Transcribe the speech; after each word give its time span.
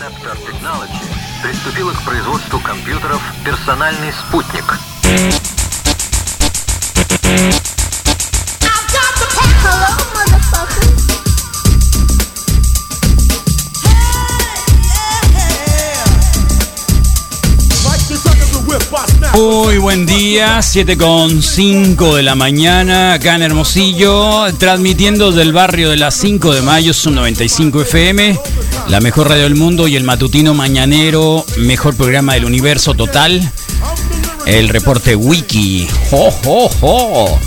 Scepter 0.00 0.36
Technology 0.46 1.04
приступила 1.42 1.92
к 1.92 2.02
производству 2.02 2.60
компьютеров 2.60 3.20
«Персональный 3.44 4.12
спутник». 4.12 4.64
Hello, 9.62 9.96
motherfucker. 10.14 10.96
Muy 19.34 19.78
buen 19.78 20.06
día, 20.06 20.62
7 20.62 20.96
con 20.96 21.42
5 21.42 22.16
de 22.16 22.22
la 22.22 22.34
mañana, 22.34 23.12
acá 23.12 23.34
en 23.34 23.42
Hermosillo, 23.42 24.46
transmitiendo 24.58 25.32
del 25.32 25.52
barrio 25.52 25.90
de 25.90 25.96
las 25.96 26.14
5 26.16 26.54
de 26.54 26.62
mayo, 26.62 26.94
son 26.94 27.16
95 27.16 27.82
FM, 27.82 28.38
la 28.87 28.99
mejor 28.99 29.29
radio 29.29 29.43
del 29.43 29.55
mundo 29.55 29.87
y 29.87 29.95
el 29.95 30.03
matutino 30.03 30.53
mañanero, 30.53 31.45
mejor 31.57 31.95
programa 31.95 32.33
del 32.33 32.45
universo 32.45 32.93
total, 32.93 33.41
el 34.45 34.69
reporte 34.69 35.15
Wiki. 35.15 35.87
¡Jo, 36.09 36.31
jo, 36.43 36.69
jo! 36.79 37.39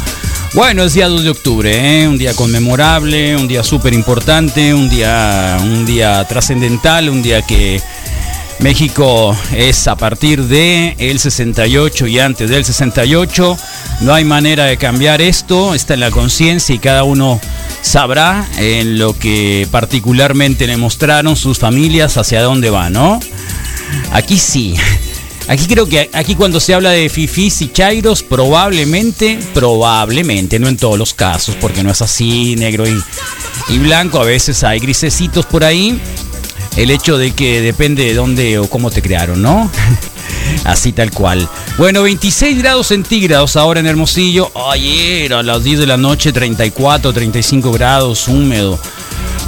Bueno, 0.55 0.85
es 0.85 0.95
día 0.95 1.09
2 1.09 1.25
de 1.25 1.31
octubre, 1.31 2.03
¿eh? 2.03 2.09
un 2.09 2.17
día 2.17 2.33
conmemorable, 2.35 3.37
un 3.37 3.49
día 3.49 3.65
súper 3.65 3.93
importante, 3.93 4.73
un 4.73 4.89
día, 4.89 5.59
un 5.61 5.85
día 5.85 6.25
trascendental, 6.29 7.09
un 7.09 7.23
día 7.23 7.43
que 7.43 7.83
México 8.61 9.37
es 9.53 9.89
a 9.89 9.97
partir 9.97 10.45
de 10.45 10.95
el 10.99 11.19
68 11.19 12.07
y 12.07 12.21
antes 12.21 12.51
del 12.51 12.65
68. 12.65 13.57
No 14.01 14.15
hay 14.15 14.25
manera 14.25 14.65
de 14.65 14.77
cambiar 14.77 15.21
esto, 15.21 15.75
está 15.75 15.95
en 15.95 16.01
la 16.01 16.11
conciencia 16.11 16.75
y 16.75 16.79
cada 16.79 17.05
uno 17.05 17.41
sabrá 17.85 18.49
en 18.57 18.99
lo 18.99 19.17
que 19.17 19.69
particularmente 19.71 20.67
le 20.67 20.79
mostraron 20.79 21.37
sus 21.37 21.59
familias 21.59 22.17
hacia 22.17 22.43
dónde 22.43 22.71
va, 22.71 22.89
¿no? 22.89 23.21
Aquí 24.11 24.39
sí. 24.39 24.75
Aquí 25.47 25.67
creo 25.67 25.87
que 25.87 26.09
aquí 26.15 26.35
cuando 26.35 26.59
se 26.59 26.73
habla 26.73 26.91
de 26.91 27.11
fifís 27.11 27.61
y 27.61 27.71
chairos, 27.71 28.23
probablemente, 28.23 29.39
probablemente, 29.53 30.59
no 30.59 30.69
en 30.69 30.79
todos 30.79 30.99
los 30.99 31.13
casos, 31.13 31.57
porque 31.61 31.83
no 31.83 31.91
es 31.91 32.01
así, 32.01 32.57
negro 32.57 32.89
y, 32.89 32.99
y 33.69 33.79
blanco, 33.79 34.19
a 34.19 34.25
veces 34.25 34.65
hay 34.65 34.81
grisecitos 34.81 35.45
por 35.45 35.63
ahí 35.63 36.01
el 36.77 36.91
hecho 36.91 37.19
de 37.19 37.33
que 37.33 37.61
depende 37.61 38.05
de 38.05 38.15
dónde 38.15 38.59
o 38.59 38.71
cómo 38.71 38.91
te 38.91 39.03
crearon, 39.03 39.43
¿no? 39.43 39.71
Así 40.65 40.93
tal 40.93 41.11
cual. 41.11 41.49
Bueno, 41.77 42.03
26 42.03 42.59
grados 42.59 42.89
centígrados 42.89 43.57
ahora 43.57 43.81
en 43.81 43.87
Hermosillo. 43.87 44.51
Ayer 44.71 45.33
a 45.35 45.43
las 45.43 45.65
10 45.65 45.81
de 45.81 45.87
la 45.87 45.97
noche, 45.97 46.33
34, 46.33 47.13
35 47.13 47.73
grados, 47.73 48.29
húmedo. 48.29 48.79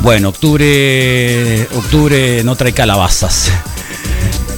Bueno, 0.03 0.29
octubre, 0.29 1.63
octubre 1.75 2.43
no 2.45 2.57
trae 2.57 2.73
calabazas. 2.73 3.53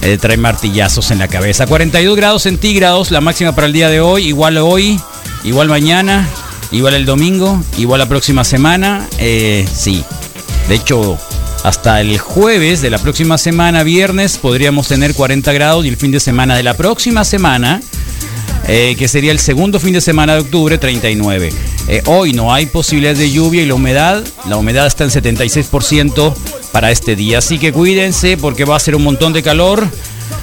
Eh, 0.01 0.17
trae 0.17 0.37
martillazos 0.37 1.11
en 1.11 1.19
la 1.19 1.27
cabeza. 1.27 1.67
42 1.67 2.15
grados 2.15 2.43
centígrados, 2.43 3.11
la 3.11 3.19
máxima 3.19 3.53
para 3.53 3.67
el 3.67 3.73
día 3.73 3.89
de 3.89 3.99
hoy. 3.99 4.27
Igual 4.27 4.57
hoy, 4.57 4.97
igual 5.43 5.67
mañana, 5.67 6.25
igual 6.71 6.93
el 6.93 7.05
domingo, 7.05 7.61
igual 7.77 7.99
la 7.99 8.07
próxima 8.07 8.45
semana. 8.45 9.09
Eh, 9.17 9.67
sí. 9.69 10.05
De 10.69 10.75
hecho, 10.75 11.17
hasta 11.63 12.01
el 12.01 12.17
jueves 12.17 12.81
de 12.81 12.89
la 12.89 12.97
próxima 12.97 13.37
semana, 13.37 13.83
viernes, 13.83 14.37
podríamos 14.37 14.87
tener 14.87 15.13
40 15.13 15.51
grados 15.53 15.85
y 15.85 15.89
el 15.89 15.97
fin 15.97 16.11
de 16.11 16.19
semana 16.19 16.55
de 16.55 16.63
la 16.63 16.75
próxima 16.75 17.23
semana, 17.25 17.81
eh, 18.67 18.95
que 18.97 19.07
sería 19.07 19.31
el 19.31 19.39
segundo 19.39 19.79
fin 19.79 19.93
de 19.93 20.01
semana 20.01 20.35
de 20.35 20.41
octubre, 20.41 20.77
39. 20.77 21.49
Eh, 21.87 22.01
hoy 22.05 22.33
no 22.33 22.53
hay 22.53 22.67
posibilidades 22.67 23.19
de 23.19 23.31
lluvia 23.31 23.63
y 23.63 23.65
la 23.65 23.73
humedad, 23.73 24.23
la 24.47 24.57
humedad 24.57 24.87
está 24.87 25.03
en 25.03 25.09
76% 25.09 26.33
para 26.71 26.91
este 26.91 27.15
día, 27.15 27.39
así 27.39 27.57
que 27.57 27.73
cuídense 27.73 28.37
porque 28.37 28.65
va 28.65 28.75
a 28.75 28.79
ser 28.79 28.95
un 28.95 29.03
montón 29.03 29.33
de 29.33 29.43
calor. 29.43 29.87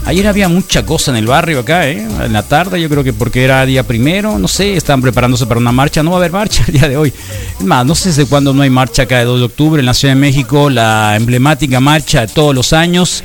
Ayer 0.06 0.28
había 0.28 0.48
mucha 0.48 0.86
cosa 0.86 1.10
en 1.10 1.16
el 1.16 1.26
barrio 1.26 1.58
acá, 1.58 1.88
¿eh? 1.88 1.98
en 1.98 2.32
la 2.32 2.44
tarde, 2.44 2.80
yo 2.80 2.88
creo 2.88 3.02
que 3.02 3.12
porque 3.12 3.42
era 3.42 3.66
día 3.66 3.82
primero, 3.82 4.38
no 4.38 4.46
sé, 4.46 4.76
están 4.76 5.02
preparándose 5.02 5.46
para 5.46 5.58
una 5.58 5.72
marcha, 5.72 6.00
no 6.04 6.12
va 6.12 6.18
a 6.18 6.20
haber 6.20 6.30
marcha 6.30 6.62
el 6.68 6.74
día 6.74 6.88
de 6.88 6.96
hoy. 6.96 7.12
Es 7.58 7.64
más, 7.66 7.84
no 7.84 7.96
sé 7.96 8.10
desde 8.10 8.24
cuándo 8.26 8.54
no 8.54 8.62
hay 8.62 8.70
marcha 8.70 9.02
acá 9.02 9.18
de 9.18 9.24
2 9.24 9.40
de 9.40 9.44
octubre 9.46 9.80
en 9.80 9.86
la 9.86 9.94
Ciudad 9.94 10.14
de 10.14 10.20
México, 10.20 10.70
la 10.70 11.16
emblemática 11.16 11.80
marcha 11.80 12.20
de 12.20 12.28
todos 12.28 12.54
los 12.54 12.72
años, 12.72 13.24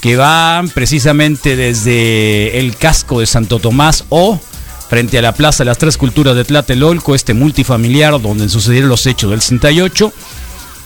que 0.00 0.16
va 0.16 0.64
precisamente 0.72 1.56
desde 1.56 2.58
el 2.58 2.74
casco 2.76 3.20
de 3.20 3.26
Santo 3.26 3.58
Tomás 3.58 4.06
o 4.08 4.40
frente 4.88 5.18
a 5.18 5.22
la 5.22 5.34
Plaza 5.34 5.62
de 5.62 5.66
las 5.66 5.78
Tres 5.78 5.98
Culturas 5.98 6.34
de 6.34 6.44
Tlatelolco, 6.44 7.14
este 7.14 7.34
multifamiliar 7.34 8.18
donde 8.22 8.48
sucedieron 8.48 8.88
los 8.88 9.06
hechos 9.06 9.30
del 9.30 9.42
68. 9.42 10.10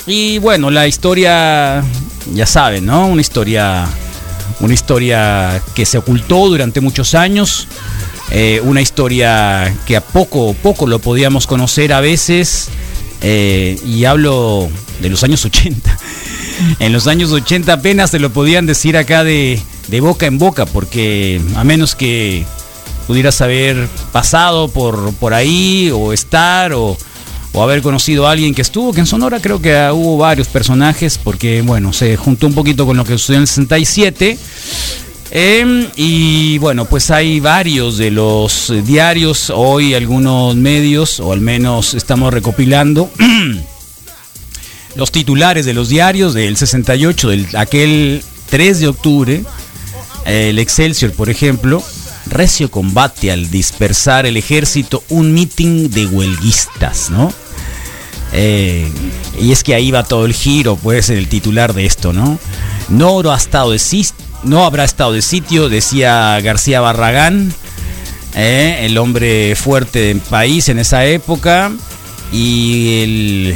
Y 0.09 0.39
bueno, 0.39 0.69
la 0.71 0.89
historia, 0.89 1.85
ya 2.35 2.47
saben, 2.47 2.87
¿no? 2.87 3.07
Una 3.07 3.21
historia 3.21 3.87
una 4.61 4.75
historia 4.75 5.63
que 5.75 5.87
se 5.87 5.99
ocultó 5.99 6.49
durante 6.49 6.81
muchos 6.81 7.15
años, 7.15 7.69
eh, 8.31 8.61
una 8.65 8.81
historia 8.81 9.75
que 9.87 9.97
a 9.97 10.01
poco 10.01 10.55
poco 10.55 10.87
lo 10.87 10.99
podíamos 10.99 11.47
conocer 11.47 11.93
a 11.93 12.01
veces, 12.01 12.69
eh, 13.23 13.79
y 13.87 14.05
hablo 14.05 14.69
de 15.01 15.09
los 15.09 15.23
años 15.25 15.45
80. 15.45 15.99
En 16.81 16.93
los 16.93 17.07
años 17.07 17.31
80 17.31 17.73
apenas 17.73 18.11
se 18.11 18.19
lo 18.19 18.31
podían 18.31 18.67
decir 18.67 18.97
acá 18.97 19.23
de, 19.23 19.61
de 19.89 20.01
boca 20.01 20.27
en 20.27 20.39
boca, 20.39 20.67
porque 20.67 21.41
a 21.55 21.65
menos 21.65 21.95
que 21.95 22.45
pudieras 23.07 23.41
haber 23.41 23.89
pasado 24.13 24.69
por, 24.69 25.15
por 25.15 25.35
ahí 25.35 25.91
o 25.95 26.13
estar 26.13 26.73
o, 26.75 26.97
o 27.59 27.63
haber 27.65 27.83
conocido 27.83 28.29
a 28.29 28.31
alguien 28.31 28.55
que 28.55 28.63
estuvo, 28.63 28.93
que 28.93 29.01
en 29.01 29.07
Sonora 29.07 29.41
creo 29.41 29.61
que 29.61 29.75
hubo 29.93 30.17
varios 30.17 30.47
personajes, 30.47 31.19
porque 31.19 31.61
bueno, 31.61 31.93
se 31.93 32.17
juntó 32.17 32.47
un 32.47 32.55
poquito 32.55 32.87
con 32.87 32.97
lo 32.97 33.05
que 33.05 33.19
sucedió 33.19 33.39
en 33.39 33.43
el 33.43 33.49
67. 33.49 34.39
Eh, 35.33 35.91
y 35.97 36.59
bueno, 36.59 36.85
pues 36.85 37.11
hay 37.11 37.41
varios 37.41 37.99
de 37.99 38.13
los 38.13 38.73
diarios, 38.85 39.51
hoy 39.51 39.95
algunos 39.95 40.55
medios, 40.55 41.19
o 41.19 41.33
al 41.33 41.41
menos 41.41 41.95
estamos 41.95 42.33
recopilando 42.33 43.11
los 44.95 45.11
titulares 45.11 45.67
de 45.67 45.75
los 45.75 45.89
diarios 45.89 46.35
del 46.35 46.57
68, 46.57 47.29
del 47.29 47.49
aquel 47.57 48.23
3 48.51 48.79
de 48.79 48.87
octubre, 48.87 49.43
eh, 50.27 50.51
el 50.51 50.61
Excelsior, 50.61 51.11
por 51.11 51.29
ejemplo, 51.29 51.83
recio 52.27 52.71
combate 52.71 53.33
al 53.33 53.51
dispersar 53.51 54.27
el 54.27 54.37
ejército, 54.37 55.03
un 55.09 55.35
mitin 55.35 55.91
de 55.91 56.07
huelguistas, 56.07 57.11
¿no? 57.11 57.33
Eh, 58.33 58.91
y 59.41 59.53
es 59.53 59.63
que 59.63 59.75
ahí 59.75 59.91
va 59.91 60.05
todo 60.05 60.27
el 60.27 60.35
giro, 60.35 60.77
pues, 60.77 61.11
el 61.11 61.29
titular 61.29 61.73
de 61.75 61.87
esto, 61.87 62.13
¿no? 62.13 62.39
No 62.89 63.19
habrá 63.19 63.37
estado 63.37 63.71
de, 63.71 63.81
no 64.45 64.65
habrá 64.65 64.85
estado 64.85 65.13
de 65.13 65.23
sitio, 65.23 65.69
decía 65.69 66.39
García 66.41 66.81
Barragán, 66.81 67.53
eh, 68.35 68.81
el 68.83 68.99
hombre 68.99 69.55
fuerte 69.57 70.01
del 70.01 70.21
país 70.21 70.69
en 70.69 70.79
esa 70.79 71.05
época. 71.07 71.73
Y 72.33 73.03
el, 73.03 73.55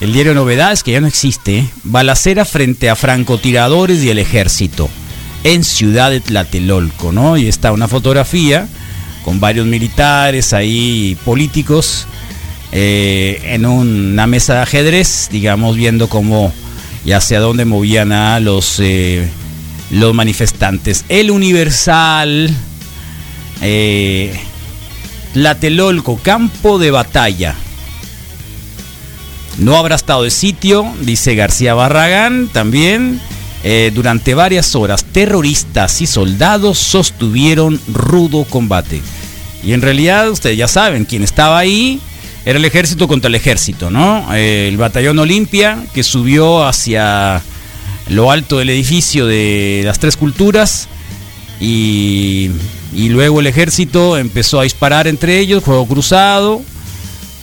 el 0.00 0.12
diario 0.12 0.34
Novedades, 0.34 0.82
que 0.82 0.92
ya 0.92 1.00
no 1.00 1.06
existe, 1.06 1.68
balacera 1.84 2.44
frente 2.44 2.88
a 2.88 2.96
francotiradores 2.96 4.02
y 4.02 4.10
el 4.10 4.18
ejército 4.18 4.88
en 5.44 5.62
Ciudad 5.64 6.10
de 6.10 6.20
Tlatelolco, 6.20 7.12
¿no? 7.12 7.36
Y 7.36 7.46
está 7.46 7.72
una 7.72 7.88
fotografía 7.88 8.68
con 9.24 9.38
varios 9.38 9.66
militares 9.66 10.52
ahí, 10.52 11.16
políticos, 11.24 12.06
eh, 12.78 13.40
en 13.54 13.64
una 13.64 14.26
mesa 14.26 14.56
de 14.56 14.60
ajedrez, 14.60 15.30
digamos, 15.32 15.76
viendo 15.76 16.10
cómo 16.10 16.52
y 17.06 17.12
hacia 17.12 17.40
dónde 17.40 17.64
movían 17.64 18.12
a 18.12 18.38
los, 18.38 18.80
eh, 18.80 19.26
los 19.90 20.12
manifestantes. 20.12 21.06
El 21.08 21.30
Universal, 21.30 22.54
eh, 23.62 24.38
Tlatelolco, 25.32 26.18
campo 26.22 26.78
de 26.78 26.90
batalla. 26.90 27.54
No 29.56 29.78
habrá 29.78 29.94
estado 29.94 30.24
de 30.24 30.30
sitio, 30.30 30.84
dice 31.00 31.34
García 31.34 31.72
Barragán 31.72 32.48
también. 32.52 33.22
Eh, 33.64 33.90
durante 33.94 34.34
varias 34.34 34.74
horas, 34.74 35.02
terroristas 35.02 36.02
y 36.02 36.06
soldados 36.06 36.76
sostuvieron 36.76 37.80
rudo 37.88 38.44
combate. 38.44 39.00
Y 39.64 39.72
en 39.72 39.80
realidad, 39.80 40.30
ustedes 40.30 40.58
ya 40.58 40.68
saben, 40.68 41.06
quien 41.06 41.22
estaba 41.22 41.58
ahí 41.58 42.02
era 42.46 42.60
el 42.60 42.64
ejército 42.64 43.08
contra 43.08 43.26
el 43.26 43.34
ejército, 43.34 43.90
¿no? 43.90 44.32
Eh, 44.32 44.68
el 44.68 44.76
batallón 44.76 45.18
Olimpia, 45.18 45.84
que 45.92 46.04
subió 46.04 46.64
hacia 46.64 47.42
lo 48.08 48.30
alto 48.30 48.58
del 48.58 48.70
edificio 48.70 49.26
de 49.26 49.82
las 49.84 49.98
tres 49.98 50.16
culturas. 50.16 50.88
Y, 51.60 52.52
luego 52.94 53.40
el 53.40 53.48
ejército 53.48 54.16
empezó 54.16 54.60
a 54.60 54.62
disparar 54.62 55.08
entre 55.08 55.40
ellos, 55.40 55.64
juego 55.64 55.86
cruzado. 55.86 56.62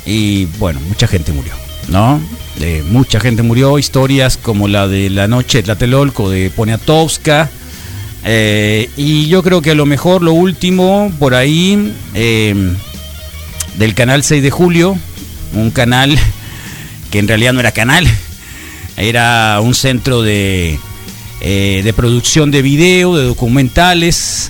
Y 0.05 0.45
bueno, 0.57 0.79
mucha 0.87 1.05
gente 1.05 1.33
murió, 1.33 1.51
¿no? 1.89 2.21
Eh, 2.61 2.81
mucha 2.87 3.19
gente 3.19 3.43
murió, 3.43 3.77
historias 3.77 4.37
como 4.37 4.69
la 4.69 4.87
de 4.87 5.09
la 5.09 5.27
noche 5.27 5.57
de 5.57 5.63
Tlatelolco 5.63 6.29
de 6.29 6.49
Poniatowska. 6.49 7.49
Eh, 8.23 8.89
y 8.95 9.27
yo 9.27 9.43
creo 9.43 9.61
que 9.61 9.71
a 9.71 9.75
lo 9.75 9.85
mejor 9.85 10.21
lo 10.21 10.31
último 10.31 11.11
por 11.19 11.35
ahí 11.35 11.93
del 13.77 13.93
canal 13.93 14.23
6 14.23 14.41
de 14.43 14.51
julio, 14.51 14.97
un 15.53 15.71
canal 15.71 16.17
que 17.11 17.19
en 17.19 17.27
realidad 17.27 17.53
no 17.53 17.59
era 17.59 17.71
canal, 17.71 18.07
era 18.97 19.59
un 19.61 19.75
centro 19.75 20.21
de 20.21 20.79
eh, 21.45 21.81
de 21.83 21.91
producción 21.91 22.51
de 22.51 22.61
video, 22.61 23.17
de 23.17 23.25
documentales. 23.25 24.49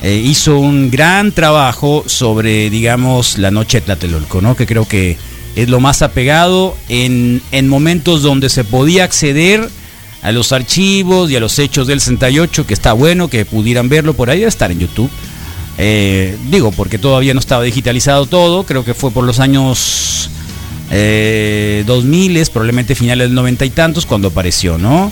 Eh, 0.00 0.22
hizo 0.24 0.60
un 0.60 0.88
gran 0.88 1.32
trabajo 1.32 2.04
sobre, 2.06 2.70
digamos, 2.70 3.36
la 3.36 3.50
noche 3.50 3.80
de 3.80 3.86
Tlatelolco. 3.86 4.54
Que 4.54 4.64
creo 4.64 4.86
que 4.86 5.18
es 5.56 5.68
lo 5.68 5.80
más 5.80 6.02
apegado 6.02 6.76
en, 6.88 7.42
en 7.50 7.68
momentos 7.68 8.22
donde 8.22 8.48
se 8.48 8.62
podía 8.62 9.02
acceder 9.02 9.68
a 10.22 10.30
los 10.30 10.52
archivos 10.52 11.32
y 11.32 11.36
a 11.36 11.40
los 11.40 11.58
hechos 11.58 11.88
del 11.88 12.00
68, 12.00 12.64
que 12.64 12.74
está 12.74 12.92
bueno 12.92 13.26
que 13.26 13.44
pudieran 13.44 13.88
verlo 13.88 14.14
por 14.14 14.30
ahí, 14.30 14.38
debe 14.38 14.50
estar 14.50 14.70
en 14.70 14.78
YouTube. 14.78 15.10
Eh, 15.82 16.36
digo, 16.50 16.72
porque 16.72 16.98
todavía 16.98 17.32
no 17.32 17.40
estaba 17.40 17.64
digitalizado 17.64 18.26
todo, 18.26 18.64
creo 18.64 18.84
que 18.84 18.92
fue 18.92 19.10
por 19.10 19.24
los 19.24 19.40
años 19.40 20.28
eh, 20.90 21.84
2000, 21.86 22.50
probablemente 22.52 22.94
finales 22.94 23.28
del 23.28 23.34
noventa 23.34 23.64
y 23.64 23.70
tantos, 23.70 24.04
cuando 24.04 24.28
apareció, 24.28 24.76
¿no? 24.76 25.10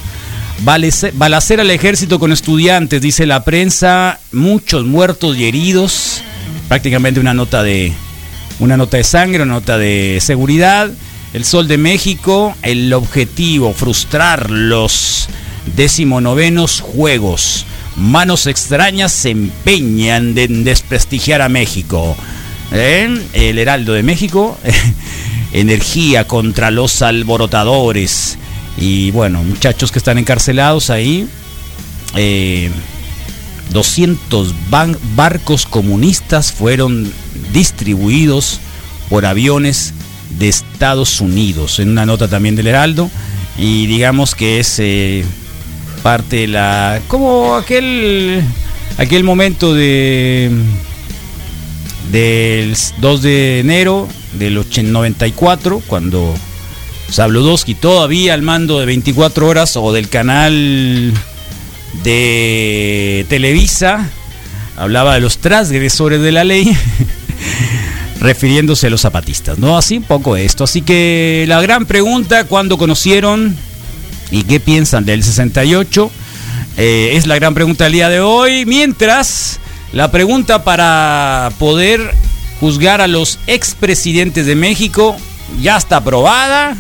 Balacera 0.61 1.63
al 1.63 1.71
ejército 1.71 2.19
con 2.19 2.33
estudiantes, 2.33 3.01
dice 3.01 3.25
la 3.25 3.45
prensa, 3.45 4.21
muchos 4.31 4.85
muertos 4.85 5.39
y 5.39 5.47
heridos, 5.47 6.21
prácticamente 6.69 7.19
una 7.19 7.33
nota 7.33 7.63
de 7.63 7.95
una 8.61 8.77
nota 8.77 8.99
de 8.99 9.05
sangre, 9.05 9.43
una 9.43 9.55
nota 9.55 9.79
de 9.79 10.19
seguridad. 10.21 10.91
El 11.33 11.47
Sol 11.47 11.67
de 11.67 11.79
México, 11.79 12.55
el 12.61 12.93
objetivo, 12.93 13.73
frustrar 13.73 14.51
los 14.51 15.29
decimonovenos 15.77 16.81
Juegos. 16.81 17.65
Manos 17.99 18.47
extrañas 18.47 19.13
se 19.13 19.31
empeñan 19.31 20.37
en 20.39 20.65
desprestigiar 20.65 21.43
a 21.43 21.49
México. 21.49 22.17
¿Eh? 22.73 23.23
El 23.33 23.59
Heraldo 23.59 23.93
de 23.93 24.03
México, 24.03 24.59
energía 25.53 26.27
contra 26.27 26.71
los 26.71 27.03
alborotadores. 27.03 28.39
Y 28.77 29.11
bueno, 29.11 29.43
muchachos 29.43 29.91
que 29.91 29.99
están 29.99 30.19
encarcelados 30.19 30.91
ahí. 30.91 31.29
200 33.73 34.49
eh, 34.49 34.55
barcos 35.17 35.67
comunistas 35.67 36.53
fueron 36.53 37.13
distribuidos 37.53 38.61
por 39.11 39.27
aviones 39.27 39.95
de 40.39 40.49
Estados 40.49 41.21
Unidos, 41.21 41.79
en 41.79 41.91
una 41.91 42.07
nota 42.07 42.29
también 42.29 42.57
del 42.57 42.67
Heraldo, 42.67 43.11
y 43.59 43.87
digamos 43.87 44.35
que 44.35 44.61
es 44.61 44.77
eh, 44.79 45.25
parte 45.99 46.37
de 46.37 46.49
la... 46.49 47.01
como 47.09 47.57
aquel, 47.57 48.43
aquel 48.97 49.25
momento 49.25 49.75
de 49.75 50.51
del 52.11 52.75
2 52.99 53.23
de 53.23 53.61
enero 53.61 54.09
del 54.33 54.55
94, 54.55 55.83
cuando 55.87 56.35
Sabludowski 57.11 57.75
todavía 57.75 58.35
al 58.35 58.43
mando 58.43 58.81
de 58.81 58.87
24 58.87 59.47
horas 59.47 59.77
o 59.77 59.93
del 59.93 60.09
canal 60.09 61.13
de 62.03 63.27
Televisa, 63.29 64.09
hablaba 64.77 65.15
de 65.15 65.21
los 65.21 65.39
transgresores 65.39 66.21
de 66.21 66.33
la 66.33 66.45
ley. 66.45 66.77
refiriéndose 68.21 68.89
a 68.89 68.91
los 68.91 69.03
zapatistas, 69.03 69.59
¿no? 69.59 69.79
Así 69.79 69.99
un 69.99 70.03
poco 70.03 70.37
esto. 70.37 70.65
Así 70.65 70.83
que 70.83 71.45
la 71.47 71.61
gran 71.61 71.87
pregunta, 71.87 72.45
¿cuándo 72.45 72.77
conocieron 72.77 73.57
y 74.31 74.43
qué 74.43 74.61
piensan 74.61 75.05
del 75.05 75.23
68? 75.23 76.11
Eh, 76.77 77.13
es 77.15 77.27
la 77.27 77.35
gran 77.37 77.55
pregunta 77.55 77.85
del 77.85 77.95
día 77.95 78.09
de 78.09 78.21
hoy. 78.21 78.65
Mientras, 78.67 79.59
la 79.93 80.11
pregunta 80.11 80.65
para 80.65 81.51
poder 81.59 82.15
juzgar 82.61 83.01
a 83.01 83.07
los 83.09 83.39
expresidentes 83.47 84.47
de 84.47 84.55
México 84.55 85.17
ya 85.61 85.77
está 85.77 85.99
aprobada. 85.99 86.77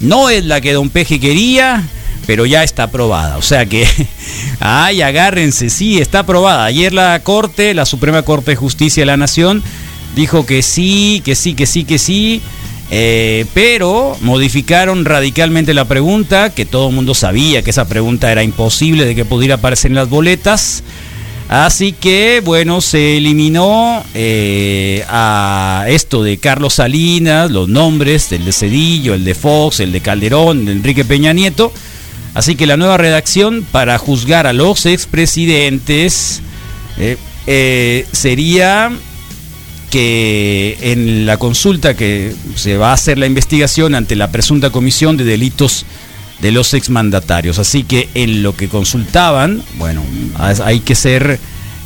No 0.00 0.30
es 0.30 0.44
la 0.44 0.60
que 0.60 0.72
don 0.72 0.90
Peje 0.90 1.20
quería, 1.20 1.84
pero 2.26 2.46
ya 2.46 2.62
está 2.62 2.84
aprobada. 2.84 3.36
O 3.36 3.42
sea 3.42 3.66
que, 3.66 3.86
ay, 4.60 5.02
agárrense, 5.02 5.70
sí, 5.70 5.98
está 5.98 6.20
aprobada. 6.20 6.64
Ayer 6.64 6.92
la 6.92 7.20
Corte, 7.20 7.74
la 7.74 7.84
Suprema 7.84 8.22
Corte 8.22 8.52
de 8.52 8.56
Justicia 8.56 9.02
de 9.02 9.06
la 9.06 9.16
Nación, 9.16 9.62
dijo 10.14 10.46
que 10.46 10.62
sí, 10.62 11.22
que 11.24 11.34
sí, 11.34 11.54
que 11.54 11.66
sí, 11.66 11.84
que 11.84 11.98
sí. 11.98 12.42
Eh, 12.90 13.44
pero 13.52 14.16
modificaron 14.22 15.04
radicalmente 15.04 15.74
la 15.74 15.84
pregunta, 15.84 16.54
que 16.54 16.64
todo 16.64 16.88
el 16.88 16.94
mundo 16.94 17.14
sabía 17.14 17.62
que 17.62 17.70
esa 17.70 17.86
pregunta 17.86 18.32
era 18.32 18.42
imposible 18.42 19.04
de 19.04 19.14
que 19.14 19.24
pudiera 19.24 19.56
aparecer 19.56 19.90
en 19.90 19.96
las 19.96 20.08
boletas. 20.08 20.82
Así 21.48 21.92
que, 21.92 22.42
bueno, 22.44 22.82
se 22.82 23.16
eliminó 23.16 24.04
eh, 24.14 25.02
a 25.08 25.86
esto 25.88 26.22
de 26.22 26.36
Carlos 26.38 26.74
Salinas, 26.74 27.50
los 27.50 27.68
nombres, 27.68 28.28
del 28.28 28.44
de 28.44 28.52
Cedillo, 28.52 29.14
el 29.14 29.24
de 29.24 29.34
Fox, 29.34 29.80
el 29.80 29.92
de 29.92 30.00
Calderón, 30.02 30.66
de 30.66 30.72
Enrique 30.72 31.04
Peña 31.04 31.32
Nieto. 31.32 31.72
Así 32.34 32.54
que 32.54 32.66
la 32.66 32.76
nueva 32.76 32.98
redacción 32.98 33.66
para 33.70 33.96
juzgar 33.96 34.46
a 34.46 34.52
los 34.52 34.84
expresidentes 34.84 36.42
eh, 37.46 38.06
sería 38.12 38.92
que 39.90 40.78
en 40.80 41.26
la 41.26 41.36
consulta 41.36 41.94
que 41.94 42.34
se 42.54 42.76
va 42.76 42.90
a 42.90 42.94
hacer 42.94 43.18
la 43.18 43.26
investigación 43.26 43.94
ante 43.94 44.16
la 44.16 44.30
presunta 44.30 44.70
comisión 44.70 45.16
de 45.16 45.24
delitos 45.24 45.84
de 46.40 46.52
los 46.52 46.74
exmandatarios. 46.74 47.58
Así 47.58 47.82
que 47.82 48.08
en 48.14 48.42
lo 48.42 48.56
que 48.56 48.68
consultaban, 48.68 49.62
bueno, 49.76 50.02
hay 50.38 50.80
que 50.80 50.94
ser, 50.94 51.38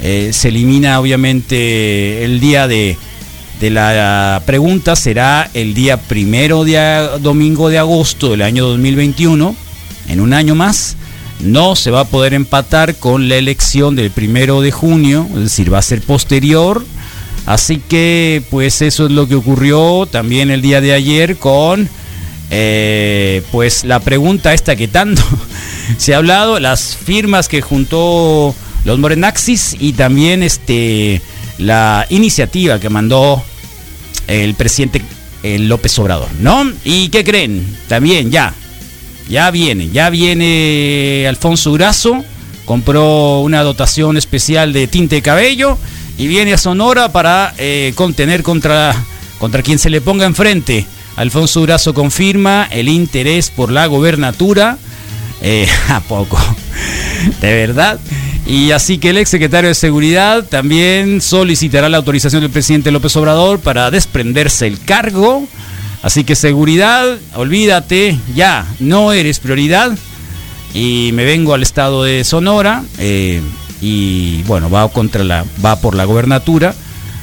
eh, 0.03 0.31
se 0.33 0.49
elimina 0.49 1.01
obviamente 1.01 2.25
el 2.25 2.41
día 2.41 2.69
de, 2.69 2.97
de 3.61 3.71
la 3.71 4.43
pregunta, 4.45 4.97
será 4.97 5.51
el 5.55 5.75
día 5.75 5.97
primero 5.97 6.65
de 6.65 7.09
domingo 7.21 7.69
de 7.69 7.79
agosto 7.79 8.31
del 8.31 8.43
año 8.43 8.67
2021, 8.67 9.55
en 10.09 10.21
un 10.21 10.33
año 10.33 10.55
más. 10.55 10.97
No 11.41 11.75
se 11.75 11.91
va 11.91 12.01
a 12.01 12.05
poder 12.05 12.35
empatar 12.35 12.95
con 12.97 13.29
la 13.29 13.35
elección 13.35 13.97
del 13.97 14.13
primero 14.13 14.61
de 14.61 14.71
junio, 14.71 15.27
es 15.35 15.41
decir, 15.41 15.73
va 15.73 15.79
a 15.79 15.83
ser 15.83 16.01
posterior 16.01 16.85
Así 17.47 17.79
que 17.79 18.43
pues 18.51 18.83
eso 18.83 19.07
es 19.07 19.13
lo 19.13 19.27
que 19.27 19.35
ocurrió 19.35 20.07
también 20.07 20.51
el 20.51 20.63
día 20.63 20.81
de 20.81 20.93
ayer 20.93 21.37
con 21.37 21.89
eh, 22.51 23.43
pues 23.51 23.85
la 23.85 23.99
pregunta 24.01 24.53
esta 24.53 24.77
que 24.77 24.87
tanto 24.87 25.23
se 25.97 26.15
ha 26.15 26.19
hablado, 26.19 26.61
las 26.61 26.97
firmas 26.97 27.49
que 27.49 27.63
juntó 27.63 28.55
los 28.85 28.99
Morenaxis 28.99 29.77
y 29.79 29.95
también 29.95 30.43
este 30.43 31.23
la 31.59 32.07
iniciativa 32.11 32.79
que 32.79 32.91
mandó 32.91 33.43
el 34.27 34.55
presidente 34.55 35.03
López 35.43 35.99
Obrador, 35.99 36.29
¿no? 36.41 36.71
¿Y 36.85 37.09
qué 37.09 37.25
creen? 37.25 37.67
También 37.89 38.31
ya, 38.31 38.55
ya 39.29 39.51
viene, 39.51 39.89
ya 39.91 40.11
viene 40.11 41.27
Alfonso 41.29 41.73
Urazo, 41.73 42.25
compró 42.65 43.41
una 43.41 43.63
dotación 43.63 44.17
especial 44.17 44.73
de 44.73 44.87
tinte 44.87 45.17
de 45.17 45.23
cabello 45.23 45.79
y 46.19 46.27
viene 46.27 46.53
a 46.53 46.59
Sonora 46.59 47.11
para 47.11 47.55
eh, 47.59 47.93
contener 47.95 48.43
contra, 48.43 48.95
contra 49.39 49.63
quien 49.63 49.79
se 49.79 49.91
le 49.91 50.01
ponga 50.01 50.27
enfrente. 50.27 50.87
Alfonso 51.17 51.61
Durazo 51.61 51.95
confirma 51.95 52.69
el 52.71 52.89
interés 52.89 53.51
por 53.51 53.71
la 53.71 53.87
gobernatura. 53.87 54.79
Eh, 55.43 55.69
¿A 55.89 56.01
poco? 56.01 56.39
¿De 57.41 57.53
verdad? 57.53 57.99
Y 58.47 58.73
así 58.73 58.99
que 58.99 59.11
el 59.11 59.19
ex 59.19 59.31
secretario 59.31 59.69
de 59.69 59.75
Seguridad 59.75 60.45
también 60.45 61.21
solicitará 61.21 61.89
la 61.89 61.99
autorización 61.99 62.43
del 62.43 62.51
presidente 62.51 62.91
López 62.91 63.15
Obrador 63.17 63.61
para 63.61 63.91
desprenderse 63.91 64.67
el 64.67 64.81
cargo. 64.81 65.47
Así 66.03 66.25
que 66.25 66.35
seguridad, 66.35 67.17
olvídate, 67.35 68.19
ya, 68.35 68.67
no 68.81 69.13
eres 69.13 69.39
prioridad. 69.39 69.97
Y 70.75 71.11
me 71.13 71.25
vengo 71.25 71.55
al 71.55 71.63
estado 71.63 72.03
de 72.03 72.25
Sonora. 72.25 72.83
Eh, 72.99 73.41
y 73.83 74.45
bueno, 74.45 74.71
va 74.71 74.89
contra 74.89 75.25
la 75.25 75.45
va 75.63 75.77
por 75.77 75.97
la 75.97 76.05
gobernatura, 76.05 76.75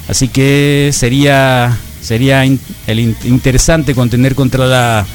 así 0.10 0.28
que 0.28 0.92
sería 0.94 1.76
sería 2.02 2.44
el 2.44 3.00
interesante 3.24 3.96
contener 3.96 4.36
contra 4.36 4.68
la 4.68 5.06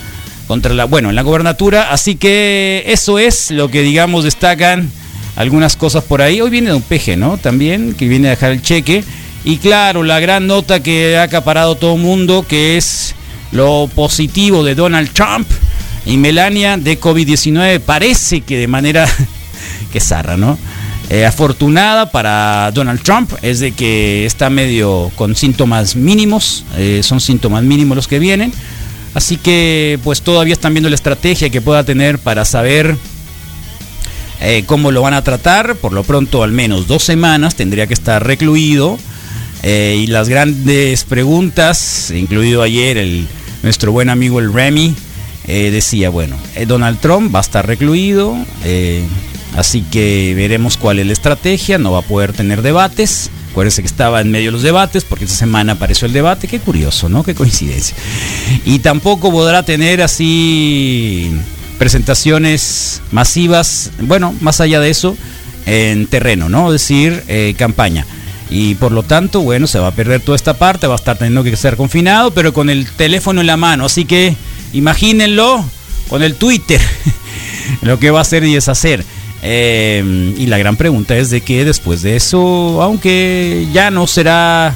contra 0.48 0.74
la 0.74 0.86
bueno, 0.86 1.10
en 1.10 1.16
la 1.16 1.22
gobernatura, 1.22 1.92
así 1.92 2.16
que 2.16 2.84
eso 2.86 3.18
es 3.18 3.50
lo 3.50 3.70
que 3.70 3.82
digamos 3.82 4.24
destacan 4.24 4.90
algunas 5.36 5.76
cosas 5.76 6.04
por 6.04 6.22
ahí. 6.22 6.40
Hoy 6.40 6.50
viene 6.50 6.70
Don 6.70 6.82
Peje, 6.82 7.16
¿no? 7.16 7.36
También 7.38 7.94
que 7.94 8.08
viene 8.08 8.28
a 8.28 8.30
dejar 8.30 8.52
el 8.52 8.62
cheque 8.62 9.04
y 9.44 9.58
claro, 9.58 10.02
la 10.02 10.20
gran 10.20 10.46
nota 10.46 10.80
que 10.80 11.18
ha 11.18 11.24
acaparado 11.24 11.76
todo 11.76 11.96
el 11.96 12.00
mundo 12.00 12.46
que 12.48 12.78
es 12.78 13.14
lo 13.52 13.88
positivo 13.94 14.64
de 14.64 14.74
Donald 14.74 15.10
Trump 15.12 15.46
y 16.06 16.16
Melania 16.16 16.78
de 16.78 16.98
COVID-19 16.98 17.80
parece 17.80 18.40
que 18.40 18.56
de 18.56 18.66
manera 18.66 19.06
que 19.92 20.00
zarra, 20.00 20.36
¿no? 20.36 20.58
Eh, 21.14 21.24
afortunada 21.24 22.10
para 22.10 22.72
Donald 22.72 23.00
Trump 23.00 23.30
es 23.40 23.60
de 23.60 23.70
que 23.70 24.26
está 24.26 24.50
medio 24.50 25.12
con 25.14 25.36
síntomas 25.36 25.94
mínimos, 25.94 26.64
eh, 26.76 27.02
son 27.04 27.20
síntomas 27.20 27.62
mínimos 27.62 27.94
los 27.94 28.08
que 28.08 28.18
vienen, 28.18 28.52
así 29.14 29.36
que 29.36 30.00
pues 30.02 30.22
todavía 30.22 30.54
están 30.54 30.74
viendo 30.74 30.88
la 30.88 30.96
estrategia 30.96 31.50
que 31.50 31.60
pueda 31.60 31.84
tener 31.84 32.18
para 32.18 32.44
saber 32.44 32.96
eh, 34.40 34.64
cómo 34.66 34.90
lo 34.90 35.02
van 35.02 35.14
a 35.14 35.22
tratar, 35.22 35.76
por 35.76 35.92
lo 35.92 36.02
pronto 36.02 36.42
al 36.42 36.50
menos 36.50 36.88
dos 36.88 37.04
semanas 37.04 37.54
tendría 37.54 37.86
que 37.86 37.94
estar 37.94 38.26
recluido. 38.26 38.98
Y 39.62 40.08
las 40.08 40.28
grandes 40.28 41.04
preguntas, 41.04 42.10
incluido 42.10 42.60
ayer 42.60 42.98
el, 42.98 43.26
nuestro 43.62 43.92
buen 43.92 44.10
amigo 44.10 44.38
el 44.38 44.52
Remy, 44.52 44.94
decía, 45.46 46.10
bueno, 46.10 46.36
Donald 46.66 46.98
Trump 47.00 47.34
va 47.34 47.38
a 47.38 47.42
estar 47.42 47.66
recluido, 47.66 48.36
Así 49.56 49.82
que 49.82 50.34
veremos 50.36 50.76
cuál 50.76 50.98
es 50.98 51.06
la 51.06 51.12
estrategia. 51.12 51.78
No 51.78 51.92
va 51.92 52.00
a 52.00 52.02
poder 52.02 52.32
tener 52.32 52.62
debates. 52.62 53.30
Acuérdense 53.50 53.82
que 53.82 53.86
estaba 53.86 54.20
en 54.20 54.30
medio 54.30 54.46
de 54.46 54.52
los 54.52 54.62
debates 54.62 55.04
porque 55.04 55.24
esta 55.24 55.36
semana 55.36 55.74
apareció 55.74 56.06
el 56.06 56.12
debate. 56.12 56.48
Qué 56.48 56.58
curioso, 56.58 57.08
¿no? 57.08 57.22
Qué 57.22 57.34
coincidencia. 57.34 57.96
Y 58.64 58.80
tampoco 58.80 59.30
podrá 59.30 59.62
tener 59.62 60.02
así 60.02 61.30
presentaciones 61.78 63.00
masivas. 63.12 63.92
Bueno, 64.00 64.34
más 64.40 64.60
allá 64.60 64.80
de 64.80 64.90
eso, 64.90 65.16
en 65.66 66.06
terreno, 66.06 66.48
¿no? 66.48 66.72
Es 66.72 66.80
decir, 66.80 67.22
eh, 67.28 67.54
campaña. 67.56 68.06
Y 68.50 68.74
por 68.74 68.92
lo 68.92 69.02
tanto, 69.02 69.40
bueno, 69.40 69.66
se 69.66 69.78
va 69.78 69.88
a 69.88 69.94
perder 69.94 70.20
toda 70.20 70.36
esta 70.36 70.54
parte, 70.54 70.86
va 70.86 70.94
a 70.94 70.96
estar 70.96 71.16
teniendo 71.16 71.44
que 71.44 71.56
ser 71.56 71.76
confinado, 71.76 72.32
pero 72.32 72.52
con 72.52 72.70
el 72.70 72.90
teléfono 72.90 73.40
en 73.40 73.46
la 73.46 73.56
mano. 73.56 73.86
Así 73.86 74.04
que 74.04 74.36
imagínenlo 74.72 75.64
con 76.08 76.22
el 76.22 76.34
Twitter, 76.34 76.80
lo 77.82 77.98
que 77.98 78.10
va 78.10 78.18
a 78.18 78.22
hacer 78.22 78.44
y 78.44 78.54
deshacer. 78.54 79.04
Eh, 79.46 80.34
y 80.38 80.46
la 80.46 80.56
gran 80.56 80.76
pregunta 80.76 81.14
es 81.18 81.28
de 81.28 81.42
que 81.42 81.66
después 81.66 82.00
de 82.00 82.16
eso, 82.16 82.82
aunque 82.82 83.68
ya 83.74 83.90
no 83.90 84.06
será, 84.06 84.74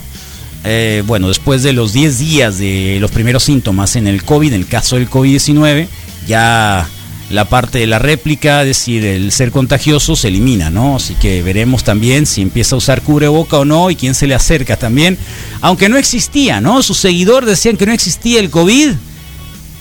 eh, 0.63 1.03
bueno, 1.07 1.29
después 1.29 1.63
de 1.63 1.73
los 1.73 1.95
10 1.95 2.19
días 2.19 2.59
de 2.59 2.99
los 3.01 3.11
primeros 3.11 3.45
síntomas 3.45 3.97
en 3.97 4.07
el 4.07 4.25
COVID, 4.25 4.53
en 4.53 4.61
el 4.61 4.67
caso 4.67 4.97
del 4.97 5.09
COVID-19, 5.09 5.89
ya 6.27 6.87
la 7.31 7.47
parte 7.47 7.79
de 7.79 7.87
la 7.87 7.99
réplica, 7.99 8.61
es 8.61 8.69
decir, 8.69 9.07
el 9.07 9.33
ser 9.33 9.53
contagioso 9.53 10.17
se 10.17 10.29
elimina, 10.29 10.69
¿no? 10.69 10.97
Así 10.97 11.15
que 11.15 11.43
veremos 11.43 11.83
también 11.83 12.27
si 12.27 12.43
empieza 12.43 12.75
a 12.75 12.79
usar 12.79 13.01
cubreboca 13.01 13.57
o 13.57 13.65
no 13.65 13.91
y 13.91 13.97
quién 13.97 14.15
se 14.15 14.27
le 14.27 14.35
acerca 14.35 14.77
también. 14.77 15.17
Aunque 15.63 15.89
no 15.89 15.97
existía, 15.97 16.61
¿no? 16.61 16.83
Sus 16.83 16.99
seguidores 16.99 17.49
decían 17.49 17.79
que 17.79 17.87
no 17.87 17.93
existía 17.93 18.39
el 18.41 18.51
COVID. 18.51 18.93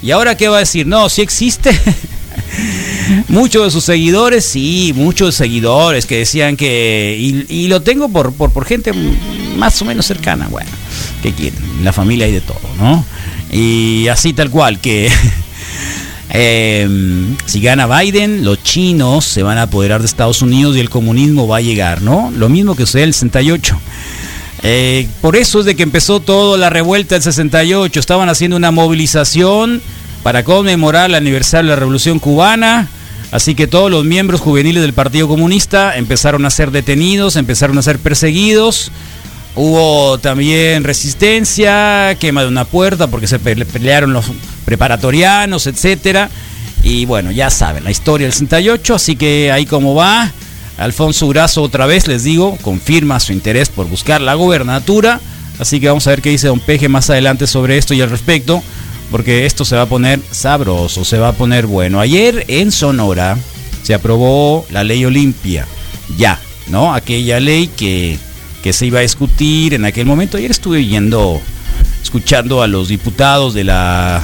¿Y 0.01 0.11
ahora 0.11 0.37
qué 0.37 0.47
va 0.47 0.57
a 0.57 0.59
decir? 0.59 0.87
No, 0.87 1.09
sí 1.09 1.21
existe. 1.21 1.71
muchos 3.27 3.65
de 3.65 3.71
sus 3.71 3.83
seguidores, 3.83 4.45
sí, 4.45 4.93
muchos 4.95 5.35
seguidores 5.35 6.05
que 6.05 6.19
decían 6.19 6.55
que. 6.55 7.15
Y, 7.49 7.67
lo 7.67 7.81
tengo 7.81 8.09
por, 8.09 8.33
por, 8.33 8.51
por 8.51 8.65
gente 8.65 8.91
más 9.57 9.81
o 9.81 9.85
menos 9.85 10.05
cercana. 10.05 10.47
Bueno, 10.49 10.69
¿qué 11.21 11.33
quieren? 11.33 11.59
La 11.83 11.93
familia 11.93 12.25
hay 12.25 12.31
de 12.31 12.41
todo, 12.41 12.59
¿no? 12.79 13.05
Y 13.51 14.07
así 14.07 14.33
tal 14.33 14.49
cual, 14.49 14.79
que. 14.79 15.11
Eh, 16.29 16.87
si 17.45 17.61
gana 17.61 17.87
Biden, 17.87 18.43
los 18.43 18.61
chinos 18.61 19.23
se 19.23 19.43
van 19.43 19.57
a 19.57 19.63
apoderar 19.63 20.01
de 20.01 20.07
Estados 20.07 20.41
Unidos 20.41 20.75
y 20.75 20.81
el 20.81 20.89
comunismo 20.89 21.47
va 21.47 21.57
a 21.57 21.61
llegar, 21.61 22.01
¿no? 22.01 22.31
Lo 22.35 22.49
mismo 22.49 22.75
que 22.75 22.85
sucede 22.85 23.03
el 23.03 23.13
68. 23.13 23.79
Eh, 24.63 25.07
por 25.21 25.35
eso 25.35 25.59
es 25.59 25.65
de 25.65 25.75
que 25.75 25.83
empezó 25.83 26.19
toda 26.19 26.57
la 26.57 26.69
revuelta 26.69 27.15
del 27.15 27.21
68. 27.21 27.99
Estaban 27.99 28.29
haciendo 28.29 28.57
una 28.57 28.71
movilización 28.71 29.81
para 30.23 30.43
conmemorar 30.43 31.09
el 31.09 31.15
aniversario 31.15 31.69
de 31.69 31.75
la 31.75 31.79
Revolución 31.79 32.19
Cubana. 32.19 32.89
Así 33.31 33.55
que 33.55 33.67
todos 33.67 33.91
los 33.91 34.05
miembros 34.05 34.39
juveniles 34.39 34.81
del 34.81 34.93
Partido 34.93 35.27
Comunista 35.27 35.97
empezaron 35.97 36.45
a 36.45 36.49
ser 36.49 36.71
detenidos, 36.71 37.35
empezaron 37.35 37.77
a 37.77 37.81
ser 37.81 37.99
perseguidos. 37.99 38.91
Hubo 39.55 40.17
también 40.19 40.83
resistencia, 40.83 42.15
quema 42.19 42.43
de 42.43 42.47
una 42.47 42.65
puerta 42.65 43.07
porque 43.07 43.27
se 43.27 43.39
pelearon 43.39 44.13
los 44.13 44.25
preparatorianos, 44.65 45.67
etcétera. 45.67 46.29
Y 46.83 47.05
bueno, 47.05 47.31
ya 47.31 47.49
saben, 47.49 47.83
la 47.83 47.91
historia 47.91 48.27
del 48.27 48.33
68, 48.33 48.95
así 48.95 49.15
que 49.15 49.51
ahí 49.51 49.65
como 49.65 49.95
va. 49.95 50.31
Alfonso 50.77 51.25
Urazo 51.25 51.63
otra 51.63 51.87
vez, 51.87 52.07
les 52.07 52.23
digo, 52.23 52.55
confirma 52.61 53.19
su 53.19 53.33
interés 53.33 53.69
por 53.69 53.87
buscar 53.87 54.21
la 54.21 54.35
gobernatura. 54.35 55.19
Así 55.59 55.79
que 55.79 55.87
vamos 55.87 56.05
a 56.05 56.11
ver 56.11 56.21
qué 56.21 56.29
dice 56.29 56.47
Don 56.47 56.59
Peje 56.59 56.87
más 56.87 57.09
adelante 57.09 57.47
sobre 57.47 57.77
esto 57.77 57.95
y 57.95 58.01
al 58.01 58.11
respecto, 58.11 58.61
porque 59.11 59.45
esto 59.45 59.65
se 59.65 59.75
va 59.75 59.83
a 59.83 59.89
poner 59.89 60.19
sabroso, 60.31 61.05
se 61.05 61.17
va 61.17 61.29
a 61.29 61.33
poner 61.33 61.67
bueno. 61.67 61.99
Ayer 61.99 62.45
en 62.47 62.71
Sonora 62.71 63.37
se 63.83 63.93
aprobó 63.93 64.65
la 64.69 64.83
ley 64.83 65.05
Olimpia, 65.05 65.65
ya, 66.17 66.39
¿no? 66.67 66.93
Aquella 66.93 67.39
ley 67.39 67.67
que 67.67 68.19
que 68.61 68.73
se 68.73 68.85
iba 68.85 68.99
a 68.99 69.03
discutir 69.03 69.73
en 69.73 69.85
aquel 69.85 70.05
momento. 70.05 70.37
Ayer 70.37 70.51
estuve 70.51 70.85
yendo, 70.85 71.41
escuchando 72.03 72.61
a 72.61 72.67
los 72.67 72.89
diputados 72.89 73.53
de 73.53 73.63
la 73.63 74.21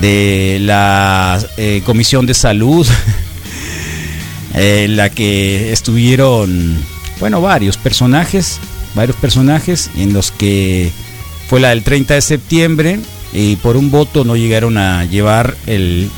de 0.00 0.58
la 0.60 1.44
eh, 1.56 1.82
Comisión 1.84 2.26
de 2.26 2.34
Salud, 2.34 2.86
en 4.54 4.96
la 4.96 5.10
que 5.10 5.72
estuvieron, 5.72 6.78
bueno, 7.18 7.40
varios 7.40 7.76
personajes, 7.76 8.60
varios 8.94 9.16
personajes 9.16 9.90
en 9.96 10.12
los 10.12 10.30
que 10.30 10.92
fue 11.48 11.58
la 11.58 11.70
del 11.70 11.82
30 11.82 12.14
de 12.14 12.20
septiembre 12.20 13.00
y 13.32 13.56
por 13.56 13.76
un 13.76 13.90
voto 13.90 14.24
no 14.24 14.36
llegaron 14.36 14.78
a 14.78 15.04
llevar 15.04 15.56
el, 15.66 16.10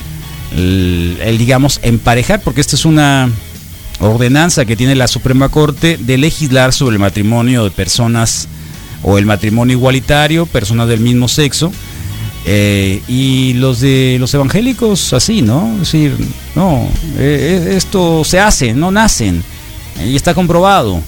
el 0.56 1.38
digamos, 1.38 1.80
emparejar, 1.82 2.42
porque 2.42 2.60
esta 2.60 2.76
es 2.76 2.84
una 2.84 3.30
ordenanza 4.00 4.64
que 4.64 4.76
tiene 4.76 4.94
la 4.94 5.08
Suprema 5.08 5.48
Corte 5.48 5.98
de 5.98 6.18
legislar 6.18 6.72
sobre 6.72 6.94
el 6.94 7.00
matrimonio 7.00 7.64
de 7.64 7.70
personas 7.70 8.48
o 9.02 9.18
el 9.18 9.26
matrimonio 9.26 9.76
igualitario, 9.76 10.46
personas 10.46 10.88
del 10.88 11.00
mismo 11.00 11.28
sexo. 11.28 11.72
Eh, 12.46 13.02
y 13.06 13.52
los 13.54 13.80
de 13.80 14.16
los 14.18 14.32
evangélicos 14.32 15.12
así, 15.12 15.42
¿no? 15.42 15.70
Es 15.74 15.92
decir, 15.92 16.16
no, 16.54 16.88
eh, 17.18 17.68
eh, 17.68 17.76
esto 17.76 18.24
se 18.24 18.40
hace, 18.40 18.72
no 18.72 18.90
nacen, 18.90 19.44
y 20.02 20.16
está 20.16 20.32
comprobado. 20.32 21.02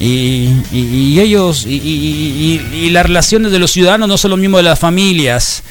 Y, 0.00 0.50
y 0.72 1.20
ellos, 1.20 1.66
y, 1.66 2.88
las 2.90 3.06
relaciones 3.06 3.52
de 3.52 3.58
los 3.58 3.70
ciudadanos 3.70 4.08
no 4.08 4.18
son 4.18 4.32
lo 4.32 4.36
mismo 4.36 4.56
de 4.56 4.64
las 4.64 4.78
familias, 4.78 5.62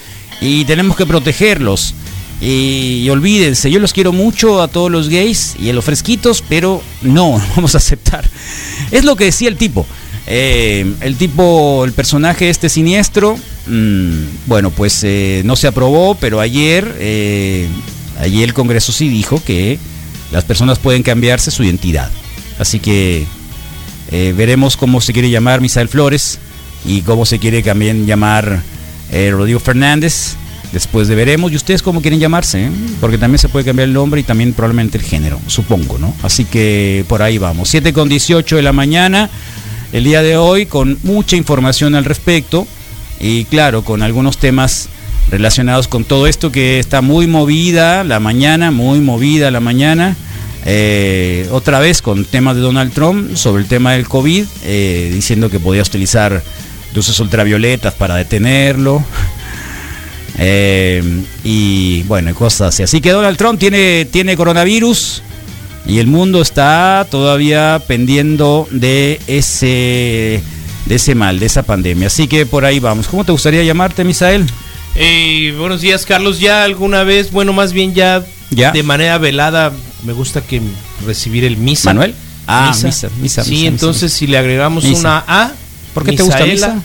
y 0.42 0.65
tenemos 0.65 0.96
que 0.96 1.06
protegerlos. 1.06 1.94
Y, 2.42 3.08
olvídense, 3.10 3.72
yo 3.72 3.80
los 3.80 3.94
quiero 3.94 4.12
mucho 4.12 4.62
a 4.62 4.68
todos 4.68 4.92
los 4.92 5.08
gays 5.08 5.56
y 5.58 5.70
a 5.70 5.74
los 5.74 5.86
fresquitos, 5.86 6.44
pero 6.48 6.82
no, 7.01 7.38
no 7.38 7.46
vamos 7.56 7.75
a 7.75 7.77
aceptar. 7.77 8.30
Es 8.92 9.06
lo 9.06 9.15
que 9.15 9.25
decía 9.25 9.50
el 9.50 9.58
tipo. 9.58 9.86
Eh, 10.25 10.94
el 11.01 11.18
tipo, 11.18 11.84
el 11.84 11.92
personaje 11.92 12.50
este 12.50 12.70
siniestro, 12.70 13.38
mm, 13.68 14.24
bueno, 14.46 14.72
pues 14.72 15.01
eh, 15.03 15.42
no 15.46 15.56
se 15.56 15.68
aprobó, 15.68 16.15
pero 16.15 16.39
ayer, 16.39 16.96
eh, 17.00 17.68
ayer 18.20 18.44
el 18.44 18.53
Congreso 18.53 18.94
sí 18.94 19.10
dijo 19.10 19.42
que 19.44 19.80
las 20.32 20.46
personas 20.46 20.80
pueden 20.80 21.03
cambiarse 21.03 21.51
su 21.51 21.63
identidad. 21.63 22.10
Así 22.58 22.80
que 22.80 23.25
veremos 24.36 24.77
cómo 24.77 25.01
se 25.01 25.12
quiere 25.12 25.29
llamar 25.29 25.60
Misael 25.60 25.89
Flores 25.89 26.39
y 26.86 27.01
cómo 27.01 27.25
se 27.25 27.39
quiere 27.39 27.63
también 27.63 28.05
llamar 28.05 28.62
Rodrigo 29.32 29.60
Fernández. 29.60 30.36
Después 30.72 31.08
de 31.08 31.13
veremos. 31.13 31.51
¿Y 31.51 31.55
ustedes 31.55 31.84
cómo 31.84 32.01
quieren 32.01 32.20
llamarse? 32.20 32.72
Porque 33.00 33.20
también 33.20 33.38
se 33.38 33.48
puede 33.48 33.63
cambiar 33.63 33.88
el 33.88 33.93
nombre 33.93 34.22
y 34.22 34.24
también 34.24 34.53
probablemente 34.53 34.98
el 34.98 35.03
género, 35.03 35.39
supongo, 35.46 36.00
¿no? 36.00 36.15
Así 36.24 36.46
que 36.46 37.05
por 37.08 37.22
ahí 37.22 37.38
vamos. 37.38 37.70
7 37.70 37.93
con 37.93 38.10
18 38.10 38.55
de 38.55 38.62
la 38.63 38.74
mañana, 38.74 39.29
el 39.91 40.03
día 40.03 40.24
de 40.24 40.36
hoy, 40.36 40.65
con 40.65 40.98
mucha 41.03 41.36
información 41.36 41.93
al 41.93 42.05
respecto. 42.05 42.67
Y 43.20 43.46
claro, 43.46 43.84
con 43.84 44.01
algunos 44.01 44.38
temas 44.38 44.89
relacionados 45.29 45.88
con 45.88 46.05
todo 46.05 46.25
esto 46.25 46.51
que 46.51 46.79
está 46.79 47.01
muy 47.01 47.27
movida 47.27 48.03
la 48.03 48.20
mañana, 48.20 48.72
muy 48.72 49.00
movida 49.00 49.51
la 49.51 49.60
mañana. 49.60 50.15
Eh, 50.65 51.48
otra 51.51 51.79
vez 51.79 52.01
con 52.01 52.25
temas 52.25 52.55
de 52.55 52.62
Donald 52.62 52.93
Trump 52.93 53.36
sobre 53.36 53.63
el 53.63 53.67
tema 53.67 53.93
del 53.93 54.08
COVID, 54.08 54.46
eh, 54.63 55.12
diciendo 55.13 55.50
que 55.50 55.60
podía 55.60 55.82
utilizar 55.82 56.41
luces 56.96 57.20
ultravioletas 57.20 57.93
para 57.93 58.15
detenerlo. 58.15 59.03
Eh, 60.39 61.03
y 61.43 62.01
bueno, 62.03 62.34
cosas 62.34 62.74
así. 62.74 62.82
Así 62.82 63.01
que 63.01 63.12
Donald 63.12 63.38
Trump 63.38 63.60
tiene, 63.60 64.05
tiene 64.05 64.36
coronavirus 64.36 65.22
y 65.86 66.00
el 66.00 66.08
mundo 66.08 66.41
está 66.41 67.05
todavía 67.10 67.82
pendiendo 67.88 68.67
de 68.72 69.20
ese, 69.27 70.41
de 70.86 70.96
ese 70.96 71.13
mal, 71.15 71.39
de 71.39 71.46
esa 71.46 71.63
pandemia. 71.63 72.08
Así 72.08 72.27
que 72.27 72.46
por 72.46 72.65
ahí 72.65 72.79
vamos. 72.79 73.08
¿Cómo 73.08 73.24
te 73.25 73.32
gustaría 73.32 73.63
llamarte, 73.63 74.03
Misael? 74.03 74.46
Eh, 74.96 75.53
buenos 75.58 75.82
días, 75.82 76.05
Carlos. 76.05 76.39
Ya 76.39 76.63
alguna 76.63 77.03
vez, 77.03 77.32
bueno, 77.32 77.51
más 77.51 77.74
bien 77.74 77.93
ya, 77.93 78.24
¿Ya? 78.50 78.72
de 78.72 78.84
manera 78.84 79.17
velada, 79.17 79.74
me 80.05 80.13
gusta 80.13 80.41
que 80.41 80.62
recibir 81.05 81.43
el 81.43 81.57
misa. 81.57 81.89
¿Manuel? 81.89 82.15
Ah, 82.48 82.75
misa, 82.83 83.10
misa, 83.22 83.43
Sí, 83.43 83.65
entonces 83.65 84.12
si 84.12 84.27
le 84.27 84.38
agregamos 84.38 84.83
una 84.86 85.24
A. 85.27 85.51
¿Por 85.93 86.03
qué 86.03 86.13
te 86.13 86.24
gusta 86.24 86.45
misa? 86.45 86.81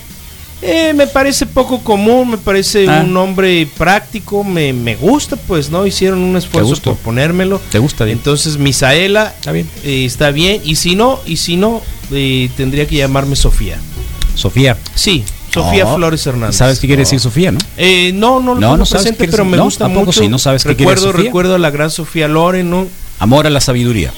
Eh, 0.60 0.92
me 0.92 1.06
parece 1.06 1.46
poco 1.46 1.84
común, 1.84 2.30
me 2.30 2.38
parece 2.38 2.88
ah. 2.88 3.02
un 3.04 3.12
nombre 3.12 3.68
práctico, 3.78 4.42
me, 4.42 4.72
me, 4.72 4.96
gusta, 4.96 5.36
pues, 5.36 5.70
¿no? 5.70 5.86
Hicieron 5.86 6.18
un 6.18 6.36
esfuerzo 6.36 6.74
por 6.82 6.96
ponérmelo. 6.96 7.60
¿Te 7.70 7.78
gusta 7.78 8.04
bien? 8.04 8.18
Entonces, 8.18 8.58
Misaela 8.58 9.34
está 9.38 9.52
bien. 9.52 9.70
Eh, 9.84 10.04
está 10.04 10.32
bien. 10.32 10.60
Y 10.64 10.74
si 10.74 10.96
no, 10.96 11.20
y 11.26 11.36
si 11.36 11.56
no, 11.56 11.80
eh, 12.10 12.50
tendría 12.56 12.88
que 12.88 12.96
llamarme 12.96 13.36
Sofía. 13.36 13.78
¿Sofía? 14.34 14.76
Sí, 14.96 15.24
Sofía 15.52 15.86
oh. 15.86 15.94
Flores 15.94 16.26
Hernández. 16.26 16.56
¿Sabes 16.56 16.80
qué 16.80 16.88
quiere 16.88 17.02
decir 17.02 17.20
Sofía, 17.20 17.52
no? 17.52 17.58
Eh, 17.76 18.10
no, 18.14 18.40
no, 18.40 18.56
no, 18.56 18.76
no, 18.76 18.84
sabes 18.84 19.14
pero 19.16 19.44
me 19.44 19.58
gusta 19.58 19.86
mucho. 19.86 20.12
Sí, 20.12 20.28
no 20.28 20.40
sabes 20.40 20.64
qué 20.64 20.70
recuerdo, 20.70 21.02
quiere 21.02 21.12
Sofía? 21.12 21.24
Recuerdo 21.26 21.54
a 21.54 21.58
la 21.58 21.70
gran 21.70 21.90
Sofía 21.90 22.26
Loren, 22.26 22.68
¿no? 22.68 22.88
Amor 23.18 23.46
a 23.46 23.50
la 23.50 23.60
sabiduría. 23.60 24.12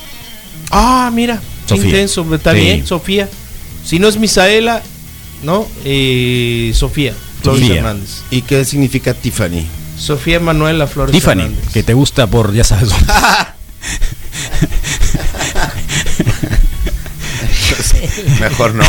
Ah, 0.71 1.11
mira, 1.13 1.41
Sofía. 1.67 1.85
intenso, 1.87 2.35
está 2.35 2.53
bien, 2.53 2.87
Sofía. 2.87 3.29
Si 3.85 3.99
no 3.99 4.09
es 4.09 4.17
Misaela, 4.19 4.83
¿no? 5.43 5.67
Eh, 5.85 6.73
Sofía 6.75 7.15
Flores 7.43 7.69
Hernández. 7.71 8.23
¿Y 8.31 8.43
qué 8.43 8.65
significa 8.65 9.15
Tiffany? 9.15 9.67
Sofía 9.99 10.39
Manuela 10.41 10.87
Flores 10.87 11.13
Tiffany, 11.13 11.51
que 11.73 11.83
te 11.83 11.95
gusta 11.95 12.27
por, 12.27 12.53
ya 12.55 12.65
sabes 12.65 12.91
Mejor 18.41 18.75
no. 18.75 18.85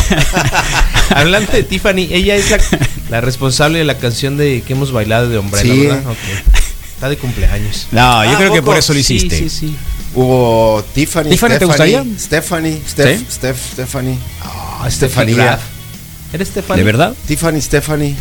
Hablando 1.10 1.52
de 1.52 1.62
Tiffany, 1.62 2.08
ella 2.12 2.36
es 2.36 2.50
la, 2.50 2.58
la 3.10 3.20
responsable 3.20 3.78
de 3.78 3.84
la 3.84 3.98
canción 3.98 4.36
de 4.36 4.62
que 4.66 4.72
hemos 4.72 4.92
bailado 4.92 5.28
de 5.28 5.40
Sí. 5.60 5.86
¿verdad? 5.86 6.02
Está 6.94 7.08
de 7.08 7.16
cumpleaños. 7.18 7.88
No, 7.90 8.24
yo 8.24 8.30
¿A 8.32 8.36
creo 8.36 8.52
que 8.52 8.62
por 8.62 8.76
eso 8.76 8.92
lo 8.94 9.02
Sí, 9.02 9.16
hiciste. 9.16 9.38
sí, 9.38 9.50
sí. 9.50 9.76
Hubo 10.14 10.84
Tiffany. 10.94 11.30
¿Tiffany 11.30 11.58
te 11.58 11.64
gustaría? 11.64 12.04
Stephanie. 12.18 12.80
Steph, 12.88 13.18
¿Sí? 13.20 13.26
Steph, 13.30 13.72
Stephanie. 13.72 14.18
Ah, 14.42 14.84
Estefanía. 14.86 15.36
Graf. 15.36 15.60
¿Eres 16.32 16.48
Stephanie? 16.48 16.78
¿De 16.78 16.84
verdad? 16.84 17.14
Tiffany, 17.26 17.60
Stephanie. 17.60 18.14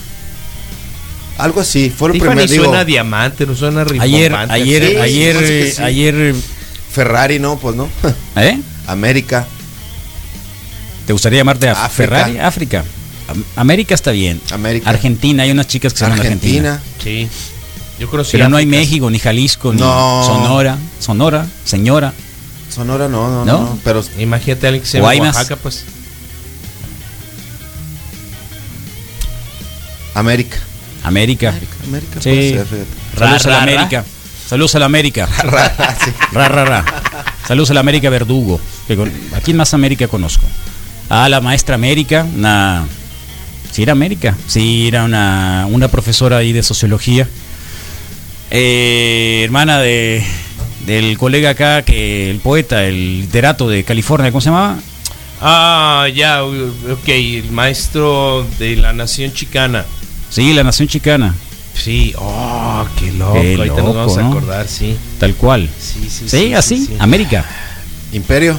Algo 1.38 1.62
así. 1.62 1.90
Fue 1.90 2.10
lo 2.10 2.14
Tiffany 2.14 2.30
primero. 2.30 2.52
Digo, 2.52 2.64
suena 2.66 2.80
a 2.82 2.86
diamante, 2.86 3.46
no 3.46 3.56
suena 3.56 3.82
a 3.82 3.86
Ayer, 4.04 4.34
ayer, 4.36 4.84
Sí, 4.90 4.98
ayer, 4.98 5.74
sí. 5.76 5.82
ayer, 5.82 6.36
Ferrari, 6.94 7.40
no, 7.40 7.58
pues 7.58 7.76
no. 7.76 7.90
¿eh? 8.36 8.60
América. 8.88 9.46
¿Te 11.08 11.14
gustaría 11.14 11.40
llamarte 11.40 11.68
a 11.70 11.72
África. 11.74 11.90
Ferrari? 11.90 12.38
África. 12.38 12.84
Am- 13.28 13.44
América 13.56 13.96
está 13.96 14.12
bien. 14.12 14.40
América. 14.52 14.90
Argentina, 14.90 15.44
hay 15.44 15.52
unas 15.52 15.68
chicas 15.68 15.94
que 15.94 16.00
se 16.00 16.06
llaman 16.06 16.20
Argentina. 16.20 16.82
Argentina. 16.98 17.28
Sí. 17.30 17.61
Yo 18.02 18.10
conocí 18.10 18.32
Pero 18.32 18.50
no 18.50 18.58
hay. 18.58 18.66
México, 18.66 19.12
ni 19.12 19.20
Jalisco, 19.20 19.72
ni 19.74 19.80
No. 19.80 20.24
Sonora. 20.26 20.76
Sonora, 21.00 21.46
señora. 21.64 22.14
Sonora 22.74 23.08
no, 23.08 23.30
no, 23.30 23.46
¿No? 23.46 23.78
Pero 23.84 24.04
Imagínate 24.18 24.66
a 24.66 24.70
alguien 24.70 24.82
que 24.84 24.90
se 24.90 24.98
llama. 25.00 25.14
Oaxaca, 25.20 25.56
pues. 25.58 25.86
América. 30.16 30.58
América. 31.04 31.54
América 31.88 32.14
Sí. 32.22 32.30
puede 32.30 32.50
ser, 32.54 32.66
fíjate. 32.66 32.86
Saludos 33.20 33.46
Ra, 33.46 33.52
a 33.52 33.60
la 33.60 33.60
ra, 33.60 33.66
ra. 33.66 33.72
América. 33.82 34.06
Saludos 34.48 34.76
a 34.76 34.80
la 34.80 34.86
América. 34.86 35.26
Rara, 35.44 35.98
sí. 36.04 36.12
Ra, 36.32 36.50
ra, 36.50 36.66
ra. 36.66 36.86
Saludos 37.48 37.70
a 37.70 37.74
la 37.76 37.80
América 37.82 38.10
Verdugo. 38.10 38.60
que 38.88 38.96
con- 38.98 39.12
¿A 39.36 39.42
quién 39.42 39.58
más 39.58 39.74
América 39.76 40.08
conozco? 40.08 40.46
A 41.10 41.30
la 41.30 41.40
maestra 41.40 41.76
América, 41.76 42.26
una... 42.36 42.86
Sí, 43.72 43.84
era 43.84 43.92
América. 43.94 44.36
Sí, 44.48 44.88
era 44.88 45.04
una, 45.04 45.68
una 45.70 45.88
profesora 45.88 46.38
ahí 46.38 46.52
de 46.52 46.64
sociología. 46.64 47.28
Eh, 48.52 49.42
hermana 49.46 49.80
de, 49.80 50.24
del 50.86 51.18
colega 51.18 51.52
acá, 51.52 51.84
que 51.84 52.30
el 52.30 52.40
poeta, 52.40 52.86
el 52.86 53.22
literato 53.22 53.70
de 53.70 53.84
California, 53.84 54.32
¿cómo 54.32 54.42
se 54.42 54.50
llamaba? 54.50 54.78
Ah, 55.42 56.08
ya, 56.14 56.44
ok, 56.44 57.08
el 57.08 57.50
maestro 57.52 58.46
de 58.60 58.76
la 58.76 58.94
nación 58.94 59.34
chicana. 59.34 59.86
Sí, 60.30 60.54
la 60.54 60.64
Nación 60.64 60.88
Chicana, 60.88 61.36
Sí, 61.74 62.14
oh, 62.18 62.86
qué 62.98 63.12
loco. 63.12 63.34
Qué 63.34 63.56
Ahorita 63.56 63.76
loco, 63.78 63.82
nos 63.88 63.96
vamos 63.96 64.18
a 64.18 64.28
acordar, 64.28 64.68
sí. 64.68 64.96
tal 65.20 65.36
cual. 65.36 65.70
Sí, 65.80 66.08
sí, 66.10 66.30
Sí, 66.30 66.54
así, 66.54 66.86
sí. 66.86 66.96
América. 67.00 67.44
Imperio. 68.14 68.58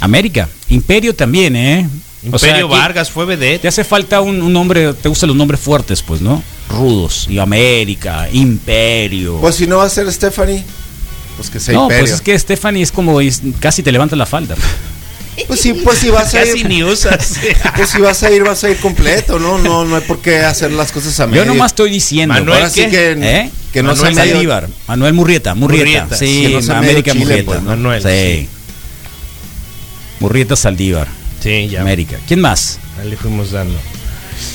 América. 0.00 0.48
Imperio 0.68 1.14
también, 1.14 1.56
¿eh? 1.56 1.88
O 2.32 2.38
sea, 2.38 2.48
Imperio 2.50 2.66
aquí- 2.66 2.76
Vargas 2.76 3.10
fue 3.10 3.24
vedette. 3.26 3.62
Te 3.62 3.68
hace 3.68 3.84
falta 3.84 4.20
un, 4.20 4.40
un 4.42 4.52
nombre, 4.52 4.94
te 4.94 5.08
gustan 5.08 5.28
los 5.28 5.36
nombres 5.36 5.60
fuertes, 5.60 6.02
pues, 6.02 6.20
¿no? 6.20 6.42
Rudos, 6.68 7.26
y 7.28 7.38
América, 7.38 8.28
Imperio. 8.32 9.38
Pues 9.40 9.56
si 9.56 9.66
no 9.66 9.78
va 9.78 9.84
a 9.84 9.90
ser 9.90 10.10
Stephanie, 10.12 10.64
pues 11.36 11.50
que 11.50 11.60
sea 11.60 11.74
no, 11.74 11.82
Imperio. 11.84 12.02
pues 12.04 12.12
es 12.12 12.20
que 12.20 12.38
Stephanie 12.38 12.82
es 12.82 12.90
como 12.92 13.20
es- 13.20 13.42
casi 13.60 13.82
te 13.82 13.92
levanta 13.92 14.16
la 14.16 14.26
falda. 14.26 14.54
Pues 15.48 15.60
sí, 15.60 15.74
pues 15.74 15.98
si 15.98 16.10
vas 16.10 16.32
a 16.34 16.38
Casi 16.44 16.60
ir. 16.60 16.68
ni 16.68 16.84
usas. 16.84 17.34
Pues 17.76 17.90
si 17.90 17.98
vas 18.00 18.22
a 18.22 18.30
ir, 18.30 18.44
vas 18.44 18.62
a 18.62 18.70
ir 18.70 18.76
completo, 18.78 19.38
¿no? 19.40 19.58
No, 19.58 19.84
no 19.84 19.96
hay 19.96 20.02
por 20.02 20.20
qué 20.20 20.38
hacer 20.38 20.70
las 20.70 20.92
cosas 20.92 21.18
a 21.18 21.24
Yo 21.24 21.30
medio. 21.30 21.44
nomás 21.46 21.72
estoy 21.72 21.90
diciendo. 21.90 22.32
Manuel, 22.34 22.58
Ahora 22.58 22.70
sí 22.70 22.86
que, 22.88 23.12
¿Eh? 23.20 23.50
que 23.72 23.82
no 23.82 23.88
Manuel 23.90 24.14
sea 24.14 24.22
medio- 24.22 24.32
Saldívar, 24.34 24.68
Manuel 24.86 25.12
Murrieta, 25.12 25.54
Murrieta, 25.56 26.04
Murrieta, 26.04 26.16
sí, 26.16 26.56
no 26.68 26.74
América 26.74 27.10
Chile, 27.12 27.24
Murrieta. 27.24 27.44
pues, 27.46 27.62
¿no? 27.62 27.70
Manuel, 27.70 28.02
sí. 28.02 28.08
sí. 28.08 28.48
Murrieta 30.20 30.54
Saldívar, 30.56 31.08
Sí, 31.44 31.68
ya. 31.68 31.82
América. 31.82 32.18
¿Quién 32.26 32.40
más? 32.40 32.78
Ahí 33.00 33.10
le 33.10 33.16
fuimos 33.16 33.52
dando. 33.52 33.78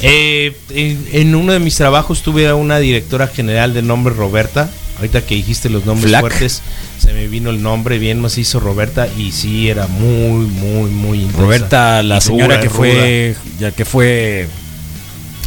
Eh, 0.02 0.56
en, 0.72 1.08
en 1.14 1.36
uno 1.36 1.54
de 1.54 1.60
mis 1.60 1.76
trabajos 1.76 2.22
tuve 2.22 2.48
a 2.48 2.56
una 2.56 2.80
directora 2.80 3.28
general 3.28 3.74
de 3.74 3.82
nombre 3.82 4.14
Roberta. 4.14 4.70
Ahorita 4.98 5.22
que 5.26 5.36
dijiste 5.36 5.70
los 5.70 5.86
nombres 5.86 6.20
fuertes, 6.20 6.62
se 6.98 7.14
me 7.14 7.28
vino 7.28 7.52
el 7.52 7.62
nombre 7.62 8.00
bien 8.00 8.20
macizo 8.20 8.60
Roberta 8.60 9.08
y 9.18 9.32
sí 9.32 9.70
era 9.70 9.88
muy, 9.88 10.46
muy, 10.48 10.90
muy 10.90 11.20
intensa. 11.20 11.42
Roberta, 11.42 12.04
la 12.04 12.18
Y 12.18 12.22
señora 12.22 12.60
que 12.60 12.68
ruda. 12.68 12.78
fue, 12.78 13.36
ya 13.60 13.72
que 13.72 13.86
fue 13.86 14.48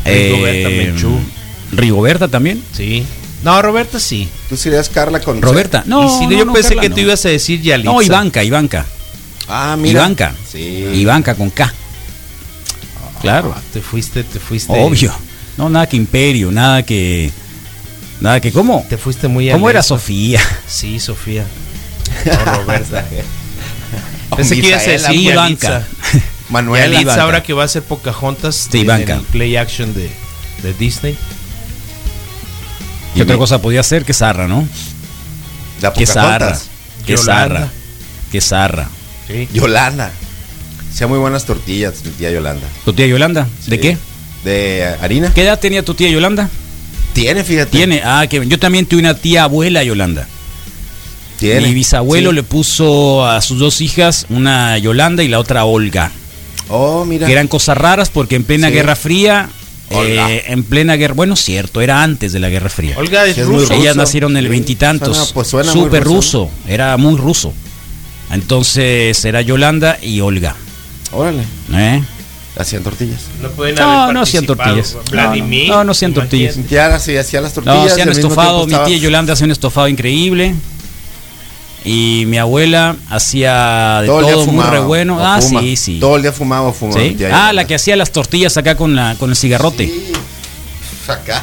Rigoberta 0.06 0.68
Menchú. 0.70 1.18
Rigoberta 1.72 2.28
también. 2.28 2.62
Sí. 2.72 3.04
No, 3.44 3.60
Roberta 3.60 4.00
sí. 4.00 4.28
Tú 4.48 4.56
serías 4.56 4.88
Carla 4.88 5.20
con 5.20 5.42
Roberta, 5.42 5.82
no, 5.86 6.06
y 6.06 6.18
si 6.18 6.26
no, 6.26 6.32
yo 6.38 6.44
no, 6.44 6.52
pensé 6.52 6.70
Carla, 6.70 6.82
que 6.82 6.88
no. 6.90 6.94
tú 6.94 7.00
ibas 7.02 7.24
a 7.26 7.28
decir 7.28 7.60
Yalitza. 7.60 7.92
No, 7.92 8.00
Ivanka, 8.00 8.44
Ivanka. 8.44 8.86
Ah, 9.54 9.76
mira. 9.76 10.00
Ivanka. 10.00 10.34
Sí. 10.50 10.58
Ivanka 10.94 11.34
con 11.34 11.50
K. 11.50 11.72
Claro, 13.20 13.54
Ah, 13.56 13.60
te 13.72 13.80
fuiste, 13.82 14.24
te 14.24 14.40
fuiste. 14.40 14.72
obvio. 14.72 15.12
No, 15.58 15.68
nada 15.68 15.86
que 15.86 15.96
imperio, 15.96 16.50
nada 16.50 16.82
que. 16.82 17.30
Nada 18.20 18.40
que. 18.40 18.50
¿Cómo? 18.50 18.84
Te 18.88 18.96
fuiste 18.96 19.28
muy 19.28 19.50
¿Cómo 19.50 19.68
era. 19.68 19.82
Sofía? 19.82 20.40
Sí, 20.66 20.98
Sofía. 20.98 21.44
No, 22.24 22.44
Roberta. 22.56 23.04
O 24.30 24.36
Pensé 24.36 24.60
que 24.60 24.68
ibas 24.68 24.86
a 24.88 24.90
decir 24.90 25.14
Ivanka. 25.30 25.86
Manuel. 26.48 26.94
Ivanka. 26.94 27.22
ahora 27.22 27.42
que 27.42 27.52
va 27.52 27.64
a 27.64 27.68
ser 27.68 27.82
Pocahontas 27.82 28.68
Sí, 28.70 28.80
en 28.80 28.90
el 28.90 29.20
play 29.22 29.56
action 29.56 29.92
de, 29.94 30.10
de 30.62 30.72
Disney. 30.74 31.16
¿Qué 33.14 33.22
otra 33.22 33.36
cosa 33.36 33.60
podía 33.60 33.82
ser? 33.82 34.04
Que 34.06 34.14
zarra, 34.14 34.48
¿no? 34.48 34.66
La 35.82 35.92
Que 35.92 36.06
zarra. 36.06 36.32
Pocahontas. 36.38 36.68
Que 37.06 37.16
Yolanda. 37.16 37.32
zarra. 37.58 37.68
Que 38.32 38.40
zarra. 38.40 38.88
Sí. 39.28 39.48
Yolanda. 39.52 40.12
Hacía 40.92 41.06
muy 41.06 41.18
buenas 41.18 41.44
tortillas, 41.44 41.94
mi 42.04 42.10
tía 42.12 42.30
Yolanda. 42.30 42.66
¿Tu 42.84 42.92
tía 42.92 43.06
Yolanda? 43.06 43.46
¿De 43.66 43.76
Sí. 43.76 43.80
qué? 43.80 43.96
¿De 44.44 44.94
harina? 45.00 45.32
¿Qué 45.34 45.42
edad 45.42 45.58
tenía 45.58 45.84
tu 45.84 45.94
tía 45.94 46.10
Yolanda? 46.10 46.50
Tiene, 47.14 47.44
fíjate. 47.44 47.70
Tiene. 47.70 48.02
Ah, 48.04 48.26
que 48.28 48.46
yo 48.46 48.58
también 48.58 48.86
tuve 48.86 49.00
una 49.00 49.14
tía 49.14 49.44
abuela 49.44 49.82
Yolanda. 49.84 50.26
Tiene. 51.38 51.68
Mi 51.68 51.74
bisabuelo 51.74 52.30
Sí. 52.30 52.36
le 52.36 52.42
puso 52.42 53.26
a 53.26 53.40
sus 53.40 53.58
dos 53.58 53.80
hijas 53.80 54.26
una 54.28 54.78
Yolanda 54.78 55.22
y 55.22 55.28
la 55.28 55.38
otra 55.38 55.64
Olga. 55.64 56.10
Oh, 56.68 57.04
mira. 57.04 57.26
Que 57.26 57.32
eran 57.32 57.48
cosas 57.48 57.76
raras 57.76 58.10
porque 58.10 58.36
en 58.36 58.44
plena 58.44 58.68
Sí. 58.68 58.74
Guerra 58.74 58.96
Fría. 58.96 59.48
Olga. 59.90 60.30
eh, 60.32 60.44
en 60.46 60.64
plena 60.64 60.94
guerra. 60.96 61.12
Bueno, 61.12 61.36
cierto, 61.36 61.82
era 61.82 62.02
antes 62.02 62.32
de 62.32 62.40
la 62.40 62.48
Guerra 62.48 62.70
Fría. 62.70 62.96
Olga 62.96 63.26
es 63.26 63.34
Sí, 63.34 63.42
es 63.42 63.46
muy 63.46 63.58
ruso. 63.58 63.74
ruso. 63.74 63.82
Ellas 63.82 63.94
nacieron 63.94 64.32
en 64.32 64.38
el 64.38 64.48
veintitantos. 64.48 65.32
pues 65.34 65.48
suena 65.48 65.70
muy 65.74 65.84
Súper 65.84 66.02
ruso, 66.04 66.44
ruso. 66.44 66.50
Era 66.66 66.96
muy 66.96 67.16
ruso. 67.18 67.52
Entonces 68.32 69.24
era 69.24 69.40
Yolanda 69.42 69.98
y 70.02 70.20
Olga. 70.20 70.56
Órale. 71.12 71.44
¿eh? 71.74 72.02
Hacían 72.58 72.82
tortillas. 72.82 73.20
No 73.40 73.50
pueden 73.50 73.74
No, 73.76 74.02
haber 74.02 74.14
no 74.14 74.22
hacían 74.22 74.44
participado. 74.46 74.82
tortillas. 74.82 75.10
Vladimir. 75.10 75.68
No, 75.68 75.76
no, 75.76 75.84
no 75.84 75.92
hacían 75.92 76.12
tortillas. 76.14 76.56
Tía 76.68 76.98
sí 76.98 77.16
hacía 77.16 77.40
las 77.40 77.52
tortillas. 77.54 77.76
No, 77.78 77.84
hacían 77.84 78.08
estofado. 78.10 78.58
Mi 78.66 78.72
estaba- 78.72 78.84
tía 78.86 78.96
Yolanda 78.98 79.32
hacía 79.34 79.44
un 79.46 79.52
estofado 79.52 79.88
increíble. 79.88 80.54
Y 81.84 82.24
mi 82.26 82.38
abuela 82.38 82.94
hacía 83.10 84.00
de 84.02 84.06
Todo 84.06 84.20
el 84.20 84.24
día 84.26 84.34
todo 84.34 84.44
muy 84.46 84.52
fumaba. 84.54 84.70
re 84.70 84.80
bueno. 84.80 85.18
Ah, 85.20 85.40
fuma. 85.40 85.60
sí, 85.60 85.76
sí. 85.76 85.98
Todo 85.98 86.16
el 86.16 86.22
día 86.22 86.32
fumaba 86.32 86.68
o 86.68 86.72
fumaba. 86.72 87.00
¿Sí? 87.00 87.16
Ah, 87.32 87.52
la 87.52 87.66
que 87.66 87.74
hacía 87.74 87.96
las 87.96 88.12
tortillas 88.12 88.56
acá 88.56 88.76
con, 88.76 88.94
la, 88.94 89.16
con 89.18 89.30
el 89.30 89.36
cigarrote. 89.36 89.86
Sí. 89.86 90.12
Acá. 91.08 91.42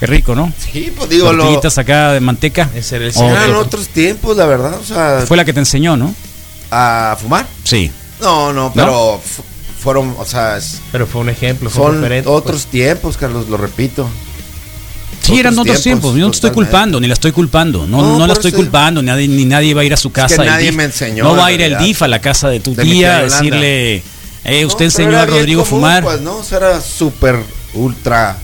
Qué 0.00 0.06
rico, 0.06 0.34
¿no? 0.34 0.52
Sí, 0.58 0.92
pues 0.96 1.08
digo, 1.10 1.32
lo. 1.32 1.42
Tortillitas 1.44 1.78
acá 1.78 2.12
de 2.12 2.20
manteca. 2.20 2.68
Ese 2.74 2.96
era 2.96 3.04
el 3.06 3.10
Oh, 3.10 3.14
señor. 3.14 3.32
Eran 3.38 3.54
otros 3.56 3.88
tiempos, 3.88 4.36
la 4.36 4.46
verdad. 4.46 4.74
O 4.80 4.84
sea, 4.84 5.24
Fue 5.26 5.36
la 5.36 5.44
que 5.44 5.52
te 5.52 5.60
enseñó, 5.60 5.96
¿no? 5.96 6.14
a 6.70 7.16
fumar. 7.20 7.46
Sí. 7.62 7.90
No, 8.20 8.52
no, 8.52 8.72
pero 8.74 9.20
fu- 9.24 9.42
fueron, 9.80 10.14
o 10.18 10.24
sea, 10.24 10.56
es- 10.56 10.80
Pero 10.90 11.06
fue 11.06 11.20
un 11.20 11.28
ejemplo, 11.28 11.70
fue 11.70 11.84
son 11.84 11.96
referente. 11.96 12.28
otros 12.28 12.62
pues. 12.62 12.70
tiempos, 12.72 13.16
Carlos, 13.16 13.48
lo 13.48 13.56
repito. 13.56 14.08
Sí, 15.22 15.38
eran 15.38 15.52
Otros 15.54 15.64
tiempos. 15.64 15.82
tiempos, 15.82 16.14
Yo 16.16 16.24
no 16.26 16.30
te 16.32 16.36
estoy 16.36 16.50
culpando, 16.50 17.00
ni 17.00 17.06
la 17.06 17.14
estoy 17.14 17.32
culpando. 17.32 17.86
No, 17.86 18.02
No, 18.02 18.18
no, 18.18 18.26
la 18.26 18.32
estoy 18.34 18.52
culpando, 18.52 19.00
ni 19.02 19.06
nadie, 19.06 19.28
ni 19.28 19.44
nadie 19.44 19.72
va 19.72 19.82
a 19.82 19.84
ir 19.84 19.94
a 19.94 19.96
su 19.96 20.10
casa. 20.10 20.36
del 20.42 20.46
nadie 20.50 20.66
DIF. 20.66 20.76
me 20.76 20.84
enseñó, 20.84 21.24
No 21.24 21.36
va 21.36 21.46
a 21.46 21.52
ir 21.52 21.62
el. 21.62 21.78
DIF 21.78 22.02
a 22.02 22.08
la 22.08 22.20
casa 22.20 22.48
de 22.48 22.60
tu 22.60 22.74
De 22.74 22.82
tía 22.82 23.18
a 23.18 23.22
decirle, 23.22 24.02
eh, 24.44 24.66
usted 24.66 24.80
No, 24.80 24.84
enseñó 24.86 25.18
a 25.18 25.26
Rodrigo 25.26 25.62
a 25.62 25.64
común, 25.64 25.80
fumar. 25.80 26.02
Pues 26.02 26.20
no, 26.20 26.38
o 26.38 26.44
sea, 26.44 26.58
era 26.58 26.80
súper, 26.80 27.38
ultra 27.74 28.36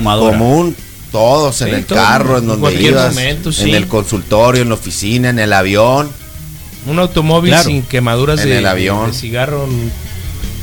fumadora. 0.00 0.36
común. 0.38 0.76
Todos 1.12 1.60
en 1.62 1.68
Sí, 1.68 1.74
el 1.74 1.84
todo, 1.86 1.98
carro, 1.98 2.38
en 2.38 2.44
en 2.44 2.48
donde 2.60 2.82
ibas, 2.82 3.14
momento, 3.14 3.48
en 3.48 3.54
sí. 3.54 3.70
el 3.72 3.86
consultorio, 3.86 4.62
en 4.62 4.68
la 4.68 4.74
oficina, 4.74 5.30
en 5.30 5.38
el 5.38 5.52
avión. 5.52 6.10
Un 6.86 6.98
automóvil 6.98 7.50
Claro. 7.52 7.64
sin 7.68 7.82
quemaduras 7.82 8.40
En 8.40 8.48
de, 8.50 8.58
el 8.58 8.66
avión. 8.66 9.10
de 9.10 9.16
cigarro. 9.16 9.66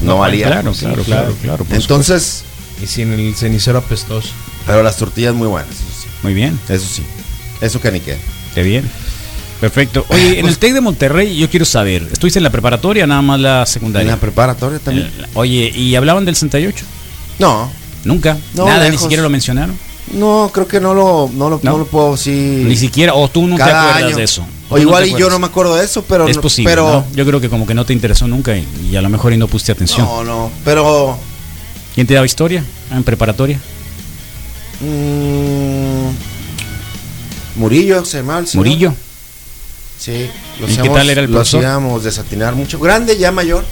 No 0.01 0.17
valía. 0.17 0.47
Claro, 0.47 0.73
Sí, 0.73 0.85
claro, 0.85 1.03
claro. 1.03 1.35
claro, 1.41 1.65
Entonces, 1.71 2.43
Y 2.83 2.87
sin 2.87 3.13
el 3.13 3.35
cenicero 3.35 3.77
apestoso. 3.79 4.29
pero 4.67 4.83
las 4.83 4.97
tortillas 4.97 5.33
muy 5.33 5.47
buenas, 5.47 5.71
eso. 5.75 6.07
Muy 6.23 6.33
bien, 6.33 6.59
Eso 6.69 6.85
sí. 6.87 7.03
Eso 7.61 7.79
que 7.81 7.91
ni 7.91 7.99
qué. 8.01 8.17
qué 8.53 8.63
bien. 8.63 8.89
Perfecto. 9.61 10.05
Oye, 10.09 10.39
en 10.39 10.45
el 10.47 10.57
TEC 10.57 10.73
de 10.73 10.81
Monterrey 10.81 11.35
yo 11.37 11.49
quiero 11.49 11.65
saber, 11.65 12.07
¿estuviste 12.11 12.39
en 12.39 12.43
la 12.43 12.49
preparatoria 12.49 13.05
o 13.05 13.07
nada 13.07 13.21
más 13.21 13.39
la 13.39 13.61
En 13.61 13.67
secundaria? 13.67 14.11
la 14.11 14.17
preparatoria 14.17 14.79
también. 14.79 15.07
El- 15.17 15.27
Oye, 15.35 15.71
¿y 15.73 15.95
hablaban 15.95 16.25
del 16.25 16.35
68? 16.35 16.83
No, 17.39 17.71
Nunca. 18.03 18.37
No, 18.53 18.65
Nada, 18.65 18.83
ni 18.85 18.91
lejos. 18.91 19.01
siquiera 19.01 19.23
lo 19.23 19.29
mencionaron. 19.29 19.77
no, 20.13 20.49
creo 20.53 20.67
que 20.67 20.79
no 20.79 20.93
lo, 20.93 21.29
no 21.33 21.49
lo, 21.49 21.59
¿No? 21.63 21.71
no 21.71 21.77
lo 21.79 21.85
puedo 21.85 22.17
sí. 22.17 22.63
Ni 22.65 22.75
siquiera, 22.75 23.13
o 23.13 23.29
tú 23.29 23.47
no 23.47 23.55
te 23.55 23.63
acuerdas 23.63 23.95
año. 24.03 24.15
de 24.17 24.23
eso. 24.23 24.45
O 24.69 24.77
igual 24.77 25.07
y 25.07 25.15
yo 25.15 25.29
no 25.29 25.37
me 25.39 25.45
acuerdo 25.47 25.75
de 25.75 25.85
eso, 25.85 26.03
pero 26.03 26.27
es 26.27 26.37
posible. 26.37 26.69
pero. 26.69 27.05
Yo 27.15 27.25
creo 27.25 27.39
que 27.39 27.49
como 27.49 27.65
que 27.67 27.73
no 27.73 27.85
te 27.85 27.93
interesó 27.93 28.27
nunca 28.27 28.55
y, 28.57 28.67
y 28.91 28.95
a 28.95 29.01
lo 29.01 29.09
mejor 29.09 29.31
y 29.33 29.37
no 29.37 29.47
pusiste 29.47 29.71
atención. 29.71 30.05
no, 30.07 30.23
no, 30.23 30.51
pero 30.65 31.17
¿Quién 31.95 32.07
te 32.07 32.13
daba 32.15 32.25
historia 32.25 32.63
Ah, 32.91 32.97
en 32.97 33.03
preparatoria? 33.03 33.59
mm, 34.81 36.09
Murillo 37.59 38.03
se 38.03 38.21
señor. 38.21 38.47
Murillo. 38.55 38.93
Sí, 39.99 40.27
lo 40.59 40.67
¿Y 40.69 40.75
qué 40.75 40.89
tal 40.89 41.09
era 41.09 41.21
el 41.21 41.27
lo 41.31 41.37
profesor? 41.37 41.59
hacíamos 41.63 42.03
desatinar 42.03 42.55
mucho. 42.55 42.79
Grande, 42.79 43.17
ya 43.17 43.31
mayor. 43.31 43.63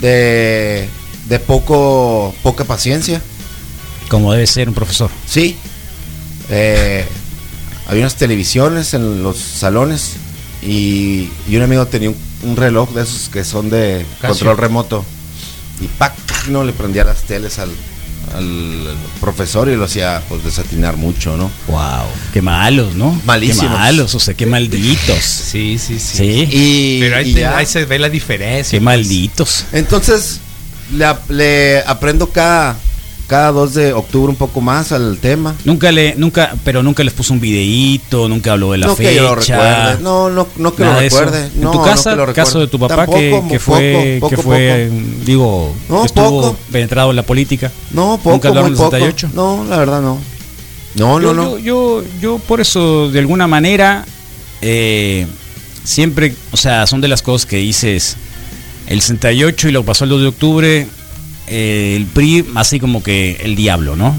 De, 0.00 0.88
de 1.28 1.38
poco 1.38 2.34
poca 2.42 2.64
paciencia. 2.64 3.22
Como 4.08 4.32
debe 4.32 4.46
ser 4.46 4.68
un 4.68 4.74
profesor. 4.74 5.10
Sí. 5.26 5.56
Eh, 6.50 7.04
había 7.88 8.02
unas 8.02 8.16
televisiones 8.16 8.94
en 8.94 9.22
los 9.22 9.36
salones 9.38 10.12
y, 10.62 11.28
y 11.48 11.56
un 11.56 11.62
amigo 11.62 11.86
tenía 11.86 12.10
un, 12.10 12.16
un 12.42 12.56
reloj 12.56 12.90
de 12.94 13.02
esos 13.02 13.28
que 13.28 13.44
son 13.44 13.70
de 13.70 14.04
Casio. 14.20 14.28
control 14.46 14.56
remoto. 14.58 15.04
Y 15.80 15.86
¡pac! 15.86 16.14
no 16.48 16.64
le 16.64 16.72
prendía 16.72 17.04
las 17.04 17.22
teles 17.22 17.58
al, 17.58 17.68
al 18.34 18.96
profesor 19.20 19.68
y 19.68 19.76
lo 19.76 19.84
hacía 19.84 20.22
pues 20.28 20.42
desatinar 20.44 20.96
mucho, 20.96 21.36
¿no? 21.36 21.50
Wow. 21.68 22.06
Qué 22.32 22.40
malos, 22.40 22.94
¿no? 22.94 23.20
Malísimos. 23.26 23.62
Qué 23.64 23.68
malos, 23.68 24.14
o 24.14 24.20
sea, 24.20 24.34
qué 24.34 24.46
malditos. 24.46 25.22
Sí, 25.22 25.78
sí, 25.78 25.98
sí. 25.98 26.16
Sí. 26.16 26.48
Y, 26.50 27.00
Pero 27.00 27.16
ahí, 27.16 27.30
y 27.30 27.34
te- 27.34 27.40
ya. 27.40 27.56
ahí 27.58 27.66
se 27.66 27.84
ve 27.84 27.98
la 27.98 28.08
diferencia. 28.08 28.70
Qué 28.78 28.82
pues. 28.82 28.84
malditos. 28.84 29.64
Entonces, 29.72 30.40
le, 30.94 31.06
le 31.28 31.80
aprendo 31.86 32.28
cada, 32.30 32.76
cada 33.28 33.52
2 33.52 33.74
de 33.74 33.92
octubre 33.92 34.30
un 34.30 34.36
poco 34.36 34.60
más 34.60 34.90
al 34.90 35.18
tema. 35.18 35.54
Nunca 35.64 35.92
le, 35.92 36.14
nunca, 36.16 36.54
pero 36.64 36.82
nunca 36.82 37.04
les 37.04 37.12
puso 37.12 37.34
un 37.34 37.40
videíto, 37.40 38.28
nunca 38.28 38.52
habló 38.52 38.72
de 38.72 38.78
la 38.78 38.86
no 38.88 38.96
fecha. 38.96 39.10
que 39.10 39.14
yo 39.16 39.22
lo 39.22 39.34
recuerde. 39.36 40.02
No, 40.02 40.30
no, 40.30 40.48
no 40.56 40.74
que 40.74 40.82
nada 40.82 40.94
lo 40.94 41.00
recuerde. 41.00 41.46
En 41.54 41.60
No, 41.60 41.70
tu 41.72 41.78
no 41.78 41.84
casa, 41.84 42.10
que 42.10 42.16
lo 42.16 42.24
el 42.24 42.32
caso 42.32 42.58
de 42.60 42.66
tu 42.68 42.78
papá 42.78 42.96
Tampoco, 42.96 43.18
que, 43.18 43.44
que 43.50 43.58
fue, 43.60 44.18
poco, 44.20 44.30
que 44.30 44.36
poco, 44.36 44.48
fue, 44.48 44.88
poco. 44.90 45.24
digo, 45.26 45.76
No, 45.90 46.00
que 46.00 46.06
estuvo 46.06 46.42
poco. 46.42 46.56
penetrado 46.72 47.10
en 47.10 47.16
la 47.16 47.22
política. 47.22 47.70
No, 47.90 48.12
¿Nunca 48.12 48.22
poco, 48.24 48.48
hablaron 48.48 48.70
muy 48.72 48.78
del 48.78 48.84
poco. 48.86 48.96
78? 48.96 49.30
No, 49.34 49.64
la 49.68 49.76
verdad 49.76 50.00
no. 50.00 50.18
No, 50.94 51.20
yo, 51.20 51.34
no, 51.34 51.34
no. 51.34 51.58
Yo, 51.58 52.00
yo, 52.02 52.04
yo 52.20 52.38
por 52.38 52.60
eso, 52.62 53.10
de 53.10 53.18
alguna 53.18 53.46
manera, 53.46 54.06
eh, 54.62 55.26
siempre, 55.84 56.34
o 56.50 56.56
sea, 56.56 56.86
son 56.86 57.00
de 57.02 57.08
las 57.08 57.22
cosas 57.22 57.44
que 57.46 57.56
dices, 57.58 58.16
el 58.86 59.00
68 59.02 59.68
y 59.68 59.72
lo 59.72 59.84
pasó 59.84 60.04
el 60.04 60.10
2 60.10 60.22
de 60.22 60.26
octubre, 60.28 60.86
eh, 61.50 61.94
el 61.96 62.06
PRI, 62.06 62.44
así 62.54 62.80
como 62.80 63.02
que 63.02 63.38
el 63.42 63.56
diablo, 63.56 63.96
¿no? 63.96 64.14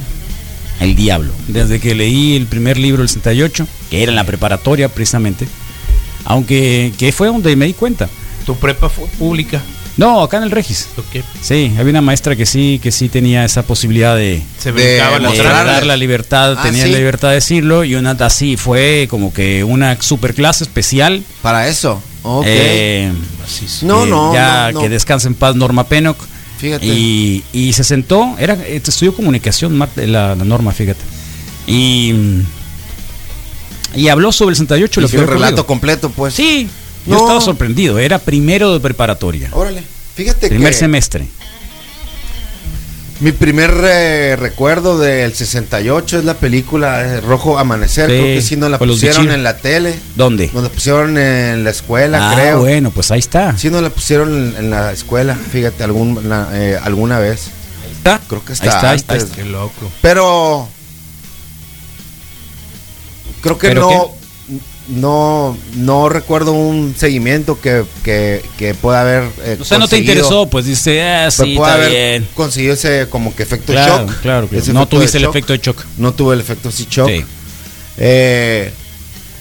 El 0.80 0.96
diablo. 0.96 1.32
Desde 1.48 1.80
que 1.80 1.96
leí 1.96 2.36
el 2.36 2.46
primer 2.46 2.78
libro 2.78 3.02
del 3.02 3.10
68, 3.10 3.68
que 3.90 4.04
era 4.04 4.12
en 4.12 4.16
la 4.16 4.24
preparatoria 4.24 4.90
precisamente, 4.90 5.48
aunque 6.26 6.94
que 6.98 7.12
fue 7.12 7.28
donde 7.28 7.56
me 7.56 7.66
di 7.66 7.74
cuenta. 7.74 8.10
Tu 8.46 8.56
prepa 8.56 8.90
fue 8.90 9.08
pública. 9.08 9.62
No, 9.98 10.24
acá 10.24 10.38
en 10.38 10.44
el 10.44 10.52
Regis. 10.52 10.88
Sí, 11.42 11.74
había 11.78 11.90
una 11.92 12.02
maestra 12.02 12.34
que 12.38 12.46
sí, 12.46 12.80
que 12.82 12.90
sí 12.90 13.10
tenía 13.10 13.44
esa 13.44 13.64
posibilidad 13.64 14.16
de, 14.16 14.42
Se 14.58 14.72
De 14.72 14.98
la 14.98 15.64
dar 15.66 15.86
la 15.86 15.98
libertad, 15.98 16.56
Ah, 16.58 16.64
tenía 16.64 16.86
sí. 16.86 16.92
la 16.92 16.98
libertad 17.00 17.28
de 17.30 17.36
decirlo 17.36 17.84
y 17.84 17.96
una 17.96 18.12
así 18.12 18.56
fue 18.56 19.08
como 19.10 19.34
que 19.34 19.66
una 19.66 20.02
super 20.02 20.34
clase 20.34 20.64
especial. 20.64 21.22
Para 21.42 21.68
eso. 21.68 22.02
Ok. 22.24 22.46
Eh, 22.48 23.12
no, 23.82 24.06
eh, 24.06 24.10
no, 24.10 24.34
ya 24.34 24.72
no, 24.72 24.80
que 24.80 24.88
no. 24.88 24.94
descanse 24.94 25.28
en 25.28 25.36
paz 25.36 25.56
Norma 25.58 25.84
Penoc. 25.84 26.18
Fíjate. 26.60 26.86
Y, 26.86 27.44
y 27.54 27.74
se 27.74 27.84
sentó, 27.84 28.36
era 28.38 28.54
eh, 28.56 28.82
estudió 28.84 29.16
comunicación 29.16 29.80
la, 29.80 30.36
la 30.36 30.44
Norma, 30.46 30.72
fíjate. 30.74 31.00
Y, 31.68 32.14
y 33.96 34.08
habló 34.10 34.32
sobre 34.32 34.52
el 34.52 34.58
68 34.58 35.02
lo 35.02 35.08
Hizo 35.08 35.16
que 35.16 35.22
el 35.22 35.28
relato 35.28 35.46
ocurrido. 35.46 35.66
completo, 35.66 36.10
pues. 36.10 36.34
Sí, 36.34 36.68
yo 37.06 37.16
estaba 37.18 37.42
sorprendido, 37.42 37.98
era 37.98 38.20
primero 38.20 38.74
de 38.74 38.80
preparatoria, 38.80 39.50
Órale. 39.54 39.84
Fíjate 40.16 40.50
primer 40.50 40.74
que 40.74 40.78
semestre. 40.78 41.28
Mi 43.20 43.32
primer 43.34 43.72
eh, 43.84 44.36
recuerdo 44.38 44.98
del 44.98 45.34
68 45.34 46.20
es 46.20 46.26
la 46.26 46.36
película 46.36 47.02
eh, 47.06 47.22
Rojo 47.22 47.60
Amanecer. 47.60 48.10
Sí, 48.10 48.14
Creo 48.16 48.26
que 48.36 48.42
sí 48.42 48.56
nos 48.56 48.72
la 48.72 48.78
pusieron 48.80 49.30
en 49.32 49.44
la 49.44 49.58
tele. 49.58 50.00
¿Dónde? 50.16 50.50
Nos 50.54 50.64
la 50.64 50.70
pusieron 50.70 51.18
en 51.18 51.64
la 51.64 51.70
escuela, 51.70 52.32
Ah, 52.32 52.36
creo. 52.36 52.60
bueno, 52.60 52.92
pues 52.92 53.12
ahí 53.12 53.20
está. 53.20 53.58
Sí 53.58 53.70
nos 53.70 53.82
la 53.82 53.90
pusieron 53.90 54.34
en, 54.34 54.56
en 54.58 54.70
la 54.70 54.92
escuela, 54.94 55.36
fíjate, 55.36 55.84
algún, 55.84 56.30
la- 56.30 56.50
eh, 56.54 56.80
alguna 56.82 57.20
vez. 57.20 57.48
¿Está? 57.98 58.22
Creo 58.28 58.44
que 58.46 58.54
Ahí 58.54 58.56
está 58.56 58.66
está, 58.68 58.90
ahí 58.92 58.96
está, 58.98 59.14
ahí 59.14 59.20
antes. 59.20 59.32
está. 59.32 59.44
Qué 59.44 59.50
loco. 59.50 59.92
Pero 60.02 60.70
creo 63.42 63.58
que 63.58 63.68
¿Pero 63.68 63.82
no, 63.82 64.12
no, 64.90 65.58
no 65.76 66.10
recuerdo 66.10 66.52
un 66.54 66.96
seguimiento 66.98 67.60
que, 67.62 67.84
que, 68.04 68.44
que 68.58 68.74
pueda 68.74 69.02
haber. 69.02 69.24
eh, 69.44 69.58
O 69.60 69.64
sea, 69.66 69.78
no 69.78 69.88
te 69.88 69.98
interesó, 70.00 70.48
pues 70.50 70.66
dice, 70.66 71.02
ah, 71.04 71.30
Pero 71.38 71.50
sí, 71.50 71.56
puede 71.56 71.72
haber 71.72 71.90
bien. 71.92 72.28
conseguido 72.34 72.74
ese 72.74 73.08
como 73.10 73.36
que 73.36 73.44
efecto 73.44 73.72
Claro, 73.72 74.08
shock. 74.08 74.22
claro, 74.22 74.48
claro. 74.48 74.74
No 74.74 74.88
tuviste 74.88 75.18
el 75.18 75.24
shock. 75.24 75.36
efecto 75.36 75.54
de 75.54 75.60
shock. 75.60 75.86
No 75.98 76.12
tuve 76.14 76.34
el 76.36 76.42
efecto 76.42 76.72
sí 76.72 76.88
shock. 76.90 77.08
Sí. 77.10 77.24
Eh, 77.98 78.72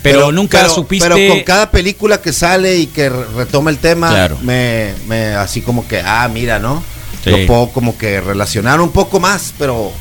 Pero, 0.03 0.31
nunca 0.33 0.59
pero- 0.61 0.75
supiste. 0.75 1.09
Pero 1.09 1.29
con 1.35 1.43
cada 1.43 1.71
película 1.71 2.21
que 2.21 2.33
sale 2.33 2.77
y 2.77 2.87
que 2.87 3.09
re- 3.09 3.25
retoma 3.37 3.71
el 3.71 3.79
tema, 3.79 4.11
Claro. 4.11 4.39
me, 4.43 4.93
me 5.07 5.29
así 5.35 5.61
como 5.61 5.87
que, 5.89 6.01
ah, 6.05 6.29
mira, 6.33 6.59
¿no? 6.59 6.83
Sí. 7.25 7.31
Lo 7.31 7.47
puedo 7.47 7.69
como 7.71 7.97
que 7.99 8.21
relacionar 8.21 8.81
un 8.81 8.91
poco 8.93 9.19
más, 9.21 9.53
pero. 9.59 9.93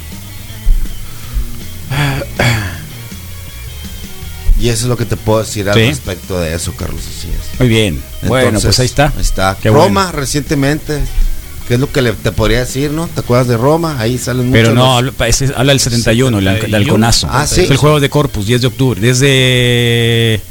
Y 4.59 4.69
eso 4.69 4.85
es 4.85 4.89
lo 4.89 4.97
que 4.97 5.05
te 5.05 5.15
puedo 5.17 5.39
decir 5.39 5.69
al 5.69 5.75
Sí. 5.75 5.85
respecto 5.87 6.39
de 6.39 6.53
eso, 6.55 6.73
Carlos. 6.75 7.01
Así 7.01 7.27
es. 7.29 7.59
Muy 7.59 7.69
bien. 7.69 8.01
bueno, 8.23 8.59
pues 8.59 8.79
ahí 8.79 8.85
está. 8.87 9.13
Ahí 9.15 9.21
está. 9.21 9.55
Qué 9.61 9.69
Roma, 9.69 10.05
bueno. 10.05 10.11
recientemente. 10.19 10.99
¿Qué 11.67 11.73
es 11.73 11.79
lo 11.81 11.91
que 11.91 12.01
le, 12.01 12.13
te 12.13 12.31
podría 12.31 12.59
decir, 12.59 12.91
no? 12.91 13.07
¿Te 13.07 13.19
acuerdas 13.19 13.47
de 13.49 13.57
Roma? 13.57 13.97
Ahí 13.99 14.17
salen 14.17 14.51
Pero 14.53 14.69
muchos 14.69 14.83
no, 14.85 15.01
los- 15.01 15.13
ese- 15.27 15.53
habla 15.55 15.73
del 15.73 15.81
71, 15.81 16.39
el, 16.39 16.45
del 16.45 16.53
71. 16.55 16.77
halconazo. 16.77 17.27
Ah, 17.29 17.45
sí. 17.45 17.61
Es 17.61 17.69
el 17.71 17.75
juego 17.77 17.99
de 17.99 18.09
Corpus, 18.09 18.47
10 18.47 18.61
de 18.61 18.67
octubre. 18.67 18.99
Desde. 19.01 20.41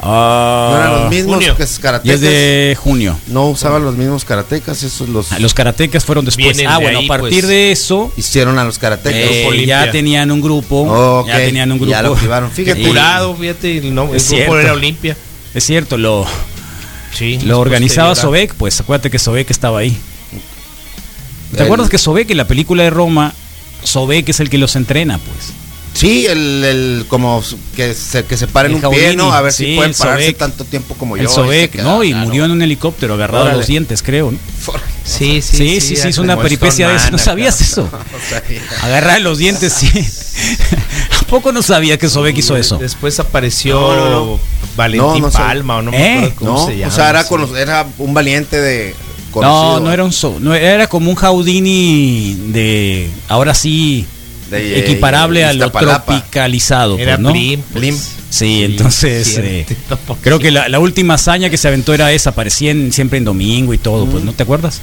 Ah, 0.00 0.68
No 0.70 0.76
eran 0.78 1.00
los 1.02 1.10
mismos 1.10 1.34
junio. 1.36 1.56
que 1.56 1.62
es 1.62 1.78
karatecas. 1.78 2.20
10 2.20 2.32
de 2.32 2.76
junio. 2.80 3.18
No 3.28 3.48
usaban 3.48 3.84
los 3.84 3.96
mismos 3.96 4.24
karatecas, 4.24 4.82
esos 4.82 5.08
los 5.08 5.32
Ah, 5.32 5.38
Los 5.38 5.54
karatecas 5.54 6.04
fueron 6.04 6.24
después. 6.24 6.56
Vienen 6.56 6.66
Ah, 6.72 6.78
de 6.78 6.84
bueno, 6.84 6.98
ahí, 7.00 7.04
a 7.04 7.08
partir 7.08 7.30
pues. 7.30 7.46
de 7.48 7.72
eso. 7.72 8.12
hicieron 8.16 8.58
a 8.58 8.64
los 8.64 8.78
karatecas. 8.78 9.20
eh, 9.30 9.64
ya 9.66 9.90
tenían 9.90 10.30
un 10.30 10.40
grupo. 10.40 11.24
Ya 11.26 11.36
tenían 11.38 11.72
un 11.72 11.78
grupo. 11.78 11.90
ya 11.90 12.02
lo 12.02 12.14
activaron. 12.14 12.50
Fíjate. 12.54 12.80
Y- 12.80 12.86
Jurado, 12.86 13.34
fíjate, 13.36 13.78
el, 13.78 13.94
no, 13.94 14.10
el 14.10 14.16
Es 14.16 14.28
grupo 14.28 14.36
cierto. 14.36 14.60
era 14.60 14.72
Olimpia. 14.72 15.16
Es 15.54 15.64
cierto, 15.64 15.96
lo, 15.96 16.26
Sí. 17.14 17.38
lo 17.44 17.58
organizaba 17.60 18.14
Sobek, 18.14 18.54
pues 18.54 18.78
acuérdate 18.80 19.10
que 19.10 19.18
Sobek 19.18 19.50
estaba 19.50 19.78
ahí. 19.78 19.96
¿Te 21.52 21.58
El- 21.58 21.64
acuerdas 21.64 21.88
que 21.88 21.96
Sobek 21.98 22.30
en 22.30 22.36
la 22.36 22.46
película 22.46 22.82
de 22.82 22.90
Roma, 22.90 23.32
Sobek 23.82 24.28
es 24.28 24.40
el 24.40 24.50
que 24.50 24.58
los 24.58 24.76
entrena, 24.76 25.18
pues? 25.18 25.52
Sí, 25.96 26.26
el, 26.26 26.62
el 26.64 27.04
como 27.08 27.42
que 27.74 27.94
se, 27.94 28.24
que 28.24 28.36
se 28.36 28.46
paren 28.46 28.74
un 28.74 28.90
pie, 28.90 29.16
¿no? 29.16 29.32
A 29.32 29.40
ver 29.40 29.52
sí, 29.52 29.64
si 29.64 29.76
pueden 29.76 29.94
pararse 29.94 30.24
Sobek. 30.26 30.36
tanto 30.38 30.64
tiempo 30.64 30.94
como 30.94 31.16
yo. 31.16 31.22
el 31.22 31.28
y 31.28 31.32
Sobek, 31.32 31.74
¿no? 31.76 32.04
Y 32.04 32.12
murió 32.14 32.44
en 32.44 32.50
un 32.50 32.62
helicóptero 32.62 33.14
agarrado 33.14 33.46
a 33.48 33.52
los 33.54 33.66
dientes, 33.66 34.02
creo. 34.02 34.30
¿no? 34.32 34.38
Sí, 35.04 35.40
Sí, 35.42 35.80
sí, 35.80 35.96
sí, 35.96 36.08
es 36.08 36.18
una 36.18 36.36
peripecia 36.40 36.88
de 36.88 36.96
eso. 36.96 37.10
¿No 37.10 37.18
sabías 37.18 37.60
eso? 37.60 37.88
Agarrar 38.82 39.20
los 39.20 39.38
dientes, 39.38 39.72
sí. 39.72 39.88
¿A 41.20 41.24
poco 41.26 41.50
no 41.52 41.62
sabía 41.62 41.98
que 41.98 42.08
Sobek 42.08 42.36
hizo 42.38 42.56
eso? 42.56 42.76
Después 42.78 43.18
apareció 43.18 43.80
No, 43.80 43.96
no, 43.96 44.10
no. 44.10 44.40
Valentín 44.76 45.08
No, 45.22 45.26
no 45.26 45.30
sé. 45.30 45.38
Palma, 45.38 45.76
o 45.78 45.82
no 45.82 45.92
¿Eh? 45.92 45.98
me 45.98 46.14
acuerdo 46.26 46.34
cómo 46.36 46.52
No, 46.52 46.66
se 46.66 46.76
llama. 46.76 46.92
o 46.92 46.96
sea, 46.96 47.10
era, 47.10 47.22
sí. 47.22 47.28
cono- 47.30 47.56
era 47.56 47.86
un 47.98 48.14
valiente 48.14 48.60
de. 48.60 48.94
No, 49.28 49.32
conocido. 49.32 49.80
no 49.80 49.92
era 49.92 50.04
un 50.04 50.12
so, 50.12 50.36
no 50.40 50.54
era 50.54 50.86
como 50.88 51.10
un 51.10 51.16
Jaudini 51.16 52.34
de 52.48 53.10
ahora 53.28 53.54
sí 53.54 54.06
De, 54.50 54.76
eh, 54.76 54.78
equiparable 54.80 55.44
a 55.44 55.52
lo 55.52 55.70
tropicalizado, 55.70 56.98
Era 56.98 57.16
pues, 57.16 57.22
¿no? 57.22 57.30
Pues. 57.32 57.58
Blim. 57.74 57.96
Sí, 58.28 58.64
entonces 58.64 59.38
eh, 59.38 59.66
creo 60.20 60.38
que 60.38 60.50
la, 60.50 60.68
la 60.68 60.78
última 60.78 61.14
hazaña 61.14 61.48
que 61.48 61.56
se 61.56 61.68
aventó 61.68 61.94
era 61.94 62.12
esa, 62.12 62.30
aparecía 62.30 62.70
en- 62.72 62.92
siempre 62.92 63.18
en 63.18 63.24
domingo 63.24 63.72
y 63.72 63.78
todo, 63.78 64.06
pues, 64.06 64.24
¿no 64.24 64.32
te 64.32 64.42
acuerdas? 64.42 64.80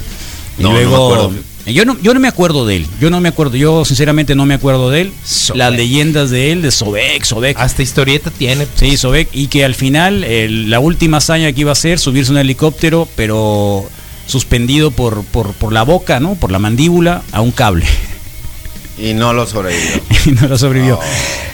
Y 0.58 0.64
No, 0.64 0.70
no 0.70 0.76
me 0.76 0.82
luego 0.84 1.14
acuerdo. 1.14 1.34
yo 1.66 1.86
no 1.86 1.98
yo 2.02 2.14
no 2.14 2.20
me 2.20 2.28
acuerdo 2.28 2.66
de 2.66 2.78
él, 2.78 2.88
yo 3.00 3.10
no 3.10 3.20
me 3.22 3.30
acuerdo, 3.30 3.56
yo 3.58 3.86
sinceramente 3.86 4.34
no 4.36 4.46
me 4.46 4.54
acuerdo 4.54 4.90
de 4.90 5.02
él. 5.02 5.14
Sobek. 5.26 5.58
Las 5.58 5.74
leyendas 5.74 6.30
de 6.30 6.52
él 6.52 6.62
de 6.62 6.72
Sobek, 6.72 7.24
Sobek. 7.26 7.58
Hasta 7.60 7.82
historieta 7.84 8.32
tiene. 8.32 8.66
Sí, 8.76 8.98
Sobek 8.98 9.30
y 9.34 9.48
que 9.48 9.66
al 9.66 9.76
final 9.76 10.24
el- 10.24 10.70
la 10.70 10.80
última 10.80 11.18
hazaña 11.18 11.52
que 11.52 11.62
iba 11.62 11.72
a 11.72 11.74
hacer 11.74 12.00
subirse 12.00 12.32
a 12.32 12.34
un 12.34 12.40
helicóptero, 12.40 13.08
pero 13.16 13.86
suspendido 14.26 14.90
por, 14.92 15.24
por, 15.26 15.54
por 15.54 15.74
la 15.74 15.84
boca, 15.84 16.20
¿no? 16.20 16.36
Por 16.36 16.52
la 16.52 16.60
mandíbula 16.60 17.22
a 17.32 17.42
un 17.42 17.52
cable. 17.52 17.86
Y 18.98 19.14
no 19.14 19.34
lo 19.34 19.48
sobrevivió. 19.48 20.02
y 20.26 20.32
no 20.32 20.48
lo 20.48 20.58
sobrevivió. 20.58 21.00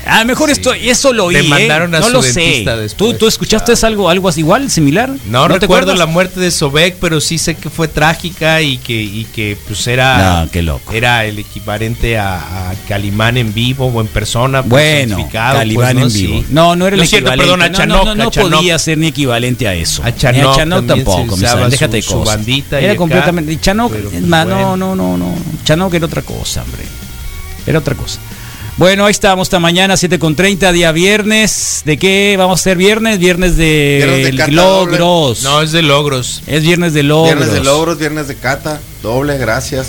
A 0.06 0.20
lo 0.22 0.26
mejor 0.26 0.50
esto, 0.50 0.74
eso 0.74 1.14
lo 1.14 1.26
oí. 1.26 1.36
Le 1.36 1.40
¿eh? 1.42 1.44
mandaron 1.44 1.94
a 1.96 2.00
no 2.00 2.06
su 2.08 2.12
lo 2.14 2.22
sé. 2.24 2.40
dentista 2.42 2.76
¿Tú, 2.76 2.82
después. 2.82 3.18
¿Tú 3.18 3.28
escuchaste 3.28 3.74
algo, 3.86 4.10
algo 4.10 4.28
así 4.28 4.40
igual, 4.42 4.70
similar? 4.72 5.12
No, 5.28 5.48
te 5.48 5.60
recuerdo 5.60 5.94
la 5.96 6.06
muerte 6.06 6.40
de 6.40 6.52
Sobek, 6.52 6.96
pero 7.00 7.22
sí 7.22 7.38
sé 7.38 7.56
que 7.56 7.70
fue 7.70 7.88
trágica 7.88 8.62
y 8.62 8.78
que, 8.78 8.94
y 9.02 9.26
que 9.34 9.56
pues 9.68 9.86
era, 9.88 10.42
No, 10.44 10.52
qué 10.52 10.64
loco. 10.64 10.92
era 10.92 11.26
el 11.26 11.38
equivalente 11.40 12.18
a, 12.18 12.72
a 12.72 12.74
Calimán 12.88 13.38
en 13.38 13.54
vivo 13.54 13.86
o 13.88 14.02
en 14.02 14.08
persona. 14.08 14.64
pues, 14.64 15.08
Bueno, 15.08 15.30
pues, 15.32 15.96
¿no? 15.96 16.02
en 16.02 16.14
vivo. 16.14 16.40
Sí. 16.40 16.46
No, 16.50 16.76
no 16.76 16.88
era 16.88 16.96
el 16.96 17.02
No 17.02 17.08
cierto, 17.08 17.30
equivalente. 17.32 17.44
perdón, 17.46 17.62
a 17.62 17.70
No, 17.70 17.78
Chanok, 17.78 17.98
no, 18.06 18.16
no, 18.16 18.22
a 18.24 18.26
no 18.26 18.32
podía 18.32 18.80
ser 18.80 18.98
ni 18.98 19.08
equivalente 19.08 19.68
a 19.68 19.76
eso. 19.76 20.02
A 20.04 20.10
Ni 20.10 20.18
Chanok 20.18 20.54
a 20.54 20.58
Chanok 20.58 20.88
también 20.88 21.06
se 21.06 21.06
tampoco, 21.06 21.36
déjate 21.70 21.86
su- 21.88 21.92
de 21.92 22.02
su 22.02 22.14
cosas. 22.20 22.36
bandita 22.36 22.82
y 22.82 22.86
Era 22.86 22.96
completamente. 22.96 23.54
Y 23.54 23.58
Chanok, 23.60 23.92
pero, 23.94 24.10
es 24.12 24.22
más, 24.24 24.46
bueno. 24.46 24.76
no, 24.76 24.96
no, 24.96 24.96
no, 24.96 25.18
no. 25.18 25.36
Chanok 25.64 25.94
era 25.94 26.06
otra 26.08 26.22
cosa, 26.24 26.64
hombre. 26.64 26.84
Era 27.70 27.80
otra 27.80 27.96
cosa. 27.96 28.20
Bueno, 28.78 29.06
ahí 29.06 29.12
estamos 29.12 29.48
esta 29.48 29.60
mañana, 29.60 29.96
7 29.96 30.20
con 30.20 30.36
30, 30.36 30.72
día 30.72 30.92
viernes. 30.92 31.82
¿De 31.86 31.98
qué 31.98 32.36
vamos 32.38 32.60
a 32.60 32.62
hacer 32.62 32.78
viernes? 32.78 33.20
Viernes 33.20 33.58
de, 33.58 34.02
Viernes 34.04 34.26
de 34.32 34.38
cata 34.38 34.52
logros. 34.52 35.44
No, 35.44 35.62
es 35.62 35.72
de 35.72 35.82
logros. 35.84 36.42
Es 36.48 36.64
viernes 36.64 36.94
de 36.94 37.04
logros. 37.04 37.36
Viernes 37.36 37.54
de 37.54 37.64
logros, 37.64 37.98
viernes 38.00 38.28
de 38.28 38.36
cata, 38.36 38.80
doble, 39.04 39.38
gracias. 39.38 39.88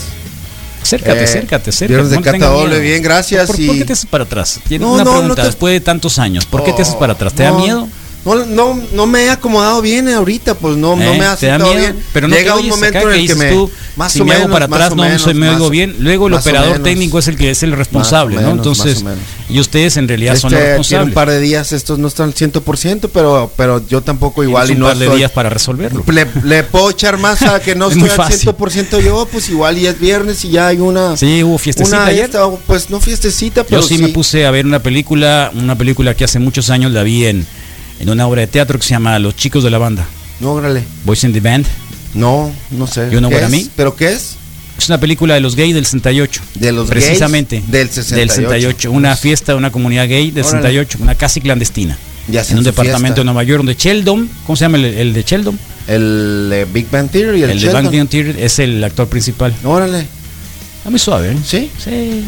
Acércate, 0.83 1.21
Eh, 1.21 1.25
acércate, 1.25 1.71
acércate. 1.71 1.87
viernes 1.87 2.11
de 2.11 2.17
no 2.17 2.23
cata 2.23 2.47
doble, 2.49 2.69
miedo. 2.71 2.81
bien, 2.83 3.03
gracias, 3.03 3.47
¿Por, 3.47 3.61
y- 3.61 3.67
por 3.67 3.79
qué 3.79 3.85
te 3.85 3.93
haces 3.93 4.07
para 4.07 4.25
atrás? 4.25 4.59
Tiene 4.67 4.85
No, 4.85 4.93
una 4.95 5.05
no, 5.05 5.11
pregunta, 5.13 5.29
no 5.29 5.35
te- 5.37 5.43
después 5.43 5.73
de 5.73 5.81
tantos 5.81 6.19
años, 6.19 6.47
¿por 6.47 6.65
qué 6.65 6.73
te 6.73 6.83
haces 6.83 6.95
para 6.97 7.13
atrás? 7.13 7.33
¿Te 7.33 7.45
da 7.45 7.53
miedo? 7.53 7.89
No, 8.25 8.35
no, 8.45 8.79
no 8.93 9.07
me 9.07 9.25
he 9.25 9.31
acomodado 9.31 9.81
bien 9.81 10.07
ahorita, 10.09 10.55
pues 10.55 10.77
no, 10.77 10.95
no 10.95 11.03
¿Eh? 11.03 11.19
me 11.19 11.25
ha 11.25 11.37
¿Te 11.37 11.47
da 11.47 11.57
sentado 11.59 11.75
bien. 11.75 11.97
Pero 12.13 12.29
no 12.29 12.37
Llega 12.37 12.55
un 12.55 12.69
momento 12.69 12.99
acá 12.99 13.15
en 13.15 13.21
el 13.21 13.27
que 13.27 13.35
me, 13.35 13.51
tú, 13.51 13.71
más 13.97 14.13
si 14.13 14.21
o 14.21 14.25
me 14.27 14.35
hago 14.35 14.51
para 14.51 14.67
atrás 14.67 14.95
no 14.95 15.03
menos, 15.05 15.23
se 15.23 15.33
me 15.33 15.49
oigo 15.49 15.71
bien. 15.71 15.97
Luego 16.01 16.29
el 16.29 16.35
operador 16.35 16.73
menos. 16.73 16.85
técnico 16.85 17.19
es 17.19 17.29
el 17.29 17.37
que 17.37 17.51
es 17.51 17.63
el 17.63 17.73
responsable, 17.73 18.37
menos, 18.37 18.51
¿no? 18.51 18.57
Entonces, 18.59 19.03
y 19.49 19.59
ustedes 19.59 19.97
en 19.97 20.07
realidad 20.07 20.37
son 20.37 20.53
los 20.53 20.61
Este, 20.61 20.67
tiene 20.67 20.75
un 20.75 20.79
responsables. 21.09 21.15
par 21.15 21.31
de 21.31 21.41
días, 21.41 21.73
estos 21.73 21.99
no 21.99 22.09
están 22.09 22.27
al 22.29 22.35
100%, 22.35 23.09
pero, 23.13 23.51
pero 23.57 23.83
yo 23.89 24.03
tampoco 24.03 24.45
igual 24.45 24.69
y 24.69 24.75
un 24.75 24.81
no 24.81 24.87
par 24.89 24.99
de 24.99 25.07
estoy- 25.07 25.17
días 25.19 25.31
para 25.31 25.49
resolverlo. 25.49 26.05
Le, 26.07 26.27
le 26.45 26.63
puedo 26.65 26.91
echar 26.91 27.17
más 27.17 27.41
a 27.41 27.59
que 27.61 27.75
no 27.75 27.87
Es 27.89 27.95
estoy 27.97 28.11
al 28.11 28.17
fácil. 28.17 28.49
100% 28.51 29.03
yo, 29.03 29.27
pues 29.33 29.49
igual 29.49 29.79
y 29.79 29.87
es 29.87 29.99
viernes 29.99 30.45
y 30.45 30.51
ya 30.51 30.67
hay 30.69 30.79
una... 30.79 31.17
Sí, 31.17 31.43
hubo 31.43 31.57
fiestecita 31.57 31.97
una 31.97 32.07
ayer. 32.07 32.27
esta, 32.27 32.47
pues 32.67 32.91
no 32.91 33.01
fiestecita, 33.01 33.65
pero 33.65 33.81
Yo 33.81 33.89
sí, 33.89 33.97
me 33.97 34.09
puse 34.09 34.45
a 34.45 34.51
ver 34.51 34.67
una 34.67 34.81
película, 34.83 35.51
una 35.55 35.75
película 35.77 36.15
que 36.15 36.25
hace 36.25 36.39
muchos 36.39 36.69
años 36.69 36.93
la 36.93 37.03
vi 37.03 37.25
en, 37.27 37.47
en 38.01 38.09
una 38.11 38.27
obra 38.27 38.41
de 38.41 38.47
teatro 38.49 38.79
que 38.79 38.85
se 38.85 38.91
llama 38.91 39.19
Los 39.19 39.37
chicos 39.37 39.63
de 39.63 39.71
la 39.71 39.79
banda, 39.79 40.07
No, 40.41 40.53
órale. 40.53 40.83
Boys 41.05 41.23
in 41.25 41.33
the 41.33 41.41
Band. 41.41 41.67
No, 42.15 42.53
no 42.73 42.87
sé. 42.87 43.09
Know 43.11 43.31
¿Qué 43.31 43.37
what 43.37 43.43
I 43.43 43.45
es? 43.45 43.51
mean? 43.51 43.71
¿Pero 43.77 43.95
qué 43.95 44.13
es? 44.13 44.37
Es 44.79 44.89
una 44.89 44.99
película 44.99 45.35
de 45.35 45.41
los 45.41 45.55
gays 45.55 45.75
del 45.75 45.85
68. 45.85 46.41
De 46.55 46.73
los 46.73 46.89
Precisamente. 46.89 47.57
gays 47.61 47.71
del 47.71 47.89
68. 47.91 48.35
68. 48.35 48.91
Una 48.91 49.15
fiesta 49.17 49.53
de 49.53 49.59
una 49.59 49.71
comunidad 49.71 50.09
gay 50.09 50.31
del 50.31 50.45
Órale. 50.45 50.63
68. 50.69 50.99
Una 51.03 51.15
casi 51.15 51.41
clandestina. 51.41 51.97
Ya 52.29 52.43
en 52.49 52.59
un 52.59 52.65
departamento 52.65 53.07
fiesta. 53.17 53.21
de 53.21 53.25
Nueva 53.25 53.43
York 53.45 53.59
donde 53.59 53.75
Sheldon, 53.75 54.29
¿cómo 54.47 54.57
se 54.57 54.65
llama 54.65 54.79
el, 54.79 54.85
el 54.87 55.13
de 55.13 55.23
Sheldon? 55.23 55.59
El 55.87 56.51
eh, 56.53 56.67
Big 56.73 56.89
Bang 56.91 57.11
Theory, 57.11 57.43
el, 57.43 57.51
El, 57.51 57.61
de 57.61 57.67
Sheldon. 57.67 57.93
Bang 57.93 58.09
Theory 58.09 58.35
es 58.39 58.59
el 58.59 58.83
actor 58.83 59.09
principal. 59.09 59.55
Órale. 59.65 60.01
Está 60.79 60.91
muy 60.91 60.99
suave, 60.99 61.33
¿eh? 61.33 61.37
¿Sí? 61.45 61.71
Sí. 61.83 62.25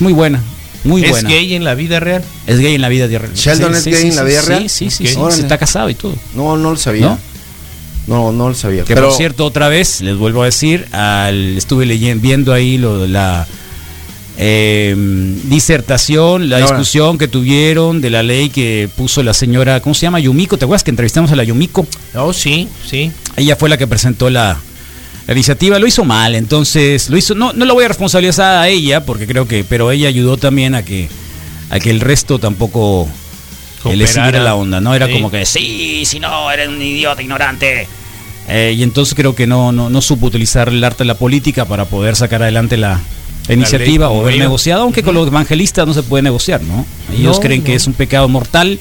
Muy 0.00 0.12
buena. 0.12 0.42
Muy 0.84 1.04
¿Es 1.04 1.10
buena. 1.10 1.28
gay 1.28 1.54
en 1.54 1.64
la 1.64 1.74
vida 1.74 2.00
real? 2.00 2.24
Es 2.46 2.58
gay 2.58 2.74
en 2.74 2.80
la 2.80 2.88
vida 2.88 3.06
real. 3.06 3.32
Sheldon 3.34 3.74
es 3.74 3.84
gay 3.84 4.08
en 4.08 4.16
la 4.16 4.24
vida 4.24 4.42
sí, 4.42 4.48
real. 4.48 4.68
Sí, 4.68 4.90
sí, 4.90 5.06
sí. 5.06 5.16
Se 5.30 5.40
está 5.40 5.58
casado 5.58 5.88
y 5.90 5.94
todo. 5.94 6.14
No, 6.34 6.56
no 6.56 6.70
lo 6.70 6.76
sabía. 6.76 7.06
¿No? 7.06 7.18
No, 8.06 8.32
no, 8.32 8.48
lo 8.48 8.54
sabía. 8.54 8.84
Que 8.84 8.94
pero 8.94 9.08
por 9.08 9.16
cierto, 9.16 9.44
otra 9.44 9.68
vez, 9.68 10.00
les 10.00 10.16
vuelvo 10.16 10.42
a 10.42 10.46
decir, 10.46 10.86
al, 10.92 11.56
estuve 11.56 11.86
leyendo, 11.86 12.20
viendo 12.20 12.52
ahí 12.52 12.76
lo 12.78 13.06
la 13.06 13.46
eh, 14.38 14.94
disertación, 15.44 16.48
la 16.48 16.56
Ahora. 16.56 16.68
discusión 16.68 17.18
que 17.18 17.28
tuvieron 17.28 18.00
de 18.00 18.10
la 18.10 18.22
ley 18.22 18.50
que 18.50 18.88
puso 18.96 19.22
la 19.22 19.34
señora, 19.34 19.80
¿cómo 19.80 19.94
se 19.94 20.02
llama? 20.02 20.18
Yumiko, 20.18 20.56
¿te 20.58 20.64
acuerdas 20.64 20.82
que 20.82 20.90
entrevistamos 20.90 21.30
a 21.30 21.36
la 21.36 21.44
Yumiko? 21.44 21.86
Oh, 22.14 22.32
sí, 22.32 22.68
sí. 22.84 23.12
Ella 23.36 23.54
fue 23.54 23.68
la 23.68 23.76
que 23.76 23.86
presentó 23.86 24.30
la, 24.30 24.58
la 25.26 25.32
iniciativa, 25.34 25.78
lo 25.78 25.86
hizo 25.86 26.04
mal, 26.04 26.34
entonces 26.34 27.08
lo 27.08 27.16
hizo, 27.16 27.34
no, 27.34 27.52
no 27.52 27.64
la 27.64 27.72
voy 27.72 27.84
a 27.84 27.88
responsabilizar 27.88 28.58
a 28.58 28.68
ella, 28.68 29.04
porque 29.04 29.26
creo 29.26 29.46
que, 29.46 29.64
pero 29.64 29.90
ella 29.92 30.08
ayudó 30.08 30.36
también 30.36 30.74
a 30.74 30.84
que, 30.84 31.08
a 31.70 31.78
que 31.78 31.90
el 31.90 32.00
resto 32.00 32.38
tampoco 32.38 33.08
le 33.84 34.06
siguiera 34.06 34.42
la 34.42 34.54
onda, 34.54 34.80
¿no? 34.80 34.94
Era 34.94 35.06
Sí. 35.06 35.12
como 35.12 35.30
que, 35.30 35.46
sí, 35.46 36.04
si 36.06 36.18
no, 36.20 36.50
eres 36.50 36.68
un 36.68 36.80
idiota 36.82 37.22
ignorante. 37.22 37.86
Eh, 38.48 38.74
y 38.76 38.82
entonces 38.82 39.14
creo 39.14 39.34
que 39.36 39.46
no, 39.46 39.70
no, 39.70 39.88
no 39.88 40.02
supo 40.02 40.26
utilizar 40.26 40.68
el 40.68 40.82
arte 40.82 41.04
de 41.04 41.08
la 41.08 41.14
política 41.14 41.64
para 41.64 41.84
poder 41.84 42.16
sacar 42.16 42.42
adelante 42.42 42.76
la, 42.76 43.00
la 43.46 43.54
iniciativa 43.54 44.08
ley 44.08 44.16
o 44.16 44.20
haber 44.22 44.38
negociado, 44.38 44.82
aunque 44.82 45.04
con 45.04 45.14
los 45.14 45.28
evangelistas 45.28 45.86
no 45.86 45.94
se 45.94 46.02
puede 46.02 46.22
negociar, 46.24 46.60
¿no? 46.62 46.84
Ellos 47.12 47.36
No, 47.36 47.40
creen 47.42 47.62
que 47.62 47.74
es 47.76 47.86
un 47.86 47.92
pecado 47.92 48.28
mortal 48.28 48.80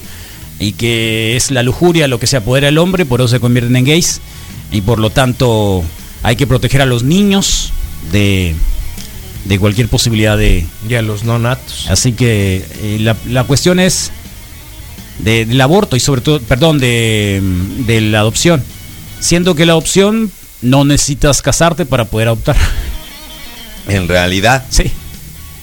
y 0.60 0.74
que 0.74 1.36
es 1.36 1.52
la 1.52 1.62
lujuria 1.62 2.08
lo 2.08 2.20
que 2.20 2.26
se 2.28 2.38
apodera 2.38 2.66
del 2.68 2.80
hombre, 2.80 3.06
por 3.06 3.22
eso 3.22 3.28
se 3.28 3.40
convierten 3.40 3.76
en 3.76 3.86
gays 3.86 4.20
y 4.72 4.82
por 4.82 4.98
lo 5.00 5.10
tanto 5.12 5.84
hay 6.24 6.36
que 6.36 6.48
proteger 6.48 6.82
a 6.82 6.86
los 6.86 7.04
niños 7.04 7.72
de, 8.12 8.56
de 9.46 9.60
cualquier 9.60 9.88
posibilidad 9.88 10.38
de... 10.38 10.66
Y 10.88 10.94
a 10.96 11.02
los 11.02 11.24
no 11.24 11.40
natos. 11.40 11.88
Así 11.90 12.14
que 12.14 12.66
eh, 12.82 12.98
la, 13.00 13.16
la 13.28 13.44
cuestión 13.46 13.80
es 13.80 14.12
de- 15.20 15.46
del 15.46 15.60
aborto 15.62 15.96
y 15.96 16.00
sobre 16.00 16.22
todo, 16.22 16.40
perdón, 16.42 16.80
de, 16.80 17.42
de 17.88 18.02
la 18.02 18.20
adopción. 18.20 18.64
Siendo 19.20 19.56
que 19.56 19.66
la 19.66 19.74
adopción 19.74 20.32
no 20.62 20.84
necesitas 20.86 21.42
casarte 21.42 21.86
para 21.86 22.06
poder 22.06 22.28
adoptar. 22.28 22.56
en 23.88 24.08
realidad. 24.08 24.66
Sí. 24.70 24.92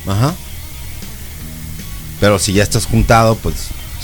Ajá. 0.07 0.35
Pero 2.21 2.39
si 2.41 2.53
ya 2.53 2.63
estás 2.65 2.87
juntado, 2.87 3.37
pues 3.37 3.55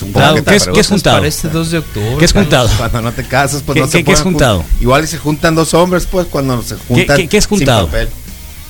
Juntado, 0.05 0.35
¿qué 0.35 0.41
es- 0.41 0.45
preguntas 0.45 0.75
qué 0.75 0.81
es 0.81 0.89
juntado? 0.89 1.17
Para 1.17 1.29
este 1.29 1.49
2 1.49 1.71
de 1.71 1.79
octubre. 1.79 2.17
¿Qué 2.19 2.25
es 2.25 2.33
juntado? 2.33 2.71
Cuando 2.79 3.03
no 3.03 3.13
te 3.13 3.25
casas, 3.27 3.63
pues 3.63 3.75
¿Qué- 3.75 3.81
no 3.81 3.87
se 3.87 3.99
qué- 3.99 4.05
qué 4.05 4.13
es 4.13 4.21
jun- 4.21 4.25
juntado? 4.33 4.65
Igual 4.81 5.05
y 5.05 5.07
se 5.07 5.19
juntan 5.19 5.55
dos 5.55 5.75
hombres, 5.75 6.07
pues 6.11 6.27
cuando 6.29 6.63
se 6.63 6.77
juntan. 6.77 7.17
qué- 7.17 7.29
qué 7.29 7.37
es 7.39 7.45
sin 7.45 7.59
juntado? 7.59 7.87
papel. 7.87 8.09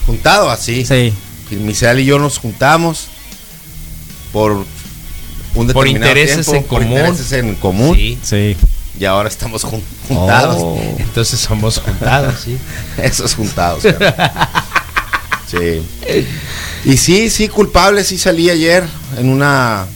Juntado 0.07 0.51
así. 0.51 0.85
Sí. 0.85 1.12
Misael 1.51 2.01
y 2.01 2.05
yo 2.05 2.18
nos 2.18 2.38
juntamos 2.38 3.07
por 4.33 4.53
un 4.53 4.64
Por 5.55 5.66
determinado 5.68 6.11
intereses 6.11 6.47
tiempo, 6.47 6.55
en 6.57 6.64
por 6.64 6.79
común. 6.83 6.99
intereses 6.99 7.33
en 7.33 7.55
común. 7.55 7.94
Sí. 7.97 8.18
Sí. 8.23 8.57
Y 8.99 9.05
ahora 9.05 9.29
estamos 9.29 9.64
jun- 9.64 9.83
juntados. 10.09 10.57
Oh. 10.61 10.79
Entonces 10.99 11.38
somos 11.40 11.79
juntados, 11.79 12.35
sí. 12.44 12.57
Esos 13.03 13.35
juntados. 13.35 13.83
sí. 15.51 15.83
Y 16.85 16.97
sí, 16.97 17.31
sí, 17.31 17.49
culpable, 17.49 18.05
sí 18.05 18.18
salí 18.18 18.51
ayer 18.51 18.85
en 19.18 19.29
una. 19.29 19.87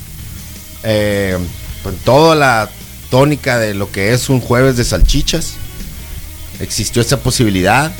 Eh, 0.83 1.39
con 1.83 1.97
toda 1.97 2.35
la 2.35 2.71
tónica 3.11 3.59
de 3.59 3.75
lo 3.75 3.91
que 3.91 4.13
es 4.13 4.29
un 4.29 4.41
jueves 4.41 4.77
de 4.77 4.85
salchichas. 4.85 5.55
Existió 6.61 7.03
esa 7.03 7.19
posibilidad. 7.19 7.93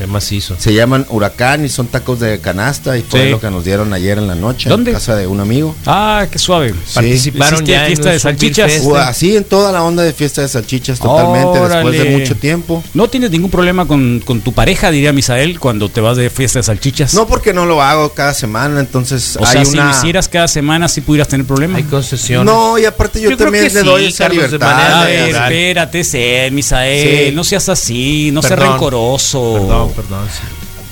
Qué 0.00 0.06
macizo. 0.06 0.56
Se 0.58 0.72
llaman 0.72 1.04
huracán 1.10 1.62
y 1.62 1.68
son 1.68 1.86
tacos 1.88 2.20
de 2.20 2.38
canasta 2.40 2.96
y 2.96 3.02
fue 3.02 3.24
Sí. 3.24 3.30
lo 3.30 3.38
que 3.38 3.50
nos 3.50 3.62
dieron 3.66 3.92
ayer 3.92 4.16
en 4.16 4.26
la 4.26 4.34
noche 4.34 4.70
¿Dónde? 4.70 4.92
en 4.92 4.96
casa 4.96 5.14
de 5.14 5.26
un 5.26 5.40
amigo. 5.40 5.76
Ah, 5.84 6.26
qué 6.32 6.38
suave. 6.38 6.74
Participaron 6.94 7.56
¿Hiciste 7.62 7.70
ya 7.72 7.80
en 7.82 7.86
fiesta 7.88 8.10
de 8.10 8.18
salchichas? 8.18 8.72
Así 8.96 9.36
en 9.36 9.44
toda 9.44 9.72
la 9.72 9.82
onda 9.82 10.02
de 10.02 10.14
fiesta 10.14 10.40
de 10.40 10.48
salchichas 10.48 10.98
totalmente 10.98 11.60
después 11.60 11.98
de 11.98 12.04
mucho 12.18 12.34
tiempo. 12.34 12.82
¿No 12.94 13.10
tienes 13.10 13.30
ningún 13.30 13.50
problema 13.50 13.86
con, 13.86 14.20
con 14.24 14.40
tu 14.40 14.52
pareja, 14.54 14.90
diría 14.90 15.12
Misael, 15.12 15.60
cuando 15.60 15.90
te 15.90 16.00
vas 16.00 16.16
de 16.16 16.30
fiesta 16.30 16.60
de 16.60 16.62
salchichas? 16.62 17.12
No 17.12 17.26
porque 17.26 17.52
no 17.52 17.66
lo 17.66 17.82
hago 17.82 18.14
cada 18.14 18.32
semana, 18.32 18.80
entonces 18.80 19.36
O 19.36 19.44
hay 19.44 19.52
sea, 19.52 19.64
si 19.66 19.76
lo 19.76 19.90
hicieras 19.90 20.28
cada 20.28 20.48
semana, 20.48 20.88
sí 20.88 21.02
pudieras 21.02 21.28
tener 21.28 21.44
problemas. 21.46 21.76
Hay 21.76 21.84
concesiones. 21.84 22.46
No, 22.46 22.78
y 22.78 22.86
aparte 22.86 23.20
yo, 23.20 23.28
Yo 23.30 23.36
creo 23.36 23.48
también 23.48 23.68
que 23.68 23.74
le 23.74 23.80
sí, 23.80 23.86
doy 23.86 24.04
esa 24.06 24.24
Carlos, 24.24 24.44
de 24.44 24.48
libertad. 24.56 24.66
manera 24.76 25.00
A 25.00 25.04
de 25.04 25.12
ver, 25.12 25.26
legal. 25.26 25.52
espérate, 25.52 26.04
sé, 26.04 26.48
Misael, 26.52 27.28
Sí. 27.28 27.34
no 27.36 27.44
seas 27.44 27.68
así, 27.68 28.30
no 28.32 28.40
seas 28.40 28.58
rencoroso. 28.58 29.52
Perdón, 29.54 29.89
perdón. 29.92 30.26
sí. 30.32 30.40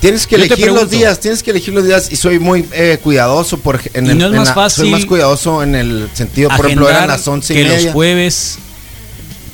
Tienes 0.00 0.28
que 0.28 0.37
Yo 0.38 0.44
elegir 0.44 0.70
los 0.70 0.88
días, 0.90 1.18
tienes 1.18 1.42
que 1.42 1.50
elegir 1.50 1.74
los 1.74 1.84
días 1.84 2.12
y 2.12 2.14
soy 2.16 2.38
muy 2.38 2.64
eh, 2.70 2.98
cuidadoso 3.02 3.58
por 3.58 3.80
en 3.94 4.06
¿Y 4.06 4.11
el- 4.11 4.18
no 4.18 4.26
es 4.26 4.30
en 4.32 4.38
más 4.38 4.48
la- 4.48 4.54
fácil 4.54 4.82
soy 4.84 4.90
más 4.92 5.04
cuidadoso 5.06 5.62
en 5.64 5.74
el 5.74 6.08
sentido, 6.14 6.50
por 6.50 6.66
ejemplo, 6.66 6.88
eran 6.88 7.08
las 7.08 7.26
once 7.26 7.52
y 7.52 7.56
que 7.56 7.64
media. 7.64 7.82
los 7.82 7.92
jueves 7.92 8.58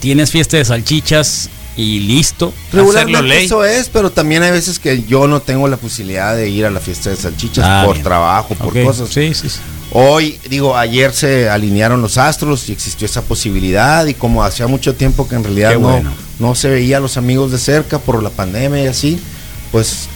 tienes 0.00 0.30
fiesta 0.30 0.58
de 0.58 0.64
salchichas 0.66 1.48
y 1.76 2.00
listo. 2.00 2.52
Regularmente 2.72 3.42
eso 3.44 3.64
es, 3.64 3.88
pero 3.88 4.10
también 4.12 4.42
hay 4.42 4.50
veces 4.50 4.78
que 4.78 5.02
yo 5.04 5.26
no 5.26 5.40
tengo 5.40 5.66
la 5.66 5.76
posibilidad 5.78 6.36
de 6.36 6.48
ir 6.50 6.66
a 6.66 6.70
la 6.70 6.78
fiesta 6.80 7.08
de 7.10 7.16
salchichas 7.16 7.64
Ah, 7.66 7.82
por 7.86 7.94
bien. 7.94 8.04
trabajo, 8.04 8.54
por 8.54 8.82
cosas. 8.84 9.08
Sí, 9.08 9.32
sí, 9.34 9.48
sí. 9.48 9.58
Hoy, 9.92 10.38
digo, 10.50 10.76
ayer 10.76 11.12
se 11.12 11.48
alinearon 11.48 12.02
los 12.02 12.18
astros 12.18 12.68
y 12.68 12.72
existió 12.72 13.06
esa 13.06 13.22
posibilidad 13.22 14.04
y 14.06 14.14
como 14.14 14.44
hacía 14.44 14.66
mucho 14.66 14.94
tiempo 14.94 15.26
que 15.26 15.36
en 15.36 15.44
realidad 15.44 15.70
Qué 15.72 15.78
no, 15.78 15.88
bueno. 15.90 16.12
No 16.38 16.54
se 16.54 16.68
veía 16.68 16.96
a 16.98 17.00
los 17.00 17.16
amigos 17.16 17.52
de 17.52 17.58
cerca 17.58 17.98
por 17.98 18.22
la 18.22 18.30
pandemia 18.30 18.84
y 18.84 18.86
así, 18.86 19.18
pues 19.72 20.08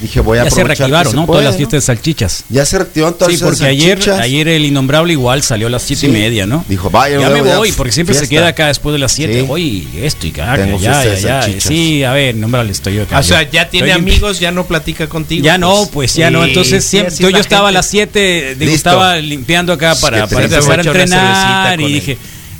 dije, 0.00 0.18
voy 0.18 0.38
a 0.38 0.42
Ya 0.44 0.50
se 0.50 0.60
aprovechar 0.62 0.76
que 0.76 0.78
reactivaron, 0.80 1.10
se 1.12 1.16
¿no? 1.16 1.26
puede, 1.26 1.38
Todas 1.42 1.44
las 1.52 1.56
fiestas 1.56 1.76
de 1.82 1.86
salchichas. 1.86 2.44
Ya 2.48 2.66
se 2.66 2.76
reactivaron 2.78 3.14
todas 3.16 3.28
Sí, 3.30 3.36
esas 3.36 3.48
porque 3.48 3.64
ayer, 3.66 3.90
salchichas. 3.98 4.18
ayer 4.20 4.48
el 4.48 4.64
innombrable 4.64 5.12
igual 5.12 5.44
salió 5.44 5.68
a 5.68 5.70
las 5.70 5.82
siete 5.84 6.00
Sí. 6.00 6.06
y 6.08 6.10
media, 6.10 6.44
¿no? 6.44 6.64
Dijo, 6.68 6.90
vaya, 6.90 7.20
ya 7.20 7.26
me 7.28 7.30
luego 7.34 7.46
ya 7.46 7.58
voy, 7.58 7.70
porque 7.70 7.92
siempre 7.92 8.14
se 8.14 8.22
fiesta. 8.26 8.34
queda 8.34 8.48
acá 8.48 8.66
después 8.66 8.92
de 8.94 8.98
las 8.98 9.12
7. 9.12 9.42
Sí. 9.42 9.46
Oye, 9.48 9.86
esto 10.04 10.26
y 10.26 10.30
acá, 10.30 10.56
Tengo 10.56 10.80
ya, 10.80 11.04
ya, 11.04 11.14
ya. 11.14 11.42
salchichas. 11.42 11.62
Sí, 11.68 12.02
a 12.02 12.12
ver, 12.14 12.34
innombrable 12.34 12.72
estoy 12.72 12.94
yo 12.96 13.04
acá. 13.04 13.20
O 13.20 13.22
sea, 13.22 13.44
Yo- 13.44 13.50
ya 13.52 13.70
tiene 13.70 13.90
estoy- 13.90 14.02
amigos, 14.02 14.40
ya 14.40 14.50
no 14.50 14.66
platica 14.66 15.06
contigo. 15.08 15.44
Ya 15.44 15.56
no, 15.56 15.88
pues 15.92 16.14
ya 16.14 16.32
no. 16.32 16.44
Entonces, 16.44 16.84
siempre, 16.84 17.14
sí, 17.14 17.22
yo, 17.22 17.30
la 17.30 17.38
estaba 17.38 17.68
a 17.68 17.72
las 17.72 17.86
7, 17.86 18.56
digo, 18.58 18.72
estaba 18.72 19.18
limpiando 19.18 19.72
acá 19.72 19.94
para, 19.94 20.16
Siete, 20.26 20.34
para 20.34 20.48
siete, 20.48 20.54
empezar 20.56 20.80
a 20.80 20.82
voy 20.82 20.86
entrenar 21.00 21.80
y 21.80 21.92
dije, 21.92 22.18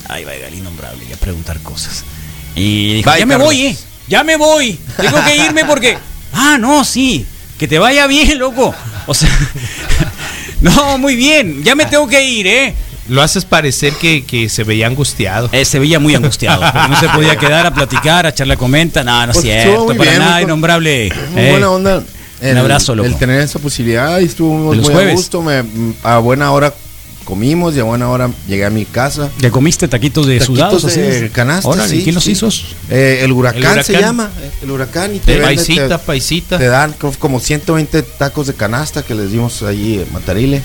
ahí 0.09 0.23
va 0.25 0.33
el 0.35 0.55
innombrable 0.55 1.03
y 1.11 1.12
a 1.12 1.17
preguntar 1.17 1.61
cosas. 1.61 2.05
Y 2.55 2.95
dijo, 2.95 3.11
Bye, 3.11 3.21
ya 3.21 3.27
me 3.27 3.37
voy, 3.37 3.61
eh, 3.67 3.77
ya 4.09 4.25
me 4.25 4.37
voy. 4.37 4.79
Tengo 4.97 5.25
que 5.25 5.37
irme 5.37 5.65
porque, 5.65 5.97
ah, 6.33 6.57
no, 6.59 6.85
sí, 6.85 7.27
que 7.59 7.67
te 7.69 7.79
vaya 7.79 8.07
bien, 8.07 8.38
loco. 8.38 8.75
O 9.07 9.15
sea, 9.15 9.31
no, 10.61 10.99
muy 10.99 11.17
bien, 11.17 11.62
ya 11.65 11.75
me 11.75 11.87
tengo 11.87 12.07
que 12.07 12.23
ir, 12.25 12.47
eh. 12.47 12.75
Lo 13.09 13.21
haces 13.21 13.45
parecer 13.45 13.95
que, 13.95 14.25
que 14.25 14.49
se 14.49 14.62
veía 14.62 14.87
angustiado. 14.87 15.49
Eh, 15.53 15.65
se 15.65 15.79
veía 15.81 15.99
muy 15.99 16.15
angustiado. 16.15 16.62
porque 16.62 16.88
no 16.88 16.99
se 17.01 17.09
podía 17.09 17.37
quedar 17.38 17.67
a 17.67 17.75
platicar, 17.75 18.27
a 18.27 18.29
echar 18.29 18.47
la 18.47 18.57
comenta. 18.57 19.03
No, 19.03 19.27
no 19.27 19.33
es 19.33 19.38
Pues 19.38 19.45
estuvo 19.49 19.62
cierto, 19.65 19.85
muy 19.87 19.97
para 19.97 20.11
bien, 20.11 20.23
nada, 20.23 20.35
muy- 20.37 20.43
innombrable. 20.45 21.12
Muy 21.33 21.41
Eh, 21.43 21.51
buena 21.51 21.71
onda. 21.71 22.03
El, 22.41 22.59
abrazo, 22.59 22.95
loco. 22.95 23.09
El 23.09 23.17
tener 23.17 23.41
esa 23.41 23.59
posibilidad 23.59 24.19
y 24.21 24.25
estuvo 24.27 24.55
muy, 24.55 24.79
a 24.79 25.12
gusto. 25.12 25.43
Me- 25.43 25.65
a 26.05 26.19
buena 26.19 26.53
hora 26.53 26.73
comimos 27.23 27.75
y 27.75 27.81
a 27.81 27.85
buena 27.85 28.09
hora 28.11 28.31
llegué 28.49 28.65
a 28.65 28.71
mi 28.71 28.85
casa. 28.85 29.31
¿Te 29.41 29.51
comiste 29.51 29.89
taquitos 29.89 30.27
de 30.27 30.39
Taquitos 30.39 30.57
sudados? 30.83 30.95
de 30.95 31.31
canasta, 31.33 31.69
Órale, 31.69 31.89
sí, 31.89 32.03
¿quién 32.03 32.15
los 32.15 32.25
sí. 32.25 32.33
hizo? 32.33 32.49
Eh, 32.91 33.21
el, 33.23 33.33
huracán 33.33 33.59
El 33.63 33.67
huracán. 33.69 33.85
se 33.85 33.93
llama. 34.01 34.31
eh, 34.41 34.51
El 34.63 34.71
huracán. 34.71 35.15
Y 35.15 35.19
te, 35.19 35.33
vende, 35.33 35.47
paisita, 35.47 35.89
te- 35.99 36.05
paisita. 36.05 36.59
te 36.59 36.67
dan 36.67 36.93
co- 36.95 37.13
como 37.19 37.41
120 37.41 38.03
tacos 38.03 38.47
de 38.47 38.55
canasta 38.55 39.03
que 39.03 39.15
les 39.15 39.31
dimos 39.33 39.63
allí 39.63 39.99
en 40.01 40.13
Matarile. 40.13 40.63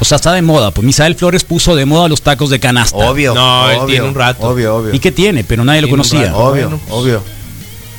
O 0.00 0.04
sea, 0.04 0.16
está 0.16 0.32
de 0.32 0.40
moda. 0.42 0.70
Pues 0.70 0.84
Misael 0.86 1.14
Flores 1.14 1.44
puso 1.44 1.76
de 1.76 1.84
moda 1.84 2.08
los 2.08 2.22
tacos 2.22 2.48
de 2.50 2.58
canasta. 2.58 2.96
Obvio. 2.96 3.34
No, 3.34 3.68
él 3.70 3.76
obvio, 3.78 3.86
tiene 3.86 4.08
un 4.08 4.14
rato. 4.14 4.48
Obvio, 4.48 4.76
obvio. 4.76 4.94
¿Y 4.94 4.98
qué 4.98 5.12
tiene? 5.12 5.44
Pero 5.44 5.62
nadie 5.64 5.82
lo 5.82 5.88
Tiene 5.88 5.90
conocía. 6.02 6.24
rato. 6.26 6.38
Obvio, 6.38 6.68
Bueno, 6.70 6.80
pues, 6.86 6.98
obvio. 7.00 7.22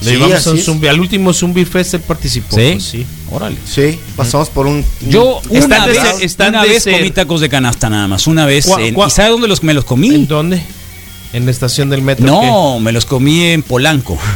Le 0.01 0.11
Sí, 0.11 0.17
llevamos 0.17 0.47
a 0.47 0.51
un 0.51 0.57
zumbi- 0.57 0.87
al 0.89 0.99
último 0.99 1.31
Zumbi 1.33 1.63
Fest 1.65 1.93
él 1.93 2.01
participó. 2.01 2.55
¿Sí? 2.55 2.71
pues, 2.73 2.83
sí. 2.83 3.05
Órale. 3.31 3.55
Sí, 3.65 3.99
pasamos 4.15 4.49
por 4.49 4.65
un. 4.67 4.83
Yo 5.07 5.39
una 5.49 5.85
vez, 5.85 5.97
ser- 5.99 6.23
están 6.23 6.49
una 6.49 6.63
vez 6.63 6.83
ser- 6.83 6.93
comí 6.93 7.11
tacos 7.11 7.39
de 7.41 7.49
canasta 7.49 7.89
nada 7.89 8.07
más. 8.07 8.25
Una 8.27 8.45
vez. 8.45 8.65
¿Cuá- 8.65 8.81
en- 8.81 8.95
cuá- 8.95 9.07
¿Y 9.07 9.11
sabe 9.11 9.29
dónde 9.29 9.47
los, 9.47 9.61
me 9.63 9.73
los 9.73 9.83
¿En 9.83 9.87
comí? 9.87 10.25
dónde? 10.25 10.61
En 11.33 11.45
la 11.45 11.51
estación 11.51 11.89
del 11.89 12.01
metro. 12.01 12.25
No, 12.25 12.79
me 12.79 12.91
los 12.91 13.05
comí 13.05 13.43
en 13.45 13.63
Polanco. 13.63 14.17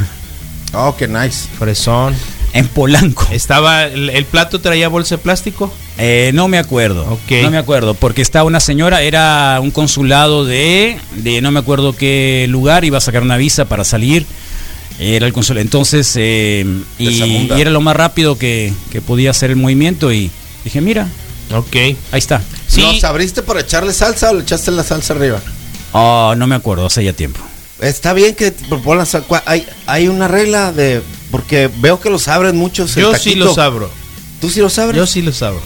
Oh, 0.77 0.93
qué 0.97 1.07
nice. 1.07 1.47
Fresón. 1.57 2.13
En 2.51 2.67
Polanco. 2.67 3.25
Estaba, 3.31 3.85
el, 3.85 4.09
el 4.09 4.25
plato 4.25 4.59
traía 4.59 4.89
bolsa 4.89 5.15
de 5.15 5.21
plástico. 5.21 5.73
Eh, 5.97 6.31
no 6.33 6.49
me 6.49 6.57
acuerdo. 6.57 7.03
Ok. 7.13 7.31
No 7.43 7.51
me 7.51 7.57
acuerdo. 7.57 7.93
Porque 7.93 8.21
estaba 8.21 8.43
una 8.43 8.59
señora, 8.59 9.01
era 9.01 9.59
un 9.61 9.71
consulado 9.71 10.43
de, 10.43 10.97
de 11.15 11.39
no 11.41 11.51
me 11.51 11.59
acuerdo 11.59 11.95
qué 11.95 12.45
lugar, 12.49 12.83
iba 12.83 12.97
a 12.97 13.01
sacar 13.01 13.21
una 13.21 13.37
visa 13.37 13.65
para 13.65 13.85
salir. 13.85 14.25
Era 14.99 15.27
el 15.27 15.33
consulado. 15.33 15.61
Entonces, 15.61 16.13
eh, 16.15 16.65
y, 16.97 17.49
era 17.51 17.69
lo 17.69 17.81
más 17.81 17.95
rápido 17.95 18.37
que, 18.37 18.73
que 18.91 19.01
podía 19.01 19.31
hacer 19.31 19.49
el 19.51 19.57
movimiento. 19.57 20.11
Y 20.13 20.31
dije, 20.63 20.81
mira, 20.81 21.07
Ok. 21.53 21.75
ahí 21.75 21.97
está. 22.13 22.41
Sí. 22.67 22.81
¿Los 22.81 23.03
abriste 23.03 23.43
para 23.43 23.59
echarle 23.61 23.93
salsa 23.93 24.31
o 24.31 24.33
le 24.35 24.41
echaste 24.43 24.71
la 24.71 24.83
salsa 24.83 25.13
arriba? 25.13 25.41
Oh, 25.91 26.33
no 26.35 26.47
me 26.47 26.55
acuerdo, 26.55 26.85
hace 26.85 27.03
ya 27.03 27.13
tiempo. 27.13 27.39
Está 27.79 28.13
bien 28.13 28.35
que 28.35 28.53
cua- 28.55 29.43
Hay, 29.45 29.65
hay 29.85 30.07
una 30.07 30.27
regla 30.27 30.71
de. 30.71 31.01
Porque 31.31 31.69
veo 31.79 31.99
que 31.99 32.09
los 32.09 32.27
abren 32.27 32.55
muchos. 32.55 32.95
el 32.95 33.03
Yo 33.03 33.15
sí 33.15 33.35
los 33.35 33.57
abro. 33.57 33.89
¿Tú 34.39 34.49
sí 34.49 34.59
los 34.61 34.77
abres? 34.79 34.97
Yo 34.97 35.05
sí 35.07 35.21
los 35.21 35.41
abro. 35.41 35.61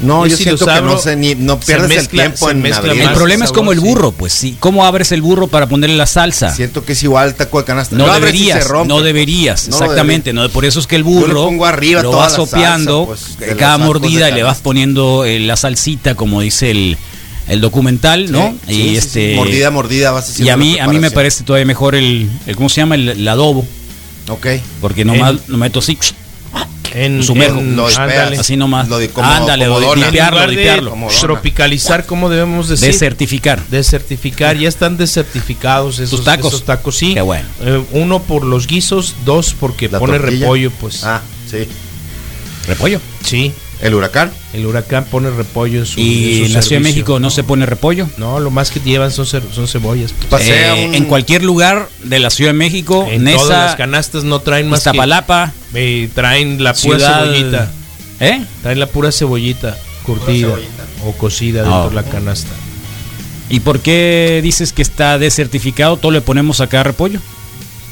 No, 0.00 0.26
yo 0.26 0.36
siento 0.36 0.64
que 0.64 0.70
abro. 0.72 0.92
no 0.94 0.98
sé 0.98 1.16
ni. 1.16 1.34
No 1.34 1.58
Se 1.60 1.66
pierdes 1.66 1.88
mezcla- 1.88 2.24
el 2.24 2.30
tiempo 2.32 2.50
en 2.50 2.62
mezcla 2.62 2.90
abrir. 2.90 3.02
El 3.04 3.12
problema 3.12 3.44
es 3.44 3.52
como 3.52 3.72
el 3.72 3.78
sí. 3.80 3.84
burro, 3.84 4.12
pues 4.12 4.32
sí. 4.32 4.56
¿Cómo 4.60 4.84
abres 4.84 5.12
el 5.12 5.22
burro 5.22 5.46
para 5.48 5.66
ponerle 5.68 5.96
la 5.96 6.06
salsa? 6.06 6.54
Siento 6.54 6.84
que 6.84 6.92
es 6.94 7.02
igual 7.02 7.34
taco 7.34 7.58
de 7.58 7.64
canasta. 7.64 7.96
No 7.96 8.06
Lo 8.06 8.12
abres 8.12 8.34
y 8.34 8.38
deberías, 8.38 8.62
se 8.64 8.68
rompe, 8.68 8.88
no 8.88 9.00
deberías, 9.02 9.68
No 9.68 9.78
lo 9.78 9.84
exactamente. 9.84 10.32
No, 10.32 10.48
por 10.48 10.64
eso 10.64 10.80
es 10.80 10.86
que 10.86 10.96
el 10.96 11.02
Yo 11.04 11.08
burro 11.10 11.44
pongo 11.44 11.66
arriba 11.66 12.02
lo 12.02 12.12
vas 12.12 12.32
la 12.32 12.36
salsa, 12.38 12.50
sopeando 12.50 13.06
pues, 13.06 13.38
de 13.38 13.52
eh, 13.52 13.56
cada 13.56 13.78
mordida 13.78 14.28
y 14.30 14.32
le 14.34 14.42
vas 14.42 14.58
poniendo 14.58 15.24
eh, 15.24 15.38
la 15.40 15.56
salsita, 15.56 16.14
como 16.14 16.40
dice 16.40 16.70
el, 16.70 16.96
el 17.48 17.60
documental, 17.60 18.30
¿no? 18.32 18.54
Sí, 18.66 18.72
y 18.72 18.74
sí, 18.90 18.96
este 18.96 19.30
sí. 19.30 19.36
Mordida, 19.36 19.70
mordida 19.70 20.10
vas 20.12 20.28
haciendo 20.30 20.46
y 20.46 20.50
a 20.50 20.56
mí 20.56 20.78
a 20.78 20.86
mí 20.86 20.98
me 20.98 21.10
parece 21.10 21.44
todavía 21.44 21.66
mejor 21.66 21.94
el, 21.94 22.30
el 22.46 22.56
¿cómo 22.56 22.68
se 22.68 22.80
llama? 22.80 22.94
El, 22.94 23.08
el 23.08 23.28
adobo, 23.28 23.66
Ok. 24.28 24.46
porque 24.80 25.04
nomás 25.04 25.34
lo 25.48 25.56
meto 25.58 25.80
así, 25.80 25.98
En, 26.94 27.22
Sumerjo. 27.22 27.58
en- 27.58 27.76
Lo 27.76 27.86
ándale. 27.86 28.38
así 28.38 28.56
nomás. 28.56 28.88
Lo 28.88 28.98
de- 28.98 29.08
como- 29.10 29.28
Ándale, 29.28 29.66
como 29.66 29.80
lo 29.80 29.90
de 29.90 29.96
limpiarlo, 29.96 30.40
de 30.40 30.46
limpiarlo. 30.48 30.90
Como 30.90 31.08
tropicalizar, 31.08 32.06
¿cómo 32.06 32.28
debemos 32.28 32.68
decir? 32.68 32.88
Desertificar. 32.88 33.64
Desertificar, 33.68 34.56
ya 34.56 34.68
están 34.68 34.96
desertificados 34.96 35.98
esos 35.98 36.10
Tus 36.18 36.24
tacos. 36.24 36.46
esos 36.48 36.64
tacos, 36.64 36.96
sí. 36.96 37.14
Qué 37.14 37.20
bueno. 37.20 37.48
Eh, 37.62 37.82
uno 37.92 38.20
por 38.22 38.44
los 38.44 38.66
guisos, 38.66 39.14
dos 39.24 39.54
porque 39.58 39.88
La 39.88 39.98
pone 39.98 40.18
tortilla. 40.18 40.40
repollo, 40.40 40.70
pues. 40.80 41.04
Ah, 41.04 41.20
sí. 41.50 41.66
Repollo. 42.66 43.00
Sí, 43.24 43.52
El 43.82 43.94
huracán. 43.94 44.30
el 44.52 44.66
huracán 44.66 45.04
pone 45.04 45.30
repollo 45.30 45.78
en 45.80 45.86
su 45.86 46.00
Y 46.00 46.42
en 46.42 46.48
su 46.48 46.54
la 46.54 46.62
Ciudad 46.62 46.82
de. 46.82 46.88
México 46.88 47.18
no 47.18 47.30
se 47.30 47.42
pone 47.44 47.64
repollo. 47.66 48.08
No, 48.18 48.38
lo 48.40 48.50
más 48.50 48.70
que 48.70 48.80
llevan 48.80 49.10
son, 49.10 49.26
son 49.26 49.66
cebollas. 49.68 50.12
pues. 50.28 50.48
Eh, 50.48 50.86
un- 50.88 50.94
En 50.94 51.04
cualquier 51.06 51.42
lugar 51.44 51.88
de 52.04 52.18
la 52.18 52.28
Ciudad 52.30 52.50
de 52.50 52.58
México, 52.58 53.06
En 53.10 53.24
todas 53.24 53.48
las 53.48 53.64
Nesa, 53.64 53.76
canastas 53.76 54.24
no 54.24 54.40
traen 54.40 54.68
más 54.68 54.80
Iztapalapa, 54.80 55.52
que 55.72 56.04
eh, 56.04 56.10
traen 56.14 56.62
la 56.62 56.74
pura 56.74 56.98
Ciudad- 56.98 57.24
cebollita. 57.24 57.70
¿eh? 58.20 58.44
Traen 58.62 58.80
la 58.80 58.86
pura 58.86 59.12
cebollita 59.12 59.78
curtida 60.02 60.48
cebollita. 60.48 60.84
o 61.06 61.12
cocida 61.12 61.62
dentro 61.62 61.84
Ah. 61.84 61.88
de 61.88 61.94
la 61.94 62.02
canasta. 62.02 62.50
¿Y 63.48 63.60
por 63.60 63.80
qué 63.80 64.40
dices 64.42 64.72
que 64.72 64.82
está 64.82 65.18
desertificado? 65.18 65.96
¿Todo 65.96 66.12
le 66.12 66.20
ponemos 66.20 66.60
acá 66.60 66.82
repollo? 66.82 67.20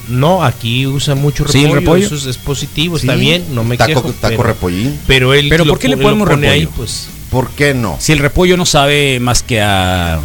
No, 0.08 0.42
aquí 0.44 0.86
usa 0.86 1.14
mucho 1.14 1.44
Sí, 1.46 1.58
repollo, 1.58 1.74
el 1.74 1.80
repollo. 1.80 2.06
eso 2.06 2.14
es, 2.16 2.26
es 2.26 2.38
positivo, 2.38 2.96
está 2.96 3.14
Sí. 3.14 3.20
bien, 3.20 3.44
no 3.54 3.62
me 3.64 3.76
taco, 3.76 3.88
quejo. 3.88 4.12
Taco 4.12 4.28
pero, 4.36 4.42
repollín. 4.42 4.98
pero 5.06 5.34
él 5.34 5.48
¿Pero 5.48 5.64
lo 5.64 5.72
por 5.72 5.78
qué 5.78 5.88
le 5.88 5.96
po- 5.96 6.04
ponemos 6.04 6.28
lo 6.28 6.34
pone 6.34 6.48
ahí, 6.48 6.60
repollo? 6.60 6.76
pues. 6.76 7.08
¿Por 7.30 7.50
qué 7.50 7.74
no? 7.74 7.96
Si 8.00 8.12
el 8.12 8.18
repollo 8.20 8.56
no 8.56 8.64
sabe 8.64 9.20
más 9.20 9.42
que 9.42 9.60
a... 9.60 10.18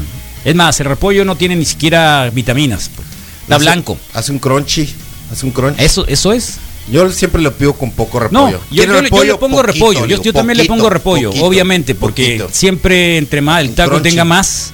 Es 0.46 0.56
más, 0.56 0.80
el 0.80 0.86
repollo 0.88 1.26
no 1.26 1.36
tiene 1.36 1.56
ni 1.58 1.66
siquiera 1.66 2.30
vitaminas. 2.34 2.90
pues. 2.96 3.08
Está 3.44 3.56
Hace- 3.58 3.66
blanco. 3.66 3.98
Hace 4.14 4.32
un 4.32 4.40
crunchy. 4.40 4.90
Hace 5.32 5.46
un 5.46 5.52
crunchy. 5.52 5.84
Eso, 5.84 6.08
eso 6.08 6.32
es. 6.32 6.58
Yo 6.92 7.10
siempre 7.12 7.42
lo 7.42 7.54
pido 7.54 7.74
con 7.74 7.92
poco 7.92 8.20
No, 8.20 8.48
repollo. 8.48 8.52
yo, 8.52 8.60
¿Quiere 8.70 8.88
yo 8.88 8.94
le- 8.94 8.98
yo 8.98 9.02
repollo? 9.04 9.34
le 9.34 9.38
pongo 9.40 9.58
Poquito, 9.58 9.74
repollo. 9.74 10.00
Yo, 10.02 10.06
digo, 10.08 10.24
yo 10.24 10.34
también 10.34 10.58
le 10.58 10.66
pongo 10.66 10.90
repollo, 10.90 11.30
poquito, 11.30 11.46
obviamente, 11.46 11.96
porque 11.96 12.24
poquito. 12.38 12.50
siempre 12.52 13.18
entre 13.18 13.42
más 13.42 13.62
el 13.62 13.74
taco 13.74 13.92
crunchy. 13.92 14.10
tenga 14.10 14.26
más, 14.26 14.72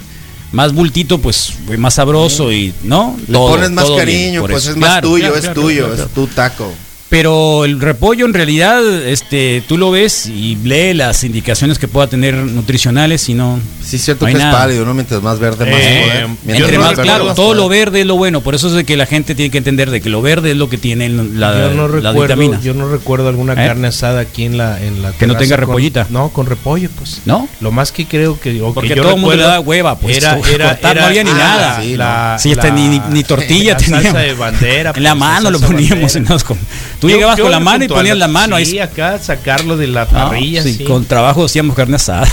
más 0.52 0.74
bultito, 0.74 1.18
pues 1.18 1.54
más 1.78 1.94
sabroso 1.94 2.52
y 2.52 2.74
no. 2.82 3.16
Le 3.26 3.32
Todo, 3.32 3.50
pones 3.50 3.70
más 3.70 3.86
bien, 3.86 3.98
cariño, 3.98 4.46
pues 4.46 4.66
es 4.66 4.76
más 4.76 4.90
Claro, 4.90 5.08
tuyo, 5.08 5.32
claro, 5.32 5.48
es 5.48 5.54
tuyo, 5.54 5.94
es 5.94 6.08
tu 6.08 6.26
taco. 6.26 6.72
Pero 7.10 7.64
el 7.64 7.80
repollo 7.80 8.24
en 8.24 8.32
realidad, 8.34 8.80
este, 9.04 9.64
tú 9.66 9.76
lo 9.76 9.90
ves 9.90 10.26
y 10.26 10.54
lee 10.62 10.94
las 10.94 11.24
indicaciones 11.24 11.76
que 11.80 11.88
pueda 11.88 12.06
tener 12.06 12.36
nutricionales 12.36 13.28
y 13.28 13.34
no. 13.34 13.58
Sí, 13.84 13.96
es 13.96 14.04
cierto 14.04 14.24
No 14.24 14.28
hay 14.28 14.34
que 14.34 14.38
es 14.38 14.44
nada. 14.44 14.56
pálido, 14.60 14.84
¿no? 14.86 14.94
Mientras 14.94 15.20
más 15.20 15.40
verde, 15.40 15.64
más 15.68 15.74
Eh, 15.82 16.04
poder. 16.44 16.56
Entre 16.60 16.78
no 16.78 16.84
más 16.84 16.98
claro, 17.00 17.24
más 17.24 17.34
todo 17.34 17.46
poder. 17.46 17.56
lo 17.58 17.68
verde 17.68 18.00
es 18.02 18.06
lo 18.06 18.14
bueno. 18.16 18.42
Por 18.42 18.54
eso 18.54 18.68
es 18.68 18.74
de 18.74 18.84
que 18.84 18.96
la 18.96 19.06
gente 19.06 19.34
tiene 19.34 19.50
que 19.50 19.58
entender 19.58 19.90
de 19.90 20.00
que 20.00 20.08
lo 20.08 20.22
verde 20.22 20.52
es 20.52 20.56
lo 20.56 20.68
que 20.70 20.78
tiene 20.78 21.08
la, 21.08 21.52
yo 21.70 21.74
no 21.74 21.88
la 21.88 22.12
recuerdo, 22.12 22.36
vitamina. 22.36 22.60
yo 22.62 22.74
no 22.74 22.88
recuerdo 22.88 23.28
alguna 23.28 23.54
¿Eh? 23.54 23.56
carne 23.56 23.88
asada 23.88 24.20
aquí 24.20 24.44
en 24.44 24.56
la 24.56 24.80
en 24.80 25.02
la 25.02 25.10
Que 25.10 25.26
no 25.26 25.36
tenga 25.36 25.56
con- 25.56 25.66
repollita. 25.66 26.06
no, 26.10 26.28
con 26.28 26.46
repollo, 26.46 26.90
pues. 26.96 27.22
¿No? 27.24 27.48
Lo 27.60 27.72
más 27.72 27.90
que 27.90 28.06
creo 28.06 28.38
que 28.38 28.62
o 28.62 28.68
que 28.68 28.74
Porque 28.74 28.88
yo 28.90 29.02
todo 29.02 29.14
el 29.16 29.20
mundo 29.20 29.34
le 29.34 29.42
da 29.42 29.58
hueva, 29.58 29.98
pues, 29.98 30.16
Era, 30.18 30.36
cortar, 30.36 30.78
era, 30.92 31.00
no 31.00 31.06
había 31.08 31.24
ni 31.24 31.30
ah, 31.30 31.34
nada. 31.34 31.82
sí, 31.82 31.96
la- 31.96 32.36
Sí, 32.38 32.52
hasta 32.52 32.68
la- 32.68 32.74
ni- 32.74 33.00
ni 33.10 33.24
tortilla 33.24 33.72
la 33.72 33.78
teníamos. 33.78 34.02
salsa 34.04 34.18
de 34.20 34.34
bandera. 34.34 34.92
En 34.94 35.02
la 35.02 35.10
pues, 35.10 35.18
mano 35.18 35.50
lo 35.50 35.58
poníamos. 35.58 36.14
los- 36.14 36.44
con- 36.44 36.58
tú 37.00 37.08
Yo- 37.08 37.16
llegabas 37.16 37.36
yo 37.38 37.44
con 37.44 37.50
la 37.52 37.60
mano 37.60 37.84
y 37.84 37.88
ponías 37.88 38.16
la 38.16 38.28
mano 38.28 38.56
ahí. 38.56 38.66
Sí, 38.66 38.78
acá 38.78 39.18
sacarlo 39.18 39.76
de 39.76 39.86
la 39.88 40.04
No, 40.04 40.10
parrilla, 40.10 40.62
sí, 40.62 40.74
sí. 40.74 40.84
Con 40.84 41.04
trabajo 41.04 41.44
hacíamos 41.46 41.74
carne 41.76 41.96
asada. 41.96 42.28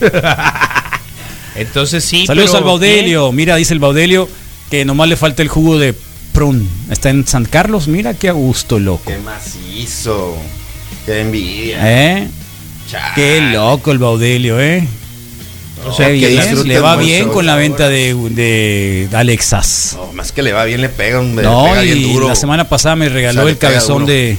Entonces 1.54 2.04
sí, 2.04 2.26
Saludos 2.26 2.50
pero 2.50 2.58
al 2.58 2.64
Baudelio. 2.64 3.32
Mira, 3.32 3.56
dice 3.56 3.74
el 3.74 3.80
Baudelio 3.80 4.28
que 4.70 4.84
nomás 4.84 5.08
le 5.08 5.16
falta 5.16 5.42
el 5.42 5.48
jugo 5.48 5.78
de 5.78 5.94
prun. 6.32 6.68
Está 6.90 7.10
en 7.10 7.26
San 7.26 7.44
Carlos. 7.46 7.88
Mira 7.88 8.14
qué 8.14 8.28
a 8.28 8.32
gusto, 8.32 8.78
loco. 8.78 9.02
Qué 9.10 9.18
macizo. 9.18 10.36
Qué 11.04 11.20
envidia. 11.22 11.78
¿Eh? 12.18 12.28
Chale. 12.90 13.14
Qué 13.16 13.40
loco 13.52 13.90
el 13.90 13.98
Baudelio, 13.98 14.60
¿eh? 14.60 14.86
O 15.86 15.92
sea, 15.94 16.08
Qué 16.08 16.18
que 16.20 16.28
bien, 16.28 16.68
le 16.68 16.80
va 16.80 16.96
bien 16.96 17.28
con 17.28 17.46
la 17.46 17.56
venta 17.56 17.88
de, 17.88 18.14
de 18.30 19.08
Alexas. 19.16 19.94
No, 19.96 20.12
más 20.12 20.32
que 20.32 20.42
le 20.42 20.52
va 20.52 20.64
bien, 20.64 20.80
le 20.80 20.88
pega, 20.88 21.20
un, 21.20 21.36
le 21.36 21.42
No, 21.42 21.64
pega 21.64 21.80
bien 21.82 21.98
y 21.98 22.12
duro. 22.12 22.28
la 22.28 22.34
semana 22.36 22.68
pasada 22.68 22.96
me 22.96 23.08
regaló 23.08 23.40
O 23.40 23.42
sea, 23.42 23.44
le 23.44 23.50
el 23.52 23.58
cabezón 23.58 24.04
de, 24.06 24.36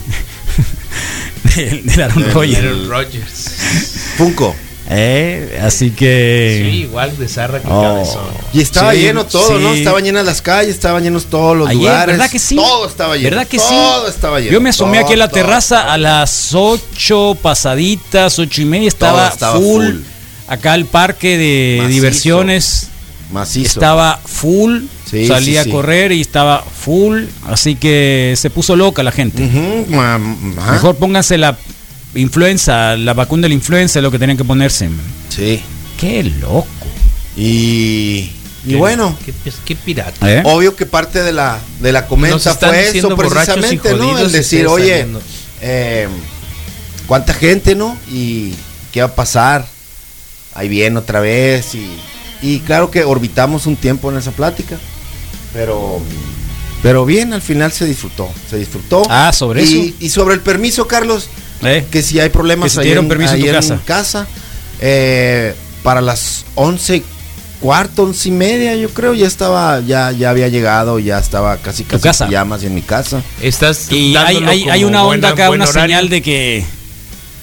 del 1.56 1.86
del 1.86 2.02
Aaron 2.02 2.32
Rodgers. 2.34 2.58
Aaron 2.60 2.90
Rodgers. 2.90 3.46
Funko. 4.18 4.56
Eh, 4.92 5.60
así 5.64 5.92
que. 5.92 6.68
Sí, 6.72 6.78
igual 6.80 7.16
de 7.18 7.28
zarra 7.28 7.60
que 7.62 7.68
Oh. 7.70 7.82
cabezón. 7.82 8.24
Y 8.54 8.62
estaba 8.62 8.94
Sí, 8.94 9.00
lleno 9.02 9.26
todo, 9.26 9.58
sí. 9.58 9.64
¿no? 9.64 9.74
Estaban 9.74 10.04
llenas 10.04 10.26
las 10.26 10.42
calles, 10.42 10.74
estaban 10.74 11.04
llenos 11.04 11.26
todos 11.28 11.56
los 11.56 11.68
Ayer, 11.70 11.80
lugares. 11.82 12.18
¿verdad 12.18 12.32
que 12.32 12.40
sí? 12.40 12.56
Todo 12.56 12.88
estaba 12.88 13.16
lleno. 13.16 13.30
¿Verdad 13.30 13.48
que 13.48 13.58
todo 13.58 14.06
sí? 14.06 14.10
estaba 14.10 14.40
lleno. 14.40 14.52
Yo 14.52 14.62
me 14.62 14.70
asomé 14.70 14.98
todo, 14.98 15.06
aquí 15.06 15.14
a 15.14 15.18
la 15.18 15.28
todo, 15.28 15.36
terraza 15.42 15.82
todo. 15.84 15.92
a 15.92 15.98
las 16.00 16.54
8 16.56 17.38
pasaditas, 17.42 18.40
ocho 18.40 18.62
y 18.64 18.66
media, 18.66 18.88
estaba, 18.88 19.28
estaba 19.30 19.60
full. 19.60 19.86
full. 19.86 19.96
Acá 20.50 20.76
el 20.76 20.86
parque 20.86 21.38
de 21.38 21.78
Macizo. 21.78 21.94
diversiones 21.94 22.88
Macizo. 23.32 23.68
estaba 23.68 24.20
full. 24.26 24.82
Sí, 25.10 25.28
salí 25.28 25.52
sí, 25.52 25.58
a 25.58 25.66
correr 25.70 26.12
y 26.12 26.22
estaba 26.22 26.62
full. 26.64 27.24
Así 27.48 27.76
que 27.76 28.34
se 28.38 28.50
puso 28.50 28.76
loca 28.76 29.04
la 29.04 29.12
gente. 29.12 29.44
Mejor 29.44 30.96
pónganse 30.98 31.38
la 31.38 31.58
influenza, 32.16 32.96
la 32.96 33.14
vacuna 33.14 33.44
de 33.44 33.50
la 33.50 33.56
influenza, 33.56 34.00
es 34.00 34.04
lo 34.04 34.12
que 34.12 34.20
tenían 34.20 34.38
que 34.38 34.44
ponerse. 34.44 34.90
Sí. 35.30 35.62
Qué 36.00 36.24
loco. 36.24 36.68
Y, 37.38 38.32
y 38.66 38.70
Qué- 38.70 38.76
bueno, 38.76 39.16
Qué, 39.26 39.34
qué 39.66 39.76
pirata. 39.76 40.32
¿Eh? 40.32 40.42
obvio 40.46 40.76
que 40.76 40.86
parte 40.86 41.22
de 41.24 41.32
la, 41.32 41.60
de 41.80 41.92
la 41.92 42.08
comenta 42.08 42.56
fue 42.56 42.90
eso 42.98 43.16
precisamente, 43.16 43.94
¿no? 43.96 44.18
El 44.18 44.32
decir, 44.32 44.68
oye, 44.68 45.06
eh, 45.62 46.08
¿cuánta 47.08 47.34
gente, 47.34 47.76
no? 47.76 47.98
Y 48.12 48.54
qué 48.92 49.02
va 49.02 49.08
a 49.08 49.16
pasar. 49.16 49.68
Ahí 50.60 50.68
viene 50.70 50.98
otra 51.00 51.20
vez 51.22 51.74
y, 51.76 51.90
y 52.42 52.60
claro 52.60 52.92
que 52.92 53.04
orbitamos 53.04 53.66
un 53.66 53.76
tiempo 53.78 54.12
en 54.12 54.18
esa 54.18 54.32
plática, 54.32 54.78
pero 55.54 56.00
pero 56.82 57.06
bien, 57.06 57.34
al 57.34 57.42
final 57.42 57.72
se 57.72 57.86
disfrutó, 57.86 58.30
se 58.50 58.58
disfrutó. 58.58 59.04
Ah, 59.10 59.32
sobre 59.34 59.64
y, 59.64 59.66
eso. 59.88 59.96
Y 60.00 60.10
sobre 60.10 60.36
el 60.36 60.42
permiso, 60.42 60.88
Carlos, 60.88 61.28
¿Eh? 61.64 61.86
que 61.92 62.02
si 62.02 62.20
hay 62.20 62.30
problemas 62.30 62.74
Que 62.74 62.80
ahí 62.80 62.86
dieron 62.86 63.06
en, 63.06 63.10
permiso 63.10 63.34
en 63.34 63.36
ahí 63.56 63.62
tu 63.68 63.74
en 63.74 63.80
casa. 63.80 64.28
eh, 64.80 65.56
para 65.84 66.00
las 66.02 66.46
once 66.56 66.98
y 66.98 67.04
cuarto, 67.60 68.04
once 68.04 68.30
y 68.30 68.32
media, 68.32 68.76
yo 68.78 68.90
creo, 68.92 69.14
ya 69.14 69.28
estaba, 69.28 69.82
ya, 69.82 70.12
ya 70.14 70.30
había 70.30 70.48
llegado, 70.48 71.00
ya 71.00 71.20
estaba 71.20 71.58
casi 71.58 71.84
casi 71.84 72.04
casa. 72.04 72.24
en 72.26 72.30
pijamas 72.30 72.64
y 72.64 72.68
en 72.68 72.76
mi 72.76 72.82
casa. 72.82 73.22
Estás 73.42 73.92
Y 73.92 74.16
hay, 74.16 74.38
hay, 74.46 74.70
hay 74.70 74.84
una 74.86 75.04
buena- 75.04 75.28
onda 75.28 75.30
acá, 75.30 75.50
una 75.50 75.66
horario. 75.66 75.82
señal 75.82 76.08
de 76.10 76.22
que 76.22 76.66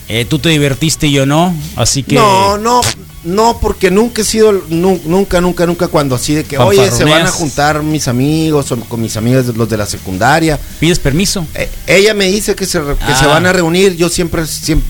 eh, 0.09 0.25
tú 0.25 0.39
te 0.39 0.49
divertiste 0.51 1.07
y 1.09 1.13
yo 1.13 1.27
no. 1.27 1.55
Así 1.77 2.03
que. 2.03 2.15
No, 2.17 2.59
no, 2.59 2.81
no, 3.25 3.59
porque 3.61 3.91
nunca 3.91 4.23
he 4.23 4.25
sido, 4.25 4.53
nu- 4.69 5.01
nunca, 5.05 5.41
nunca, 5.41 5.67
nunca 5.67 5.89
cuando 5.89 6.15
así 6.15 6.35
de 6.35 6.45
que, 6.45 6.59
oye, 6.59 6.91
se 6.91 7.05
van 7.05 7.27
a 7.27 7.31
juntar 7.31 7.83
mis 7.83 8.07
amigos 8.09 8.71
o 8.73 8.77
con 8.81 9.01
mis 9.03 9.17
amigas, 9.17 9.47
los 9.47 9.69
de 9.69 9.77
la 9.77 9.87
secundaria. 9.87 10.59
¿Pides 10.79 10.99
permiso? 11.01 11.45
Eh, 11.55 11.69
ella 11.87 12.15
me 12.15 12.27
dice 12.27 12.55
que 12.55 12.67
se, 12.67 12.79
que 12.81 12.95
Ah. 13.01 13.17
se 13.19 13.27
van 13.27 13.47
a 13.47 13.53
reunir, 13.53 13.97
yo 13.97 14.09
siempre, 14.09 14.47
siempre, 14.47 14.87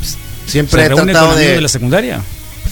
siempre 0.46 0.80
¿Se 0.82 0.86
he 0.86 0.88
tratado 0.90 1.06
con 1.06 1.16
amigos 1.16 1.36
de... 1.38 1.48
de 1.54 1.60
la 1.62 1.68
secundaria? 1.68 2.22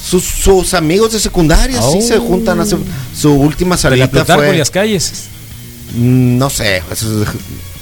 Sus, 0.07 0.22
sus 0.24 0.74
amigos 0.74 1.12
de 1.12 1.20
secundaria 1.20 1.80
sí 1.80 1.99
Oh. 1.99 2.03
se 2.03 2.18
juntan 2.18 2.61
a 2.61 2.66
su, 2.66 3.30
última 3.32 3.76
¿De 3.76 3.82
la 3.97 4.07
salida 4.07 4.24
fue 4.26 4.59
las 4.59 4.70
calles? 4.70 5.12
mm, 5.95 6.36
no 6.36 6.51
sé 6.51 6.82
eso 6.92 7.22
es 7.22 7.28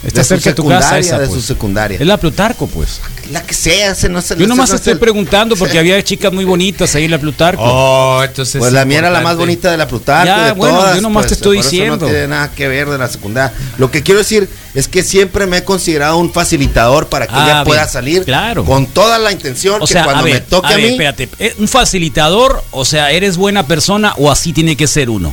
Está 0.04 0.20
de 0.20 0.24
su 0.24 0.28
cerca 0.34 0.50
de 0.50 0.54
tu 0.56 0.68
casa 0.68 0.80
secundaria, 0.80 1.06
esa, 1.08 1.18
de 1.20 1.26
pues. 1.28 1.40
su 1.40 1.46
secundaria 1.46 1.98
Es 2.00 2.06
la 2.06 2.16
Plutarco, 2.16 2.66
pues. 2.66 3.00
la 3.30 3.40
que 3.42 3.54
sea 3.54 3.94
se 3.94 4.08
no 4.08 4.20
sé 4.20 4.34
Yo 4.34 4.42
no 4.42 4.54
nomás 4.54 4.70
no 4.70 4.76
estoy 4.76 4.96
preguntando 4.96 5.54
porque 5.54 5.78
había 5.78 6.02
chicas 6.02 6.32
muy 6.32 6.44
bonitas 6.44 6.92
ahí 6.96 7.04
en 7.04 7.12
la 7.12 7.18
Plutarco. 7.18 7.62
Oh, 7.64 8.22
entonces. 8.24 8.58
pues 8.58 8.68
es 8.68 8.72
la 8.74 8.84
mía 8.84 8.98
era 8.98 9.10
la 9.10 9.20
más 9.20 9.36
bonita 9.36 9.70
de 9.70 9.76
la 9.76 9.86
Plutarco 9.86 10.26
Ya, 10.26 10.46
de 10.46 10.52
bueno, 10.52 10.76
todas, 10.78 10.96
yo 10.96 11.02
nomás 11.02 11.22
te 11.24 11.28
pues, 11.28 11.38
estoy 11.38 11.56
por 11.58 11.60
eso 11.66 11.70
diciendo. 11.70 11.96
no 11.98 12.06
tiene 12.06 12.26
nada 12.28 12.50
que 12.50 12.66
ver 12.68 12.88
de 12.90 12.98
la 12.98 13.08
secundaria 13.08 13.52
lo 13.78 13.90
que 13.92 14.02
quiero 14.02 14.18
decir 14.18 14.48
es 14.74 14.88
que 14.88 15.02
siempre 15.04 15.46
me 15.46 15.58
he 15.58 15.64
considerado 15.64 16.16
un 16.16 16.32
facilitador 16.32 17.08
para 17.08 17.26
que 17.28 17.34
Ah, 17.36 17.44
ella 17.44 17.54
bien. 17.56 17.64
pueda 17.66 17.86
salir 17.88 18.24
Claro. 18.24 18.64
con 18.64 18.86
toda 18.86 19.18
la 19.18 19.30
intención 19.30 19.80
O 19.82 19.86
que 19.86 19.92
sea, 19.92 20.02
cuando 20.04 20.22
a 20.22 20.24
ver, 20.24 20.34
me 20.34 20.40
toque 20.40 20.66
a 20.66 20.70
a, 20.70 20.76
ver, 20.76 20.84
mí 20.86 20.90
espérate. 20.92 21.28
¿eh, 21.38 21.54
¿Un 21.58 21.68
facilitador? 21.68 22.64
O 22.72 22.84
sea, 22.84 23.12
¿eres 23.12 23.36
buena 23.36 23.66
persona 23.68 24.14
o 24.16 24.30
así 24.32 24.52
tiene 24.52 24.76
que 24.76 24.86
ser 24.88 25.10
uno? 25.10 25.32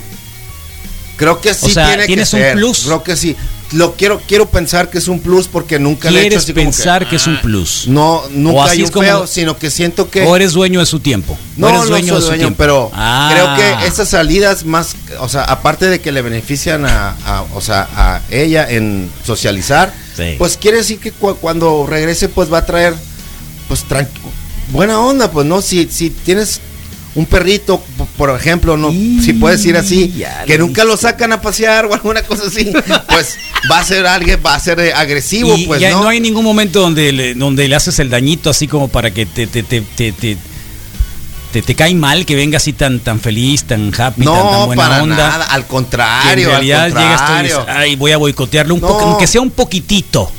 Creo 1.16 1.42
que 1.42 1.54
sí 1.54 1.72
sea, 1.72 1.88
tiene 1.88 2.02
que 2.04 2.08
¿tienes 2.08 2.34
un 2.34 2.40
ser. 2.40 2.54
plus? 2.56 2.84
Creo 2.86 3.04
que 3.04 3.16
sí. 3.18 3.36
Lo 3.72 3.94
quiero 3.94 4.20
quiero 4.28 4.48
pensar 4.50 4.90
que 4.90 4.98
es 4.98 5.08
un 5.08 5.20
plus 5.20 5.48
porque 5.48 5.78
nunca 5.78 6.10
le 6.10 6.18
he 6.18 6.22
hecho 6.22 6.30
¿Quieres 6.30 6.44
así 6.44 6.54
como 6.54 6.66
pensar 6.66 7.08
que, 7.08 7.16
es 7.18 7.28
un 7.28 7.36
ah, 7.36 7.42
plus? 7.44 7.84
No, 7.88 8.24
nunca 8.32 8.72
hay 8.72 8.82
un 8.82 8.90
como- 8.90 9.06
feo, 9.06 9.28
sino 9.28 9.58
que 9.60 9.70
siento 9.70 10.10
que 10.10 10.24
¿O 10.24 10.36
eres 10.36 10.54
dueño 10.54 10.80
de 10.80 10.88
su 10.88 11.00
tiempo? 11.00 11.38
no, 11.56 11.68
eres 11.70 11.82
no 11.82 11.86
dueño 11.88 12.08
soy 12.08 12.16
de 12.16 12.22
su 12.22 12.28
dueño, 12.30 12.42
tiempo? 12.42 12.58
pero 12.58 12.92
Ah. 12.96 13.30
creo 13.32 13.56
que 13.80 13.86
esas 13.88 14.10
salidas 14.10 14.64
más, 14.66 14.96
o 15.20 15.30
sea, 15.30 15.44
aparte 15.44 15.86
de 15.88 16.02
que 16.02 16.12
le 16.12 16.24
benefician 16.24 16.86
a, 16.86 17.10
a- 17.26 17.44
o 17.54 17.62
sea, 17.62 17.88
a 17.96 18.22
ella 18.32 18.68
en 18.68 19.12
socializar, 19.24 19.94
Sí. 20.18 20.36
pues 20.40 20.58
quiere 20.58 20.78
decir 20.78 21.00
que 21.00 21.12
cu- 21.12 21.36
cuando 21.36 21.86
regrese 21.88 22.28
pues 22.28 22.52
va 22.52 22.58
a 22.60 22.66
traer 22.66 22.96
pues 23.68 23.86
tran- 23.88 24.08
buena 24.72 25.00
onda, 25.00 25.30
pues 25.32 25.46
no, 25.46 25.62
si 25.62 25.88
si 25.92 26.10
tienes 26.10 26.60
un 27.20 27.26
perrito, 27.26 27.84
por 28.18 28.30
ejemplo, 28.36 28.78
no, 28.78 28.92
Y 28.92 29.22
si 29.22 29.34
puedes 29.34 29.66
ir 29.66 29.76
así, 29.78 30.14
ya 30.18 30.44
que 30.46 30.58
nunca 30.58 30.84
lo 30.86 30.96
sacan 30.96 31.34
a 31.34 31.42
pasear 31.42 31.86
o 31.86 31.94
alguna 31.94 32.22
cosa 32.24 32.44
así, 32.48 32.72
pues 33.10 33.36
va 33.70 33.80
a 33.80 33.84
ser 33.84 34.08
alguien, 34.08 34.40
va 34.46 34.56
a 34.56 34.60
ser 34.60 34.80
eh, 34.80 34.94
agresivo, 34.94 35.56
Y 35.58 35.66
pues 35.66 35.82
ya 35.82 35.92
no. 35.92 36.04
no 36.04 36.10
hay 36.10 36.20
ningún 36.22 36.46
momento 36.46 36.80
donde 36.80 37.12
le, 37.12 37.36
donde 37.36 37.68
le 37.68 37.76
haces 37.76 38.00
el 38.00 38.10
dañito 38.10 38.50
así 38.50 38.68
como 38.68 38.88
para 38.88 39.12
que 39.12 39.26
te 39.26 39.48
te, 39.48 39.64
te, 39.64 39.82
te, 39.82 40.12
te, 40.14 40.38
te- 41.52 41.62
te 41.62 41.76
cae 41.76 41.94
mal 41.96 42.26
que 42.26 42.36
venga 42.36 42.58
así 42.58 42.74
tan 42.74 43.00
tan 43.00 43.20
feliz, 43.20 43.64
tan 43.64 43.88
happy, 43.94 44.24
tan, 44.24 44.34
tan 44.34 44.66
buena 44.68 44.82
para 44.82 45.04
onda. 45.04 45.16
nada, 45.18 45.46
al 45.46 45.62
que 45.62 45.66
en 45.66 45.70
contrario, 45.70 46.48
realidad 46.50 46.84
al 46.84 46.94
llegas 46.94 47.02
tú 47.02 47.04
y 47.04 47.26
contrario. 47.26 47.58
dices, 47.60 47.76
ay, 47.76 47.96
voy 47.96 48.12
a 48.12 48.18
boicotearlo 48.18 48.76
un 48.76 48.82
No. 48.82 48.88
poco, 48.88 49.02
aunque 49.02 49.28
sea 49.28 49.42
un 49.42 49.50
poquitito. 49.52 50.32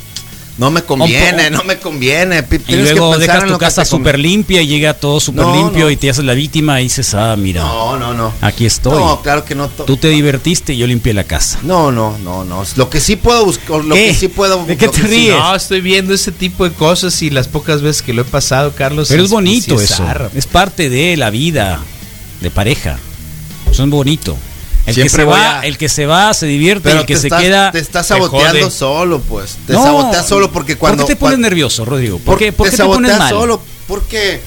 No 0.61 0.69
me 0.69 0.83
conviene, 0.83 1.49
no 1.49 1.63
me 1.63 1.79
conviene. 1.79 2.45
Y 2.51 2.57
que 2.59 2.75
luego 2.77 3.11
pensar 3.13 3.19
dejas 3.19 3.45
tu 3.47 3.53
que 3.53 3.57
casa 3.65 3.83
súper 3.83 4.19
limpia 4.19 4.61
y 4.61 4.67
llega 4.67 4.93
todo 4.93 5.19
súper 5.19 5.43
No, 5.47 5.55
limpio 5.55 5.85
no. 5.85 5.89
y 5.89 5.97
te 5.97 6.07
haces 6.11 6.23
la 6.23 6.35
víctima 6.35 6.79
y 6.79 6.83
dices, 6.83 7.15
ah, 7.15 7.35
mira, 7.35 7.61
No, 7.63 7.97
no, 7.97 8.13
no. 8.13 8.31
aquí 8.41 8.67
estoy. 8.67 8.93
No, 8.93 9.23
claro 9.23 9.43
que 9.43 9.55
no. 9.55 9.67
Tú 9.69 9.97
te 9.97 10.09
divertiste 10.09 10.73
y 10.73 10.77
yo 10.77 10.85
limpié 10.85 11.15
la 11.15 11.23
casa. 11.23 11.57
No, 11.63 11.91
no, 11.91 12.15
no, 12.19 12.43
no. 12.45 12.63
Lo 12.75 12.91
que 12.91 12.99
sí 12.99 13.15
puedo 13.15 13.43
buscar, 13.43 13.83
lo 13.83 13.95
¿Qué? 13.95 14.09
que 14.09 14.13
sí 14.13 14.27
puedo. 14.27 14.63
¿De 14.65 14.77
qué 14.77 14.87
te 14.87 15.01
que 15.01 15.07
sí- 15.07 15.13
ríes? 15.15 15.35
No, 15.35 15.55
estoy 15.55 15.81
viendo 15.81 16.13
ese 16.13 16.31
tipo 16.31 16.63
de 16.63 16.71
cosas 16.75 17.19
y 17.23 17.31
las 17.31 17.47
pocas 17.47 17.81
veces 17.81 18.03
que 18.03 18.13
lo 18.13 18.21
he 18.21 18.25
pasado, 18.25 18.73
Carlos. 18.75 19.07
Pero 19.09 19.23
es 19.23 19.29
sí 19.29 19.33
bonito 19.35 19.81
es 19.81 19.89
eso. 19.89 20.05
Es 20.35 20.45
parte 20.45 20.91
de 20.91 21.17
la 21.17 21.31
vida 21.31 21.79
de 22.39 22.51
pareja. 22.51 22.99
Eso 23.71 23.83
es 23.83 23.89
bonito. 23.89 24.37
El 24.85 24.95
que 24.95 25.09
se 25.09 25.23
va, 25.23 25.59
a- 25.59 25.65
el 25.65 25.77
que 25.77 25.89
se 25.89 26.05
va 26.05 26.33
se 26.33 26.45
divierte 26.47 26.83
Pero 26.89 27.01
el 27.01 27.05
que 27.05 27.15
se 27.17 27.27
estás, 27.27 27.41
queda 27.41 27.71
te 27.71 27.79
estás 27.79 28.07
te 28.07 28.13
saboteando 28.15 28.69
solo, 28.71 29.19
pues. 29.21 29.57
Te 29.67 29.73
No, 29.73 29.83
saboteas 29.83 30.27
solo 30.27 30.51
porque 30.51 30.75
cuando. 30.77 31.03
¿Por 31.03 31.07
qué 31.07 31.15
te 31.15 31.19
pones 31.19 31.39
nervioso, 31.39 31.85
Rodrigo? 31.85 32.17
¿Por, 32.19 32.37
qué, 32.39 32.51
por 32.51 32.65
te 32.67 32.71
qué 32.71 32.77
te 32.77 32.83
pones 32.83 33.17
mal? 33.17 33.29
solo? 33.29 33.61
Porque. 33.87 34.41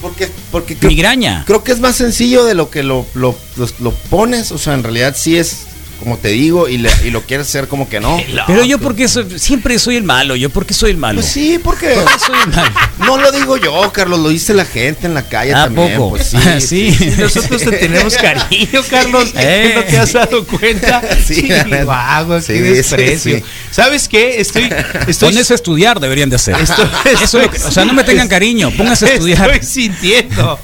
Porque. 0.00 0.28
Porque 0.50 0.76
creo, 0.76 0.90
Migraña. 0.90 1.44
creo 1.46 1.62
que 1.64 1.72
es 1.72 1.80
más 1.80 1.96
sencillo 1.96 2.44
de 2.44 2.54
lo 2.54 2.70
que 2.70 2.82
lo, 2.82 3.06
lo, 3.14 3.36
lo- 3.56 3.68
lo 3.80 3.90
pones. 4.10 4.52
O 4.52 4.58
sea, 4.58 4.74
en 4.74 4.82
realidad 4.84 5.14
sí 5.18 5.36
es 5.36 5.62
como 6.02 6.18
te 6.18 6.28
digo 6.28 6.68
y, 6.68 6.78
le- 6.78 6.90
y 7.04 7.10
lo 7.10 7.22
quieres 7.22 7.46
hacer 7.48 7.68
como 7.68 7.88
que 7.88 8.00
no. 8.00 8.20
Pero 8.46 8.64
yo 8.64 8.78
porque 8.78 9.08
soy, 9.08 9.38
siempre 9.38 9.78
soy 9.78 9.96
el 9.96 10.02
malo, 10.04 10.36
yo 10.36 10.50
porque 10.50 10.74
soy 10.74 10.90
el 10.90 10.96
malo. 10.96 11.20
Pues 11.20 11.32
sí, 11.32 11.58
porque. 11.62 11.88
¿Por 11.90 12.04
qué 12.04 12.18
soy 12.18 12.36
el 12.44 12.50
malo? 12.54 12.70
No 12.98 13.16
lo 13.18 13.32
digo 13.32 13.56
yo, 13.56 13.92
Carlos, 13.92 14.20
lo 14.20 14.28
dice 14.28 14.54
la 14.54 14.64
gente 14.64 15.06
en 15.06 15.14
la 15.14 15.22
calle 15.28 15.54
¿A 15.54 15.64
también. 15.64 15.96
poco? 15.96 16.10
Pues 16.16 16.26
sí, 16.28 16.36
Ah, 16.44 16.60
sí. 16.60 16.92
sí. 16.92 17.12
Nosotros 17.18 17.62
te 17.62 17.70
tenemos 17.72 18.16
cariño, 18.16 18.80
Carlos. 18.90 19.30
Eh. 19.36 19.72
¿No 19.76 19.82
te 19.84 19.98
has 19.98 20.12
dado 20.12 20.44
cuenta? 20.46 21.00
Sí, 21.24 21.48
guau, 21.84 22.40
Sí, 22.40 22.52
qué 22.54 22.60
desprecio. 22.62 23.36
sí. 23.38 23.44
¿Sabes 23.70 24.08
qué? 24.08 24.40
Estoy, 24.40 24.68
estoy, 25.06 25.28
Pónganse 25.30 25.52
a 25.52 25.56
estudiar, 25.56 26.00
deberían 26.00 26.28
de 26.30 26.36
hacer. 26.36 26.56
Estoy- 26.56 26.86
Eso 27.22 27.38
es 27.38 27.44
lo 27.46 27.50
que- 27.50 27.58
o 27.62 27.70
sea, 27.70 27.84
no 27.84 27.92
me 27.94 28.04
tengan 28.04 28.28
cariño, 28.28 28.70
pónganse 28.76 29.06
a 29.06 29.08
estudiar. 29.14 29.50
Estoy 29.50 29.66
sintiendo. 29.68 30.58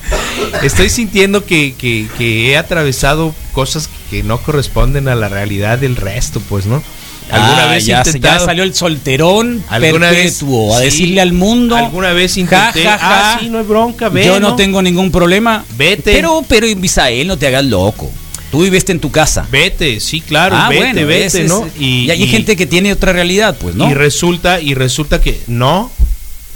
Estoy 0.62 0.90
sintiendo 0.90 1.44
que, 1.44 1.74
que- 1.78 2.06
que 2.18 2.50
he 2.52 2.56
atravesado 2.56 3.34
cosas 3.52 3.88
que 4.10 4.22
no 4.22 4.38
corresponden 4.42 5.08
a 5.08 5.14
la 5.14 5.28
realidad 5.28 5.78
del 5.78 5.96
resto, 5.96 6.40
pues, 6.48 6.66
¿no? 6.66 6.82
Alguna 7.30 7.64
Ah, 7.64 7.72
vez 7.72 7.84
ya, 7.84 8.02
ya 8.04 8.38
salió 8.40 8.62
el 8.62 8.74
solterón 8.74 9.62
alguna 9.68 10.10
vez- 10.10 10.36
perpetuo 10.38 10.74
a 10.74 10.78
sí, 10.78 10.84
decirle 10.86 11.20
al 11.20 11.34
mundo. 11.34 11.76
Alguna 11.76 12.14
vez 12.14 12.34
Ja, 12.34 12.40
intenté. 12.40 12.84
ja, 12.84 12.98
ja. 12.98 13.32
Ah, 13.34 13.38
sí, 13.40 13.48
no 13.50 13.58
hay 13.58 13.64
bronca, 13.64 14.08
ve, 14.08 14.24
yo 14.24 14.40
no, 14.40 14.56
tengo 14.56 14.80
ningún 14.80 15.10
problema. 15.12 15.62
Vete. 15.76 16.12
Pero, 16.14 16.42
pero 16.48 16.66
Misael, 16.76 17.26
no 17.28 17.36
te 17.36 17.46
hagas 17.46 17.64
loco. 17.66 18.10
Tú 18.50 18.62
viviste 18.62 18.92
en 18.92 19.00
tu 19.00 19.10
casa. 19.10 19.46
Vete, 19.50 20.00
sí, 20.00 20.22
claro, 20.22 20.56
ah, 20.56 20.70
vete, 20.70 20.82
bueno, 20.82 21.06
vete, 21.06 21.26
ese 21.26 21.44
¿no? 21.44 21.68
Y, 21.78 22.08
hay 22.08 22.26
gente 22.28 22.56
que 22.56 22.64
tiene 22.66 22.92
otra 22.94 23.12
realidad, 23.12 23.58
pues, 23.60 23.74
¿no? 23.74 23.90
Y 23.90 23.92
resulta, 23.92 24.58
y 24.62 24.72
resulta 24.72 25.20
que 25.20 25.38
no. 25.48 25.92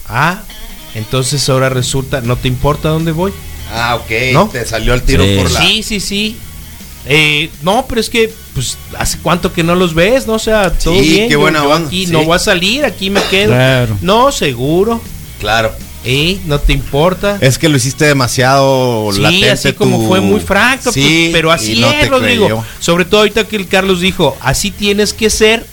Ah, 0.08 0.40
entonces 0.94 1.46
ahora 1.50 1.68
resulta, 1.68 2.22
no 2.22 2.36
te 2.36 2.48
importa 2.48 2.88
dónde 2.88 3.12
voy. 3.12 3.32
Ah, 3.74 3.96
ok. 3.96 4.10
¿No? 4.32 4.48
Te 4.48 4.64
salió 4.64 4.94
el 4.94 5.02
tiro 5.02 5.22
Sí. 5.24 5.34
por 5.36 5.50
la. 5.50 5.60
Sí, 5.60 5.82
sí, 5.82 6.00
sí. 6.00 6.36
Eh, 7.06 7.50
no, 7.62 7.84
pero 7.88 8.00
es 8.00 8.08
que, 8.08 8.32
pues, 8.54 8.76
¿hace 8.98 9.18
cuánto 9.22 9.52
que 9.52 9.62
no 9.62 9.74
los 9.74 9.92
ves? 9.94 10.26
¿No? 10.26 10.34
O 10.34 10.38
sea, 10.38 10.70
todo 10.72 10.94
Sí, 10.94 11.00
bien. 11.08 11.26
qué 11.28 11.32
yo- 11.32 11.40
buena 11.40 11.62
yo 11.62 11.72
Aquí 11.72 12.06
sí. 12.06 12.12
no 12.12 12.22
voy 12.24 12.36
a 12.36 12.38
salir, 12.38 12.84
aquí 12.84 13.10
me 13.10 13.20
quedo. 13.24 13.48
Claro. 13.52 13.98
No, 14.00 14.30
seguro. 14.32 15.00
Claro. 15.40 15.72
Eh, 16.04 16.38
no 16.46 16.58
te 16.58 16.72
importa. 16.72 17.38
Es 17.40 17.58
que 17.58 17.68
lo 17.68 17.76
hiciste 17.76 18.04
demasiado 18.04 19.10
Sí, 19.12 19.20
latente. 19.20 19.50
así 19.50 19.72
como 19.72 19.98
tu- 20.00 20.08
fue 20.08 20.20
muy 20.20 20.40
franco, 20.40 20.90
Sí, 20.92 21.00
pues, 21.26 21.32
pero 21.32 21.52
así 21.52 21.76
no 21.80 21.90
es, 21.90 22.00
te 22.00 22.08
Rodrigo. 22.08 22.46
creyó. 22.46 22.64
Sobre 22.80 23.04
todo 23.04 23.20
ahorita 23.20 23.46
que 23.46 23.56
el 23.56 23.68
Carlos 23.68 24.00
dijo, 24.00 24.36
así 24.40 24.70
tienes 24.70 25.12
que 25.12 25.30
ser. 25.30 25.64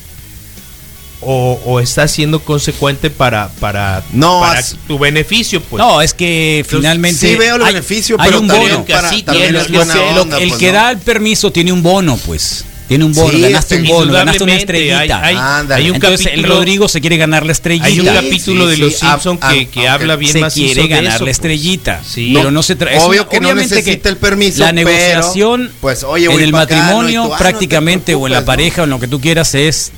O, 1.22 1.60
o 1.66 1.80
estás 1.80 2.12
siendo 2.12 2.40
consecuente 2.40 3.10
para, 3.10 3.50
para, 3.60 4.04
No, 4.14 4.40
para 4.42 4.62
tu 4.88 4.98
beneficio? 4.98 5.62
Pues 5.62 5.80
no, 5.84 6.02
es 6.02 6.14
que 6.14 6.66
finalmente. 6.68 7.30
sí 7.30 7.36
veo 7.36 7.56
el 7.58 7.62
hay- 7.64 7.74
beneficio, 7.74 8.16
hay 8.20 8.28
pero 8.30 8.40
un 8.42 8.48
bono. 8.48 8.86
para- 8.86 9.10
Sí, 9.10 9.24
también 9.24 9.48
tiene- 9.48 9.60
es 9.64 9.70
lo 9.70 9.78
buena 9.80 9.94
que- 9.94 10.00
lo- 10.16 10.22
onda, 10.22 10.38
el 10.40 10.48
pues, 10.50 10.60
que 10.60 10.68
¿no? 10.68 10.74
da 10.74 10.92
el 10.92 10.98
permiso 11.00 11.52
tiene 11.52 11.72
un 11.74 11.84
bono, 11.84 12.18
pues. 12.26 12.66
Tiene 12.88 13.06
un 13.06 13.14
bono, 13.14 13.30
Sí, 13.32 13.42
ganaste 13.42 13.76
un 13.78 13.88
bono, 13.88 14.12
ganaste 14.14 14.44
una 14.44 14.56
estrellita. 14.56 15.22
hay- 15.24 15.36
hay- 15.38 15.90
un 15.90 15.96
Entonces 15.98 16.26
el 16.26 16.32
capítulo- 16.32 16.56
Rodrigo 16.56 16.88
se 16.88 17.00
quiere 17.02 17.18
ganar 17.18 17.46
la 17.46 17.52
estrellita. 17.52 17.86
Hay 17.86 18.00
un 18.00 18.06
capítulo 18.08 18.64
sí, 18.64 18.70
de 18.72 18.76
sí, 18.78 18.82
Los 18.82 19.04
a- 19.04 19.12
Simpson 19.12 19.38
a- 19.42 19.50
que, 19.54 19.68
que 19.68 19.80
aunque 19.82 19.88
habla 19.90 20.16
bien 20.16 20.32
se 20.34 20.40
macizo 20.40 20.66
quiere 20.74 20.88
ganar 20.88 21.04
eso, 21.14 21.14
la 21.20 21.26
pues. 21.26 21.38
estrellita. 21.38 22.02
Sí. 22.04 22.32
Pero 22.34 22.50
no 22.50 22.64
se. 22.64 22.74
Obvio 23.00 23.30
que 23.30 23.40
no 23.42 23.54
necesita 23.54 24.10
el 24.10 24.18
permiso, 24.18 24.62
La 24.62 24.74
pero, 24.74 24.90
negociación 24.90 25.72
pues, 25.82 26.04
oye, 26.04 26.26
en 26.34 26.40
el 26.40 26.52
pa' 26.52 26.62
acá, 26.62 26.76
¿no? 26.78 26.82
matrimonio, 26.82 27.22
tú, 27.22 27.28
ah, 27.28 27.30
no 27.34 27.38
prácticamente, 27.38 28.16
o 28.16 28.26
en 28.26 28.34
la 28.34 28.44
pareja, 28.46 28.82
o 28.82 28.86
en 28.86 28.90
lo 28.90 29.00
que 29.00 29.08
tú 29.08 29.22
quieras, 29.22 29.54
es, 29.54 29.92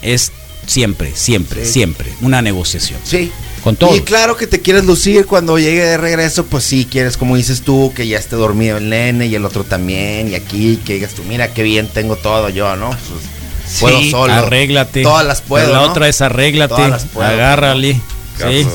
es 0.00 0.32
siempre, 0.68 1.12
siempre, 1.16 1.64
Sí. 1.66 1.72
siempre 1.72 2.12
una 2.20 2.40
negociación. 2.42 3.00
Sí. 3.04 3.32
Con 3.64 3.74
todo. 3.74 3.94
Y 3.96 4.02
claro 4.02 4.36
que 4.36 4.46
te 4.46 4.60
quieres 4.60 4.84
lucir 4.84 5.26
cuando 5.26 5.58
llegue 5.58 5.82
de 5.84 5.96
regreso, 5.96 6.46
pues 6.46 6.62
sí, 6.62 6.86
quieres, 6.88 7.16
como 7.16 7.34
dices 7.34 7.62
tú, 7.62 7.92
que 7.94 8.06
ya 8.06 8.16
esté 8.16 8.36
dormido 8.36 8.76
el 8.76 8.88
nene 8.88 9.26
y 9.26 9.34
el 9.34 9.44
otro 9.44 9.64
también, 9.64 10.30
y 10.30 10.36
aquí, 10.36 10.78
que 10.86 10.94
digas 10.94 11.12
tú, 11.14 11.24
mira 11.24 11.52
qué 11.52 11.64
bien 11.64 11.88
tengo 11.88 12.14
todo 12.14 12.48
yo, 12.50 12.76
¿no? 12.76 12.90
Pues, 12.90 13.80
puedo 13.80 13.98
Sí, 13.98 14.10
solo. 14.12 14.32
Arréglate. 14.32 15.02
Todas 15.02 15.26
las 15.26 15.42
puedo. 15.42 15.72
La 15.72 15.80
¿no? 15.80 15.90
otra 15.90 16.08
es 16.08 16.20
arréglate. 16.20 16.74
Todas 16.76 16.90
las 16.90 17.04
puedo. 17.06 17.26
Agárrale. 17.28 17.94
Sí. 17.94 18.00
Carlos, 18.38 18.66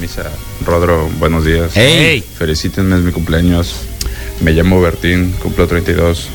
Misa, 0.00 0.30
Rodro, 0.64 1.08
buenos 1.18 1.44
días. 1.44 1.76
Ey. 1.76 1.92
Ey. 2.04 2.24
Felicítenme, 2.38 2.96
es 2.96 3.02
mi 3.02 3.12
cumpleaños. 3.12 3.74
Me 4.40 4.52
llamo 4.52 4.80
Bertín, 4.80 5.32
cumplo 5.42 5.66
32. 5.68 6.28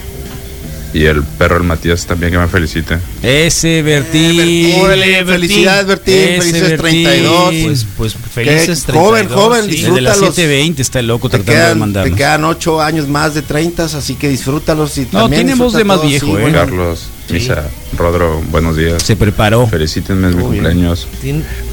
Y 0.95 1.07
el 1.07 1.23
perro, 1.23 1.57
el 1.57 1.63
Matías, 1.63 2.05
también 2.05 2.31
que 2.31 2.37
me 2.37 2.47
felicite. 2.47 2.97
Ese 3.21 3.81
Bertín. 3.81 4.75
Órale, 4.79 5.23
Bertín. 5.23 5.27
felicidades, 5.27 5.87
Bertín. 5.87 6.13
Ese 6.15 6.37
Felices 6.41 6.61
Bertín. 6.81 7.03
32. 7.03 7.53
Pues, 7.65 7.85
pues 7.97 8.15
felices 8.33 8.83
Qué 8.85 8.91
joven, 8.93 9.27
32, 9.27 9.43
joven, 9.43 9.63
sí. 9.65 9.69
Desde 9.81 10.01
las 10.01 10.13
disfrútalos. 10.21 10.37
7.20 10.37 10.79
está 10.79 10.99
el 11.01 11.07
loco 11.07 11.29
Te 11.29 11.39
tratando 11.39 11.51
de 11.51 11.57
quedan, 11.59 11.73
te 11.73 11.79
mandarnos. 11.79 12.17
quedan 12.17 12.45
ocho 12.45 12.81
años 12.81 13.09
más 13.09 13.33
de 13.33 13.41
30, 13.41 13.83
así 13.83 14.15
que 14.15 14.29
disfrútalos. 14.29 14.97
Y 14.97 15.01
No, 15.11 15.23
también 15.23 15.45
tiene 15.47 15.61
voz 15.61 15.73
de 15.73 15.83
más 15.83 16.01
viejo, 16.01 16.27
sí, 16.27 16.31
¿eh? 16.31 16.41
bueno. 16.43 16.57
Carlos, 16.59 17.09
Misa, 17.29 17.65
Rodro, 17.97 18.41
buenos 18.49 18.77
días. 18.77 19.03
Se 19.03 19.17
preparó. 19.17 19.67
Felicítenme, 19.67 20.29
es 20.29 20.35
mi 20.35 20.43
bien. 20.43 20.49
cumpleaños. 20.63 21.09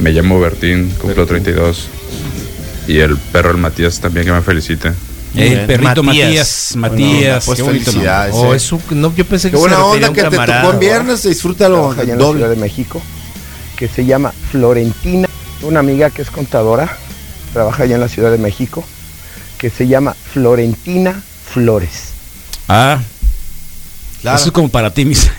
Me 0.00 0.10
llamo 0.10 0.40
Bertín, 0.40 0.90
cumplo 1.00 1.26
32. 1.26 1.86
Y 2.88 2.98
el 2.98 3.16
perro, 3.16 3.52
el 3.52 3.58
Matías, 3.58 4.00
también 4.00 4.26
que 4.26 4.32
me 4.32 4.42
felicite. 4.42 4.92
El 5.34 5.48
bien. 5.48 5.66
perrito 5.66 6.02
Matías. 6.02 6.74
Matías. 6.76 7.44
Pues 7.46 7.56
qué 7.56 7.62
bonito. 7.62 7.90
Oh, 8.32 8.52
eh. 8.52 8.56
es 8.56 8.72
un- 8.72 8.82
no, 8.92 9.14
yo 9.14 9.24
pensé 9.24 9.48
que 9.48 9.52
Qué 9.52 9.60
buena 9.60 9.76
se 9.76 9.82
refería 9.82 10.06
a 10.06 10.08
onda 10.08 10.08
un 10.10 10.14
que 10.14 10.22
te 10.22 10.30
camarada. 10.30 10.60
tocó 10.62 10.72
en 10.74 10.78
viernes, 10.80 11.22
disfrútalo 11.22 11.90
allá 11.92 12.02
en 12.02 12.08
la 12.10 12.14
Ciudad 12.16 12.18
doble. 12.18 12.48
de 12.48 12.56
México, 12.56 13.00
que 13.76 13.88
se 13.88 14.04
llama 14.04 14.32
Florentina, 14.50 15.28
una 15.62 15.80
amiga 15.80 16.10
que 16.10 16.22
es 16.22 16.30
contadora, 16.30 16.98
trabaja 17.52 17.84
allá 17.84 17.94
en 17.94 18.00
la 18.02 18.08
Ciudad 18.08 18.30
de 18.30 18.38
México, 18.38 18.84
que 19.58 19.70
se 19.70 19.86
llama 19.86 20.14
Florentina 20.32 21.22
Flores. 21.52 22.10
Ah, 22.68 23.00
Claro. 24.20 24.36
eso 24.36 24.46
es 24.46 24.52
como 24.52 24.68
para 24.68 24.92
ti, 24.94 25.04
mis. 25.04 25.30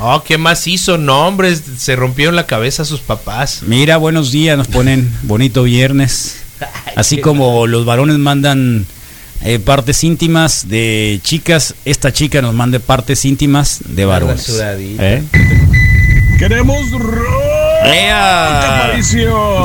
Oh, 0.00 0.22
¿qué 0.24 0.38
más 0.38 0.66
hizo? 0.66 0.96
No, 0.96 1.26
hombre, 1.26 1.54
se 1.56 1.94
rompieron 1.96 2.34
la 2.36 2.46
cabeza 2.46 2.84
sus 2.86 3.00
papás. 3.00 3.60
Mira, 3.66 3.98
buenos 3.98 4.30
días, 4.32 4.56
nos 4.56 4.68
ponen 4.68 5.12
bonito 5.24 5.62
viernes. 5.64 6.36
Así 6.96 7.20
como 7.20 7.66
los 7.66 7.84
varones 7.84 8.16
mandan 8.18 8.86
eh, 9.44 9.58
partes 9.58 10.02
íntimas 10.04 10.68
de 10.68 11.20
chicas, 11.22 11.74
esta 11.84 12.12
chica 12.12 12.40
nos 12.40 12.54
manda 12.54 12.78
partes 12.78 13.24
íntimas 13.24 13.80
de 13.86 14.04
varones. 14.06 14.48
¿Eh? 14.58 15.22
Queremos. 16.38 16.78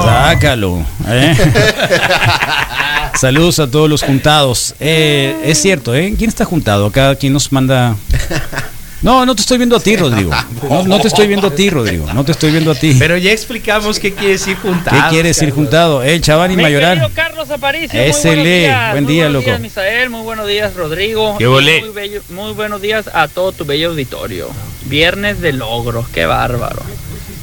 Sácalo. 0.03 0.85
¿eh? 1.07 1.35
Saludos 3.15 3.59
a 3.59 3.71
todos 3.71 3.89
los 3.89 4.03
juntados. 4.03 4.75
Eh, 4.79 5.35
es 5.43 5.61
cierto, 5.61 5.95
¿eh? 5.95 6.13
¿Quién 6.17 6.29
está 6.29 6.45
juntado? 6.45 6.85
Acá, 6.85 7.15
¿quién 7.15 7.33
nos 7.33 7.51
manda? 7.51 7.95
No, 9.01 9.25
no 9.25 9.33
te 9.35 9.41
estoy 9.41 9.57
viendo 9.57 9.77
a 9.77 9.79
ti, 9.79 9.95
Rodrigo. 9.95 10.31
No, 10.69 10.83
no 10.83 10.99
te 10.99 11.07
estoy 11.07 11.27
viendo 11.27 11.47
a 11.47 11.51
ti, 11.55 11.69
Rodrigo. 11.69 12.05
No 12.13 12.23
te 12.25 12.31
estoy 12.33 12.51
viendo 12.51 12.71
a 12.71 12.75
ti. 12.75 12.95
Pero 12.99 13.17
ya 13.17 13.31
explicamos 13.31 13.97
qué 13.99 14.13
quiere 14.13 14.33
decir 14.33 14.55
¿Qué 14.57 14.67
juntar. 14.67 15.09
quiere 15.09 15.29
decir 15.29 15.51
juntado? 15.51 16.03
Eh, 16.03 16.19
chaval 16.21 16.51
y 16.51 16.57
Mi 16.57 16.63
mayoral. 16.63 16.99
querido 16.99 17.15
Carlos 17.15 17.49
Aparicio, 17.49 17.99
muy 17.99 18.11
buenos 18.11 18.43
días. 18.45 18.91
Buen 18.91 19.03
muy 19.05 19.13
día, 19.13 19.23
buenos 19.23 19.33
loco. 19.41 19.45
días, 19.45 19.61
Misael, 19.61 20.09
muy 20.09 20.21
buenos 20.21 20.47
días, 20.47 20.73
Rodrigo. 20.75 21.37
¿Qué 21.37 21.47
volé? 21.47 21.79
Muy, 21.81 21.89
bello- 21.91 22.21
muy 22.29 22.51
buenos 22.53 22.81
días 22.81 23.09
a 23.13 23.27
todo 23.27 23.51
tu 23.53 23.65
bello 23.65 23.89
auditorio. 23.89 24.49
Viernes 24.85 25.39
de 25.41 25.53
logros, 25.53 26.07
qué 26.09 26.25
bárbaro. 26.25 26.81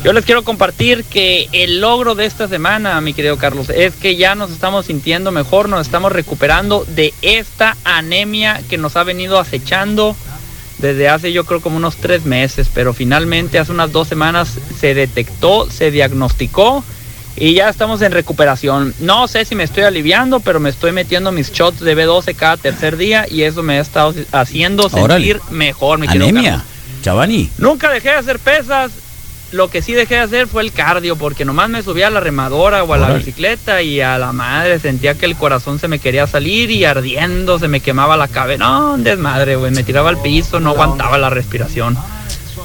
Yo 0.04 0.12
les 0.12 0.24
quiero 0.24 0.44
compartir 0.44 1.04
que 1.04 1.48
el 1.52 1.80
logro 1.80 2.14
de 2.14 2.26
esta 2.26 2.46
semana, 2.48 3.00
mi 3.00 3.12
querido 3.14 3.38
Carlos, 3.38 3.70
es 3.70 3.94
que 3.94 4.14
ya 4.16 4.34
nos 4.34 4.50
estamos 4.52 4.86
sintiendo 4.86 5.32
mejor, 5.32 5.68
nos 5.68 5.80
estamos 5.80 6.12
recuperando 6.12 6.84
de 6.94 7.12
esta 7.22 7.76
anemia 7.82 8.60
que 8.68 8.78
nos 8.78 8.94
ha 8.96 9.02
venido 9.02 9.40
acechando 9.40 10.14
desde 10.78 11.08
hace 11.08 11.32
yo 11.32 11.44
creo 11.44 11.60
como 11.60 11.76
unos 11.76 11.96
tres 11.96 12.24
meses, 12.24 12.68
pero 12.72 12.92
finalmente 12.92 13.58
hace 13.58 13.72
unas 13.72 13.92
dos 13.92 14.08
semanas 14.08 14.58
se 14.78 14.94
detectó, 14.94 15.70
se 15.70 15.90
diagnosticó 15.90 16.84
y 17.36 17.54
ya 17.54 17.68
estamos 17.68 18.02
en 18.02 18.12
recuperación. 18.12 18.94
No 19.00 19.28
sé 19.28 19.44
si 19.44 19.54
me 19.54 19.64
estoy 19.64 19.84
aliviando, 19.84 20.40
pero 20.40 20.60
me 20.60 20.70
estoy 20.70 20.92
metiendo 20.92 21.32
mis 21.32 21.52
shots 21.52 21.80
de 21.80 21.96
B12 21.96 22.34
cada 22.34 22.56
tercer 22.56 22.96
día 22.96 23.26
y 23.30 23.42
eso 23.42 23.62
me 23.62 23.78
ha 23.78 23.80
estado 23.80 24.14
haciendo 24.32 24.88
Órale. 24.92 25.26
sentir 25.26 25.40
mejor, 25.50 25.98
mi 25.98 26.06
Anemia. 26.06 26.64
Chavani. 27.02 27.50
Nunca 27.58 27.90
dejé 27.90 28.08
de 28.08 28.14
hacer 28.16 28.38
pesas. 28.38 28.90
Lo 29.52 29.70
que 29.70 29.80
sí 29.80 29.92
dejé 29.92 30.16
de 30.16 30.20
hacer 30.20 30.46
fue 30.48 30.62
el 30.62 30.72
cardio, 30.72 31.16
porque 31.16 31.44
nomás 31.44 31.68
me 31.68 31.82
subía 31.82 32.08
a 32.08 32.10
la 32.10 32.20
remadora 32.20 32.82
o 32.82 32.92
a 32.92 32.98
la 32.98 33.12
bicicleta 33.12 33.80
y 33.80 34.00
a 34.00 34.18
la 34.18 34.32
madre 34.32 34.80
sentía 34.80 35.14
que 35.14 35.24
el 35.24 35.36
corazón 35.36 35.78
se 35.78 35.86
me 35.86 36.00
quería 36.00 36.26
salir 36.26 36.70
y 36.70 36.84
ardiendo 36.84 37.58
se 37.58 37.68
me 37.68 37.80
quemaba 37.80 38.16
la 38.16 38.26
cabeza. 38.26 38.64
No, 38.64 38.94
un 38.94 39.04
desmadre, 39.04 39.56
güey. 39.56 39.70
Me 39.70 39.84
tiraba 39.84 40.08
al 40.08 40.20
piso, 40.20 40.58
no 40.58 40.70
aguantaba 40.70 41.16
la 41.16 41.30
respiración. 41.30 41.96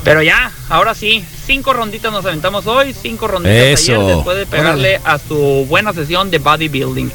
Pero 0.03 0.23
ya, 0.23 0.51
ahora 0.69 0.95
sí, 0.95 1.23
cinco 1.45 1.73
ronditas 1.73 2.11
nos 2.11 2.25
aventamos 2.25 2.65
hoy, 2.65 2.93
cinco 2.99 3.27
ronditas 3.27 3.81
Eso. 3.81 4.01
ayer 4.01 4.15
después 4.15 4.37
de 4.37 4.45
pegarle 4.47 4.99
a 5.03 5.19
su 5.19 5.65
buena 5.69 5.93
sesión 5.93 6.31
de 6.31 6.39
bodybuilding. 6.39 7.11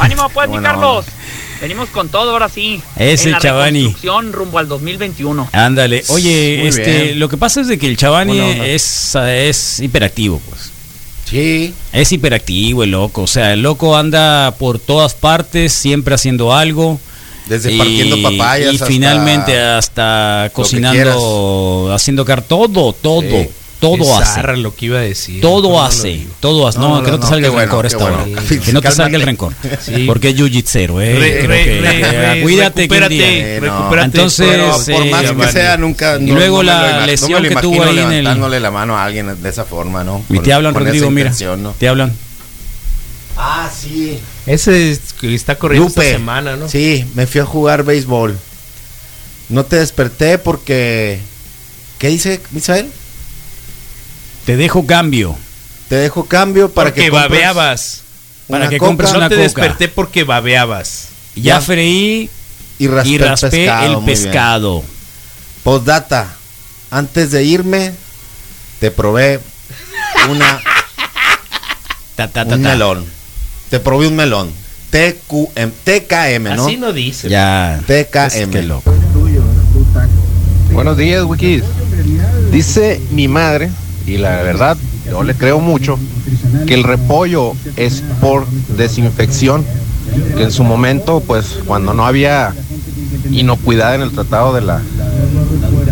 ¡Ánimo 0.00 0.28
pues, 0.28 0.48
mi 0.48 0.60
Carlos! 0.60 1.06
Venimos 1.60 1.88
con 1.88 2.08
todo 2.08 2.32
ahora 2.32 2.48
sí. 2.48 2.82
Ese 2.96 3.24
en 3.28 3.32
la 3.32 3.38
Chavani. 3.40 3.78
reconstrucción 3.80 4.32
rumbo 4.32 4.58
al 4.58 4.68
2021. 4.68 5.48
Ándale. 5.52 6.04
Oye, 6.08 6.58
Muy 6.60 6.68
este, 6.68 7.02
bien. 7.04 7.18
lo 7.18 7.28
que 7.28 7.36
pasa 7.36 7.60
es 7.62 7.68
de 7.68 7.78
que 7.78 7.86
el 7.88 7.96
Chavani 7.96 8.38
es, 8.40 9.14
es 9.14 9.80
hiperactivo, 9.80 10.40
pues. 10.48 10.70
Sí. 11.28 11.74
Es 11.92 12.12
hiperactivo 12.12 12.84
el 12.84 12.90
loco. 12.92 13.22
O 13.22 13.26
sea, 13.26 13.52
el 13.52 13.62
loco 13.62 13.96
anda 13.96 14.54
por 14.58 14.78
todas 14.78 15.14
partes, 15.14 15.72
siempre 15.72 16.14
haciendo 16.14 16.54
algo. 16.54 17.00
Desde 17.46 17.76
partiendo 17.78 18.20
papayas 18.22 18.72
Y 18.72 18.74
hasta 18.74 18.86
finalmente 18.86 19.56
hasta 19.58 20.50
cocinando, 20.52 21.90
haciendo 21.94 22.24
car 22.24 22.42
todo, 22.42 22.92
todo, 22.92 23.20
Sí. 23.22 23.48
Todo 23.80 24.16
hace. 24.18 24.56
lo 24.56 24.74
que 24.74 24.86
iba 24.86 24.98
a 24.98 25.02
decir. 25.02 25.40
Todo 25.40 25.68
no 25.70 25.82
hace, 25.82 26.26
todo 26.40 26.66
hace. 26.66 26.78
No, 26.78 26.96
No, 26.96 27.02
que 27.02 27.10
no 27.10 27.20
te 27.20 27.26
salga 27.26 27.48
el 27.48 27.54
rencor 27.54 27.86
esta 27.86 28.04
hora. 28.04 28.24
Que 28.64 28.72
no 28.72 28.80
te 28.80 28.90
salga 28.90 29.16
el 29.16 29.22
rencor. 29.22 29.52
Porque 30.06 30.30
es 30.30 30.36
jiu-jitsu, 30.36 31.00
eh. 31.02 31.14
Re- 31.18 31.38
Creo 31.38 31.48
re- 31.48 31.64
que- 31.64 31.80
re- 31.80 32.34
re- 32.34 32.42
cuídate 32.42 32.88
que 32.88 32.94
un 32.98 33.08
día. 33.08 33.26
recupérate, 33.26 33.56
Eh, 33.56 33.60
no. 33.60 33.66
recupérate. 33.78 34.04
Entonces, 34.06 34.46
Pero 34.48 34.98
Por, 34.98 35.10
más 35.10 35.32
que 35.32 35.52
sea, 35.52 35.76
nunca. 35.76 36.16
Y 36.20 36.26
luego 36.26 36.62
la 36.62 36.80
lo 36.82 36.88
ima- 36.88 37.00
no 37.00 37.06
lesión 37.06 37.42
que 37.42 37.56
tuvo 37.56 37.82
ahí 37.82 37.98
en 37.98 38.12
el- 38.12 38.24
levantándole 38.24 38.60
la 38.60 38.70
mano 38.70 38.96
a 38.96 39.04
alguien 39.04 39.42
de 39.42 39.48
esa 39.48 39.64
forma, 39.64 40.02
¿no? 40.04 40.24
Y 40.30 40.38
te 40.40 40.52
hablan, 40.52 40.74
Rodrigo, 40.74 41.10
mira. 41.10 41.32
Te 41.78 41.88
hablan. 41.88 42.12
Ah, 43.36 43.68
sí. 43.70 44.18
Ese 44.46 44.92
es 44.92 45.12
que 45.20 45.34
está 45.34 45.56
corriendo 45.56 45.88
esta 45.88 46.02
semana, 46.02 46.56
¿no? 46.56 46.68
Sí, 46.68 47.04
me 47.14 47.26
fui 47.26 47.40
a 47.40 47.44
jugar 47.44 47.82
béisbol. 47.84 48.38
No 49.50 49.64
te 49.64 49.76
desperté 49.76 50.38
porque. 50.38 51.20
¿Qué 51.98 52.08
dice 52.08 52.40
Misael? 52.52 52.90
Te 54.46 54.56
dejo 54.56 54.86
cambio. 54.86 55.36
Te 55.88 55.96
dejo 55.96 56.24
cambio 56.24 56.70
para 56.70 56.90
porque 56.90 57.02
que 57.02 57.10
compres 57.10 57.30
babeabas. 57.30 58.02
Para 58.48 58.62
una 58.62 58.70
que 58.70 58.78
coca 58.78 58.88
compres 58.88 59.12
No 59.12 59.18
una 59.18 59.28
te 59.28 59.34
coca. 59.34 59.42
desperté 59.44 59.88
porque 59.88 60.24
babeabas. 60.24 61.08
Ya 61.34 61.42
Ya. 61.42 61.60
freí 61.60 62.30
y 62.78 62.86
raspé, 62.88 63.10
y 63.10 63.18
raspé 63.18 63.46
el 63.46 63.50
pescado. 63.66 63.98
el 63.98 64.04
pescado. 64.04 64.84
Postdata. 65.62 66.32
Antes 66.90 67.30
de 67.32 67.42
irme, 67.44 67.92
te 68.78 68.90
probé 68.92 69.40
una, 70.30 70.60
Ta, 72.14 72.28
ta, 72.28 72.44
ta, 72.46 72.54
un 72.54 72.62
ta. 72.62 72.68
melón. 72.70 73.04
Te 73.70 73.80
probé 73.80 74.06
un 74.06 74.14
melón. 74.16 74.50
TQM, 74.90 75.72
TKM, 75.84 76.54
¿no? 76.56 76.64
Así 76.66 76.76
no 76.76 76.92
dice. 76.92 77.28
Ya. 77.28 77.80
TKM. 77.86 78.26
Es 78.42 78.48
que 78.48 78.62
loco. 78.62 78.94
Buenos 80.72 80.96
días, 80.96 81.24
Wikis. 81.24 81.64
Dice 82.52 83.00
mi 83.10 83.26
madre, 83.28 83.70
y 84.06 84.18
la 84.18 84.42
verdad, 84.42 84.76
yo 85.10 85.22
le 85.22 85.34
creo 85.34 85.60
mucho, 85.60 85.98
que 86.66 86.74
el 86.74 86.84
repollo 86.84 87.52
es 87.76 88.02
por 88.20 88.46
desinfección. 88.76 89.64
Que 90.36 90.44
en 90.44 90.52
su 90.52 90.62
momento, 90.64 91.20
pues, 91.20 91.58
cuando 91.66 91.92
no 91.92 92.06
había 92.06 92.54
inocuidad 93.30 93.94
en 93.96 94.02
el 94.02 94.12
tratado 94.12 94.54
de 94.54 94.60
la, 94.62 94.80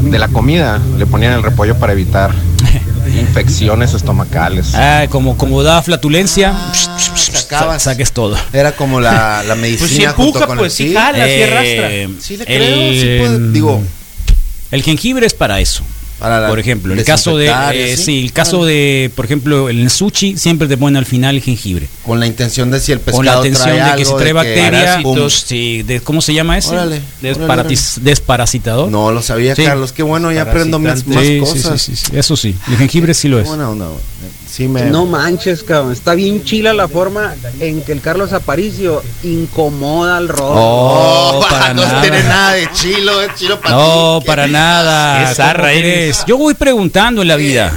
de 0.02 0.18
la 0.18 0.28
comida, 0.28 0.80
le 0.96 1.06
ponían 1.06 1.32
el 1.32 1.42
repollo 1.42 1.76
para 1.76 1.92
evitar 1.92 2.32
infecciones 3.20 3.92
estomacales. 3.92 4.74
Ah, 4.74 5.06
como, 5.10 5.36
como 5.36 5.62
da 5.62 5.82
flatulencia, 5.82 6.54
sa- 6.72 7.78
saques 7.78 8.12
todo. 8.12 8.36
Era 8.52 8.72
como 8.72 9.00
la, 9.00 9.42
la 9.46 9.54
medicina. 9.56 9.78
Pues 9.80 9.90
si 9.90 10.04
junto 10.06 10.22
empuja, 10.38 10.46
con 10.46 10.58
pues 10.58 10.78
el- 10.80 10.86
sí 10.88 10.94
jala, 10.94 11.24
sí 11.24 11.30
Eh, 11.30 11.44
arrastra. 11.44 12.20
Sí 12.24 12.36
le 12.36 12.44
creo, 12.46 12.92
sí 12.92 13.16
puede- 13.18 13.52
digo. 13.52 13.82
El 14.70 14.82
jengibre 14.82 15.26
es 15.26 15.34
para 15.34 15.60
eso. 15.60 15.82
Para 16.18 16.40
la- 16.40 16.48
por 16.48 16.58
ejemplo, 16.58 16.94
el 16.94 17.04
caso 17.04 17.36
de 17.36 17.52
eh, 17.74 17.96
sí, 17.96 18.24
el 18.24 18.32
caso 18.32 18.64
de, 18.64 19.10
por 19.16 19.24
ejemplo, 19.24 19.68
el 19.68 19.90
sushi 19.90 20.36
siempre 20.38 20.68
te 20.68 20.76
ponen 20.76 20.96
al 20.96 21.06
final 21.06 21.34
el 21.36 21.42
jengibre. 21.42 21.88
Con 22.04 22.20
la 22.20 22.26
intención 22.26 22.70
de 22.70 22.80
si 22.80 22.92
el 22.92 23.00
pescado 23.00 23.16
Con 23.18 23.26
la 23.26 23.32
atención 23.38 23.64
trae 23.64 23.74
de 23.78 23.96
que 23.96 24.02
algo, 24.02 24.16
trae 24.16 24.32
bacteria, 24.32 25.00
pum. 25.02 25.18
pum, 25.18 25.28
sí, 25.30 25.82
de- 25.82 26.00
¿cómo 26.00 26.22
se 26.22 26.32
llama 26.32 26.56
Desparatis- 26.58 27.96
Desparasitador. 28.00 28.90
No 28.90 29.10
lo 29.10 29.22
sabía. 29.22 29.54
Carlos. 29.54 29.92
Qué 29.92 30.02
bueno, 30.02 30.30
ya 30.32 30.42
aprendo 30.42 30.78
más, 30.78 31.06
más 31.06 31.24
cosas. 31.40 31.88
eso 32.12 32.36
sí, 32.36 32.54
el 32.68 32.76
jengibre 32.76 33.12
sí 33.14 33.28
lo 33.28 33.38
es. 33.40 33.48
buena 33.48 33.68
onda. 33.68 33.88
Sí 34.54 34.68
me... 34.68 34.82
No 34.84 35.04
manches, 35.04 35.64
cabrón. 35.64 35.92
Está 35.92 36.14
bien 36.14 36.44
chila 36.44 36.72
la 36.74 36.86
forma 36.86 37.34
en 37.58 37.82
que 37.82 37.90
el 37.90 38.00
Carlos 38.00 38.32
Aparicio 38.32 39.02
incomoda 39.24 40.16
al 40.16 40.28
rock. 40.28 40.52
Oh, 40.54 41.44
para 41.50 41.74
no 41.74 41.82
nada. 41.82 42.00
tiene 42.02 42.22
nada 42.22 42.52
de 42.52 42.70
chilo, 42.72 43.20
es 43.20 43.34
chilo 43.34 43.60
para 43.60 43.74
No, 43.74 44.20
ti. 44.20 44.26
para 44.28 44.46
nada. 44.46 45.28
Qué 45.28 45.34
zarra 45.34 45.70
¿Cómo 45.70 45.80
eres. 45.80 46.24
Yo 46.28 46.38
voy 46.38 46.54
preguntando 46.54 47.22
en 47.22 47.28
la 47.28 47.34
vida. 47.36 47.76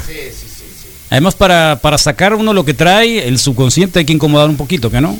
Además, 1.09 1.33
para, 1.33 1.79
para 1.81 1.97
sacar 1.97 2.35
uno 2.35 2.53
lo 2.53 2.63
que 2.63 2.75
trae, 2.75 3.27
el 3.27 3.39
subconsciente 3.39 3.97
hay 3.99 4.05
que 4.05 4.13
incomodar 4.13 4.47
un 4.47 4.57
poquito, 4.57 4.91
¿que 4.91 5.01
no? 5.01 5.17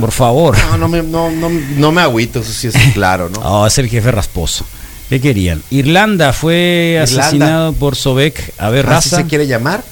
Por 0.00 0.10
favor. 0.10 0.56
No, 0.70 0.78
no 0.78 0.88
me, 0.88 1.02
no, 1.02 1.30
no, 1.30 1.48
no 1.48 1.92
me 1.92 2.00
agüito, 2.00 2.40
eso 2.40 2.52
sí 2.52 2.66
es 2.68 2.74
claro, 2.94 3.28
¿no? 3.28 3.38
Oh, 3.40 3.66
es 3.68 3.78
el 3.78 3.88
jefe 3.88 4.10
rasposo. 4.10 4.64
¿Qué 5.08 5.20
querían? 5.20 5.62
Irlanda 5.70 6.32
fue 6.32 6.98
Irlanda. 7.00 7.20
asesinado 7.22 7.72
por 7.74 7.94
Sobek. 7.94 8.54
A 8.58 8.70
ver, 8.70 8.86
¿Así 8.86 9.10
raza. 9.10 9.16
se 9.22 9.26
quiere 9.28 9.46
llamar? 9.46 9.84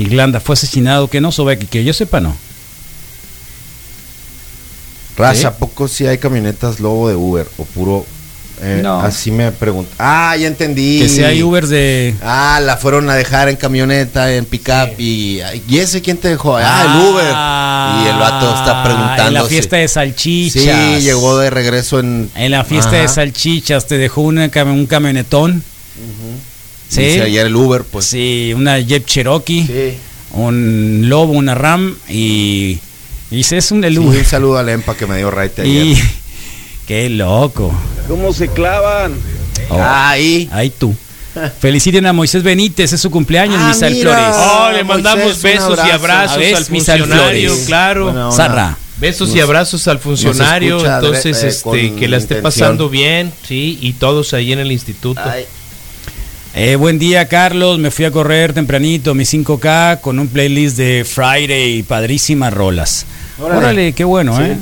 Irlanda 0.00 0.40
fue 0.40 0.54
asesinado, 0.54 1.08
que 1.08 1.20
no 1.20 1.32
Sobek, 1.32 1.68
que 1.68 1.84
yo 1.84 1.92
sepa 1.92 2.20
no. 2.20 2.36
Raza, 5.16 5.40
¿Sí? 5.40 5.46
¿a 5.46 5.52
poco 5.52 5.86
si 5.88 6.06
hay 6.06 6.18
camionetas 6.18 6.80
lobo 6.80 7.08
de 7.08 7.14
Uber 7.14 7.46
o 7.58 7.64
puro... 7.64 8.06
eh, 8.62 8.80
No. 8.82 9.00
Así 9.00 9.30
me 9.30 9.52
pregunto. 9.52 9.90
Ah, 9.98 10.34
ya 10.38 10.46
entendí. 10.46 11.00
Que 11.00 11.08
si 11.10 11.22
hay 11.22 11.42
Ubers 11.42 11.68
de... 11.68 12.14
Ah, 12.22 12.58
la 12.64 12.78
fueron 12.78 13.10
a 13.10 13.14
dejar 13.14 13.48
en 13.50 13.56
camioneta, 13.56 14.32
en 14.34 14.46
pickup 14.46 14.98
y... 14.98 15.40
¿Y 15.68 15.78
ese 15.78 16.00
quién 16.00 16.16
te 16.16 16.28
dejó? 16.28 16.56
Ah, 16.56 16.84
el 16.86 17.08
Uber. 17.10 17.26
Y 18.04 18.08
el 18.08 18.18
vato 18.18 18.54
está 18.54 18.82
preguntando. 18.82 19.26
En 19.26 19.34
la 19.34 19.44
fiesta 19.44 19.76
de 19.76 19.88
salchichas. 19.88 20.62
Sí, 20.62 21.02
llegó 21.02 21.36
de 21.38 21.50
regreso 21.50 22.00
en... 22.00 22.30
En 22.34 22.50
la 22.52 22.64
fiesta 22.64 22.92
de 22.92 23.08
salchichas 23.08 23.86
te 23.86 23.98
dejó 23.98 24.22
una 24.22 24.50
un 24.54 24.86
camionetón. 24.86 25.62
Sí. 26.90 27.20
Ayer 27.20 27.46
el 27.46 27.56
Uber, 27.56 27.84
pues. 27.84 28.04
Sí, 28.06 28.52
una 28.54 28.78
Jeep 28.78 29.06
Cherokee, 29.06 29.64
Sí. 29.66 29.98
un 30.32 31.08
Lobo, 31.08 31.32
una 31.32 31.54
Ram 31.54 31.96
y 32.08 32.78
y 33.30 33.40
es 33.40 33.70
un 33.70 33.84
el 33.84 33.94
Sí, 33.94 33.98
Uber. 34.00 34.18
un 34.18 34.24
saludo 34.24 34.58
a 34.58 34.62
Lempa 34.62 34.96
que 34.96 35.06
me 35.06 35.16
dio 35.16 35.30
right 35.30 35.58
ayer. 35.60 35.86
y 35.86 35.98
qué 36.86 37.08
loco. 37.08 37.72
¿Cómo 38.08 38.32
se 38.32 38.48
clavan? 38.48 39.14
Oh, 39.68 39.78
Ahí. 39.80 40.48
ahí 40.52 40.70
tú. 40.70 40.94
Feliciten 41.60 42.04
a 42.06 42.12
Moisés 42.12 42.42
Benítez, 42.42 42.92
es 42.92 43.00
su 43.00 43.08
cumpleaños, 43.08 43.56
Ah, 43.60 43.68
Misael 43.68 43.94
mira. 43.94 44.10
Flores. 44.12 44.36
Oh, 44.36 44.66
le 44.72 44.82
Moisés, 44.82 44.86
mandamos 45.04 45.36
un 45.36 45.42
besos 45.42 45.78
y 45.86 45.90
abrazo. 45.90 46.34
abrazos 46.34 46.54
al 46.56 46.64
funcionario, 46.64 47.06
Flores. 47.06 47.64
claro. 47.66 48.32
Zarra. 48.32 48.76
Besos 48.98 49.34
y 49.34 49.40
abrazos 49.40 49.86
al 49.88 49.98
funcionario, 50.00 50.84
entonces 50.84 51.42
eh, 51.44 51.48
este 51.48 51.94
que 51.94 52.08
la 52.08 52.16
esté 52.18 52.34
intención. 52.34 52.42
pasando 52.42 52.88
bien, 52.90 53.32
sí, 53.48 53.78
y 53.80 53.92
todos 53.94 54.34
ahí 54.34 54.52
en 54.52 54.58
el 54.58 54.72
instituto. 54.72 55.22
Ay. 55.24 55.44
Eh, 56.54 56.76
buen 56.76 56.98
día, 56.98 57.28
Carlos. 57.28 57.78
Me 57.78 57.90
fui 57.90 58.04
a 58.04 58.10
correr 58.10 58.52
tempranito, 58.52 59.14
mi 59.14 59.24
5K, 59.24 60.00
con 60.00 60.18
un 60.18 60.28
playlist 60.28 60.76
de 60.76 61.04
Friday, 61.08 61.82
padrísimas 61.84 62.52
rolas. 62.52 63.06
Órale, 63.38 63.58
Órale. 63.58 63.92
qué 63.92 64.04
bueno, 64.04 64.36
Sí. 64.36 64.42
¿eh? 64.42 64.56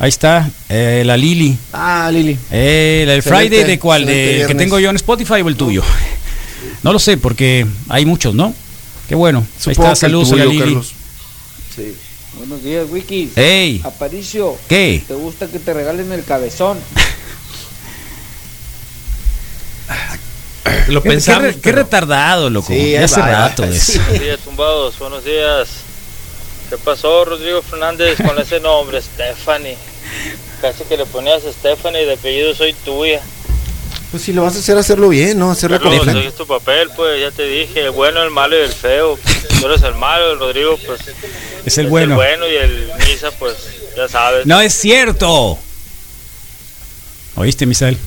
Ahí 0.00 0.08
está, 0.08 0.50
eh, 0.68 1.02
la 1.06 1.16
Lili. 1.16 1.56
Ah, 1.72 2.10
Lili. 2.12 2.36
Eh, 2.50 3.02
el 3.04 3.10
Excelente, 3.10 3.48
Friday 3.48 3.64
de 3.70 3.78
cuál, 3.78 4.04
de 4.06 4.44
que 4.48 4.54
tengo 4.54 4.78
yo 4.80 4.90
en 4.90 4.96
Spotify 4.96 5.40
o 5.42 5.48
el 5.48 5.56
tuyo. 5.56 5.82
No 6.82 6.92
lo 6.92 6.98
sé 6.98 7.16
porque 7.16 7.64
hay 7.88 8.04
muchos, 8.04 8.34
¿no? 8.34 8.52
Qué 9.08 9.14
bueno. 9.14 9.40
Ahí 9.40 9.46
Supongo 9.58 9.70
está, 9.70 9.84
que 9.84 9.90
el 9.92 9.96
saludos 9.96 10.32
a 10.32 10.36
la 10.36 10.44
Lili. 10.46 10.58
Carlos. 10.58 10.92
Buenos 12.36 12.64
días, 12.64 12.86
Wiki. 12.90 13.30
Ey, 13.36 13.80
Aparicio, 13.84 14.56
¿qué? 14.68 15.02
¿te 15.06 15.14
gusta 15.14 15.46
que 15.46 15.58
te 15.60 15.72
regalen 15.72 16.10
el 16.12 16.24
cabezón? 16.24 16.78
Lo 20.88 21.02
Qué, 21.02 21.10
pensamos. 21.10 21.42
qué 21.42 21.48
re- 21.48 21.54
qué 21.54 21.60
pero- 21.62 21.76
retardado, 21.82 22.50
loco. 22.50 22.68
Sí, 22.72 22.92
ya 22.92 23.04
hace 23.04 23.20
rato 23.20 23.62
de 23.62 23.72
Sí. 23.78 23.92
eso. 23.92 24.02
Buenos 24.04 24.20
días, 24.24 24.38
tumbados. 24.40 24.98
Buenos 24.98 25.24
días. 25.24 25.68
¿Qué 26.70 26.78
pasó, 26.78 27.24
Rodrigo 27.24 27.60
Fernández, 27.62 28.16
con 28.24 28.38
ese 28.38 28.58
nombre, 28.60 29.00
Stephanie? 29.02 29.76
Casi 30.60 30.84
que 30.84 30.96
le 30.96 31.04
ponías 31.06 31.42
Stephanie 31.42 32.02
y 32.02 32.06
de 32.06 32.14
apellido 32.14 32.54
soy 32.54 32.72
tuya. 32.72 33.20
Pues 34.10 34.22
si 34.22 34.32
lo 34.32 34.42
vas 34.44 34.54
a 34.56 34.60
hacer, 34.60 34.78
hacerlo 34.78 35.08
bien, 35.08 35.38
¿no? 35.38 35.50
Hacerlo 35.50 35.78
Carlos, 35.80 36.04
con 36.06 36.16
es 36.16 36.34
tu 36.36 36.46
papel, 36.46 36.88
pues 36.96 37.20
ya 37.20 37.30
te 37.32 37.46
dije, 37.46 37.80
el 37.86 37.90
bueno, 37.90 38.22
el 38.22 38.30
malo 38.30 38.56
y 38.56 38.60
el 38.62 38.72
feo. 38.72 39.18
Tú 39.60 39.66
eres 39.66 39.82
el 39.82 39.94
malo, 39.94 40.32
el 40.32 40.38
Rodrigo, 40.38 40.78
pues 40.86 41.00
Es 41.66 41.78
el 41.78 41.86
es 41.86 41.90
bueno. 41.90 42.12
el 42.14 42.16
bueno 42.16 42.48
y 42.48 42.54
el 42.54 42.90
Misa, 43.08 43.30
pues 43.32 43.56
ya 43.96 44.08
sabes. 44.08 44.46
No 44.46 44.60
es 44.60 44.72
cierto. 44.72 45.58
¿Oíste, 47.36 47.66
Misael? 47.66 47.98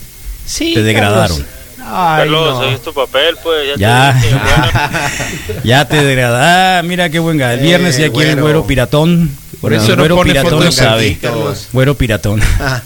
Sí, 0.46 0.74
Te 0.74 0.82
degradaron. 0.84 1.46
Ay, 1.90 2.20
Carlos, 2.24 2.60
no. 2.60 2.64
es 2.66 2.82
tu 2.82 2.94
papel, 2.94 3.36
pues 3.42 3.78
ya, 3.78 4.14
Ya. 4.14 4.20
te 4.20 4.28
dije, 4.28 4.36
el 4.36 4.40
bueno. 5.54 5.62
Ya 5.64 5.88
te 5.88 6.04
degrada. 6.04 6.80
Ah, 6.80 6.84
mira 6.84 7.10
qué 7.10 7.20
buen 7.20 7.40
El 7.42 7.60
viernes 7.62 7.98
Eh, 7.98 8.02
ya 8.04 8.10
quiere 8.12 8.30
el 8.32 8.36
güero. 8.36 8.44
güero 8.44 8.68
piratón. 8.68 9.32
Por 9.62 9.74
El 9.74 9.80
eso 9.80 9.90
no 9.92 9.98
güero 9.98 10.16
pone 10.18 10.32
piratón 10.34 10.60
no 10.60 10.66
en 10.66 10.72
sabe. 10.72 11.18
Carlos. 11.22 11.68
Güero 11.74 11.96
piratón. 11.96 12.42
Ah, 12.60 12.82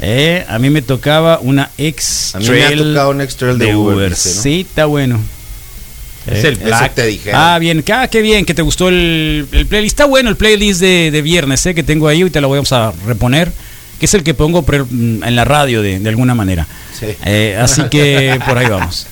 Eh, 0.00 0.44
a 0.48 0.58
mí 0.58 0.70
me 0.70 0.82
tocaba 0.82 1.38
una 1.40 1.70
ex 1.78 2.34
A 2.34 2.38
mí 2.38 2.48
me 2.48 2.62
ha 2.62 2.66
trail 2.66 2.88
tocado 2.92 3.10
un 3.10 3.20
ex 3.20 3.36
trail 3.36 3.58
de 3.58 3.74
Uber, 3.74 4.10
dice, 4.10 4.34
¿no? 4.34 4.42
Sí, 4.42 4.60
está 4.68 4.84
bueno. 4.86 5.20
Es 6.26 6.44
Eh, 6.44 6.48
el 6.48 6.54
Eso 6.54 6.64
black. 6.64 6.94
te 6.94 7.06
dijeron. 7.06 7.40
Ah, 7.42 7.58
bien, 7.58 7.84
ah, 7.92 8.08
qué 8.08 8.20
bien, 8.20 8.44
que 8.44 8.54
te 8.54 8.62
gustó 8.62 8.88
el, 8.88 9.46
el 9.52 9.66
playlist. 9.66 9.92
Está 9.94 10.04
bueno 10.06 10.28
el 10.30 10.36
playlist 10.36 10.80
de, 10.80 11.10
de 11.10 11.22
viernes, 11.22 11.64
eh, 11.66 11.74
que 11.74 11.82
tengo 11.82 12.08
ahí, 12.08 12.22
y 12.24 12.30
te 12.30 12.40
lo 12.40 12.48
vamos 12.50 12.72
a 12.72 12.92
reponer, 13.06 13.52
que 14.04 14.06
es 14.06 14.12
el 14.12 14.22
que 14.22 14.34
pongo 14.34 14.60
pre- 14.60 14.82
mm, 14.82 15.24
en 15.24 15.34
la 15.34 15.46
radio 15.46 15.80
de, 15.80 15.98
de 15.98 16.08
alguna 16.10 16.34
manera. 16.34 16.66
Sí. 17.00 17.06
Eh, 17.24 17.56
así 17.58 17.84
que 17.84 18.38
por 18.46 18.58
ahí 18.58 18.66
vamos. 18.68 19.06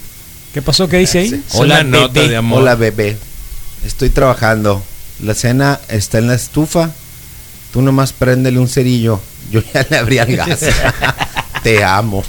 ¿Qué 0.52 0.60
pasó? 0.60 0.86
¿Qué 0.86 0.98
dice 0.98 1.20
ahí? 1.20 1.30
Sí. 1.30 1.42
Una 1.54 1.82
nota 1.82 2.12
bebé. 2.12 2.28
de 2.28 2.36
amor. 2.36 2.60
Hola, 2.60 2.74
bebé. 2.74 3.16
Estoy 3.86 4.10
trabajando. 4.10 4.82
La 5.22 5.32
cena 5.34 5.80
está 5.88 6.18
en 6.18 6.26
la 6.26 6.34
estufa. 6.34 6.90
Tú 7.72 7.80
nomás 7.80 8.12
préndele 8.12 8.58
un 8.58 8.68
cerillo. 8.68 9.18
Yo 9.50 9.62
ya 9.72 9.86
le 9.88 9.96
abrí 9.96 10.18
el 10.18 10.36
gas. 10.36 10.58
Te 11.62 11.82
amo. 11.82 12.22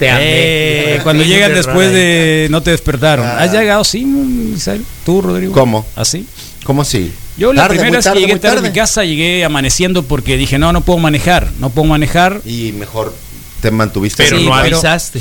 Te 0.00 0.10
amé. 0.10 0.22
Eh, 0.24 1.00
cuando 1.04 1.22
Sí, 1.22 1.28
llegan 1.28 1.50
de 1.50 1.56
después 1.58 1.92
de 1.92 2.48
no 2.50 2.62
te 2.62 2.70
despertaron. 2.72 3.24
Ah. 3.26 3.38
¿Has 3.42 3.52
llegado 3.52 3.84
sí, 3.84 4.04
Misael? 4.04 4.84
¿Tú, 5.04 5.22
Rodrigo? 5.22 5.52
¿Cómo? 5.52 5.86
¿Así? 5.94 6.26
¿Cómo 6.64 6.84
si? 6.84 7.12
Yo 7.38 7.52
la 7.52 7.62
Tarde, 7.62 7.74
primera 7.76 7.98
vez 7.98 8.04
tarde, 8.04 8.14
que 8.16 8.20
llegué 8.22 8.32
muy 8.34 8.40
tarde 8.40 8.58
a 8.58 8.60
mi 8.62 8.68
tarde. 8.68 8.80
casa 8.80 9.04
llegué 9.04 9.44
amaneciendo 9.44 10.02
porque 10.04 10.36
dije, 10.36 10.58
no, 10.58 10.72
no 10.72 10.80
puedo 10.80 10.98
manejar, 10.98 11.50
no 11.58 11.70
puedo 11.70 11.86
manejar. 11.88 12.40
Y 12.46 12.72
mejor 12.72 13.14
te 13.60 13.70
mantuviste 13.70 14.24
Pero 14.24 14.38
Sí, 14.38 14.46
no 14.46 14.54
avisaste. 14.54 15.20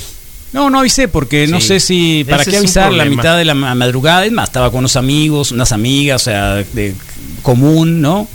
No, 0.53 0.70
no 0.70 0.80
avisé 0.80 1.09
porque 1.09 1.47
no 1.47 1.59
sé 1.59 1.82
si 1.82 2.24
para 2.30 2.41
Ese 2.43 2.51
qué 2.51 2.57
avisar 2.57 2.93
la 2.93 3.03
mitad 3.03 3.38
de 3.38 3.43
la 3.43 3.53
ma- 3.53 3.76
madrugada. 3.76 4.26
Es 4.26 4.32
más, 4.32 4.47
estaba 4.47 4.72
con 4.72 4.80
unos 4.80 4.95
amigos, 4.95 5.51
unas 5.51 5.74
amigas, 5.74 6.22
o 6.22 6.26
sea, 6.26 6.53
de 6.55 6.95
común, 7.41 7.99
¿no? 8.01 8.28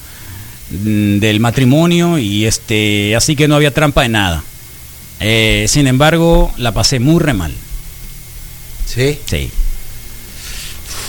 Mm, 0.71 1.19
Del 1.19 1.41
matrimonio 1.41 2.19
y 2.19 2.45
este, 2.45 3.17
así 3.17 3.35
que 3.37 3.49
no 3.49 3.57
había 3.57 3.73
trampa 3.73 4.03
de 4.03 4.11
nada. 4.11 4.45
Eh, 5.21 5.65
sin 5.69 5.87
embargo, 5.87 6.53
la 6.59 6.73
pasé 6.73 7.01
muy 7.01 7.21
re 7.21 7.33
mal. 7.33 7.53
Sí. 8.87 9.19
Sí. 9.25 9.51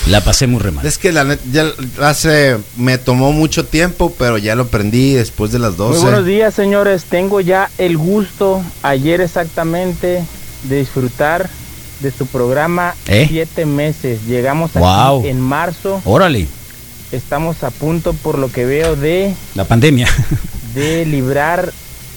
La 0.07 0.21
pasé 0.21 0.47
muy 0.47 0.59
re 0.59 0.71
mal. 0.71 0.85
Es 0.85 0.97
que 0.97 1.11
la 1.11 1.37
ya 1.51 1.71
hace, 2.01 2.57
me 2.75 2.97
tomó 2.97 3.31
mucho 3.31 3.65
tiempo, 3.65 4.13
pero 4.17 4.37
ya 4.37 4.55
lo 4.55 4.63
aprendí 4.63 5.13
después 5.13 5.51
de 5.51 5.59
las 5.59 5.77
Muy 5.77 5.87
12. 5.89 6.01
buenos 6.01 6.25
días, 6.25 6.53
señores. 6.53 7.03
Tengo 7.05 7.39
ya 7.39 7.69
el 7.77 7.97
gusto, 7.97 8.61
ayer 8.81 9.21
exactamente, 9.21 10.23
de 10.63 10.79
disfrutar 10.79 11.49
de 11.99 12.11
su 12.11 12.25
programa 12.25 12.95
¿Eh? 13.07 13.27
siete 13.29 13.65
meses. 13.67 14.25
Llegamos 14.25 14.71
aquí 14.71 14.79
Wow. 14.79 15.25
en 15.25 15.39
marzo. 15.39 16.01
Órale, 16.05 16.47
Estamos 17.11 17.61
a 17.63 17.71
punto, 17.71 18.13
por 18.13 18.39
lo 18.39 18.49
que 18.49 18.63
veo, 18.65 18.95
de, 18.95 19.35
la 19.53 19.65
pandemia. 19.65 20.07
de 20.73 21.05
librar 21.05 21.71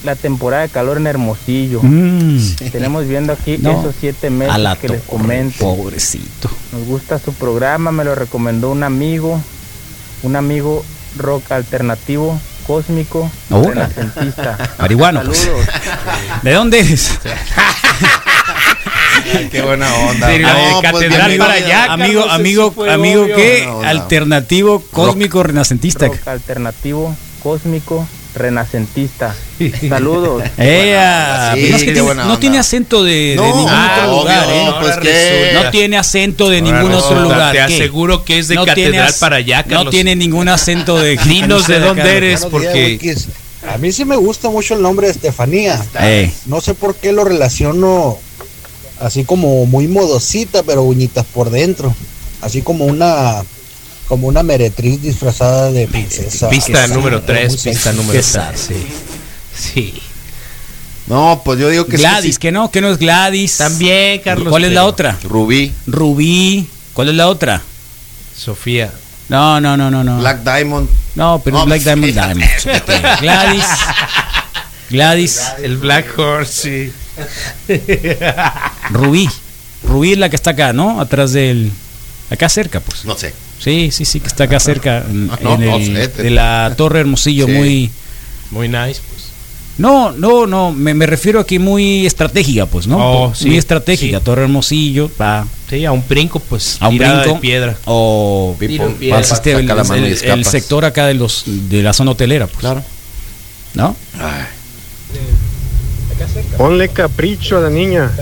la 0.04 0.14
temporada 0.16 0.62
de 0.62 0.68
calor 0.68 0.96
en 0.98 1.06
Hermosillo. 1.06 1.80
Mm, 1.82 2.38
Tenemos 2.70 3.06
viendo 3.08 3.32
aquí 3.32 3.58
No. 3.58 3.80
esos 3.80 3.94
siete 3.98 4.30
meses 4.30 4.54
a 4.54 4.58
la 4.58 4.76
que 4.76 4.88
les 4.88 5.02
comento. 5.02 5.58
pobrecito. 5.76 6.50
Nos 6.72 6.84
gusta 6.86 7.18
su 7.18 7.32
programa, 7.34 7.90
me 7.92 8.04
lo 8.04 8.14
recomendó 8.14 8.70
un 8.70 8.82
amigo, 8.82 9.40
un 10.22 10.36
amigo 10.36 10.84
rock 11.16 11.52
alternativo, 11.52 12.38
cósmico, 12.66 13.30
Órale. 13.50 13.86
renacentista. 13.86 14.58
Marihuano, 14.78 15.22
pues. 15.22 15.38
Saludos. 15.38 15.66
¿De 16.42 16.52
dónde 16.52 16.80
eres? 16.80 17.18
Qué 19.50 19.62
buena 19.62 19.92
onda. 19.94 20.30
Sí, 20.30 20.38
No, 20.40 20.48
de 20.48 20.90
pues, 20.90 21.04
catedral 21.04 21.36
para 21.38 21.54
allá, 21.54 21.92
amigo, 21.92 22.20
Carlos, 22.22 22.34
amigo, 22.34 22.74
amigo, 22.90 23.22
obvio. 23.22 23.36
¿qué? 23.36 23.68
Alternativo, 23.84 24.82
cósmico, 24.90 25.42
renacentista. 25.42 26.06
Rock 26.08 26.28
alternativo, 26.28 27.14
cósmico, 27.42 28.06
renacentista. 28.34 29.34
Saludos. 29.88 30.42
¡Ea! 30.58 31.52
Sí, 31.54 31.60
Pero 31.62 31.70
no, 31.70 31.76
es 31.76 31.82
que 31.82 31.86
qué 31.86 31.92
tiene- 31.92 32.00
buena 32.02 32.22
no 32.24 32.28
onda. 32.30 32.40
tiene 32.40 32.58
acento 32.58 33.04
de, 33.04 33.12
de 33.12 33.36
No, 33.36 33.46
ningún 33.46 33.66
ah, 33.70 33.92
otro 33.96 34.10
obvio, 34.10 34.20
lugar, 34.22 34.48
¿eh? 34.50 34.64
no, 34.66 34.80
pues. 34.80 34.96
No 35.64 35.70
tiene 35.70 35.96
acento 35.98 36.48
de 36.48 36.62
ningún 36.62 36.92
otro 36.92 37.20
lugar. 37.20 37.52
Te 37.52 37.58
¿qué? 37.58 37.74
aseguro 37.74 38.24
que 38.24 38.38
es 38.38 38.48
de 38.48 38.54
No 38.56 38.64
tiene 38.64 38.82
catedral 38.98 39.14
para 39.20 39.36
allá, 39.36 39.62
No 39.62 39.68
Carlos. 39.76 39.90
tiene 39.92 40.16
ningún 40.16 40.48
acento 40.48 40.98
de. 40.98 41.16
Dinos 41.24 41.66
de 41.66 41.78
dónde 41.80 42.02
Carlos. 42.02 42.16
eres, 42.16 42.40
días, 42.40 42.50
porque. 42.50 43.16
A 43.72 43.78
mí 43.78 43.92
sí 43.92 44.04
me 44.04 44.16
gusta 44.16 44.50
mucho 44.50 44.74
el 44.74 44.82
nombre 44.82 45.06
de 45.06 45.12
Estefanía. 45.14 45.82
Eh. 46.00 46.30
No 46.46 46.60
sé 46.60 46.74
por 46.74 46.96
qué 46.96 47.12
lo 47.12 47.24
relaciono 47.24 48.18
así 49.00 49.24
como 49.24 49.64
muy 49.64 49.88
modosita, 49.88 50.62
pero 50.64 50.82
uñitas 50.82 51.24
por 51.24 51.48
dentro. 51.50 51.94
Así 52.42 52.60
como 52.60 52.84
una 52.84 53.42
como 54.08 54.26
una 54.28 54.42
meretriz 54.42 55.00
disfrazada 55.02 55.70
de 55.70 55.86
princesa. 55.88 56.48
pista 56.50 56.86
número 56.88 57.22
pero 57.24 57.38
3, 57.40 57.48
muy 57.48 57.58
sexy. 57.58 57.70
pista 57.70 57.92
número 57.92 58.18
Esa, 58.18 58.48
3. 58.50 58.60
Sí. 58.60 58.86
Sí. 59.56 60.02
No, 61.06 61.42
pues 61.44 61.58
yo 61.60 61.68
digo 61.68 61.86
que 61.86 61.96
Gladys, 61.98 62.34
sí, 62.36 62.40
que 62.40 62.50
no, 62.50 62.70
que 62.70 62.80
no 62.80 62.88
es 62.90 62.98
Gladys. 62.98 63.58
También, 63.58 64.20
Carlos. 64.20 64.48
¿Cuál 64.48 64.64
es 64.64 64.72
la 64.72 64.84
otra? 64.86 65.18
sí. 65.20 65.28
Rubí, 65.28 65.72
Rubí. 65.86 66.68
¿Cuál 66.94 67.10
es 67.10 67.14
la 67.14 67.28
otra? 67.28 67.62
Sofía. 68.36 68.90
No, 69.28 69.60
no, 69.60 69.76
no, 69.76 69.90
no, 69.90 70.02
no. 70.04 70.18
Black 70.18 70.42
Diamond. 70.42 70.88
No, 71.14 71.40
pero 71.44 71.58
No, 71.58 71.66
Black 71.66 71.82
Diamond 71.82 72.06
sí. 72.06 72.12
Diamond. 72.12 73.20
Gladys. 73.20 73.64
Gladys. 74.90 75.40
El 75.62 75.76
Black 75.78 76.18
Horse, 76.18 76.92
sí. 77.68 77.78
Rubí. 78.90 79.28
Rubí 79.84 80.12
es 80.12 80.18
la 80.18 80.28
que 80.28 80.36
está 80.36 80.50
acá, 80.50 80.72
¿no? 80.72 81.00
Atrás 81.00 81.32
del. 81.32 81.70
Acá 82.30 82.48
cerca, 82.48 82.80
pues. 82.80 83.04
No 83.04 83.16
sé. 83.16 83.34
Sí, 83.64 83.90
sí, 83.90 84.04
sí, 84.04 84.20
que 84.20 84.26
está 84.26 84.44
acá 84.44 84.60
cerca. 84.60 84.98
En, 85.08 85.26
No, 85.28 85.54
en 85.54 85.62
el- 85.96 86.12
de 86.12 86.30
la 86.30 86.74
Torre 86.76 87.00
Hermosillo, 87.00 87.46
Sí. 87.46 87.52
muy. 87.52 87.90
Muy 88.50 88.68
nice, 88.68 89.00
pues. 89.08 89.24
No, 89.78 90.12
no, 90.12 90.46
no, 90.46 90.70
me, 90.70 90.94
me 90.94 91.04
refiero 91.06 91.40
aquí 91.40 91.58
muy 91.58 92.06
estratégica, 92.06 92.66
pues, 92.66 92.86
¿no? 92.86 92.98
Oh, 93.24 93.34
sí, 93.34 93.46
muy 93.46 93.56
estratégica. 93.56 94.18
sí. 94.18 94.24
Torre 94.24 94.42
Hermosillo, 94.42 95.08
pa, 95.08 95.46
Sí, 95.68 95.84
a 95.84 95.90
un 95.92 96.04
brinco, 96.08 96.38
pues. 96.38 96.76
a 96.78 96.88
un 96.88 96.98
brinco. 96.98 97.16
de 97.34 97.34
piedra. 97.40 97.76
O 97.86 98.54
Pipo, 98.58 98.84
el, 98.86 98.92
piedra. 98.94 99.22
sistema- 99.24 99.58
el- 99.96 100.44
sector 100.44 100.84
acá 100.84 101.06
de 101.06 101.14
los 101.14 101.42
de 101.46 101.82
la 101.82 101.92
zona 101.92 102.12
hotelera, 102.12 102.46
pues. 102.46 102.58
Claro. 102.60 102.84
¿No? 103.74 103.96
Ay, 104.20 104.44
Ponle 106.56 106.88
capricho 106.90 107.56
a 107.58 107.62
la 107.62 107.70
niña. 107.70 108.12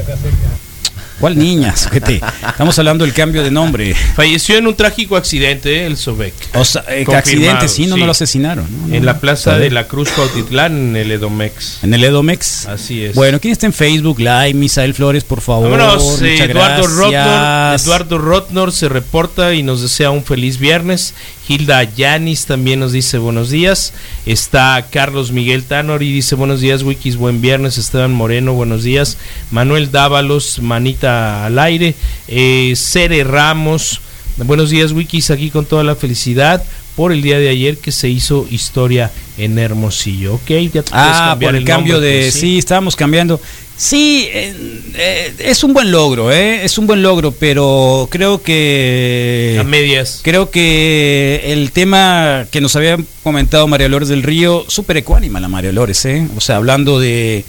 ¿Cuál 1.21 1.39
niña? 1.39 1.77
Sujete? 1.77 2.21
Estamos 2.49 2.79
hablando 2.79 3.05
del 3.05 3.15
cambio 3.15 3.43
de 3.43 3.51
nombre. 3.51 3.95
Falleció 4.15 4.57
en 4.57 4.67
un 4.67 4.75
trágico 4.75 5.17
accidente, 5.17 5.87
el 5.87 5.97
Sobek. 5.97 6.35
O 6.55 6.65
sea, 6.65 6.85
eh, 6.89 7.05
accidente, 7.15 7.69
sí, 7.69 7.87
no, 7.87 7.95
sí. 7.95 8.01
no 8.01 8.07
lo 8.07 8.13
asesinaron. 8.13 8.67
¿no? 8.71 8.89
No, 8.89 8.95
En 8.95 9.07
la 9.07 9.21
plaza 9.21 9.59
de 9.59 9.71
la 9.71 9.87
Cruz 9.87 10.11
Cuautitlán, 10.11 10.73
en 10.73 10.97
el 10.97 11.11
Edomex. 11.11 11.79
En 11.83 11.95
el 11.95 12.05
Edomex. 12.05 12.67
Así 12.67 13.05
es. 13.05 13.15
Bueno, 13.15 13.41
¿quién 13.41 13.53
está 13.53 13.67
en 13.67 13.73
Facebook 13.73 14.19
Live? 14.19 14.55
Misael 14.55 14.95
Flores, 14.95 15.25
por 15.25 15.41
favor. 15.41 15.71
Vámonos, 15.71 16.23
eh, 16.23 16.45
Eduardo 16.45 16.87
Rotnor. 16.87 17.81
Eduardo 17.81 18.19
Rotnor 18.19 18.73
se 18.73 18.89
reporta 18.89 19.55
y 19.55 19.63
nos 19.63 19.83
desea 19.83 20.11
un 20.11 20.25
feliz 20.25 20.59
viernes. 20.59 21.15
Hilda 21.49 21.83
Yanis 21.83 22.47
también 22.47 22.81
nos 22.81 22.93
dice 22.93 23.19
buenos 23.19 23.51
días. 23.51 23.93
Está 24.27 24.87
Carlos 24.91 25.33
Miguel 25.33 25.65
Tanor 25.65 26.03
y 26.03 26.13
dice 26.13 26.37
buenos 26.37 26.61
días, 26.61 26.83
Wikis, 26.83 27.17
buen 27.17 27.41
viernes. 27.41 27.79
Esteban 27.79 28.13
Moreno, 28.13 28.53
buenos 28.53 28.85
días. 28.85 29.19
Manuel 29.51 29.91
Dávalos, 29.91 30.61
manita 30.61 31.02
al 31.05 31.59
aire. 31.59 31.95
Eh, 32.29 32.75
Cere 32.77 33.25
Ramos, 33.25 34.01
buenos 34.39 34.71
días, 34.71 34.93
Wikis, 34.93 35.31
aquí 35.31 35.51
con 35.51 35.67
toda 35.67 35.85
la 35.85 35.95
felicidad 35.95 36.63
por 36.97 37.13
el 37.13 37.23
día 37.23 37.39
de 37.39 37.49
ayer 37.49 37.79
que 37.79 37.93
se 37.93 38.09
hizo 38.09 38.47
historia 38.51 39.11
en 39.39 39.59
Hermosillo. 39.59 40.35
Ok, 40.35 40.51
ya 40.73 40.83
te 40.83 40.91
Ah, 40.93 41.37
por 41.41 41.55
el, 41.55 41.65
cambio 41.65 41.95
nombre, 41.95 42.11
de... 42.11 42.21
pues, 42.23 42.35
sí. 42.35 42.59
estábamos 42.59 42.97
cambiando. 42.97 43.41
Sí, 43.77 44.29
eh, 44.33 44.55
eh, 44.95 45.35
es 45.39 45.65
un 45.65 45.73
buen 45.73 45.91
logro, 45.91 46.31
¿eh? 46.31 46.65
Es 46.65 46.79
un 46.79 46.87
buen 46.87 47.03
logro, 47.03 47.33
pero 47.33 48.07
creo 48.11 48.43
que... 48.43 49.57
A 49.59 49.65
medias. 49.65 50.21
Creo 50.23 50.51
que 50.51 51.41
el 51.47 51.73
tema 51.73 52.47
que 52.51 52.61
nos 52.61 52.77
había 52.77 52.99
comentado 53.23 53.67
María 53.67 53.89
Lores 53.89 54.09
del 54.09 54.23
Río, 54.23 54.67
súper 54.69 54.99
ecuánima 54.99 55.41
la 55.41 55.49
María 55.49 55.73
Lores, 55.73 56.05
¿eh? 56.05 56.29
O 56.37 56.41
sea, 56.41 56.57
hablando 56.57 57.01
de... 57.01 57.45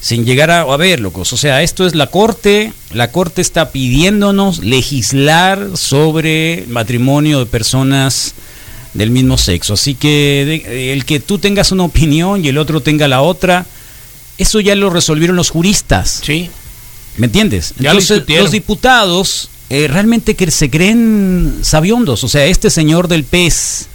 Sin 0.00 0.24
llegar 0.24 0.50
a, 0.50 0.62
a 0.62 0.76
ver, 0.76 1.00
locos. 1.00 1.32
O 1.32 1.36
sea, 1.36 1.62
esto 1.62 1.86
es 1.86 1.94
la 1.94 2.06
Corte. 2.06 2.72
La 2.92 3.10
Corte 3.12 3.42
está 3.42 3.70
pidiéndonos 3.70 4.60
legislar 4.60 5.76
sobre 5.76 6.64
matrimonio 6.68 7.38
de 7.40 7.46
personas 7.46 8.34
del 8.94 9.10
mismo 9.10 9.36
sexo. 9.38 9.74
Así 9.74 9.94
que 9.94 10.62
de- 10.64 10.92
el 10.92 11.04
que 11.04 11.20
tú 11.20 11.38
tengas 11.38 11.70
una 11.70 11.84
opinión 11.84 12.44
y 12.44 12.48
el 12.48 12.58
otro 12.58 12.80
tenga 12.80 13.08
la 13.08 13.20
otra, 13.20 13.66
eso 14.38 14.58
ya 14.60 14.74
lo 14.74 14.88
resolvieron 14.90 15.36
los 15.36 15.50
juristas. 15.50 16.20
Sí. 16.24 16.48
¿Me 17.18 17.26
entiendes? 17.26 17.74
Ya 17.78 17.90
Entonces, 17.90 18.22
los 18.28 18.50
diputados 18.52 19.50
eh, 19.68 19.86
realmente 19.86 20.34
que 20.34 20.50
se 20.50 20.70
creen 20.70 21.58
sabiondos. 21.62 22.24
O 22.24 22.28
sea, 22.28 22.46
este 22.46 22.70
señor 22.70 23.06
del 23.06 23.24
PES, 23.24 23.86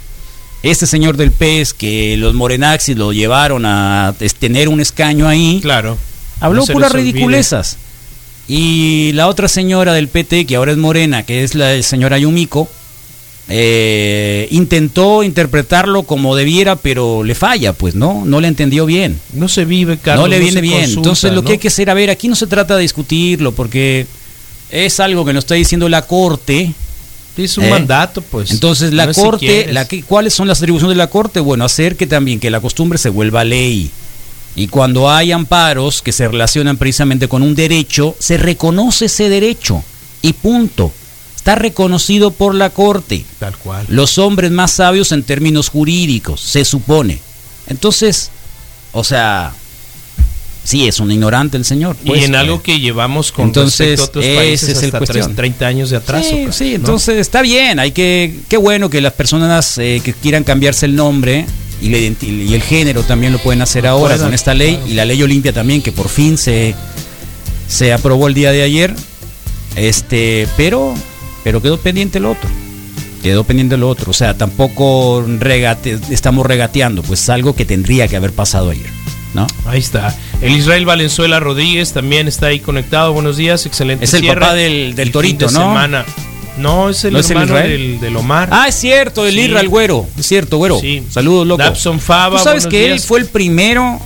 este 0.71 0.87
señor 0.87 1.17
del 1.17 1.31
PES 1.31 1.73
que 1.73 2.17
los 2.17 2.33
morenaxis 2.33 2.97
lo 2.97 3.13
llevaron 3.13 3.65
a 3.65 4.13
tener 4.39 4.69
un 4.69 4.79
escaño 4.79 5.27
ahí, 5.27 5.59
Claro. 5.61 5.97
habló 6.39 6.61
No 6.65 6.73
puras 6.73 6.91
ridiculezas. 6.91 7.77
Y 8.47 9.11
la 9.13 9.27
otra 9.27 9.47
señora 9.47 9.93
del 9.93 10.07
PT, 10.07 10.45
que 10.45 10.55
ahora 10.55 10.71
es 10.71 10.77
morena, 10.77 11.23
que 11.23 11.43
es 11.43 11.55
la 11.55 11.81
señora 11.81 12.17
Yumiko, 12.19 12.69
eh, 13.47 14.47
intentó 14.51 15.23
interpretarlo 15.23 16.03
como 16.03 16.35
debiera, 16.35 16.75
pero 16.75 17.23
le 17.23 17.35
falla, 17.35 17.73
pues, 17.73 17.95
¿no? 17.95 18.23
No 18.25 18.41
le 18.41 18.47
entendió 18.47 18.85
bien. 18.85 19.19
No 19.33 19.47
se 19.47 19.65
vive, 19.65 19.97
Carlos. 19.97 20.25
no 20.25 20.27
le 20.29 20.39
viene 20.39 20.61
bien. 20.61 20.73
consulta, 20.81 20.99
Entonces 20.99 21.31
lo 21.33 21.41
¿no? 21.41 21.47
que 21.47 21.53
hay 21.53 21.59
que 21.59 21.67
hacer, 21.67 21.89
a 21.89 21.93
ver, 21.93 22.09
aquí 22.09 22.27
no 22.27 22.35
se 22.35 22.47
trata 22.47 22.75
de 22.75 22.81
discutirlo, 22.81 23.51
porque 23.51 24.07
es 24.71 24.99
algo 24.99 25.25
que 25.25 25.33
nos 25.33 25.43
está 25.43 25.55
diciendo 25.55 25.87
la 25.89 26.03
Corte. 26.03 26.73
Es 27.37 27.57
un 27.57 27.65
¿eh? 27.65 27.69
mandato, 27.69 28.21
pues. 28.21 28.51
Entonces 28.51 28.93
la 28.93 29.05
No 29.05 29.11
es 29.11 29.17
si 29.17 29.23
Corte, 29.23 29.73
la 29.73 29.87
que- 29.87 30.03
¿cuáles 30.03 30.33
son 30.33 30.47
las 30.47 30.59
atribuciones 30.59 30.95
de 30.95 30.97
la 30.97 31.09
Corte? 31.09 31.39
Bueno, 31.39 31.65
hacer 31.65 31.95
que 31.97 32.07
también 32.07 32.39
que 32.39 32.49
la 32.49 32.61
costumbre 32.61 32.97
se 32.97 33.09
vuelva 33.09 33.43
ley. 33.43 33.91
Y 34.55 34.67
cuando 34.67 35.11
hay 35.11 35.33
amparos 35.33 36.01
que 36.01 36.13
se 36.13 36.27
relacionan 36.27 36.77
precisamente 36.77 37.27
con 37.27 37.41
un 37.43 37.55
derecho, 37.55 38.15
se 38.19 38.37
reconoce 38.37 39.05
ese 39.05 39.27
derecho. 39.29 39.83
Y 40.21 40.33
punto. 40.33 40.93
Está 41.35 41.55
reconocido 41.55 42.31
por 42.31 42.55
la 42.55 42.69
Corte. 42.71 43.25
Tal 43.37 43.55
cual. 43.57 43.85
Los 43.89 44.17
hombres 44.17 44.51
más 44.51 44.71
sabios 44.71 45.11
en 45.11 45.23
términos 45.23 45.69
jurídicos, 45.69 46.39
se 46.41 46.63
supone. 46.65 47.19
Entonces, 47.67 48.31
o 48.93 49.03
sea, 49.03 49.53
sí 50.65 50.85
es 50.87 50.99
un 50.99 51.09
ignorante 51.11 51.55
el 51.55 51.63
señor. 51.63 51.95
y 52.03 52.07
pues, 52.09 52.23
en 52.25 52.35
algo 52.35 52.61
que 52.61 52.79
llevamos 52.81 53.31
con 53.31 53.45
Entonces, 53.45 53.99
respecto 53.99 54.19
a 54.19 54.21
otros 54.23 54.35
países 54.35 54.69
es 54.69 54.77
el 54.83 54.85
hasta 54.93 54.99
tres- 55.05 55.33
30 55.35 55.65
años 55.67 55.89
de 55.91 55.95
atraso. 55.97 56.27
Sí, 56.29 56.47
sí, 56.51 56.69
¿no? 56.71 56.75
entonces 56.75 57.17
está 57.19 57.41
bien, 57.41 57.79
hay 57.79 57.91
que, 57.91 58.39
qué 58.49 58.57
bueno 58.57 58.89
que 58.89 58.99
las 58.99 59.13
personas 59.13 59.77
eh, 59.77 60.01
que 60.03 60.11
quieran 60.13 60.43
cambiarse 60.43 60.85
el 60.87 60.95
nombre 60.95 61.45
y, 61.81 61.87
y 61.95 62.53
el 62.53 62.61
género 62.61 63.03
también 63.03 63.31
lo 63.31 63.39
pueden 63.39 63.61
hacer 63.61 63.85
ahora 63.87 64.17
con 64.17 64.33
esta 64.33 64.53
ley 64.53 64.79
y 64.87 64.93
la 64.93 65.05
ley 65.05 65.21
Olimpia 65.23 65.53
también 65.53 65.81
que 65.81 65.91
por 65.91 66.09
fin 66.09 66.37
se, 66.37 66.73
se 67.67 67.93
aprobó 67.93 68.27
el 68.27 68.33
día 68.33 68.51
de 68.51 68.63
ayer, 68.63 68.93
este, 69.75 70.47
pero, 70.57 70.93
pero 71.43 71.61
quedó 71.61 71.77
pendiente 71.79 72.17
el 72.17 72.25
otro, 72.25 72.49
quedó 73.21 73.43
pendiente 73.43 73.75
el 73.75 73.83
otro, 73.83 74.11
o 74.11 74.13
sea, 74.13 74.37
tampoco 74.37 75.23
regate- 75.39 75.99
estamos 76.11 76.45
regateando, 76.45 77.03
pues 77.03 77.21
es 77.21 77.29
algo 77.29 77.55
que 77.55 77.65
tendría 77.65 78.07
que 78.07 78.15
haber 78.15 78.31
pasado 78.31 78.69
ayer, 78.69 78.89
¿no? 79.35 79.45
Ahí 79.67 79.79
está. 79.79 80.15
El 80.41 80.53
Israel 80.53 80.85
Valenzuela 80.85 81.39
Rodríguez 81.39 81.91
también 81.93 82.27
está 82.27 82.47
ahí 82.47 82.59
conectado. 82.59 83.13
Buenos 83.13 83.37
días, 83.37 83.65
excelente. 83.65 84.05
Es 84.05 84.13
el 84.15 84.21
cierre. 84.21 84.39
papá 84.41 84.53
del, 84.55 84.95
del 84.95 85.07
El 85.09 85.11
torito, 85.13 85.45
de 85.47 85.53
¿no? 85.53 85.59
semana. 85.59 86.05
No, 86.57 86.89
es 86.89 87.03
el 87.03 87.13
¿No 87.13 87.19
es 87.19 87.29
el 87.29 87.43
Israel? 87.43 87.69
del, 87.69 87.99
del 87.99 88.15
Omar. 88.15 88.47
Ah, 88.51 88.67
es 88.69 88.75
cierto, 88.75 89.25
el 89.25 89.33
Sí. 89.33 89.41
Irra, 89.41 89.59
el 89.59 89.67
güero. 89.67 90.07
Es 90.17 90.25
cierto, 90.25 90.57
güero. 90.57 90.79
Sí. 90.79 91.03
Saludos, 91.11 91.45
loco. 91.45 91.61
Dabson 91.61 91.99
Fava, 91.99 92.37
Tú 92.37 92.43
sabes 92.45 92.65
que 92.65 92.91
él 92.91 92.99
fue 93.01 93.19
el 93.19 93.25
primero, 93.25 93.99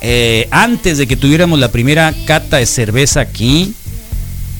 eh, 0.00 0.48
antes 0.50 0.96
de 0.96 1.06
que 1.06 1.16
tuviéramos 1.16 1.58
la 1.58 1.70
primera 1.70 2.14
cata 2.24 2.56
de 2.56 2.64
cerveza 2.66 3.20
aquí, 3.20 3.74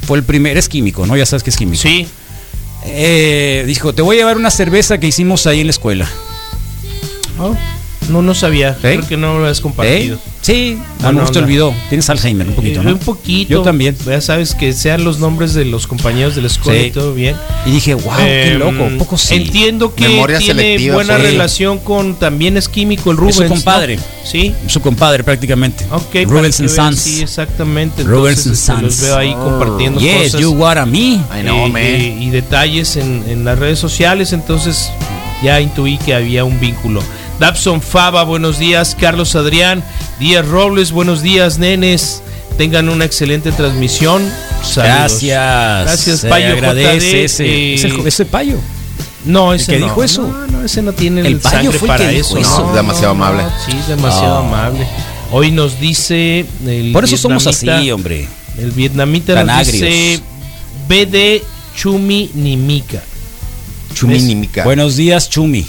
fue 0.06 0.18
el 0.18 0.24
primero, 0.24 0.60
es 0.60 0.68
químico, 0.68 1.06
¿no? 1.06 1.16
Ya 1.16 1.24
sabes 1.24 1.42
que 1.42 1.48
es 1.50 1.56
químico. 1.56 1.80
Sí. 1.82 2.06
Eh, 2.84 3.64
dijo, 3.66 3.94
te 3.94 4.02
voy 4.02 4.16
a 4.16 4.18
llevar 4.18 4.36
una 4.36 4.50
cerveza 4.50 4.98
que 4.98 5.06
hicimos 5.06 5.46
ahí 5.46 5.60
en 5.60 5.68
la 5.68 5.70
escuela. 5.70 6.06
Oh, 7.38 7.56
no, 8.11 8.22
no 8.22 8.34
sabía. 8.34 8.70
¿Eh? 8.70 8.76
Creo 8.96 9.07
que 9.09 9.16
no 9.16 9.38
lo 9.38 9.46
has 9.46 9.61
compartido. 9.61 10.16
¿Eh? 10.16 10.18
Sí, 10.42 10.76
a 11.03 11.07
lo 11.12 11.12
mejor 11.20 11.30
te 11.30 11.38
olvidó. 11.38 11.72
Tienes 11.88 12.11
Alzheimer 12.11 12.48
un 12.48 12.55
poquito, 12.55 12.80
Eh, 12.80 12.84
¿no? 12.84 12.90
Un 12.92 12.98
poquito. 12.98 13.50
Yo 13.50 13.62
también. 13.62 13.96
Ya 14.05 14.20
sabes 14.20 14.57
que 14.57 14.72
sean 14.72 15.05
los 15.05 15.20
nombres 15.20 15.55
de 15.55 15.64
los 15.64 15.86
compañeros 15.86 16.34
de 16.34 16.40
la 16.42 16.48
escuela 16.48 16.80
Sí. 16.80 16.86
y 16.86 16.90
todo 16.90 17.14
bien. 17.14 17.36
Y 17.64 17.70
dije, 17.70 17.94
wow, 17.94 18.16
qué 18.16 18.53
Em, 18.53 18.59
loco. 18.59 18.82
Un 18.82 18.98
poco 18.98 19.16
sí. 19.16 19.36
Entiendo 19.36 19.94
que 19.94 20.09
Memoria 20.09 20.38
tiene 20.38 20.90
buena 20.90 21.16
sí. 21.16 21.22
relación 21.22 21.78
con 21.78 22.16
también 22.16 22.57
es 22.57 22.68
químico 22.68 23.12
el 23.12 23.18
Rubens. 23.18 23.38
Es 23.38 23.42
su 23.46 23.48
compadre. 23.48 23.96
¿no? 23.96 24.03
Sí. 24.24 24.53
Su 24.66 24.80
compadre 24.80 25.22
prácticamente. 25.22 25.84
Ok, 25.92 26.16
Rubens 26.26 26.59
and 26.59 26.68
Sons. 26.70 26.98
Sí, 26.98 27.22
exactamente. 27.22 28.03
Rubens 28.03 28.38
Entonces, 28.46 28.68
and 28.68 28.78
este, 28.78 28.84
los 28.86 28.94
Sons. 28.96 29.09
veo 29.09 29.18
ahí 29.18 29.34
compartiendo 29.34 30.00
Yes, 30.00 30.22
cosas. 30.24 30.40
you 30.40 30.50
what 30.53 30.76
a 30.76 30.86
me. 30.86 30.98
I 30.98 31.42
know, 31.42 31.66
eh, 31.66 31.70
man. 31.70 32.22
y 32.22 32.30
detalles 32.30 32.96
en, 32.96 33.22
en 33.28 33.44
las 33.44 33.59
redes 33.61 33.78
sociales, 33.78 34.32
entonces 34.32 34.90
ya 35.44 35.61
intuí 35.61 35.98
que 35.98 36.14
había 36.14 36.44
un 36.44 36.59
vínculo. 36.59 37.00
Dabson 37.43 37.82
Fava, 37.82 38.22
buenos 38.22 38.61
días. 38.61 38.97
Carlos 38.99 39.34
Adrián, 39.34 39.82
Díaz 40.20 40.47
Robles, 40.47 40.93
buenos 40.93 41.22
días, 41.22 41.59
nenes. 41.59 42.22
Tengan 42.57 42.88
una 42.88 43.05
excelente 43.05 43.51
transmisión. 43.51 44.22
Saludos. 44.62 44.74
Gracias. 45.22 45.82
Gracias, 45.84 46.20
Se 46.20 46.28
Payo 46.28 46.53
agradece 46.53 47.11
JD, 47.11 47.24
ese, 47.24 47.45
eh, 47.45 47.74
ese, 47.74 47.88
ese 48.07 48.24
payo. 48.26 48.59
No, 49.24 49.53
el 49.53 49.59
ese 49.61 49.72
que 49.72 49.78
no. 49.80 49.86
dijo 49.86 50.05
eso. 50.05 50.22
No, 50.22 50.47
no, 50.47 50.64
ese 50.64 50.82
no 50.82 50.93
tiene 50.93 51.22
El 51.22 51.26
el 51.26 51.38
Payo 51.40 51.57
sangre 51.72 51.78
fue 51.80 51.88
el 51.88 51.95
para 51.95 52.09
que 52.11 52.14
dijo 52.14 52.38
eso. 52.38 52.38
eso. 52.38 52.66
No, 52.68 52.74
Demasiado 52.76 53.14
no, 53.14 53.24
amable. 53.24 53.43
no, 53.43 53.51
sí, 53.66 53.76
demasiado 53.88 54.36
amable. 54.36 54.86
Hoy 55.32 55.51
nos 55.51 55.80
dice 55.80 56.47
el 56.64 56.93
Por 56.93 57.03
eso 57.07 57.16
somos 57.16 57.45
así, 57.49 57.90
hombre. 57.90 58.28
El 58.57 58.70
vietnamita 58.70 59.34
Tan 59.34 59.49
nos 59.49 59.57
agrios. 59.66 59.82
dice 59.82 60.20
BD 60.88 61.43
Chumi 61.76 62.30
Nimika. 62.34 63.03
Chumínica. 63.95 64.62
Buenos 64.62 64.95
días, 64.95 65.28
Chumi. 65.28 65.66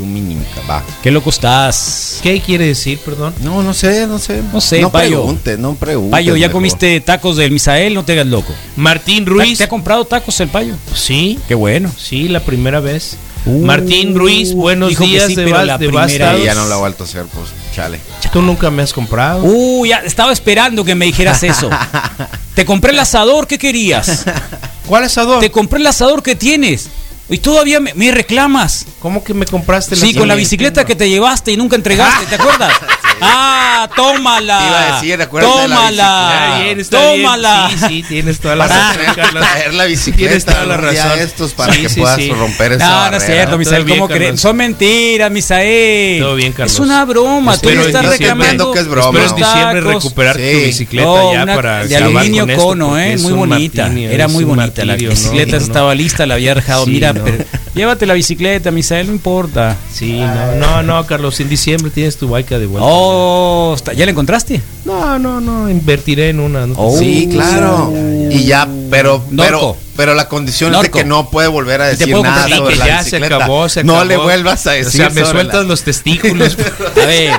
Chumínica, 0.00 0.62
va. 0.68 0.82
Qué 1.02 1.10
loco 1.10 1.28
estás. 1.28 2.20
¿Qué 2.22 2.40
quiere 2.40 2.66
decir, 2.66 2.98
perdón? 3.00 3.34
No, 3.42 3.62
no 3.62 3.74
sé, 3.74 4.06
no 4.06 4.18
sé. 4.18 4.42
No 4.50 4.58
sé, 4.62 4.80
no 4.80 4.90
Payo. 4.90 5.16
preguntes, 5.18 5.58
no 5.58 5.74
preguntes. 5.74 6.10
Payo, 6.10 6.36
¿ya 6.36 6.46
mejor. 6.46 6.52
comiste 6.52 7.00
tacos 7.02 7.36
del 7.36 7.50
Misael? 7.50 7.92
No 7.92 8.02
te 8.02 8.12
hagas 8.12 8.26
loco. 8.26 8.54
Martín 8.76 9.24
¿Te, 9.26 9.30
Ruiz. 9.30 9.58
te 9.58 9.64
ha 9.64 9.68
comprado 9.68 10.06
tacos 10.06 10.40
el 10.40 10.48
Payo? 10.48 10.74
Sí, 10.94 11.38
Qué 11.46 11.54
bueno. 11.54 11.92
sí, 11.98 12.28
la 12.28 12.40
primera 12.40 12.80
vez. 12.80 13.18
Uh, 13.44 13.64
Martín 13.64 14.14
Ruiz, 14.14 14.54
buenos 14.54 14.88
dijo 14.90 15.04
que 15.04 15.10
días 15.10 15.26
sí, 15.26 15.34
de, 15.34 15.44
pero 15.44 15.64
la 15.64 15.76
de 15.76 15.88
primera 15.88 16.36
ya 16.38 16.54
no 16.54 16.66
lo 16.66 16.74
ha 16.74 16.78
vuelto 16.78 17.04
a 17.04 17.06
hacer, 17.06 17.24
pues, 17.26 17.50
chale. 17.74 18.00
Tú 18.32 18.40
nunca 18.40 18.70
me 18.70 18.82
has 18.82 18.92
comprado. 18.94 19.42
Uh, 19.44 19.84
ya 19.84 19.98
estaba 19.98 20.32
esperando 20.32 20.82
que 20.82 20.94
me 20.94 21.04
dijeras 21.04 21.42
eso. 21.42 21.68
Te 22.54 22.64
compré 22.64 22.92
el 22.92 22.98
asador, 22.98 23.46
¿qué 23.46 23.58
querías? 23.58 24.24
¿Cuál 24.86 25.04
asador? 25.04 25.40
Te 25.40 25.50
compré 25.50 25.78
el 25.78 25.86
asador 25.86 26.22
que 26.22 26.34
tienes. 26.36 26.88
Y 27.30 27.38
todavía 27.38 27.78
me, 27.80 27.94
me 27.94 28.10
reclamas. 28.10 28.84
¿Cómo 29.00 29.22
que 29.22 29.32
me 29.34 29.46
compraste 29.46 29.94
Sí, 29.94 30.14
con 30.14 30.26
la 30.28 30.34
bicicleta 30.34 30.84
que 30.84 30.96
te 30.96 31.08
llevaste 31.08 31.52
y 31.52 31.56
nunca 31.56 31.76
entregaste, 31.76 32.26
¿te 32.26 32.34
acuerdas? 32.42 32.72
Ah, 33.22 33.88
tómala. 33.94 34.58
Te 34.58 34.66
iba 34.66 34.80
a 34.80 34.94
decir, 34.94 35.22
acuérdate 35.22 35.60
de 35.62 35.68
la 35.68 35.74
Tómala. 35.76 36.40
Está 36.48 36.58
bien, 36.64 36.80
está 36.80 37.00
bien. 37.00 37.22
tómala. 37.22 37.70
Sí, 37.70 37.86
sí, 37.88 38.04
tienes 38.08 38.40
toda 38.40 38.56
la 38.56 38.66
Vas 38.66 38.96
razón, 38.96 39.14
Carlos. 39.14 39.42
traer 39.46 39.74
la 39.74 39.84
Tienes 39.86 39.88
bicicleta 40.06 40.52
toda 40.52 40.66
la 40.66 40.76
razón. 40.76 41.18
estos 41.20 41.52
para 41.52 41.72
Sí, 41.74 41.82
que 41.82 41.88
sí, 41.88 42.00
puedas 42.00 42.16
sí. 42.16 42.30
romper 42.32 42.72
esa 42.72 42.88
No, 42.88 43.10
no 43.10 43.16
es 43.16 43.24
cierto, 43.26 43.58
Misael. 43.58 43.86
¿Cómo 43.88 44.08
crees? 44.08 44.40
Son 44.40 44.56
mentiras, 44.56 45.30
Misael. 45.30 46.20
Todo 46.22 46.34
bien, 46.36 46.52
Carlos. 46.52 46.72
Es 46.72 46.78
una 46.80 47.04
broma. 47.04 47.58
Tú 47.58 47.68
estás 47.70 48.06
reclamando. 48.06 48.72
que 48.72 48.78
es 48.80 48.88
broma. 48.88 49.06
Espero 49.08 49.24
en 49.24 49.30
los 49.30 49.36
diciembre 49.52 49.80
tacos. 49.82 50.04
recuperar 50.04 50.36
Sí. 50.36 50.42
tu 50.52 50.58
bicicleta 50.66 51.06
No, 51.08 51.32
ya 51.34 51.42
una 51.42 51.54
para 51.56 51.86
de 51.86 51.96
aluminio 51.96 52.42
con 52.44 52.50
esto, 52.50 52.62
cono, 52.64 52.98
eh, 52.98 53.16
muy 53.18 53.32
bonita. 53.32 53.82
martirio, 53.84 54.10
Era 54.10 54.28
muy 54.28 54.44
bonita. 54.44 54.84
La 54.84 54.96
bicicleta 54.96 55.56
estaba 55.56 55.94
lista, 55.94 56.26
la 56.26 56.34
había 56.34 56.54
dejado. 56.54 56.86
Mira, 56.86 57.14
llévate 57.74 58.06
la 58.06 58.14
bicicleta, 58.14 58.70
Misael, 58.70 59.06
no 59.08 59.12
importa. 59.12 59.76
Sí, 59.92 60.18
no, 60.18 60.54
no, 60.56 60.82
no, 60.82 61.06
Carlos, 61.06 61.38
en 61.40 61.48
diciembre 61.48 61.90
tienes 61.90 62.16
tu 62.16 62.28
bike 62.28 62.48
de 62.50 62.66
vuelta. 62.66 62.86
Oh, 62.90 63.76
¿ya 63.96 64.04
la 64.04 64.10
encontraste? 64.10 64.60
No, 64.84 65.18
no, 65.18 65.40
no, 65.40 65.68
invertiré 65.70 66.30
en 66.30 66.40
una. 66.40 66.66
no 66.66 66.74
Oh. 66.76 66.98
Sí, 66.98 67.28
claro. 67.30 67.92
Y 68.30 68.44
ya, 68.44 68.68
pero, 68.90 69.22
pero, 69.30 69.50
Norco. 69.60 69.76
pero 69.96 70.14
la 70.14 70.28
condición 70.28 70.74
es 70.74 70.82
de 70.82 70.90
que 70.90 71.04
no 71.04 71.30
puede 71.30 71.48
volver 71.48 71.80
a 71.82 71.86
decir 71.86 72.08
nada 72.20 72.48
sobre 72.48 72.76
la 72.76 72.86
ya 72.86 73.02
se 73.04 73.16
acabó, 73.16 73.68
se 73.68 73.84
No 73.84 73.94
acabó. 73.94 74.08
le 74.08 74.16
vuelvas 74.16 74.66
a 74.66 74.70
O 74.70 74.74
decir. 74.74 74.92
sea, 74.92 75.10
me 75.10 75.24
sueltas 75.24 75.62
la- 75.62 75.68
los 75.68 75.82
testículos. 75.82 76.56
A 77.02 77.06
ver. 77.06 77.32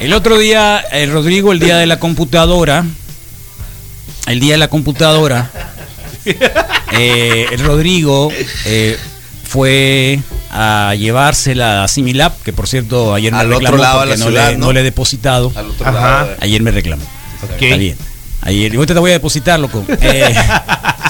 El 0.00 0.12
otro 0.12 0.36
día, 0.38 0.78
el 0.78 1.10
Rodrigo, 1.10 1.52
el 1.52 1.58
día 1.58 1.78
de 1.78 1.86
la 1.86 1.98
computadora. 1.98 2.84
El 4.26 4.40
día 4.40 4.52
de 4.54 4.58
la 4.58 4.68
computadora. 4.68 5.50
eh, 6.92 7.46
el 7.52 7.60
Rodrigo 7.60 8.30
eh, 8.64 8.96
fue 9.44 10.20
a 10.50 10.94
llevársela 10.98 11.84
a 11.84 11.88
Similab, 11.88 12.32
que 12.42 12.52
por 12.52 12.66
cierto 12.68 13.14
ayer 13.14 13.32
me 13.32 13.38
Al 13.38 13.46
otro 13.52 13.58
reclamó 13.60 13.82
lado 13.82 14.00
de 14.00 14.06
porque 14.06 14.18
la 14.18 14.24
no, 14.24 14.30
ciudad, 14.30 14.50
le, 14.52 14.58
¿no? 14.58 14.66
no 14.66 14.72
le 14.72 14.80
he 14.80 14.84
depositado. 14.84 15.52
Al 15.54 15.70
otro 15.70 15.86
Ajá. 15.86 16.00
lado 16.00 16.26
de- 16.30 16.36
Ayer 16.40 16.62
me 16.62 16.70
reclamó. 16.70 17.04
Está 17.58 17.76
bien. 17.76 17.96
Ayer, 18.42 18.72
y 18.72 18.76
ahorita 18.76 18.94
te 18.94 19.00
voy 19.00 19.10
a 19.10 19.14
depositar, 19.14 19.58
loco. 19.58 19.84
Eh, 20.00 20.34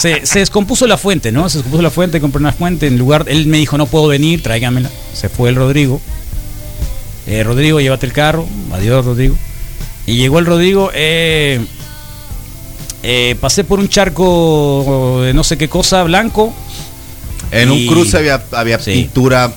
se, 0.00 0.26
se 0.26 0.38
descompuso 0.40 0.86
la 0.86 0.96
fuente, 0.98 1.32
¿no? 1.32 1.48
Se 1.48 1.58
descompuso 1.58 1.82
la 1.82 1.90
fuente, 1.90 2.20
compré 2.20 2.40
una 2.40 2.52
fuente. 2.52 2.86
En 2.86 2.98
lugar, 2.98 3.24
él 3.28 3.46
me 3.46 3.56
dijo, 3.58 3.78
no 3.78 3.86
puedo 3.86 4.08
venir, 4.08 4.42
tráigamela. 4.42 4.90
Se 5.14 5.28
fue 5.28 5.48
el 5.48 5.56
Rodrigo. 5.56 6.00
Eh, 7.26 7.42
Rodrigo, 7.42 7.80
llévate 7.80 8.06
el 8.06 8.12
carro. 8.12 8.46
Adiós, 8.72 9.04
Rodrigo. 9.04 9.36
Y 10.06 10.16
llegó 10.16 10.38
el 10.38 10.46
Rodrigo. 10.46 10.90
eh, 10.94 11.60
eh, 13.03 13.36
pasé 13.40 13.64
por 13.64 13.78
un 13.78 13.88
charco 13.88 15.20
de 15.22 15.32
no 15.34 15.44
sé 15.44 15.57
qué 15.59 15.68
cosa, 15.68 16.03
blanco. 16.05 16.53
En 17.51 17.70
un 17.70 17.78
Y- 17.78 17.86
cruce 17.86 18.16
había, 18.16 18.42
había 18.53 18.78
Sí. 18.78 18.92
pintura 18.92 19.53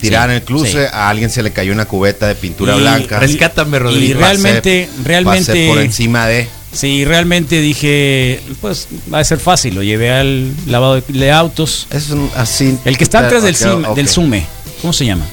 tirada 0.00 0.26
Sí, 0.26 0.30
en 0.30 0.36
el 0.36 0.42
cruce. 0.42 0.72
sí. 0.72 0.78
A 0.92 1.08
alguien 1.08 1.30
se 1.30 1.42
le 1.42 1.52
cayó 1.52 1.72
una 1.72 1.84
cubeta 1.84 2.26
de 2.26 2.34
pintura 2.34 2.76
Y 2.76 2.80
blanca. 2.80 3.18
Rescátame, 3.20 3.76
Y 3.76 3.80
Rodrigo. 3.80 4.20
realmente, 4.20 4.88
realmente. 5.04 5.52
Pasé 5.52 5.68
por 5.68 5.78
encima 5.78 6.26
de. 6.26 6.48
Sí, 6.72 7.04
realmente 7.04 7.60
dije, 7.60 8.40
pues 8.60 8.88
va 9.12 9.20
a 9.20 9.24
ser 9.24 9.38
fácil. 9.38 9.74
Lo 9.74 9.82
llevé 9.82 10.10
al 10.12 10.52
lavado 10.66 11.00
de 11.00 11.30
autos. 11.32 11.86
Es 11.90 12.10
un- 12.10 12.30
así. 12.36 12.76
El 12.84 12.98
que 12.98 13.04
está 13.04 13.20
antes 13.20 13.42
del, 13.42 13.54
Ok, 13.54 13.60
sim- 13.60 13.84
ok. 13.86 13.96
del 13.96 14.08
Sume. 14.08 14.46
¿Cómo 14.82 14.92
se 14.92 15.06
llama? 15.06 15.24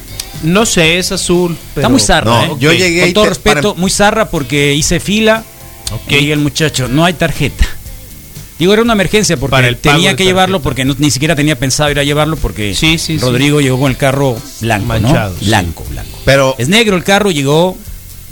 No 0.42 0.64
sé, 0.66 0.98
es 0.98 1.12
azul. 1.12 1.56
Está 1.74 1.88
muy 1.88 2.00
zarra, 2.00 2.30
no, 2.46 2.54
¿eh? 2.54 2.56
yo 2.58 2.72
llegué 2.72 3.00
Con 3.00 3.08
y 3.10 3.12
todo 3.12 3.24
te- 3.24 3.30
respeto, 3.30 3.70
para- 3.72 3.80
muy 3.80 3.90
zarra 3.90 4.28
porque 4.30 4.74
hice 4.74 4.98
fila. 5.00 5.44
Ok. 6.04 6.12
Y 6.12 6.30
el 6.30 6.38
muchacho, 6.38 6.88
no 6.88 7.04
hay 7.04 7.14
tarjeta. 7.14 7.66
Digo, 8.58 8.72
era 8.72 8.80
una 8.80 8.94
emergencia 8.94 9.36
porque 9.36 9.50
Para 9.50 9.68
el 9.68 9.76
pago 9.76 9.96
tenía 9.96 10.16
que 10.16 10.24
llevarlo 10.24 10.62
porque 10.62 10.84
no- 10.86 10.94
ni 10.98 11.10
siquiera 11.10 11.36
tenía 11.36 11.58
pensado 11.58 11.90
ir 11.90 11.98
a 11.98 12.04
llevarlo 12.04 12.36
porque 12.36 12.74
Sí, 12.74 12.96
sí, 12.96 13.18
sí. 13.18 13.18
Rodrigo 13.18 13.60
llegó 13.60 13.78
con 13.78 13.90
el 13.90 13.98
carro 13.98 14.36
blanco, 14.62 14.86
Manchado, 14.86 15.34
¿no? 15.34 15.38
sí. 15.40 15.44
Blanco, 15.46 15.84
blanco. 15.90 16.18
Pero 16.24 16.54
Es 16.56 16.68
negro 16.68 16.96
el 16.96 17.04
carro, 17.04 17.30
llegó 17.30 17.76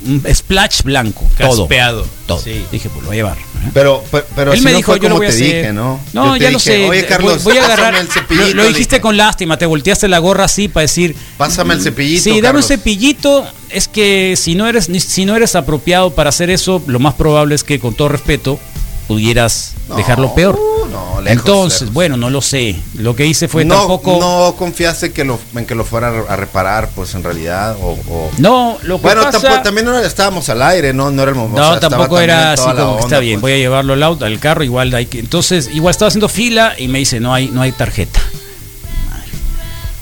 un 0.07 0.23
splash 0.33 0.81
blanco, 0.83 1.29
todo. 1.37 1.61
Caspeado. 1.67 2.07
Todo. 2.25 2.39
Sí. 2.41 2.65
Dije, 2.71 2.89
pues 2.89 3.01
lo 3.03 3.07
voy 3.09 3.17
a 3.17 3.19
llevar. 3.19 3.37
¿eh? 3.37 3.69
Pero, 3.73 4.03
pero, 4.11 4.25
pero 4.35 4.51
Él 4.51 4.57
así 4.57 4.65
me 4.65 4.71
no 4.71 4.77
dijo, 4.77 4.91
fue 4.93 4.99
yo 4.99 5.03
lo 5.03 5.09
como 5.09 5.17
voy 5.17 5.25
a 5.27 5.29
te 5.29 5.35
hacer. 5.35 5.47
dije, 5.57 5.73
¿no? 5.73 5.99
No, 6.13 6.25
Yo 6.25 6.33
te 6.33 6.39
ya 6.39 6.51
lo 6.51 6.57
dije, 6.57 6.69
sé. 6.71 6.89
Oye, 6.89 7.01
Voy- 7.01 7.07
Carlos, 7.07 7.43
voy, 7.43 7.57
a 7.57 7.65
agarrar. 7.65 7.95
el 7.95 8.07
cepillito. 8.07 8.47
lo, 8.47 8.53
lo 8.63 8.67
dijiste 8.67 8.95
dije. 8.95 9.01
con 9.01 9.17
lástima, 9.17 9.57
te 9.57 9.65
volteaste 9.67 10.07
la 10.07 10.17
gorra 10.19 10.45
así 10.45 10.67
para 10.67 10.81
decir. 10.83 11.15
Pásame 11.37 11.75
el 11.75 11.81
cepillito. 11.81 12.23
Sí, 12.23 12.41
dame 12.41 12.57
un 12.59 12.63
cepillito. 12.63 13.47
Es 13.69 13.87
que 13.87 14.35
si 14.37 14.55
no 14.55 14.67
eres 14.67 14.85
si 14.85 15.25
no 15.25 15.35
eres 15.35 15.55
apropiado 15.55 16.11
para 16.11 16.29
hacer 16.29 16.49
eso, 16.49 16.81
lo 16.87 16.99
más 16.99 17.13
probable 17.15 17.55
es 17.55 17.63
que 17.63 17.79
con 17.79 17.93
todo 17.93 18.09
respeto 18.09 18.59
pudieras 19.07 19.73
No, 19.87 19.95
dejarlo 19.97 20.33
peor. 20.33 20.59
no, 20.91 21.21
lejos, 21.21 21.39
Entonces, 21.39 21.81
lejos. 21.81 21.93
bueno, 21.93 22.17
no 22.17 22.29
lo 22.31 22.41
sé. 22.41 22.75
Lo 22.95 23.15
que 23.15 23.25
hice 23.27 23.47
fue 23.47 23.63
no, 23.65 23.75
tampoco. 23.75 24.17
no 24.19 24.55
confiaste 24.57 25.11
que 25.11 25.23
lo, 25.23 25.39
en 25.55 25.65
que 25.67 25.75
lo 25.75 25.83
fuera 25.85 26.07
a 26.27 26.35
reparar, 26.35 26.89
pues 26.95 27.13
en 27.13 27.23
realidad. 27.23 27.75
O, 27.81 27.91
o- 28.09 28.31
No, 28.39 28.77
lo 28.83 28.97
que 28.97 29.03
Bueno, 29.03 29.21
pasa- 29.23 29.39
tampoco- 29.41 29.61
también 29.63 29.87
estábamos 30.03 30.49
al 30.49 30.61
aire, 30.63 30.91
¿no? 30.93 31.11
No 31.11 31.21
era 31.21 31.29
el 31.31 31.37
momento. 31.37 31.59
No, 31.61 31.65
o 31.65 31.69
sea, 31.71 31.75
estaba 31.75 31.97
tampoco 31.97 32.19
era 32.19 32.53
así 32.53 32.63
como 32.63 32.97
que 32.97 33.03
está 33.03 33.19
bien, 33.19 33.35
pues. 33.39 33.51
voy 33.51 33.51
a 33.53 33.57
llevarlo 33.57 33.93
al 33.93 34.01
auto, 34.03 34.25
al 34.25 34.39
carro, 34.39 34.63
igual 34.63 34.91
hay 34.95 35.05
que. 35.05 35.19
Entonces, 35.19 35.69
igual 35.73 35.91
estaba 35.91 36.07
haciendo 36.07 36.29
fila 36.29 36.73
y 36.77 36.87
me 36.87 36.97
dice, 36.99 37.19
no 37.19 37.33
hay, 37.33 37.49
no 37.49 37.61
hay 37.61 37.73
tarjeta. 37.73 38.19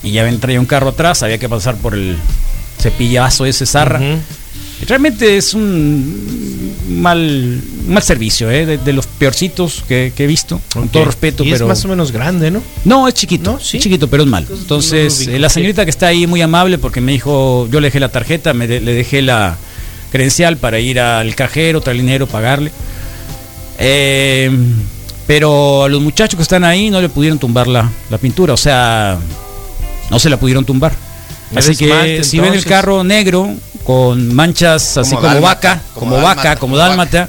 Y 0.02 0.12
ya 0.12 0.30
traía 0.40 0.60
un 0.60 0.66
carro 0.66 0.90
atrás, 0.90 1.24
había 1.24 1.38
que 1.38 1.48
pasar 1.50 1.76
por 1.76 1.94
el 1.94 2.18
cepillazo 2.84 3.46
ese 3.46 3.66
zarra. 3.66 4.00
Realmente 4.88 5.38
es 5.38 5.54
un 5.54 6.74
mal, 6.90 7.62
mal 7.88 8.04
servicio, 8.04 8.52
¿eh? 8.52 8.66
de, 8.66 8.78
de 8.78 8.92
los 8.92 9.08
peorcitos 9.08 9.84
que, 9.88 10.12
que 10.16 10.26
he 10.26 10.28
visto, 10.28 10.60
con 10.74 10.90
todo 10.90 11.06
respeto, 11.06 11.44
Y 11.46 11.52
pero... 11.52 11.66
es 11.66 11.70
más 11.70 11.86
o 11.86 11.88
menos 11.88 12.12
grande, 12.12 12.52
¿no? 12.52 12.62
No, 12.84 13.08
es 13.08 13.14
chiquito, 13.14 13.54
No, 13.54 13.60
sí. 13.62 13.78
es 13.78 13.84
chiquito, 13.84 14.10
pero 14.10 14.24
es 14.24 14.30
mal. 14.30 14.46
Entonces, 14.50 15.28
no 15.28 15.34
eh, 15.36 15.40
la 15.40 15.48
señorita 15.50 15.86
que 15.86 15.90
está 15.92 16.08
ahí 16.08 16.28
muy 16.28 16.42
amable 16.42 16.78
porque 16.80 17.00
me 17.00 17.14
dijo, 17.14 17.68
yo 17.72 17.80
le 17.80 17.88
dejé 17.88 18.02
la 18.02 18.10
tarjeta, 18.10 18.54
me 18.54 18.68
de- 18.68 18.82
le 18.82 18.94
dejé 18.94 19.22
la 19.22 19.56
credencial 20.12 20.58
para 20.58 20.80
ir 20.80 21.00
al 21.00 21.34
cajero, 21.34 21.80
traer 21.80 22.00
dinero, 22.02 22.28
pagarle. 22.28 22.72
Eh, 23.80 24.52
pero 25.26 25.86
a 25.86 25.90
los 25.90 26.02
muchachos 26.02 26.36
que 26.36 26.44
están 26.44 26.66
ahí 26.66 26.90
no 26.90 27.00
le 27.00 27.08
pudieron 27.08 27.40
tumbar 27.40 27.68
la, 27.68 27.90
la 28.10 28.18
pintura, 28.18 28.54
o 28.54 28.58
sea, 28.58 29.18
no 30.12 30.20
se 30.20 30.30
la 30.30 30.38
pudieron 30.38 30.66
tumbar. 30.66 30.94
Así 31.56 31.76
que 31.76 32.24
si 32.24 32.40
ven 32.40 32.54
el 32.54 32.66
carro 32.66 33.04
negro 33.04 33.52
con 33.84 34.34
manchas 34.34 34.98
así 34.98 35.16
como 35.16 35.28
dálmata, 35.28 35.46
vaca, 35.70 35.82
como 35.94 36.12
como, 36.12 36.24
vaca, 36.24 36.36
dálmata, 36.36 36.60
como 36.60 36.60
como 36.74 36.78
dálmata, 36.78 37.28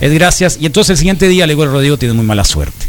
es 0.00 0.12
gracias. 0.12 0.58
Y 0.60 0.66
entonces 0.66 0.90
el 0.90 0.96
siguiente 0.98 1.28
día 1.28 1.46
le 1.46 1.52
digo 1.54 1.62
al 1.62 1.70
Rodrigo 1.70 1.96
tiene 1.96 2.14
muy 2.14 2.26
mala 2.26 2.44
suerte. 2.44 2.86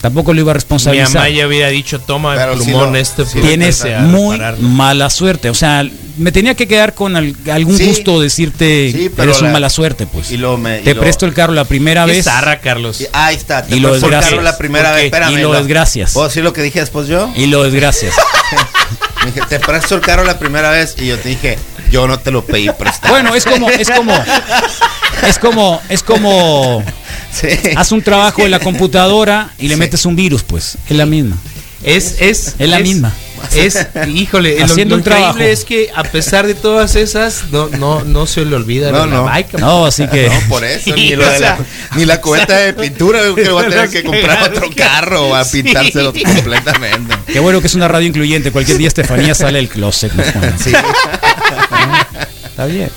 Tampoco 0.00 0.34
lo 0.34 0.40
iba 0.40 0.52
a 0.52 0.54
Mi 0.54 0.56
responsabilizar. 0.58 1.14
mamá 1.14 1.28
ya 1.30 1.46
hubiera 1.46 1.68
dicho, 1.68 1.98
toma 2.00 2.34
el 2.34 2.58
sí 2.58 2.64
plumón 2.66 2.92
lo- 2.92 2.98
este. 2.98 3.24
Tienes 3.24 3.84
muy 4.02 4.36
repararlo". 4.36 4.68
mala 4.68 5.08
suerte. 5.10 5.50
O 5.50 5.54
sea, 5.54 5.88
me 6.18 6.30
tenía 6.32 6.54
que 6.54 6.68
quedar 6.68 6.94
con 6.94 7.16
al- 7.16 7.34
algún 7.50 7.76
Sí. 7.78 7.86
gusto 7.86 8.20
decirte 8.20 8.92
Sí, 8.92 9.08
pero 9.08 9.30
eres 9.30 9.40
un 9.40 9.48
la- 9.48 9.52
mala 9.54 9.70
suerte, 9.70 10.06
pues. 10.06 10.30
Y 10.30 10.36
lo 10.36 10.58
me- 10.58 10.80
y 10.80 10.84
Te 10.84 10.94
lo- 10.94 11.00
presto 11.00 11.26
el 11.26 11.32
carro 11.32 11.54
la 11.54 11.64
primera 11.64 12.04
vez. 12.04 12.24
zarra, 12.26 12.60
Carlos. 12.60 13.00
y- 13.00 13.06
ahí 13.12 13.34
está. 13.36 13.64
Te 13.64 13.74
Y 13.74 13.80
lo 13.80 13.88
presto 13.88 14.06
el 14.06 14.10
desgracias. 14.12 14.30
carro 14.32 14.42
la 14.42 14.58
primera 14.58 14.88
¿Por 14.90 14.96
vez. 14.96 15.04
Espérame. 15.06 15.32
Y 15.32 15.42
lo 15.42 15.52
desgracias. 15.54 16.12
¿Puedo 16.12 16.28
decir 16.28 16.44
lo 16.44 16.52
que 16.52 16.62
dije 16.62 16.80
después 16.80 17.08
yo? 17.08 17.30
Y 17.34 17.46
lo 17.46 17.64
desgracias. 17.64 18.14
Me 19.24 19.32
dije, 19.32 19.40
te 19.48 19.58
presto 19.60 19.94
el 19.96 20.00
carro 20.00 20.24
la 20.24 20.38
primera 20.38 20.70
vez. 20.70 20.94
Y 20.98 21.06
yo 21.06 21.18
te 21.18 21.28
dije, 21.30 21.58
yo 21.90 22.06
no 22.06 22.18
te 22.18 22.30
lo 22.30 22.44
pedí 22.44 22.68
prestado. 22.78 23.12
bueno, 23.14 23.34
es 23.34 23.44
como, 23.44 23.68
es 23.70 23.90
como, 23.90 24.12
es 25.26 25.38
como, 25.38 25.82
es 25.88 26.02
como, 26.02 26.84
Sí. 27.32 27.48
haz 27.76 27.92
un 27.92 28.02
trabajo 28.02 28.42
en 28.42 28.50
la 28.50 28.60
computadora 28.60 29.50
y 29.58 29.68
le 29.68 29.76
metes 29.76 30.06
un 30.06 30.16
virus, 30.16 30.42
pues. 30.42 30.78
Es 30.88 30.96
la 30.96 31.06
misma. 31.06 31.36
Es, 31.82 32.16
es, 32.20 32.54
Es 32.58 32.68
la 32.68 32.78
misma. 32.78 33.12
Es, 33.56 33.86
híjole, 34.08 34.58
lo- 34.58 34.64
Haciendo 34.66 34.94
lo, 34.96 34.98
un 34.98 35.04
trabajo. 35.04 35.30
increíble 35.32 35.52
es 35.52 35.64
que 35.64 35.90
a 35.94 36.02
pesar 36.02 36.46
de 36.46 36.54
todas 36.54 36.94
esas, 36.96 37.44
no, 37.50 37.68
no, 37.68 38.04
no 38.04 38.26
se 38.26 38.44
le 38.44 38.54
olvida 38.56 38.90
No, 38.92 39.06
la 39.06 39.06
no. 39.06 39.30
No, 39.58 39.86
así 39.86 40.06
que. 40.08 40.28
No, 40.28 40.34
por 40.48 40.64
eso, 40.64 40.94
ni, 40.94 41.08
Sí, 41.10 41.16
lo 41.16 41.26
o 41.26 41.30
de 41.30 41.40
la, 41.40 41.58
ni 41.96 42.04
la 42.04 42.20
cubeta 42.20 42.56
de 42.58 42.72
pintura, 42.74 43.20
que 43.34 43.48
voy 43.50 43.64
a 43.64 43.68
tener 43.68 43.88
que 43.90 44.02
comprar 44.04 44.50
otro 44.50 44.68
carro 44.74 45.34
a 45.34 45.44
Sí. 45.44 45.62
pintárselo 45.62 46.12
completamente. 46.12 47.14
Qué 47.32 47.40
bueno 47.40 47.60
que 47.60 47.66
es 47.68 47.74
una 47.74 47.88
radio 47.88 48.06
incluyente. 48.08 48.50
Cualquier 48.52 48.78
día 48.78 48.88
Estefanía 48.88 49.34
sale 49.34 49.58
del 49.58 49.68
closet. 49.68 50.12
Sí. 50.62 50.72
Está 52.46 52.66
bien. 52.66 52.90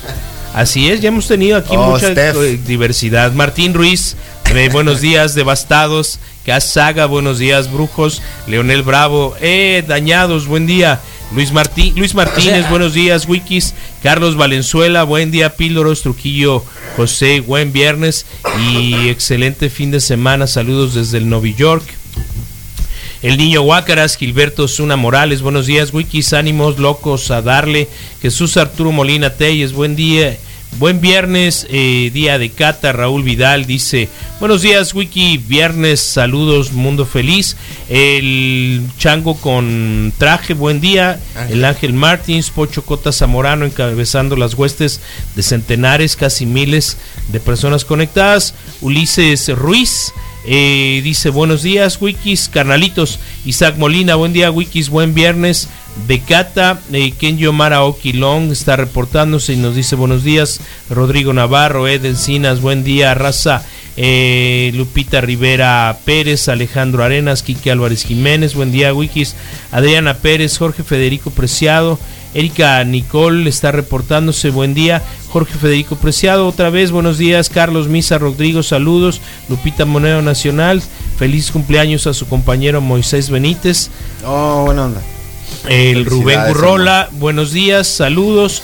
Así 0.54 0.90
es, 0.90 1.00
ya 1.00 1.08
hemos 1.08 1.28
tenido 1.28 1.56
aquí 1.58 1.74
Oh, 1.76 1.90
mucha 1.92 2.10
Steph. 2.10 2.36
diversidad. 2.66 3.32
Martín 3.32 3.72
Ruiz, 3.72 4.16
eh, 4.52 4.68
buenos 4.72 5.00
días, 5.00 5.34
devastados. 5.34 6.18
Saga, 6.60 7.06
buenos 7.06 7.38
días, 7.38 7.70
brujos. 7.70 8.22
Leonel 8.48 8.82
Bravo, 8.82 9.36
eh, 9.40 9.84
dañados, 9.86 10.46
buen 10.46 10.66
día. 10.66 11.00
Luis 11.32 11.52
Luis 11.94 12.14
Martínez, 12.14 12.68
buenos 12.68 12.92
días, 12.92 13.28
Wikis. 13.28 13.74
Carlos 14.02 14.36
Valenzuela, 14.36 15.04
buen 15.04 15.30
día, 15.30 15.54
Píldoros, 15.54 16.02
Trujillo, 16.02 16.64
José, 16.96 17.40
buen 17.40 17.72
viernes 17.72 18.26
y 18.58 19.08
excelente 19.08 19.70
fin 19.70 19.92
de 19.92 20.00
semana. 20.00 20.48
Saludos 20.48 20.94
desde 20.94 21.18
el 21.18 21.28
Nueva 21.28 21.48
York. 21.48 21.84
El 23.22 23.36
niño 23.36 23.62
Huácaras, 23.62 24.16
Gilberto 24.16 24.66
Zuna 24.66 24.96
Morales, 24.96 25.42
buenos 25.42 25.66
días, 25.66 25.92
Wikis, 25.92 26.32
ánimos 26.32 26.78
locos 26.78 27.30
a 27.30 27.42
darle. 27.42 27.86
Jesús 28.22 28.56
Arturo 28.56 28.90
Molina 28.90 29.34
Telles, 29.34 29.72
buen 29.72 29.94
día, 29.94 30.36
buen 30.78 31.00
viernes, 31.00 31.66
eh, 31.70 32.10
día 32.12 32.38
de 32.38 32.50
Cata. 32.50 32.92
Raúl 32.92 33.22
Vidal 33.22 33.66
dice, 33.66 34.08
buenos 34.38 34.62
días, 34.62 34.94
Wiki, 34.94 35.38
viernes, 35.38 36.00
saludos, 36.00 36.72
mundo 36.72 37.06
feliz. 37.06 37.56
El 37.88 38.82
Chango 38.98 39.36
con 39.36 40.12
traje, 40.18 40.54
buen 40.54 40.80
día. 40.80 41.20
El 41.50 41.64
Ángel 41.64 41.92
Martins, 41.92 42.50
Pocho 42.50 42.84
Cota 42.84 43.12
Zamorano 43.12 43.64
encabezando 43.64 44.36
las 44.36 44.54
huestes 44.54 45.00
de 45.34 45.42
centenares, 45.42 46.16
casi 46.16 46.46
miles 46.46 46.96
de 47.32 47.40
personas 47.40 47.84
conectadas. 47.84 48.54
Ulises 48.80 49.48
Ruiz. 49.48 50.12
Eh, 50.46 51.02
dice 51.04 51.28
buenos 51.28 51.62
días 51.62 52.00
Wikis, 52.00 52.48
carnalitos. 52.48 53.18
Isaac 53.44 53.76
Molina, 53.76 54.14
buen 54.14 54.32
día 54.32 54.50
Wikis, 54.50 54.88
buen 54.88 55.12
viernes. 55.14 55.68
Becata, 56.06 56.80
eh, 56.92 57.12
Kenji 57.12 57.46
Omar 57.46 57.72
Aoki 57.72 58.12
Long 58.12 58.50
está 58.50 58.76
reportándose 58.76 59.52
y 59.52 59.56
nos 59.56 59.74
dice 59.74 59.96
buenos 59.96 60.24
días. 60.24 60.60
Rodrigo 60.88 61.32
Navarro, 61.32 61.88
Ed 61.88 62.04
Encinas, 62.04 62.60
buen 62.60 62.84
día. 62.84 63.14
Raza, 63.14 63.64
eh, 63.96 64.72
Lupita 64.74 65.20
Rivera 65.20 65.98
Pérez, 66.04 66.48
Alejandro 66.48 67.04
Arenas, 67.04 67.42
Quique 67.42 67.70
Álvarez 67.70 68.04
Jiménez, 68.04 68.54
buen 68.54 68.72
día 68.72 68.94
Wikis. 68.94 69.36
Adriana 69.72 70.14
Pérez, 70.14 70.58
Jorge 70.58 70.82
Federico 70.82 71.30
Preciado. 71.30 71.98
Erika 72.32 72.84
Nicole 72.84 73.48
está 73.48 73.72
reportándose, 73.72 74.50
buen 74.50 74.72
día. 74.74 75.02
Jorge 75.30 75.54
Federico 75.54 75.96
Preciado, 75.96 76.46
otra 76.46 76.70
vez, 76.70 76.92
buenos 76.92 77.18
días. 77.18 77.48
Carlos 77.48 77.88
Misa 77.88 78.18
Rodrigo, 78.18 78.62
saludos. 78.62 79.20
Lupita 79.48 79.84
Monero 79.84 80.22
Nacional, 80.22 80.82
feliz 81.18 81.50
cumpleaños 81.50 82.06
a 82.06 82.14
su 82.14 82.28
compañero 82.28 82.80
Moisés 82.80 83.30
Benítez. 83.30 83.90
Oh, 84.24 84.62
buena 84.64 84.84
onda. 84.84 85.02
El 85.68 86.06
Rubén 86.06 86.40
Gurrola, 86.48 87.08
buenos 87.12 87.52
días, 87.52 87.86
saludos. 87.86 88.62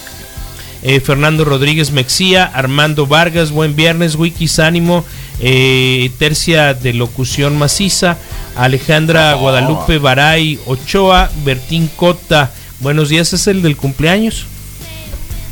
Eh, 0.82 1.00
Fernando 1.00 1.44
Rodríguez 1.44 1.90
Mexía, 1.90 2.44
Armando 2.44 3.06
Vargas, 3.06 3.50
buen 3.50 3.74
viernes, 3.74 4.14
Wikis 4.14 4.58
Ánimo, 4.58 5.04
eh, 5.40 6.10
tercia 6.18 6.74
de 6.74 6.92
locución 6.92 7.58
maciza, 7.58 8.18
Alejandra 8.56 9.34
Guadalupe 9.34 9.98
Baray 9.98 10.58
Ochoa, 10.66 11.30
Bertín 11.44 11.90
Cota, 11.96 12.52
buenos 12.80 13.08
días, 13.08 13.32
es 13.32 13.46
el 13.46 13.62
del 13.62 13.76
cumpleaños. 13.76 14.46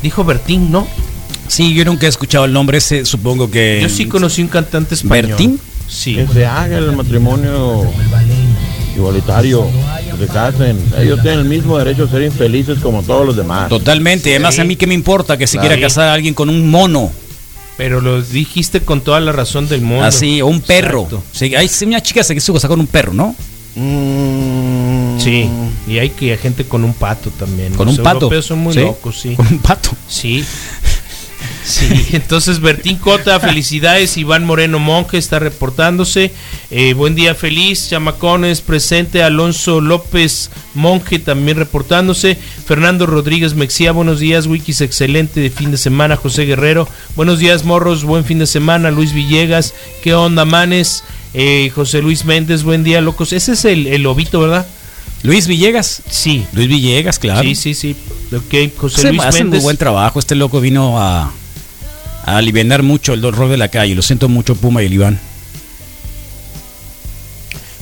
Dijo 0.03 0.25
Bertín, 0.25 0.71
¿no? 0.71 0.87
Sí, 1.49 1.75
yo 1.75 1.85
nunca 1.85 2.07
he 2.07 2.09
escuchado 2.09 2.45
el 2.45 2.53
nombre 2.53 2.79
ese, 2.79 3.05
supongo 3.05 3.51
que. 3.51 3.81
Yo 3.83 3.89
sí 3.89 4.07
conocí 4.07 4.43
un 4.43 4.49
cantante 4.49 4.95
español. 4.95 5.29
¿Bertín? 5.29 5.61
Sí. 5.89 6.19
Se 6.33 6.47
haga 6.47 6.79
el 6.79 6.93
matrimonio 6.93 7.85
igualitario, 8.97 9.69
se 10.27 10.33
casen. 10.33 10.79
Ellos 10.99 11.20
tienen 11.22 11.41
el 11.41 11.47
mismo 11.47 11.79
derecho 11.79 12.05
a 12.05 12.09
ser 12.09 12.22
infelices 12.22 12.79
como 12.81 13.03
todos 13.03 13.27
los 13.27 13.37
demás. 13.37 13.68
Totalmente. 13.68 14.31
Además, 14.31 14.59
a 14.59 14.64
mí 14.64 14.77
que 14.77 14.87
me 14.87 14.95
importa 14.95 15.37
que 15.37 15.47
se 15.47 15.59
Claro. 15.59 15.68
quiera 15.68 15.83
casar 15.89 16.09
a 16.09 16.14
alguien 16.14 16.35
con 16.35 16.49
un 16.49 16.70
mono. 16.70 17.11
Pero 17.77 18.01
lo 18.01 18.22
dijiste 18.22 18.81
con 18.81 19.01
toda 19.01 19.18
la 19.20 19.33
razón 19.33 19.68
del 19.68 19.81
mundo. 19.81 20.05
Así, 20.05 20.41
o 20.41 20.47
un 20.47 20.61
perro. 20.61 21.09
Sí, 21.33 21.55
hay 21.57 21.66
sí, 21.68 21.85
una 21.87 22.01
chica 22.01 22.22
se 22.22 22.35
quiso 22.35 22.53
casar 22.55 22.70
con 22.70 22.79
un 22.81 22.87
perro, 22.87 23.12
¿no? 23.12 23.35
Sí, 25.18 25.49
y 25.89 25.99
hay 25.99 26.11
que 26.11 26.37
gente 26.37 26.64
con 26.64 26.85
un 26.85 26.95
pato 26.95 27.31
también. 27.31 27.75
Con 27.75 27.87
Los 27.87 27.99
un 27.99 28.05
pato. 28.05 28.16
europeos 28.18 28.47
son 28.47 28.59
muy 28.59 28.75
Sí, 28.75 28.81
locos, 28.81 29.18
sí. 29.20 29.35
Con 29.37 29.47
un 29.49 29.59
pato. 29.59 29.91
Sí. 30.07 30.45
Sí, 31.65 32.07
entonces 32.13 32.61
Bertín 32.61 32.97
Cota, 32.97 33.41
felicidades. 33.41 34.17
Iván 34.17 34.45
Moreno 34.45 34.79
Monje 34.79 35.19
está 35.19 35.39
reportándose. 35.39 36.33
Eh, 36.71 36.95
buen 36.95 37.15
día, 37.15 37.35
feliz. 37.35 37.89
Chamacones 37.89 38.61
presente. 38.61 39.23
Alonso 39.23 39.81
López 39.81 40.51
Monje 40.75 41.19
también 41.19 41.57
reportándose. 41.57 42.37
Fernando 42.67 43.07
Rodríguez 43.07 43.55
Mexía, 43.55 43.93
buenos 43.93 44.21
días. 44.21 44.47
Wikis, 44.47 44.81
excelente 44.81 45.41
de 45.41 45.51
fin 45.51 45.71
de 45.71 45.79
semana. 45.79 46.17
José 46.17 46.45
Guerrero, 46.45 46.89
buenos 47.17 47.39
días, 47.39 47.65
morros. 47.65 48.05
Buen 48.05 48.25
fin 48.25 48.39
de 48.39 48.47
semana. 48.47 48.91
Luis 48.91 49.13
Villegas, 49.13 49.75
¿qué 50.03 50.15
onda, 50.15 50.45
manes? 50.45 51.05
Eh, 51.33 51.71
José 51.75 52.03
Luis 52.03 52.25
Méndez, 52.25 52.63
buen 52.63 52.85
día, 52.85 53.01
locos. 53.01 53.33
Ese 53.33 53.53
es 53.53 53.65
el, 53.65 53.87
el 53.87 54.03
lobito, 54.03 54.41
¿verdad? 54.41 54.67
Luis 55.25 55.47
Villegas. 55.49 56.03
Sí. 56.09 56.47
Luis 56.53 56.68
Villegas, 56.68 57.18
claro. 57.18 57.43
Sí, 57.43 57.55
sí, 57.55 57.75
sí. 57.75 57.97
Ok, 58.31 58.77
José 58.77 59.09
Luis 59.09 59.22
hace 59.22 59.39
muy 59.39 59.51
Méndez. 59.51 59.62
buen 59.62 59.77
trabajo. 59.79 60.18
Este 60.20 60.35
loco 60.35 60.61
vino 60.61 61.01
a, 61.01 61.33
a 62.27 62.37
aliviar 62.37 62.83
mucho 62.83 63.14
el 63.14 63.22
dolor 63.22 63.49
de 63.49 63.57
la 63.57 63.68
calle. 63.68 63.95
Lo 63.95 64.03
siento 64.03 64.29
mucho, 64.29 64.55
Puma 64.55 64.83
y 64.83 64.87
el 64.87 64.93
Iván. 64.93 65.18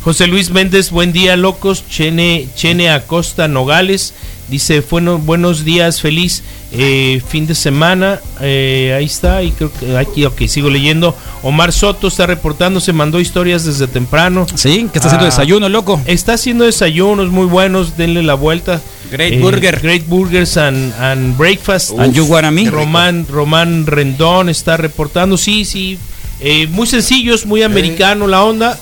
José 0.02 0.26
Luis 0.28 0.50
Méndez, 0.50 0.90
buen 0.90 1.12
día, 1.12 1.36
locos. 1.36 1.84
Chene, 1.88 2.48
Chene 2.56 2.90
Acosta 2.90 3.48
Nogales 3.48 4.14
dice: 4.52 4.84
bueno, 4.88 5.18
Buenos 5.18 5.64
días, 5.64 6.00
feliz 6.00 6.42
eh, 6.72 7.20
fin 7.26 7.46
de 7.46 7.54
semana. 7.54 8.20
Eh, 8.40 8.94
ahí 8.96 9.06
está, 9.06 9.42
y 9.42 9.50
creo 9.50 9.72
que 9.72 9.96
aquí, 9.96 10.24
ok, 10.24 10.42
sigo 10.46 10.70
leyendo. 10.70 11.16
Omar 11.42 11.72
Soto 11.72 12.08
está 12.08 12.26
reportando, 12.26 12.78
se 12.80 12.92
mandó 12.92 13.18
historias 13.18 13.64
desde 13.64 13.88
temprano. 13.88 14.46
Sí, 14.54 14.88
que 14.92 14.98
está 14.98 15.08
haciendo 15.08 15.26
Ah, 15.26 15.30
desayuno, 15.30 15.68
loco. 15.68 16.00
Está 16.06 16.34
haciendo 16.34 16.64
desayunos 16.64 17.30
muy 17.30 17.46
buenos, 17.46 17.96
denle 17.96 18.22
la 18.22 18.34
vuelta. 18.34 18.80
Great 19.10 19.40
Burger. 19.40 19.80
Great 19.80 20.06
Burgers 20.06 20.56
and, 20.56 20.92
and 21.00 21.36
Breakfast. 21.36 21.90
And 21.98 22.14
you 22.14 22.24
want 22.24 22.50
me? 22.52 22.68
Román, 22.70 23.26
Román 23.28 23.86
Rendón 23.86 24.48
está 24.48 24.76
reportando, 24.76 25.36
sí, 25.36 25.64
sí. 25.64 25.98
eh, 26.40 26.66
muy 26.68 26.86
sencillos, 26.86 27.46
muy 27.46 27.62
americano 27.62 28.26
la 28.26 28.44
onda. 28.44 28.78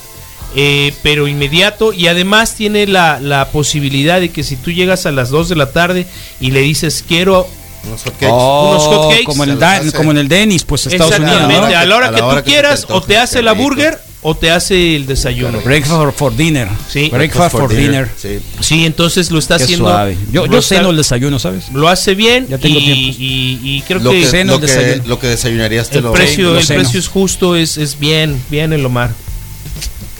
Eh, 0.56 0.92
pero 1.02 1.28
inmediato 1.28 1.92
y 1.92 2.08
además 2.08 2.54
tiene 2.54 2.86
la, 2.86 3.20
la 3.20 3.50
posibilidad 3.50 4.20
de 4.20 4.30
que 4.30 4.42
si 4.42 4.56
tú 4.56 4.70
llegas 4.72 5.06
a 5.06 5.12
las 5.12 5.30
2 5.30 5.48
de 5.48 5.56
la 5.56 5.70
tarde 5.72 6.06
y 6.40 6.50
le 6.50 6.60
dices 6.60 7.04
quiero 7.06 7.46
Unos 7.86 8.02
hotcakes. 8.02 8.26
Oh, 8.30 8.70
unos 8.72 8.82
hotcakes, 8.84 9.24
como 9.24 9.44
en, 9.44 9.50
el 9.50 9.58
Dan- 9.58 9.88
hace. 9.88 9.96
como 9.96 10.10
en 10.10 10.18
el 10.18 10.28
Dennis, 10.28 10.64
pues 10.64 10.86
Estados 10.86 11.18
Unidos. 11.18 11.40
a 11.74 11.84
la 11.86 11.96
hora 11.96 12.08
A 12.08 12.10
la 12.10 12.16
que 12.16 12.22
hora 12.22 12.30
tú 12.30 12.34
que 12.34 12.34
se 12.34 12.42
te 12.42 12.50
quieras 12.50 12.86
o 12.90 13.00
te 13.00 13.16
hace 13.16 13.42
la 13.42 13.52
burger 13.52 13.98
o 14.22 14.36
te 14.36 14.50
hace 14.50 14.96
el 14.96 15.06
desayuno 15.06 15.62
Breakfast 15.62 16.14
for 16.18 16.36
dinner. 16.36 16.68
Sí. 16.90 17.08
Breakfast 17.10 17.56
for 17.56 17.74
dinner. 17.74 18.06
Sí. 18.20 18.38
sí 18.60 18.84
entonces 18.84 19.30
lo 19.30 19.38
está 19.38 19.56
Qué 19.56 19.64
haciendo 19.64 19.86
suave. 19.86 20.18
Yo, 20.30 20.46
lo 20.46 20.52
yo 20.52 20.58
está- 20.58 20.76
ceno 20.76 20.90
el 20.90 20.96
desayuno, 20.98 21.38
¿sabes? 21.38 21.70
lo 21.72 21.88
hace 21.88 22.14
bien 22.14 22.46
Ya 22.48 22.58
tengo 22.58 22.78
y, 22.80 22.84
tiempo. 22.84 23.16
y- 23.18 23.60
y 23.78 23.82
creo 23.86 24.00
Lo 24.00 24.10
que, 24.10 24.20
que, 24.20 24.26
ceno 24.26 24.58
lo, 24.58 24.58
el 24.58 24.66
que, 25.00 25.02
lo 25.08 25.16
desayunarías 25.16 25.88
te 25.88 25.98
el 25.98 26.04
lo 26.04 26.12
precio 26.12 26.50
lo 26.52 26.58
el 26.58 26.64
ceno. 26.66 26.80
precio 26.80 27.00
es 27.00 27.08
justo 27.08 27.56
es, 27.56 27.78
es 27.78 27.98
bien 27.98 28.42
bien 28.50 28.74
el 28.74 28.84
Omar 28.84 29.10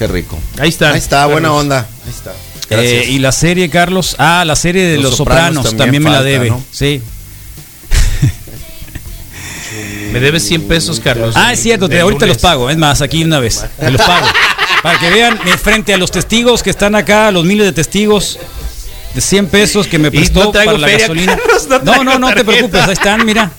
Qué 0.01 0.07
rico. 0.07 0.39
ahí 0.59 0.71
está 0.71 0.93
Ahí 0.93 0.99
está, 0.99 1.27
buena 1.27 1.53
onda. 1.53 1.87
Ahí 2.07 2.11
está. 2.11 2.33
Eh, 2.71 3.05
y 3.11 3.19
la 3.19 3.33
serie, 3.33 3.69
Carlos. 3.69 4.17
Ah, 4.19 4.45
la 4.47 4.57
serie 4.57 4.83
de 4.87 4.95
Los, 4.97 5.11
Los 5.11 5.17
Sopranos, 5.19 5.67
Sopranos 5.67 5.77
también, 5.77 6.03
también 6.03 6.03
me 6.05 6.11
la 6.11 6.23
debe. 6.23 6.49
¿no? 6.49 6.65
Sí. 6.73 7.03
me 10.13 10.21
debes 10.21 10.43
100 10.49 10.63
pesos 10.69 11.01
Carlos 11.01 11.35
Ah, 11.37 11.53
es 11.53 11.61
cierto, 11.63 11.87
te, 11.87 12.01
ahorita 12.01 12.25
lunes. 12.25 12.37
los 12.37 12.43
pago. 12.43 12.71
Es 12.71 12.79
más, 12.79 13.03
aquí 13.03 13.23
una 13.23 13.41
vez. 13.41 13.63
Te 13.79 13.91
los 13.91 14.01
pago. 14.01 14.27
Para 14.83 14.99
que 14.99 15.11
vean 15.11 15.39
eh, 15.47 15.59
frente 15.63 15.93
a 15.93 15.99
los 15.99 16.11
testigos 16.11 16.63
que 16.63 16.71
están 16.71 16.95
acá, 16.95 17.31
los 17.31 17.45
miles 17.45 17.67
de 17.67 17.73
testigos 17.75 18.39
de 19.15 19.21
100 19.21 19.49
pesos 19.49 19.87
que 19.87 19.99
me 19.99 20.11
prestó 20.11 20.45
no 20.45 20.51
traigo 20.51 20.73
para 20.73 20.79
la 20.81 20.87
feria, 20.87 21.09
gasolina. 21.09 21.37
Carlos, 21.37 21.67
no 21.69 21.79
no, 21.79 21.85
traigo 21.85 22.05
no, 22.05 22.19
no 22.19 22.27
te 22.29 22.35
tarjeta. 22.37 22.51
preocupes, 22.53 22.83
ahí 22.85 22.93
están, 22.95 23.27
mira. 23.27 23.51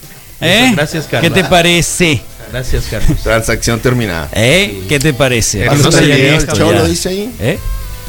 ¿Eh? 0.42 0.72
Gracias, 0.76 1.06
¿Qué 1.06 1.12
Carlos. 1.12 1.34
te 1.36 1.44
parece? 1.44 2.22
Gracias, 2.52 2.86
Carlos. 2.90 3.18
Transacción 3.24 3.80
terminada. 3.80 4.30
¿Eh? 4.34 4.84
¿Qué 4.90 5.00
te 5.00 5.14
parece? 5.14 5.66
No 5.66 5.74
el 5.74 6.48
cholo, 6.48 6.74
ya. 6.74 6.84
dice 6.86 7.10
ahí. 7.10 7.32
¿Eh? 7.40 7.58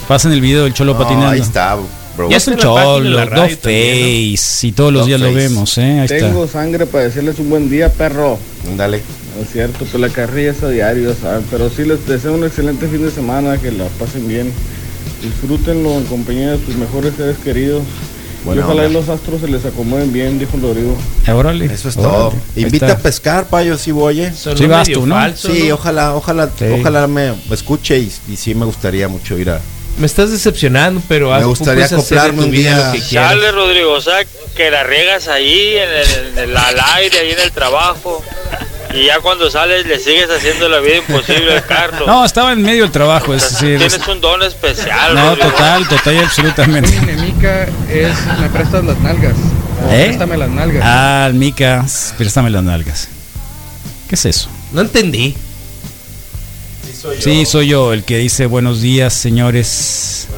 Pasen 0.09 0.33
el 0.33 0.41
video 0.41 0.65
del 0.65 0.75
cholo 0.75 0.95
No, 0.95 0.99
patinando. 0.99 1.29
ahí 1.31 1.41
está, 1.41 1.77
bro. 2.17 2.29
Ya 2.29 2.37
es 2.39 2.47
de 2.47 2.57
cholo, 2.57 3.25
dos 3.27 3.53
face, 3.53 4.67
y 4.67 4.73
todos 4.73 4.93
los 4.93 5.03
Dos 5.03 5.07
días 5.07 5.21
lo 5.21 5.33
vemos, 5.33 5.79
¿eh? 5.79 6.01
Ahí 6.01 6.09
Tengo 6.09 6.45
está. 6.45 6.59
sangre 6.61 6.87
para 6.87 7.05
decirles 7.05 7.39
un 7.39 7.51
buen 7.51 7.71
día, 7.71 7.89
perro. 7.93 8.39
Dale. 8.77 9.01
No 9.37 9.43
es 9.45 9.51
cierto, 9.53 9.85
pues 9.87 9.95
la 10.01 10.09
carrilla 10.11 10.51
es 10.51 10.63
a 10.63 10.69
diario, 10.69 11.15
¿saben? 11.15 11.45
Pero 11.51 11.71
sí 11.71 11.85
les 11.85 12.07
deseo 12.07 12.35
un 12.35 12.45
excelente 12.45 12.87
fin 12.89 13.03
de 13.05 13.11
semana, 13.11 13.57
que 13.59 13.71
la 13.71 13.87
pasen 13.99 14.27
bien. 14.29 14.53
Disfrútenlo 15.23 15.93
en 15.99 16.05
compañía 16.05 16.51
de 16.53 16.65
sus 16.67 16.75
mejores 16.77 17.15
seres 17.17 17.37
queridos. 17.39 17.83
Buena 18.45 18.61
y 18.61 18.65
ojalá 18.65 18.89
los 18.89 19.09
astros 19.09 19.41
se 19.41 19.49
les 19.49 19.65
acomoden 19.65 20.13
bien, 20.13 20.39
dijo 20.39 20.53
Rodrigo. 20.61 20.97
Eh, 21.27 21.31
órale. 21.33 21.67
Eso 21.67 21.89
es 21.89 21.95
todo. 21.97 22.33
Invita 22.57 22.93
a 22.93 22.99
pescar, 22.99 23.47
payo, 23.47 23.79
si 23.79 23.93
voy, 23.93 24.23
eh. 24.23 24.33
Sí 24.35 24.67
vas 24.67 24.89
tú, 24.89 25.07
¿no? 25.07 25.15
falso, 25.15 25.49
Sí, 25.53 25.69
¿no? 25.69 25.75
ojalá, 25.77 26.15
ojalá, 26.15 26.51
Sí. 26.59 26.65
ojalá 26.81 27.07
me 27.07 27.33
escuche 27.51 27.99
y, 27.99 28.13
y 28.29 28.37
sí 28.37 28.55
me 28.55 28.65
gustaría 28.65 29.07
mucho 29.09 29.39
ir 29.39 29.51
a. 29.51 29.61
Me 29.99 30.07
estás 30.07 30.31
decepcionando, 30.31 31.03
pero 31.07 31.31
Me 31.31 31.45
gustaría 31.45 31.85
acoplarme 31.85 32.45
un 32.45 32.51
día. 32.51 32.93
Dale, 33.13 33.53
Rodrigo, 33.53 33.93
o 33.93 34.01
sea, 34.01 34.25
que 34.57 34.71
la 34.71 34.83
riegas 34.85 35.29
ahí 35.29 35.77
en 35.77 35.91
el, 35.91 36.29
en 36.33 36.39
el- 36.51 36.57
al 36.57 36.81
aire, 36.97 37.19
ahí 37.21 37.31
en 37.33 37.41
el 37.41 37.53
trabajo. 37.53 38.23
Y 38.95 39.07
ya 39.07 39.21
cuando 39.21 39.51
sales 39.51 39.87
le 39.87 39.99
sigues 39.99 40.29
haciendo 40.31 40.69
la 40.69 40.79
vida 40.81 40.97
imposible 40.97 41.55
al 41.57 41.65
Carlos. 41.65 42.07
No, 42.07 42.25
estaba 42.27 42.53
en 42.53 42.61
medio 42.63 42.83
del 42.83 42.93
trabajo, 42.93 43.33
es 43.33 43.43
decir, 43.51 43.81
es- 43.83 43.89
Tienes 43.93 44.09
un 44.09 44.21
don 44.21 44.43
especial, 44.43 45.15
No, 45.15 45.31
Rodrigo. 45.31 45.49
total, 45.51 45.89
total 45.89 46.15
y 46.15 46.19
absolutamente. 46.19 46.91
Mi 47.43 47.49
enemiga 47.49 47.69
es, 47.91 48.41
me 48.41 48.49
prestas 48.51 48.85
las 48.85 49.01
nalgas. 49.01 49.35
¿Eh? 49.91 50.05
Préstame 50.07 50.37
las 50.37 50.49
nalgas. 50.49 50.83
Ah, 50.85 51.31
Mica, 51.35 51.85
préstame 52.17 52.51
las 52.51 52.63
nalgas. 52.63 53.09
¿Qué 54.09 54.15
es 54.15 54.27
eso? 54.27 54.49
No 54.73 54.83
entendí. 54.83 55.35
Sí, 57.19 57.45
soy 57.45 57.67
yo 57.67 57.93
el 57.93 58.05
que 58.05 58.19
dice 58.19 58.47
buenos 58.47 58.81
días, 58.81 59.13
señores. 59.13 60.29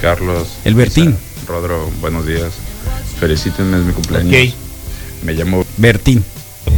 Carlos. 0.00 0.48
El 0.64 0.74
Bertín. 0.74 1.10
Isa, 1.10 1.18
Rodro, 1.52 1.90
buenos 2.00 2.26
días. 2.26 2.50
Felicítenme, 3.18 3.76
es 3.76 3.84
mi 3.84 3.92
cumpleaños. 3.92 4.32
Ok. 4.32 4.54
Me 5.24 5.34
llamo 5.34 5.66
Bertín. 5.76 6.24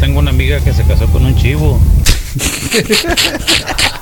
Tengo 0.01 0.19
una 0.19 0.31
amiga 0.31 0.59
que 0.59 0.73
se 0.73 0.83
casó 0.83 1.07
con 1.07 1.25
un 1.25 1.37
chivo. 1.37 1.81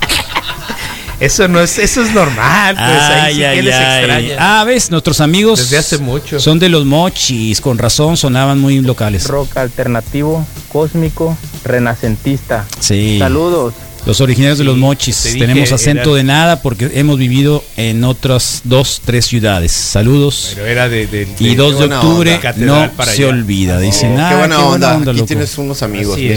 Eso 1.21 1.47
no 1.47 1.59
es, 1.61 1.77
eso 1.77 2.01
es 2.01 2.15
normal, 2.15 2.75
pues 2.75 2.99
ahí 2.99 3.35
sí 3.35 3.41
que 3.41 3.61
les 3.61 3.75
extraña. 3.75 4.37
Ah, 4.39 4.63
ves, 4.63 4.89
nuestros 4.89 5.21
amigos 5.21 5.59
Desde 5.59 5.77
hace 5.77 5.99
mucho. 5.99 6.39
son 6.39 6.57
de 6.57 6.67
los 6.67 6.83
mochis, 6.83 7.61
con 7.61 7.77
razón 7.77 8.17
sonaban 8.17 8.59
muy 8.59 8.79
locales. 8.81 9.27
Rock 9.27 9.55
alternativo, 9.57 10.43
cósmico, 10.71 11.37
renacentista. 11.63 12.65
Sí. 12.79 13.19
Saludos. 13.19 13.75
Los 14.05 14.19
originarios 14.19 14.57
de 14.57 14.63
los 14.63 14.73
Sí, 14.75 14.79
mochis. 14.79 15.21
te 15.23 15.33
Tenemos 15.35 15.71
acento 15.71 16.09
era- 16.09 16.17
de 16.17 16.23
nada 16.23 16.61
porque 16.63 16.89
hemos 16.95 17.19
vivido 17.19 17.63
en 17.77 18.03
otras 18.03 18.61
dos, 18.63 18.99
tres 19.05 19.27
ciudades. 19.27 19.71
Saludos. 19.71 20.53
Pero 20.55 20.65
era 20.65 20.89
de, 20.89 21.05
de- 21.05 21.27
Y 21.39 21.49
de- 21.49 21.55
2 21.55 21.73
de 21.73 21.77
buena 21.77 22.01
octubre 22.01 22.35
onda. 22.35 22.53
No 22.57 22.91
para 22.93 23.11
se 23.11 23.23
allá. 23.23 23.29
olvida. 23.31 23.79
Dicen, 23.79 24.13
Oh, 24.13 24.21
ah, 24.25 24.29
qué 24.31 24.35
buena 24.37 24.59
onda. 24.65 24.95
Aquí 24.97 25.05
loco". 25.05 25.25
tienes 25.25 25.55
unos 25.59 25.83
amigos. 25.83 26.15
Sí, 26.15 26.27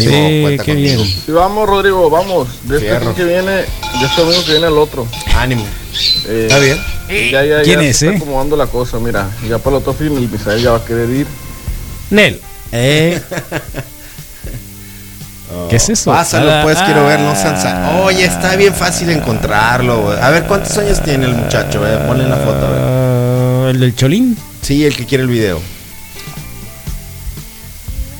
qué 0.65 0.75
bien. 0.75 0.99
Sí, 1.05 1.33
vamos, 1.33 1.67
Rodrigo, 1.67 2.11
vamos. 2.11 2.49
De 2.65 2.77
este 2.77 3.01
fin 3.01 3.15
que 3.15 3.25
viene, 3.25 3.51
de 3.53 3.67
este 4.05 4.21
domingo 4.21 4.45
que 4.45 4.51
viene 4.53 4.67
el 4.67 4.79
otro. 4.79 5.09
Ánimo. 5.35 5.65
Eh, 6.27 6.49
Está 6.49 6.59
bien. 6.59 6.79
Ya, 7.33 7.45
ya, 7.45 7.63
¿Quién 7.63 7.81
ya 7.81 7.87
es, 7.87 7.97
se 7.97 8.07
eh? 8.07 8.11
está 8.11 8.23
acomodando 8.23 8.57
la 8.57 8.67
cosa, 8.67 8.99
mira. 8.99 9.31
Ya 9.49 9.59
para 9.59 9.77
el 9.77 9.83
otro 9.83 9.95
fin 9.95 10.15
el 10.17 10.29
Misael 10.29 10.63
ya 10.63 10.73
va 10.73 10.77
a 10.79 10.85
querer 10.85 11.09
ir. 11.09 11.27
Nel. 12.11 12.41
Eh, 12.73 13.21
¿Qué 15.71 15.77
es 15.77 15.89
eso? 15.89 16.11
Pásalo, 16.11 16.51
Ah, 16.51 16.61
pues, 16.63 16.79
quiero 16.83 17.05
verlo. 17.07 17.35
Sansa. 17.37 18.01
Oye, 18.03 18.25
está 18.25 18.57
bien 18.57 18.75
fácil 18.75 19.11
encontrarlo, 19.11 20.03
güey. 20.03 20.19
A 20.21 20.31
ver, 20.31 20.45
¿cuántos 20.45 20.77
años 20.79 21.03
tiene 21.03 21.27
el 21.27 21.35
muchacho? 21.35 21.87
eh? 21.87 21.99
Ponle 22.07 22.29
la 22.29 22.37
foto, 22.37 22.67
a 22.67 22.71
ver. 22.71 22.81
Ah, 22.83 23.71
¿El 23.71 23.81
del 23.81 23.95
Cholín? 23.95 24.37
Sí, 24.63 24.85
el 24.85 24.97
que 24.97 25.07
quiere 25.07 25.23
el 25.25 25.29
video. 25.31 25.61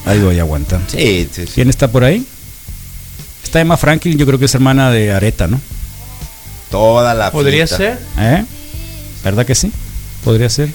Ahí 0.07 0.21
voy, 0.21 0.39
aguanta. 0.39 0.81
Sí, 0.89 1.29
sí, 1.33 1.47
sí. 1.47 1.53
¿Quién 1.55 1.71
está 1.71 1.89
por 1.89 2.05
ahí? 2.05 2.27
Está 3.43 3.61
Emma 3.61 3.77
Franklin, 3.77 4.19
yo 4.19 4.27
creo 4.27 4.39
que 4.39 4.45
es 4.45 4.55
hermana 4.55 4.91
de 4.91 5.13
Areta, 5.13 5.47
¿no? 5.47 5.61
Toda 6.71 7.15
la 7.15 7.31
¿Podría 7.31 7.67
ser? 7.67 7.99
¿Eh? 8.19 8.45
¿Verdad 9.23 9.47
que 9.47 9.55
sí? 9.55 9.73
Podría 10.25 10.51
ser. 10.51 10.69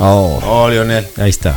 Oh, 0.00 0.40
Oh, 0.44 0.68
Lionel. 0.68 1.06
ahí 1.16 1.30
está. 1.30 1.56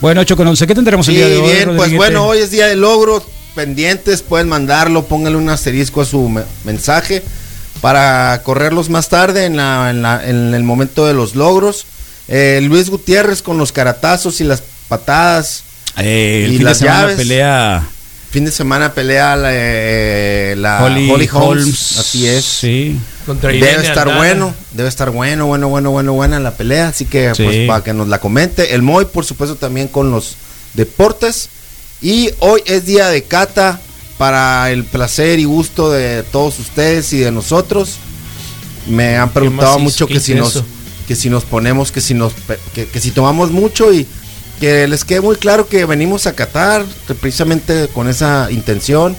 Bueno, 0.00 0.20
8 0.20 0.36
con 0.36 0.46
11. 0.46 0.66
¿Qué 0.66 0.74
tendremos 0.74 1.08
el 1.08 1.14
Sí, 1.14 1.18
día 1.18 1.28
de 1.28 1.36
hoy? 1.38 1.50
bien, 1.52 1.76
pues 1.76 1.92
bueno, 1.96 2.26
hoy 2.26 2.38
es 2.38 2.50
día 2.52 2.66
de 2.68 2.76
logros 2.76 3.24
pendientes, 3.56 4.22
pueden 4.22 4.48
mandarlo, 4.48 5.06
pónganle 5.06 5.36
un 5.38 5.48
asterisco 5.50 6.00
a 6.02 6.04
su 6.04 6.28
me- 6.28 6.44
mensaje 6.64 7.22
para 7.80 8.40
correrlos 8.44 8.88
más 8.90 9.08
tarde 9.08 9.44
en, 9.46 9.56
la- 9.56 9.90
en 9.90 10.02
la- 10.02 10.24
en 10.28 10.54
el 10.54 10.62
momento 10.62 11.06
de 11.06 11.14
los 11.14 11.34
logros. 11.34 11.86
Eh, 12.28 12.60
Luis 12.62 12.90
Gutiérrez 12.90 13.42
con 13.42 13.58
los 13.58 13.72
caratazos 13.72 14.40
y 14.40 14.44
las 14.44 14.62
patadas. 14.88 15.64
Eh, 15.96 16.42
el 16.44 16.52
y 16.52 16.56
fin 16.58 16.64
las 16.64 16.78
de 16.78 16.84
semana 16.86 17.00
llaves. 17.02 17.16
pelea 17.16 17.88
Fin 18.30 18.44
de 18.44 18.52
semana 18.52 18.92
pelea 18.92 19.34
la, 19.36 19.48
eh, 19.52 20.54
la 20.58 20.84
Holly, 20.84 21.10
Holly, 21.10 21.28
Holmes, 21.32 21.32
Holmes. 21.64 21.98
así 21.98 22.28
es. 22.28 22.44
Sí. 22.44 22.98
Contra 23.28 23.50
Debe 23.50 23.58
Irene 23.58 23.82
estar 23.86 24.08
Aldana. 24.08 24.16
bueno, 24.16 24.54
debe 24.72 24.88
estar 24.88 25.10
bueno, 25.10 25.44
bueno, 25.46 25.68
bueno, 25.68 25.90
bueno, 25.90 26.14
buena 26.14 26.40
la 26.40 26.52
pelea, 26.52 26.88
así 26.88 27.04
que 27.04 27.34
Sí. 27.34 27.44
pues 27.44 27.66
para 27.68 27.84
que 27.84 27.92
nos 27.92 28.08
la 28.08 28.20
comente. 28.20 28.74
El 28.74 28.80
Moy, 28.80 29.04
por 29.04 29.26
supuesto, 29.26 29.54
también 29.56 29.88
con 29.88 30.10
los 30.10 30.36
deportes. 30.72 31.50
Y 32.00 32.30
hoy 32.38 32.62
es 32.64 32.86
día 32.86 33.08
de 33.08 33.24
cata 33.24 33.80
para 34.16 34.70
el 34.70 34.84
placer 34.84 35.38
y 35.40 35.44
gusto 35.44 35.90
de 35.90 36.22
todos 36.22 36.58
ustedes 36.58 37.12
y 37.12 37.18
de 37.18 37.30
nosotros. 37.30 37.96
Me 38.86 39.18
han 39.18 39.28
preguntado 39.28 39.78
mucho 39.78 40.06
que 40.06 40.20
si 40.20 40.34
nos 40.34 40.64
que 41.06 41.14
si 41.14 41.28
nos 41.28 41.44
ponemos, 41.44 41.92
que 41.92 42.00
si 42.00 42.14
nos 42.14 42.32
que, 42.74 42.86
que 42.86 43.00
si 43.00 43.10
tomamos 43.10 43.50
mucho 43.50 43.92
y 43.92 44.06
que 44.58 44.88
les 44.88 45.04
quede 45.04 45.20
muy 45.20 45.36
claro 45.36 45.68
que 45.68 45.84
venimos 45.84 46.26
a 46.26 46.32
catar 46.32 46.82
precisamente 47.20 47.88
con 47.92 48.08
esa 48.08 48.48
intención. 48.50 49.14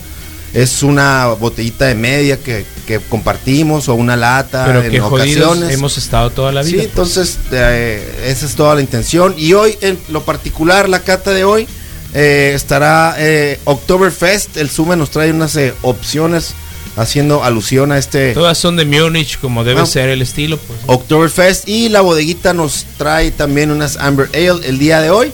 Es 0.52 0.82
una 0.82 1.26
botellita 1.28 1.86
de 1.86 1.94
media 1.94 2.36
que, 2.36 2.64
que 2.86 2.98
compartimos 2.98 3.88
o 3.88 3.94
una 3.94 4.16
lata 4.16 4.64
Pero 4.66 4.82
en 4.82 4.90
que 4.90 5.00
ocasiones. 5.00 5.72
hemos 5.72 5.96
estado 5.96 6.30
toda 6.30 6.50
la 6.50 6.62
vida. 6.62 6.80
Sí, 6.82 6.84
entonces 6.88 7.38
eh, 7.52 8.24
esa 8.26 8.46
es 8.46 8.54
toda 8.56 8.74
la 8.74 8.80
intención. 8.80 9.34
Y 9.38 9.52
hoy, 9.52 9.78
en 9.80 9.96
lo 10.08 10.22
particular, 10.24 10.88
la 10.88 11.00
cata 11.00 11.30
de 11.30 11.44
hoy 11.44 11.68
eh, 12.14 12.52
estará 12.54 13.14
eh, 13.18 13.60
Oktoberfest. 13.64 14.56
El 14.56 14.68
Sume 14.70 14.96
nos 14.96 15.10
trae 15.10 15.30
unas 15.30 15.54
eh, 15.54 15.72
opciones 15.82 16.54
haciendo 16.96 17.44
alusión 17.44 17.92
a 17.92 17.98
este 17.98 18.34
Todas 18.34 18.58
son 18.58 18.74
de 18.76 18.84
Múnich, 18.84 19.38
como 19.38 19.62
debe 19.62 19.82
Ah. 19.82 19.86
ser 19.86 20.08
el 20.08 20.20
estilo. 20.20 20.58
Pues. 20.58 20.80
Oktoberfest. 20.86 21.68
Y 21.68 21.88
la 21.90 22.00
bodeguita 22.00 22.52
nos 22.54 22.86
trae 22.98 23.30
también 23.30 23.70
unas 23.70 23.96
Amber 23.98 24.28
Ale 24.34 24.66
el 24.68 24.80
día 24.80 25.00
de 25.00 25.10
hoy. 25.10 25.32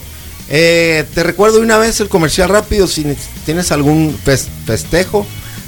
Eh, 0.48 1.04
te 1.14 1.22
recuerdo 1.22 1.60
una 1.60 1.78
vez 1.78 2.00
el 2.00 2.08
comercial 2.08 2.48
rápido. 2.48 2.86
Si 2.86 3.04
tienes 3.44 3.72
algún 3.72 4.16
fes- 4.24 4.48
festejo, 4.64 5.26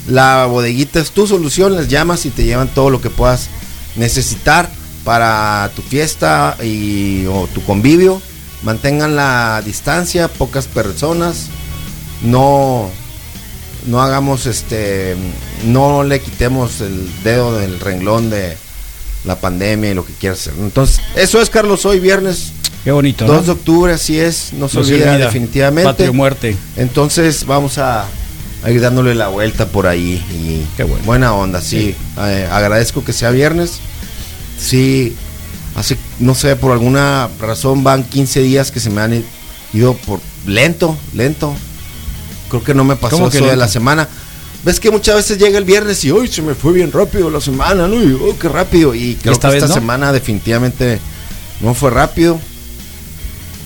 la 0.08 0.46
bodeguita 0.46 1.00
es 1.00 1.10
tu 1.10 1.26
solución. 1.26 1.76
Les 1.76 1.88
llamas 1.88 2.26
y 2.26 2.30
te 2.30 2.44
llevan 2.44 2.68
todo 2.68 2.90
lo 2.90 3.00
que 3.00 3.10
puedas 3.10 3.48
necesitar 3.96 4.70
para 5.04 5.70
tu 5.74 5.82
fiesta 5.82 6.56
y, 6.62 7.26
o 7.26 7.48
tu 7.52 7.62
convivio. 7.64 8.20
Mantengan 8.62 9.16
la 9.16 9.62
distancia, 9.64 10.28
pocas 10.28 10.66
personas. 10.66 11.46
No, 12.22 12.90
no 13.86 14.02
hagamos 14.02 14.46
este, 14.46 15.16
no 15.64 16.02
le 16.02 16.20
quitemos 16.20 16.80
el 16.80 17.08
dedo 17.22 17.56
del 17.56 17.78
renglón 17.80 18.30
de 18.30 18.56
la 19.24 19.40
pandemia 19.40 19.90
y 19.90 19.94
lo 19.94 20.04
que 20.04 20.12
quieras 20.14 20.40
hacer. 20.40 20.54
Entonces, 20.58 21.00
eso 21.16 21.40
es 21.40 21.50
Carlos 21.50 21.84
hoy 21.86 22.00
viernes 22.00 22.52
Qué 22.88 22.92
bonito, 22.92 23.26
2 23.26 23.36
¿no? 23.36 23.42
de 23.42 23.50
octubre, 23.50 23.92
así 23.92 24.18
es, 24.18 24.54
no 24.54 24.66
se 24.66 24.78
No 24.78 24.82
se 24.82 24.94
olvida, 24.94 25.18
definitivamente. 25.18 25.90
Patria 25.90 26.10
muerte. 26.10 26.56
Entonces 26.74 27.44
vamos 27.44 27.76
a, 27.76 28.06
a 28.64 28.70
ir 28.70 28.80
dándole 28.80 29.14
la 29.14 29.28
vuelta 29.28 29.66
por 29.66 29.86
ahí 29.86 30.14
y 30.30 30.64
Qué 30.74 30.84
bueno. 30.84 31.04
buena 31.04 31.34
onda, 31.34 31.60
sí. 31.60 31.94
Eh, 32.18 32.48
agradezco 32.50 33.04
que 33.04 33.12
sea 33.12 33.30
viernes. 33.30 33.80
Sí, 34.58 35.14
hace, 35.76 35.98
no 36.18 36.34
sé, 36.34 36.56
por 36.56 36.72
alguna 36.72 37.28
razón 37.38 37.84
van 37.84 38.04
15 38.04 38.40
días 38.40 38.70
que 38.70 38.80
se 38.80 38.88
me 38.88 39.02
han 39.02 39.22
ido 39.74 39.92
por 39.92 40.20
lento, 40.46 40.96
lento. 41.12 41.54
Creo 42.48 42.64
que 42.64 42.72
no 42.72 42.84
me 42.84 42.96
pasó 42.96 43.16
¿Cómo 43.16 43.28
que 43.28 43.36
eso 43.36 43.48
de 43.48 43.56
la 43.56 43.68
semana. 43.68 44.08
Ves 44.64 44.80
que 44.80 44.90
muchas 44.90 45.16
veces 45.16 45.36
llega 45.36 45.58
el 45.58 45.64
viernes 45.64 46.02
y 46.06 46.10
hoy 46.10 46.28
se 46.28 46.40
me 46.40 46.54
fue 46.54 46.72
bien 46.72 46.90
rápido 46.90 47.28
la 47.28 47.42
semana, 47.42 47.86
¿no? 47.86 48.02
Y 48.02 48.14
oh, 48.14 48.38
qué 48.38 48.48
rápido. 48.48 48.94
Y 48.94 49.16
creo 49.16 49.34
esta 49.34 49.48
que 49.48 49.56
vez 49.56 49.64
esta 49.64 49.74
no? 49.74 49.80
semana 49.82 50.10
definitivamente 50.10 50.98
no 51.60 51.74
fue 51.74 51.90
rápido. 51.90 52.40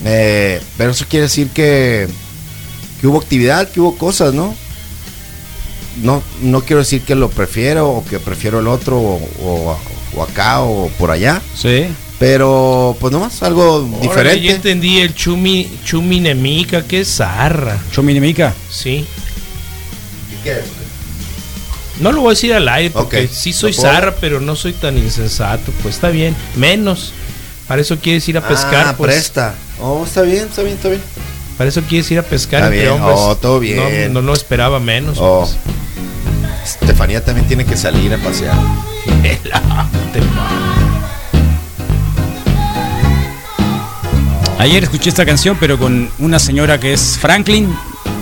Eh, 0.05 0.61
pero 0.77 0.91
eso 0.91 1.05
quiere 1.09 1.25
decir 1.25 1.49
que, 1.51 2.09
que 3.01 3.07
hubo 3.07 3.19
actividad, 3.19 3.69
que 3.71 3.81
hubo 3.81 3.97
cosas, 3.97 4.35
¿no? 4.35 4.55
No, 6.03 6.23
no 6.41 6.63
quiero 6.63 6.81
decir 6.81 7.03
que 7.03 7.15
lo 7.15 7.29
prefiero 7.31 7.89
o 7.91 8.05
que 8.05 8.19
prefiero 8.19 8.61
el 8.61 8.67
otro 8.67 8.99
o, 8.99 9.21
o- 9.43 9.79
o 10.17 10.23
acá 10.23 10.63
o 10.63 10.89
por 10.99 11.11
allá. 11.11 11.41
Sí. 11.55 11.87
Pero 12.19 12.97
pues 13.01 13.13
nomás 13.13 13.43
algo 13.43 13.77
Órale, 13.77 14.01
diferente. 14.01 14.41
ya 14.43 14.53
entendí 14.53 14.99
el 15.01 15.15
chumi, 15.15 15.69
chuminemica, 15.85 16.83
que 16.85 17.01
es 17.01 17.17
zarra. 17.17 17.79
Chuminemica. 17.93 18.55
Sí. 18.71 19.05
No 22.01 22.11
lo 22.13 22.21
voy 22.23 22.29
a 22.29 22.35
decir 22.35 22.53
al 22.55 22.69
aire 22.69 22.91
porque 22.91 23.25
Ok. 23.25 23.31
sí 23.31 23.53
soy 23.53 23.73
zarra, 23.73 24.15
pero 24.21 24.41
no 24.41 24.57
soy 24.57 24.73
tan 24.73 24.97
insensato. 24.99 25.71
Pues 25.83 25.95
está 25.97 26.09
bien, 26.09 26.35
menos. 26.57 27.13
Para 27.69 27.83
eso 27.83 27.99
quieres 27.99 28.29
ir 28.29 28.39
a 28.39 28.47
pescar. 28.47 28.87
Ah, 28.89 28.95
pues. 28.97 29.13
presta. 29.15 29.55
Oh, 29.83 30.05
está 30.05 30.23
bien, 30.23 30.47
está 30.49 30.63
bien, 30.63 30.77
está 30.77 30.89
bien. 30.89 31.03
Para 31.59 31.69
eso 31.69 31.83
quieres 31.83 32.11
ir 32.11 32.19
a 32.19 32.23
pescar 32.23 32.63
Está 32.63 32.67
entre 32.75 32.89
bien, 32.89 32.93
hombres. 33.01 33.19
oh, 33.19 33.37
todo 33.37 33.59
bien. 33.61 34.13
No, 34.13 34.21
no, 34.21 34.27
no 34.29 34.33
esperaba 34.33 34.79
menos. 34.81 35.19
Oh. 35.21 35.41
pues. 35.41 35.59
Estefanía 36.81 37.25
también 37.25 37.47
tiene 37.49 37.65
que 37.65 37.77
salir 37.77 38.15
a 38.15 38.19
pasear. 38.19 38.55
Ayer 44.59 44.85
escuché 44.85 45.09
esta 45.09 45.27
canción, 45.27 45.57
pero 45.59 45.79
con 45.79 46.09
una 46.21 46.39
señora 46.39 46.79
que 46.79 46.93
es 46.93 47.19
Franklin. 47.19 47.75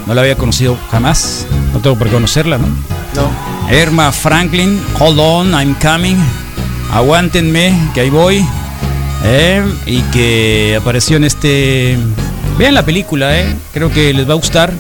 No 0.07 0.15
la 0.15 0.23
había 0.23 0.37
conocido 0.37 0.79
jamás. 0.91 1.47
No 1.75 1.81
tengo 1.81 1.97
por 1.99 2.07
qué 2.09 2.15
conocerla, 2.15 2.57
¿no? 2.57 2.67
No. 2.67 3.75
Irma 3.77 4.11
Franklin, 4.11 4.83
Hold 4.99 5.19
On, 5.19 5.51
I'm 5.53 5.75
Coming. 5.75 6.17
Aguántenme, 6.93 7.79
que 7.95 8.01
ahí 8.01 8.11
voy. 8.11 8.45
Eh, 9.25 9.63
y 9.87 10.01
que 10.03 10.77
apareció 10.81 11.17
en 11.17 11.25
este. 11.25 11.97
Vean 12.59 12.75
la 12.75 12.85
película, 12.85 13.39
eh. 13.39 13.55
Creo 13.73 13.93
que 13.93 14.13
les 14.13 14.29
va 14.29 14.33
a 14.33 14.37
gustar. 14.37 14.73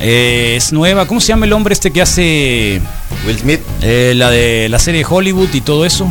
Eh, 0.00 0.54
es 0.56 0.72
nueva. 0.72 1.06
¿Cómo 1.06 1.20
se 1.20 1.28
llama 1.28 1.46
el 1.46 1.52
hombre 1.52 1.72
este 1.72 1.90
que 1.90 2.02
hace. 2.02 2.80
Will 3.26 3.38
Smith. 3.38 3.60
Eh, 3.82 4.12
la 4.16 4.30
de 4.30 4.68
la 4.68 4.78
serie 4.78 5.00
de 5.00 5.06
Hollywood 5.08 5.52
y 5.52 5.60
todo 5.60 5.84
eso. 5.84 6.08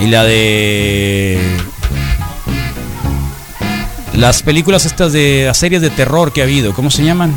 Y 0.00 0.06
la 0.06 0.24
de. 0.24 1.38
Las 4.14 4.42
películas 4.42 4.84
estas 4.84 5.12
de 5.12 5.44
las 5.46 5.56
series 5.56 5.80
de 5.80 5.88
terror 5.88 6.32
que 6.32 6.42
ha 6.42 6.44
habido, 6.44 6.74
¿cómo 6.74 6.90
se 6.90 7.02
llaman? 7.04 7.32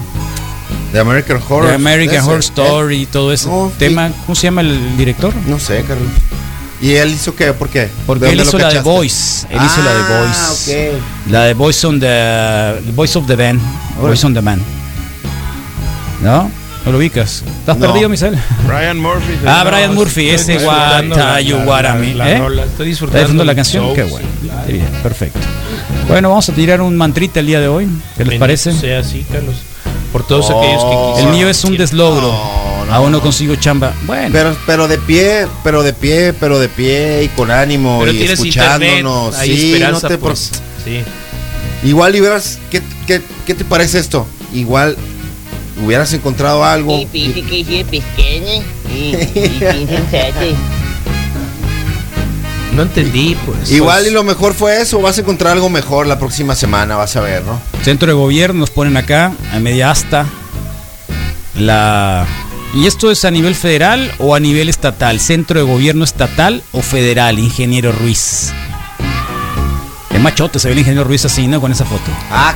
The 0.92 1.00
American 1.00 1.40
Horror. 1.48 1.70
The 1.70 1.76
American 1.76 2.26
Horror 2.26 2.40
Story 2.40 3.02
y 3.04 3.06
todo 3.06 3.32
ese 3.32 3.48
No, 3.48 3.72
tema. 3.78 4.12
¿Cómo 4.26 4.36
se 4.36 4.44
llama 4.44 4.62
el 4.62 4.98
director? 4.98 5.34
No 5.48 5.60
sé, 5.60 5.84
Carlos. 5.88 6.10
¿Y 6.84 6.96
él 6.96 7.14
hizo 7.14 7.34
qué? 7.34 7.54
¿Por 7.54 7.70
qué? 7.70 7.88
Porque 8.06 8.26
¿De 8.26 8.32
él 8.34 8.42
hizo 8.42 8.58
la 8.58 8.68
de? 8.70 8.82
Voice. 8.82 9.48
Él 9.50 9.58
hizo 9.66 9.82
la 9.82 9.94
de 9.94 10.02
Ah, 10.02 10.20
Voice. 10.20 10.90
ok. 10.92 11.32
La 11.32 11.44
de 11.46 11.54
Voice 11.54 11.88
on 11.88 12.00
the, 12.00 12.06
the 12.86 12.92
Voice 12.94 13.18
of 13.18 13.26
the 13.26 13.36
Band. 13.38 13.62
Voice 14.02 14.26
on 14.26 14.34
the 14.34 14.42
Man. 14.42 14.62
¿No? 16.22 16.52
¿No 16.86 16.92
lo 16.92 16.98
ubicas? 16.98 17.44
¿Estás 17.62 17.78
No. 17.78 17.88
perdido, 17.88 18.10
Misael? 18.10 18.38
Brian 18.68 19.00
Murphy. 19.00 19.34
Ah. 19.48 19.64
Brian 19.66 19.96
Murphy, 19.96 20.30
ese 20.30 20.58
Guatayu 20.58 21.60
Guarami. 21.60 22.14
la- 22.14 22.26
la 22.26 22.32
¿eh? 22.32 22.36
estoy 22.36 22.50
¿Está 22.60 22.84
disfrutando 22.84 23.20
disfrutando 23.20 23.46
la 23.46 23.56
canción? 23.56 23.86
show, 23.86 23.96
Qué 23.96 24.04
sí, 24.04 24.10
bueno. 24.12 24.28
claro. 24.42 24.62
Qué 24.68 24.74
bien, 24.74 24.90
perfecto. 25.02 25.40
Bueno, 26.10 26.30
vamos 26.30 26.50
a 26.50 26.54
tirar 26.54 26.82
un 26.82 26.98
mantrita 26.98 27.40
el 27.40 27.46
día 27.48 27.62
de 27.62 27.70
hoy. 27.70 27.88
¿Qué 28.18 28.26
les 28.26 28.38
parece? 28.38 28.74
Sea 28.74 29.00
así, 29.00 29.26
Carlos. 29.32 29.56
Por 30.12 30.28
todos 30.28 30.50
Oh. 30.50 30.60
aquellos 30.62 30.84
que 30.84 30.92
El 30.92 31.12
quisieron. 31.14 31.32
mío 31.36 31.48
es 31.50 31.64
un 31.64 31.78
deslogro. 31.78 32.34
No, 32.86 32.92
no, 32.92 32.94
Aún 32.94 33.12
no 33.12 33.18
no. 33.18 33.24
consigo 33.24 33.56
chamba. 33.56 33.94
Bueno, 34.06 34.30
Pero, 34.32 34.56
pero 34.66 34.88
de 34.88 34.98
pie, 34.98 35.48
pero 35.64 35.84
de 35.84 35.94
pie, 35.94 36.34
pero 36.34 36.60
de 36.60 36.70
pie 36.70 37.24
y 37.24 37.28
con 37.30 37.52
ánimo 37.52 38.00
Pero 38.00 38.12
y 38.12 38.16
internet, 38.22 38.40
escuchándonos. 38.40 39.36
hay 39.36 39.58
sí, 39.58 39.80
no 39.80 40.02
te 40.02 40.18
pues. 40.18 40.52
Sí. 40.84 41.02
Igual 41.84 42.16
y 42.16 42.20
verás, 42.22 42.60
¿qué, 42.72 42.82
qué, 43.08 43.22
qué 43.46 43.54
te 43.56 43.66
parece 43.66 44.00
esto? 44.00 44.26
Igual 44.54 44.98
hubieras 45.84 46.14
encontrado 46.14 46.64
algo. 46.64 46.98
Y. 46.98 47.08
Y. 48.94 49.36
No 52.76 52.82
entendí, 52.84 53.38
pues. 53.46 53.72
Igual 53.72 54.00
Pues, 54.00 54.12
y 54.12 54.14
lo 54.14 54.24
mejor 54.24 54.54
fue 54.54 54.82
eso, 54.82 55.00
vas 55.00 55.18
a 55.18 55.22
encontrar 55.22 55.54
algo 55.54 55.70
mejor 55.70 56.08
la 56.08 56.18
próxima 56.18 56.56
semana, 56.56 56.96
vas 56.96 57.16
a 57.16 57.22
ver, 57.22 57.44
¿no? 57.44 57.60
Centro 57.84 58.08
de 58.08 58.14
Gobierno 58.14 58.62
nos 58.62 58.72
ponen 58.72 58.98
acá, 58.98 59.32
a 59.52 59.60
media 59.60 59.92
asta. 59.92 60.26
La. 61.56 62.26
¿Y 62.74 62.88
esto 62.88 63.12
es 63.12 63.24
a 63.24 63.32
nivel 63.32 63.54
federal 63.56 64.12
o 64.18 64.34
a 64.36 64.40
nivel 64.40 64.68
estatal? 64.68 65.20
¿Centro 65.20 65.60
de 65.60 65.66
Gobierno 65.66 66.04
estatal 66.04 66.64
o 66.72 66.82
federal, 66.82 67.38
ingeniero 67.38 67.92
Ruiz? 67.92 68.52
Es 70.10 70.20
machote, 70.22 70.58
se 70.60 70.68
ve 70.70 70.74
el 70.74 70.80
ingeniero 70.80 71.04
Ruiz 71.04 71.24
así, 71.26 71.48
¿no? 71.48 71.62
Con 71.62 71.72
esa 71.72 71.86
foto. 71.86 72.02
Ah, 72.32 72.56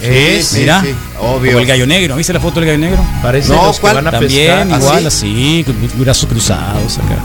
sí, 0.00 0.58
Mira, 0.60 0.82
sí, 0.82 0.94
obvio. 1.20 1.52
Como 1.52 1.60
el 1.62 1.66
gallo 1.66 1.86
negro. 1.86 2.16
¿Viste 2.16 2.32
la 2.32 2.40
foto 2.40 2.60
del 2.60 2.68
gallo 2.68 2.78
negro? 2.78 3.04
Parece 3.22 3.48
No, 3.52 3.66
los 3.66 3.80
que 3.80 3.86
van 3.92 4.06
a 4.06 4.10
También, 4.12 4.68
pescar. 4.68 4.80
igual, 4.80 5.06
¿Así? 5.06 5.62
así, 5.62 5.64
con 5.64 6.00
brazos 6.04 6.28
cruzados 6.28 6.98
acá. 6.98 7.16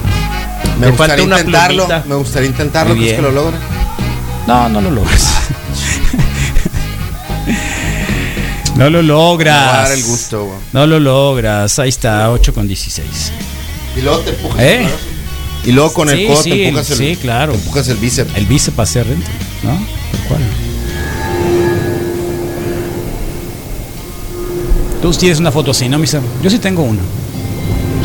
Me 0.80 0.86
Me 0.86 0.92
gustaría 0.92 0.96
falta 0.96 1.24
una 1.24 1.40
intentarlo, 1.40 1.86
plumita. 1.88 2.08
me 2.08 2.16
gustaría 2.16 2.50
intentarlo, 2.50 2.96
Muy 2.96 3.04
¿crees 3.04 3.16
que 3.18 3.22
lo 3.22 3.32
logra? 3.32 3.58
No, 4.48 4.70
no 4.70 4.82
lo 4.82 4.92
logras. 4.92 5.28
No 8.80 8.90
lo 8.90 9.02
logras. 9.02 9.92
El 9.92 10.04
gusto, 10.04 10.46
güey. 10.46 10.58
No 10.74 10.88
lo 10.88 11.00
logras. 11.00 11.78
Ahí 11.80 11.90
está, 11.90 12.32
8 12.32 12.54
con 12.54 12.68
16. 12.68 13.06
Y 13.98 14.02
luego 14.02 14.20
te 14.20 14.30
empujas 14.32 14.60
¿Eh? 14.62 14.84
el. 14.84 15.70
Y 15.70 15.72
luego 15.74 15.94
con 15.94 16.10
el 16.10 16.18
Sí, 16.18 16.26
codo 16.28 16.42
sí, 16.44 16.50
te 16.52 16.68
empujas 16.70 16.90
el, 16.92 16.98
sí, 16.98 17.16
claro. 17.18 17.52
te 17.54 17.58
empujas 17.60 17.88
el 17.90 17.98
bíceps. 17.98 18.36
El 18.36 18.46
bíceps 18.46 18.80
hacia 18.80 19.02
adentro, 19.02 19.32
¿no? 19.64 19.72
Tal 19.72 20.28
cual. 20.28 20.42
Tú 25.02 25.12
tienes 25.12 25.40
una 25.40 25.52
foto 25.52 25.72
así, 25.72 25.88
¿no, 25.88 25.98
Misa? 25.98 26.20
Yo 26.44 26.50
sí 26.50 26.60
tengo 26.60 26.84
una. 26.84 27.02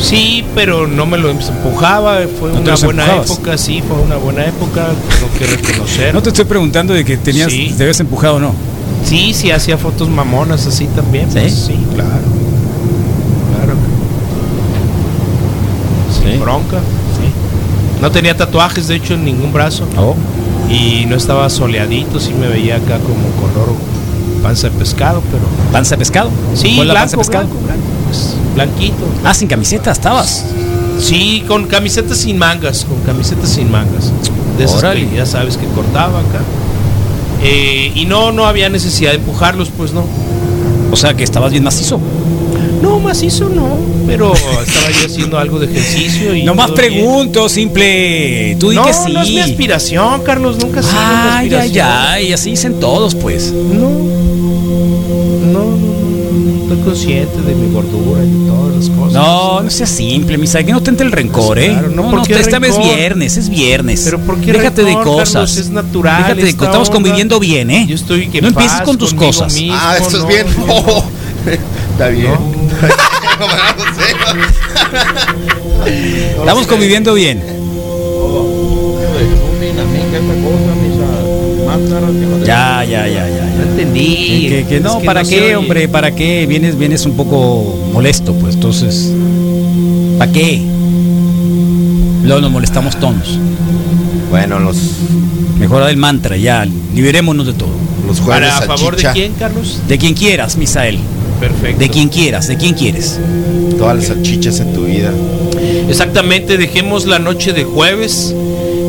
Sí, 0.01 0.45
pero 0.55 0.87
no 0.87 1.07
me 1.07 1.19
lo 1.19 1.31
empujaba. 1.31 2.21
Fue 2.39 2.51
¿No 2.53 2.61
te 2.61 2.71
una 2.71 2.77
buena 2.77 3.03
empujabas? 3.05 3.31
época, 3.31 3.59
sí, 3.59 3.83
fue 3.87 3.97
una 3.99 4.17
buena 4.17 4.45
época. 4.47 4.89
Tengo 5.19 5.33
que 5.39 5.47
reconocer. 5.47 6.15
No 6.15 6.23
te 6.23 6.29
estoy 6.31 6.45
preguntando 6.45 6.95
de 6.95 7.05
que 7.05 7.17
tenías, 7.17 7.51
Sí. 7.51 7.73
te 7.77 7.83
habías 7.85 7.99
empujado 8.01 8.37
o 8.37 8.41
no. 8.41 8.55
Sí, 9.05 9.35
sí, 9.35 9.51
hacía 9.51 9.77
fotos 9.79 10.09
mamonas 10.09 10.67
así 10.67 10.87
también. 10.87 11.31
¿Sí? 11.31 11.39
pues, 11.41 11.53
sí, 11.55 11.79
claro. 11.95 12.11
Claro. 13.55 13.75
Sin 16.13 16.33
Sí. 16.33 16.39
bronca. 16.39 16.79
Sí. 16.79 18.01
No 18.01 18.11
tenía 18.11 18.37
tatuajes, 18.37 18.89
de 18.89 18.97
hecho, 18.97 19.15
en 19.15 19.25
ningún 19.25 19.53
brazo. 19.53 19.85
Oh. 19.97 20.15
Y 20.71 21.05
no 21.07 21.17
estaba 21.17 21.49
soleadito, 21.51 22.19
sí 22.19 22.33
me 22.33 22.49
veía 22.49 22.77
acá 22.77 22.99
como 22.99 23.29
color 23.41 23.75
panza 24.43 24.69
de 24.69 24.77
pescado, 24.79 25.23
pero. 25.31 25.45
¿Panza 25.73 25.95
de 25.95 25.99
pescado? 25.99 26.31
Sí, 26.55 26.75
¿Cuál 26.77 26.89
es 26.89 26.95
la 26.95 26.95
blanco, 26.95 26.95
panza 26.95 27.17
de 27.17 27.19
pescado? 27.19 27.45
blanco, 27.47 27.65
blanco, 27.65 27.83
pues, 28.07 28.35
blanquito. 28.55 29.05
Ah, 29.25 29.35
sin 29.35 29.49
camiseta 29.49 29.91
estabas. 29.93 30.45
Sí, 30.99 31.45
con 31.47 31.67
camisetas 31.67 32.19
sin 32.19 32.39
mangas, 32.39 32.85
con 32.85 32.99
camisetas 33.01 33.51
sin 33.51 33.71
mangas. 33.71 34.13
De 34.57 34.65
esas 34.65 34.83
que 34.95 35.11
ya 35.15 35.27
sabes 35.27 35.57
que 35.57 35.67
cortaba 35.67 36.21
acá. 36.21 36.41
Eh, 37.45 37.93
y 37.95 38.07
no, 38.07 38.33
no 38.33 38.47
había 38.47 38.69
necesidad 38.69 39.11
de 39.11 39.17
empujarlos, 39.17 39.71
pues 39.77 39.93
no. 39.93 40.05
O 40.91 40.97
sea, 40.97 41.15
que 41.15 41.25
estabas 41.25 41.53
bien 41.53 41.63
macizo. 41.65 42.01
No, 42.81 42.99
macizo 42.99 43.49
no, 43.49 43.77
pero 44.07 44.35
estaba 44.35 44.91
yo 44.91 45.07
haciendo 45.07 45.39
algo 45.39 45.59
de 45.59 45.67
ejercicio 45.67 46.35
y. 46.35 46.43
Nomás 46.43 46.67
bien. 46.73 46.77
pregunto, 46.77 47.49
simple. 47.49 48.57
Tú 48.61 48.71
di 48.71 48.77
No, 48.77 48.85
que 48.85 48.93
sí. 48.93 49.13
no 49.13 49.23
es 49.23 49.29
mi 49.31 49.41
aspiración, 49.41 50.23
Carlos, 50.23 50.59
nunca 50.59 50.81
ha 50.81 50.83
sido 50.83 50.99
Ay, 50.99 51.55
ay, 51.55 51.79
ay, 51.79 52.33
así 52.33 52.51
dicen 52.51 52.81
todos, 52.81 53.15
pues. 53.15 53.53
No, 53.53 53.89
estoy 56.75 56.85
consciente 56.85 57.41
de 57.43 57.55
mi 57.55 57.73
gordura 57.73 58.25
y 58.25 58.31
de 58.31 58.47
todas 58.49 58.77
las 58.77 58.89
cosas. 58.91 59.13
No, 59.13 59.63
no 59.63 59.71
seas 59.71 59.91
simple, 59.91 60.39
misa, 60.39 60.63
que 60.63 60.73
no 60.73 60.83
te 60.83 60.91
entre 60.91 61.07
el 61.07 61.13
rencor, 61.13 61.59
¿eh? 61.59 61.69
Claro, 61.71 61.89
no, 61.91 62.03
no, 62.03 62.11
¿por 62.11 62.29
no, 62.29 62.37
esta 62.37 62.59
vez 62.59 62.73
es 62.73 62.79
viernes, 62.79 63.37
es 63.37 63.49
viernes. 63.49 64.03
Pero 64.05 64.19
¿por 64.21 64.41
qué 64.41 64.53
Déjate 64.53 64.85
de 64.85 64.95
cosas. 64.95 65.33
Carlos? 65.33 65.57
Es 65.57 65.71
natural 65.71 66.23
Déjate 66.23 66.45
de 66.45 66.53
cosas. 66.55 66.69
Estamos 66.69 66.89
onda. 66.89 66.97
conviviendo 66.97 67.41
bien, 67.41 67.71
¿eh? 67.71 67.87
Yo 67.89 67.95
estoy 67.95 68.29
en 68.33 68.43
No 68.43 68.49
empieces 68.49 68.81
con 68.83 68.99
tus 68.99 69.15
cosas. 69.15 69.55
mismo, 69.55 69.77
Ah, 69.79 69.97
esto 70.01 70.17
es 70.17 70.23
no, 70.23 70.29
bien. 70.29 70.47
no. 70.67 71.05
Está 71.93 72.09
bien. 72.09 72.35
Estamos 76.39 76.67
conviviendo 76.67 77.15
bien. 77.15 77.43
Ya, 82.45 82.85
ya, 82.85 83.07
ya, 83.09 83.29
ya. 83.29 83.44
Entendí. 83.85 84.49
Que, 84.49 84.67
que 84.69 84.81
no, 84.81 84.95
Es 84.95 84.97
que 85.01 85.07
¿para 85.07 85.23
no 85.23 85.29
qué, 85.29 85.57
hombre? 85.57 85.89
¿Para 85.89 86.15
qué? 86.15 86.47
Vienes, 86.47 86.77
vienes 86.79 87.07
un 87.07 87.17
poco 87.17 87.89
molesto, 87.93 88.35
pues. 88.35 88.55
Entonces, 88.55 89.13
¿para 90.19 90.33
qué? 90.33 90.63
Luego 92.25 92.41
nos 92.41 92.51
molestamos 92.51 92.99
todos. 92.99 93.39
Bueno, 94.31 94.59
los, 94.59 94.77
Mejora 95.59 95.91
el 95.91 95.97
mantra, 95.97 96.37
ya. 96.37 96.67
Liberémonos 96.95 97.47
de 97.47 97.53
todo. 97.53 97.71
los 98.07 98.21
jueves 98.21 98.51
¿Para 98.51 98.59
a 98.59 98.63
favor 98.63 98.97
de 98.97 99.11
quién, 99.13 99.33
Carlos? 99.35 99.81
De 99.87 99.99
quien 99.99 100.15
quieras, 100.15 100.57
Misael. 100.57 100.99
Perfecto. 101.41 101.79
De 101.79 101.89
quien 101.91 102.09
quieras, 102.09 102.49
de 102.49 102.57
quien 102.57 102.75
quieres. 102.75 103.19
Todas 103.79 103.97
las 103.97 104.07
salchichas 104.07 104.61
en 104.61 104.73
tu 104.73 104.85
vida. 104.85 105.13
Exactamente, 105.89 106.57
dejemos 106.57 107.07
la 107.07 107.19
noche 107.19 107.53
de 107.53 107.65
jueves 107.65 108.35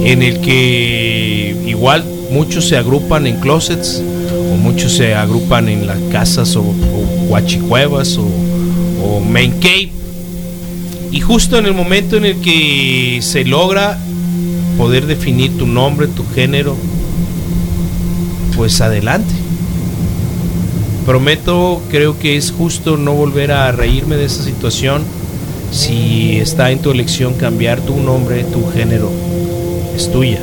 en 0.04 0.22
el 0.22 0.40
que 0.42 1.56
igual 1.66 2.04
muchos 2.32 2.68
se 2.68 2.78
agrupan 2.78 3.28
en 3.28 3.40
closets 3.40 4.02
muchos 4.58 4.94
se 4.94 5.14
agrupan 5.14 5.70
en 5.70 5.88
las 5.88 6.00
casas 6.12 6.56
o, 6.56 6.62
o 6.62 7.36
o 9.04 9.20
main 9.20 9.54
cave. 9.60 9.92
Y 11.12 11.20
justo 11.22 11.58
en 11.58 11.66
el 11.66 11.74
momento 11.74 12.18
en 12.18 12.26
el 12.26 12.42
que 12.42 13.20
se 13.22 13.46
logra 13.46 13.98
poder 14.78 15.06
definir 15.06 15.58
tu 15.58 15.66
nombre, 15.66 16.08
tu 16.08 16.26
género, 16.34 16.76
pues 18.56 18.82
adelante. 18.82 19.34
Prometo, 21.06 21.82
creo 21.90 22.18
que 22.18 22.36
es 22.36 22.52
justo 22.52 22.98
no 22.98 23.14
volver 23.14 23.52
a 23.52 23.72
reírme 23.72 24.18
de 24.18 24.26
esa 24.26 24.44
situación. 24.44 25.04
Si 25.72 26.38
está 26.38 26.72
en 26.72 26.80
tu 26.80 26.92
elección 26.92 27.36
cambiar 27.36 27.80
tu 27.82 27.96
nombre, 27.98 28.44
tu 28.44 28.68
género, 28.72 29.12
es 29.96 30.12
tuya. 30.12 30.40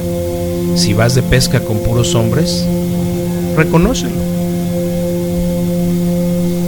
Si 0.76 0.94
vas 0.94 1.14
de 1.14 1.22
pesca 1.22 1.60
con 1.60 1.78
puros 1.78 2.14
hombres, 2.14 2.64
reconócelo. 3.57 4.16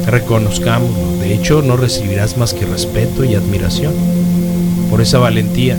Reconozcámoslo. 0.06 1.18
De 1.20 1.34
hecho, 1.34 1.62
no 1.62 1.76
recibirás 1.76 2.36
más 2.36 2.54
que 2.54 2.66
respeto 2.66 3.24
y 3.24 3.34
admiración 3.34 3.92
por 4.90 5.00
esa 5.00 5.18
valentía. 5.18 5.76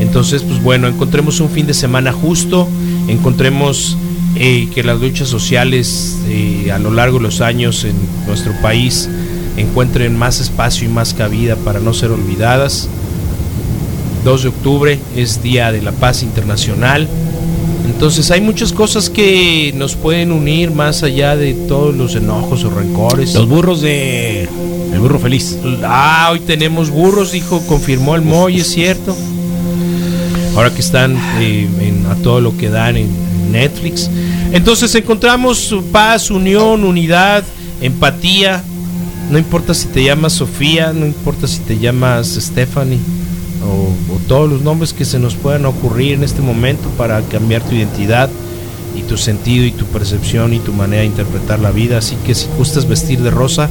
Entonces, 0.00 0.42
pues 0.42 0.62
bueno, 0.62 0.88
encontremos 0.88 1.40
un 1.40 1.48
fin 1.48 1.66
de 1.66 1.74
semana 1.74 2.12
justo, 2.12 2.68
encontremos 3.08 3.96
eh, 4.36 4.68
que 4.74 4.82
las 4.82 5.00
luchas 5.00 5.28
sociales 5.28 6.18
eh, 6.28 6.70
a 6.70 6.78
lo 6.78 6.90
largo 6.90 7.16
de 7.16 7.22
los 7.22 7.40
años 7.40 7.84
en 7.84 7.96
nuestro 8.26 8.52
país 8.60 9.08
encuentren 9.56 10.16
más 10.18 10.40
espacio 10.40 10.86
y 10.86 10.92
más 10.92 11.14
cabida 11.14 11.56
para 11.56 11.80
no 11.80 11.94
ser 11.94 12.10
olvidadas. 12.10 12.88
2 14.24 14.42
de 14.42 14.48
octubre 14.48 14.98
es 15.14 15.42
Día 15.42 15.72
de 15.72 15.80
la 15.80 15.92
Paz 15.92 16.22
Internacional. 16.22 17.08
Entonces 17.86 18.30
hay 18.30 18.40
muchas 18.40 18.72
cosas 18.72 19.08
que 19.08 19.72
nos 19.76 19.94
pueden 19.94 20.32
unir 20.32 20.70
más 20.70 21.02
allá 21.02 21.36
de 21.36 21.54
todos 21.54 21.94
los 21.96 22.14
enojos 22.14 22.64
o 22.64 22.70
rencores. 22.70 23.34
Los 23.34 23.48
burros 23.48 23.80
de. 23.80 24.48
El 24.92 25.00
burro 25.00 25.18
feliz. 25.18 25.58
Ah, 25.84 26.28
hoy 26.32 26.40
tenemos 26.40 26.90
burros, 26.90 27.32
dijo, 27.32 27.60
confirmó 27.66 28.14
el 28.14 28.22
Moy, 28.22 28.60
es 28.60 28.68
cierto. 28.68 29.16
Ahora 30.54 30.70
que 30.72 30.80
están 30.80 31.16
eh, 31.38 31.68
en- 31.80 32.06
a 32.06 32.14
todo 32.16 32.40
lo 32.40 32.56
que 32.56 32.70
dan 32.70 32.96
en 32.96 33.08
Netflix. 33.52 34.10
Entonces 34.52 34.94
encontramos 34.94 35.74
paz, 35.92 36.30
unión, 36.30 36.82
unidad, 36.84 37.44
empatía. 37.80 38.62
No 39.30 39.38
importa 39.38 39.74
si 39.74 39.88
te 39.88 40.02
llamas 40.04 40.34
Sofía, 40.34 40.92
no 40.92 41.04
importa 41.04 41.46
si 41.46 41.58
te 41.60 41.78
llamas 41.78 42.28
Stephanie 42.40 42.98
todos 44.26 44.50
los 44.50 44.62
nombres 44.62 44.92
que 44.92 45.04
se 45.04 45.18
nos 45.18 45.34
puedan 45.34 45.66
ocurrir 45.66 46.14
en 46.14 46.24
este 46.24 46.42
momento 46.42 46.88
para 46.90 47.22
cambiar 47.22 47.62
tu 47.62 47.74
identidad 47.74 48.28
y 48.96 49.02
tu 49.02 49.16
sentido 49.16 49.64
y 49.64 49.72
tu 49.72 49.84
percepción 49.86 50.54
y 50.54 50.58
tu 50.58 50.72
manera 50.72 51.02
de 51.02 51.08
interpretar 51.08 51.58
la 51.60 51.70
vida. 51.70 51.98
Así 51.98 52.16
que 52.24 52.34
si 52.34 52.48
gustas 52.56 52.88
vestir 52.88 53.20
de 53.20 53.30
rosa, 53.30 53.68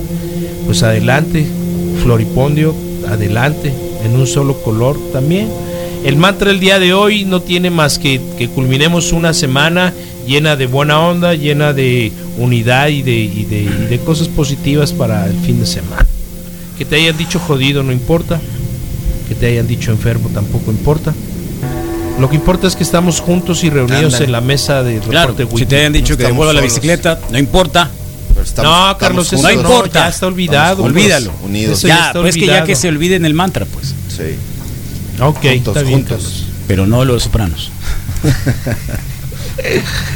pues 0.65 0.83
adelante, 0.83 1.45
Floripondio, 2.03 2.73
adelante, 3.07 3.73
en 4.03 4.15
un 4.15 4.27
solo 4.27 4.61
color 4.61 4.97
también. 5.11 5.49
El 6.03 6.17
mantra 6.17 6.49
del 6.49 6.59
día 6.59 6.77
de 6.77 6.93
hoy 6.93 7.25
no 7.25 7.41
tiene 7.41 7.71
más 7.71 7.97
que 7.97 8.21
que 8.37 8.47
culminemos 8.47 9.11
una 9.11 9.33
semana 9.33 9.93
llena 10.27 10.55
de 10.55 10.67
buena 10.67 10.99
onda, 10.99 11.33
llena 11.33 11.73
de 11.73 12.11
unidad 12.37 12.89
y 12.89 13.01
de, 13.01 13.15
y 13.15 13.43
de, 13.45 13.61
y 13.63 13.87
de 13.89 13.99
cosas 13.99 14.27
positivas 14.27 14.91
para 14.91 15.25
el 15.25 15.35
fin 15.39 15.59
de 15.59 15.65
semana. 15.65 16.05
Que 16.77 16.85
te 16.85 16.97
hayan 16.97 17.17
dicho 17.17 17.39
jodido 17.39 17.83
no 17.83 17.91
importa, 17.91 18.41
que 19.27 19.35
te 19.35 19.47
hayan 19.47 19.67
dicho 19.67 19.91
enfermo 19.91 20.29
tampoco 20.33 20.71
importa. 20.71 21.13
Lo 22.19 22.29
que 22.29 22.35
importa 22.35 22.67
es 22.67 22.75
que 22.75 22.83
estamos 22.83 23.19
juntos 23.19 23.63
y 23.63 23.69
reunidos 23.69 24.21
en 24.21 24.31
la 24.31 24.39
mesa 24.41 24.83
de 24.83 24.99
Claro, 24.99 25.31
reporte 25.33 25.43
si 25.49 25.53
Wiki. 25.55 25.65
te 25.65 25.77
hayan 25.79 25.93
dicho 25.93 26.15
que 26.15 26.23
No 26.23 26.29
devuelva 26.29 26.53
la 26.53 26.59
estamos 26.61 26.73
bicicleta, 26.75 27.19
no 27.31 27.37
importa. 27.37 27.89
No, 28.63 28.97
Carlos, 28.97 29.31
eso 29.33 29.41
no 29.41 29.49
no, 29.49 29.51
importa. 29.61 29.99
ya 30.03 30.09
está 30.09 30.27
olvidado. 30.27 30.83
Olvídalo. 30.83 31.31
Unidos. 31.43 31.79
Eso 31.79 31.87
Ya, 31.87 31.97
ya 31.97 32.07
está 32.07 32.21
pues 32.21 32.35
que 32.35 32.45
ya 32.45 32.63
que 32.63 32.75
se 32.75 32.87
olvide 32.87 33.15
en 33.15 33.25
el 33.25 33.33
mantra, 33.33 33.65
pues. 33.65 33.93
Sí. 34.09 34.35
Ok, 35.21 35.37
Juntos, 35.41 35.75
está 35.75 35.81
bien, 35.81 35.99
juntos. 35.99 36.17
Carlos. 36.23 36.45
Pero 36.67 36.85
no 36.85 37.03
los 37.05 37.23
sopranos. 37.23 37.71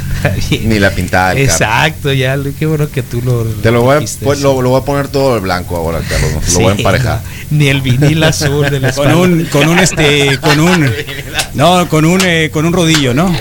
Ni 0.64 0.78
la 0.78 0.90
pintada 0.90 1.34
del 1.34 1.46
carro. 1.46 1.52
Exacto, 1.52 2.12
ya, 2.12 2.36
qué 2.58 2.66
bueno 2.66 2.90
que 2.90 3.02
tú 3.02 3.22
lo. 3.22 3.44
Te 3.44 3.70
lo 3.70 3.82
voy, 3.82 3.96
a, 3.96 4.24
pues, 4.24 4.40
lo, 4.40 4.60
lo 4.60 4.70
voy 4.70 4.80
a 4.80 4.84
poner 4.84 5.08
todo 5.08 5.36
el 5.36 5.40
blanco 5.40 5.76
ahora, 5.76 6.00
Carlos. 6.00 6.52
Lo 6.52 6.60
voy 6.60 6.72
a 6.72 6.76
emparejar. 6.76 7.20
no, 7.22 7.40
Ni 7.58 7.68
el 7.68 7.80
vinil 7.80 8.22
azul 8.22 8.70
de 8.70 8.80
la 8.80 8.92
Con 8.92 9.12
un, 9.12 9.44
con 9.46 9.68
un 9.68 9.78
este, 9.78 10.38
con 10.38 10.60
un, 10.60 10.90
no, 11.54 11.88
con 11.88 12.04
un, 12.04 12.20
eh, 12.24 12.50
con 12.52 12.64
un 12.64 12.72
rodillo, 12.72 13.14
¿no? 13.14 13.34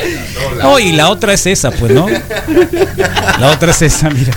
No, 0.62 0.80
y 0.80 0.92
la 0.92 1.10
otra 1.10 1.34
es 1.34 1.46
esa, 1.46 1.72
pues, 1.72 1.92
¿no? 1.92 2.08
La 3.40 3.48
otra 3.52 3.72
es 3.72 3.82
esa, 3.82 4.10
mira. 4.10 4.34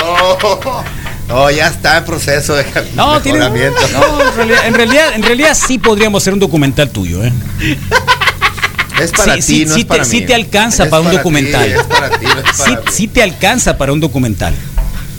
No, 0.00 0.84
no, 1.28 1.50
ya 1.50 1.68
está 1.68 1.98
en 1.98 2.04
proceso 2.04 2.54
de 2.54 2.64
No, 2.94 3.20
tiene, 3.20 3.38
no, 3.38 3.46
en 3.46 3.54
realidad, 4.34 4.66
en 4.66 4.74
realidad, 4.74 5.14
en 5.14 5.22
realidad 5.22 5.54
sí 5.54 5.78
podríamos 5.78 6.22
hacer 6.22 6.34
un 6.34 6.40
documental 6.40 6.90
tuyo, 6.90 7.24
¿eh? 7.24 7.32
Es 9.00 9.12
para 9.12 9.34
sí, 9.36 9.40
ti, 9.40 9.42
sí, 9.42 9.64
no 9.66 9.74
sí 9.74 9.80
es 9.80 9.86
para 9.86 10.02
te, 10.04 10.08
sí 10.10 10.20
mí. 10.20 10.26
te 10.26 10.34
alcanza 10.34 10.88
para 10.90 11.02
un 11.02 11.10
ti, 11.10 11.16
documental. 11.16 11.68
es 11.72 11.82
para 11.84 12.10
ti, 12.10 12.26
no 12.26 12.32
es 12.40 12.56
sí, 12.56 12.62
para 12.62 12.70
mí. 12.80 12.86
sí 12.92 13.08
te 13.08 13.22
alcanza 13.22 13.76
para 13.78 13.92
un 13.92 14.00
documental. 14.00 14.54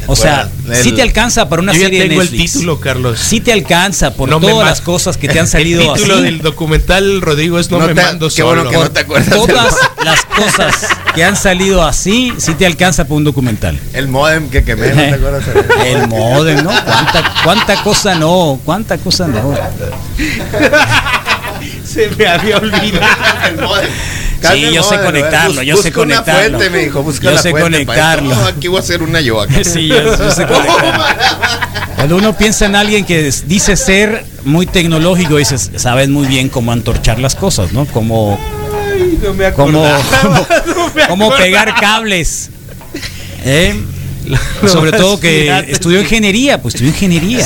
O 0.08 0.16
sea, 0.16 0.50
Bueno, 0.66 0.84
sí 0.84 0.92
te 0.94 1.04
alcanza 1.04 1.48
para 1.48 1.62
una 1.62 1.74
Yo 1.74 1.78
ya 1.80 1.86
serie 1.86 2.02
de 2.02 2.10
tengo 2.10 2.22
el 2.22 2.28
Netflix. 2.32 2.54
título, 2.54 2.80
Carlos. 2.80 3.20
Sí 3.20 3.40
te 3.40 3.54
alcanza 3.54 4.14
por 4.16 4.28
No 4.30 4.40
todas 4.40 4.68
las 4.68 4.82
cosas 4.82 5.16
que 5.16 5.28
te 5.30 5.40
han 5.40 5.48
salido 5.48 5.80
El 5.82 5.94
título 5.94 6.16
así. 6.16 6.24
del 6.24 6.42
documental, 6.42 7.22
Rodrigo, 7.22 7.60
es 7.60 7.70
No, 7.70 7.78
No 7.80 7.88
me 7.88 7.94
te- 7.94 8.02
mando 8.02 8.28
qué 8.28 8.42
solo. 8.42 8.64
bueno 8.64 8.70
que 8.72 8.78
no 8.78 8.92
te 8.92 9.00
acuerdas 9.02 9.30
Todas 9.30 9.76
las 10.04 10.26
cosas 10.26 10.76
que 11.14 11.24
han 11.24 11.36
salido 11.38 11.84
así, 11.84 12.34
sí 12.40 12.56
te 12.56 12.66
alcanza 12.66 13.04
para 13.04 13.16
un 13.16 13.24
documental. 13.26 13.80
El 13.94 14.08
modem 14.08 14.50
que 14.50 14.64
quemé, 14.64 14.90
¿no 14.90 14.96
te 14.96 15.14
acuerdas? 15.14 15.44
El 15.86 16.08
modem, 16.08 16.64
¿no? 16.64 16.72
¿Cuánta, 16.84 17.34
cuánta 17.44 17.84
cosa 17.84 18.16
no? 18.16 18.60
¿Cuánta 18.66 18.98
cosa 18.98 19.28
no? 19.28 19.54
Se 21.94 22.10
me 22.10 22.28
había 22.28 22.58
olvidado. 22.58 23.72
Sí, 24.42 24.72
yo 24.74 24.82
sé 24.82 24.98
conectarlo, 24.98 25.62
yo 25.62 25.78
sé 25.78 25.90
busca 25.90 26.02
una 26.02 26.16
conectarlo. 26.16 26.58
fuente, 26.58 26.70
me 26.76 26.84
dijo, 26.86 27.04
busca 27.04 27.26
Yo 27.26 27.32
la 27.32 27.42
sé 27.44 27.52
conectarlo. 27.52 28.34
No, 28.34 28.46
aquí 28.48 28.68
voy 28.70 28.78
a 28.78 28.80
hacer 28.80 29.04
una 29.04 29.22
yo 29.22 29.40
acá. 29.40 29.54
Sí, 29.64 29.88
yo, 29.88 30.02
yo 30.04 30.32
sé 30.32 30.48
conectarlo. 30.48 31.06
Cuando 31.96 32.16
uno 32.16 32.36
piensa 32.36 32.66
en 32.66 32.76
alguien 32.76 33.06
que 33.06 33.32
dice 33.46 33.76
ser 33.76 34.26
muy 34.44 34.66
tecnológico, 34.66 35.38
dices, 35.38 35.70
sabes 35.76 36.10
muy 36.10 36.26
bien 36.26 36.50
cómo 36.50 36.72
antorchar 36.72 37.20
las 37.20 37.36
cosas, 37.36 37.72
¿no? 37.74 37.86
Cómo, 37.86 38.40
Ay, 38.92 39.20
no 39.22 39.34
me 39.36 39.54
cómo, 39.54 39.86
acordaba, 39.86 40.04
cómo, 40.24 40.48
no 40.76 40.94
me 40.96 41.08
cómo 41.08 41.36
pegar 41.36 41.76
cables. 41.80 42.50
¿Eh? 43.46 43.80
Sobre 44.68 44.92
todo 44.92 45.20
que 45.20 45.66
estudió 45.68 46.02
ingeniería, 46.02 46.62
pues 46.62 46.76
estudió 46.76 46.92
ingeniería. 46.92 47.46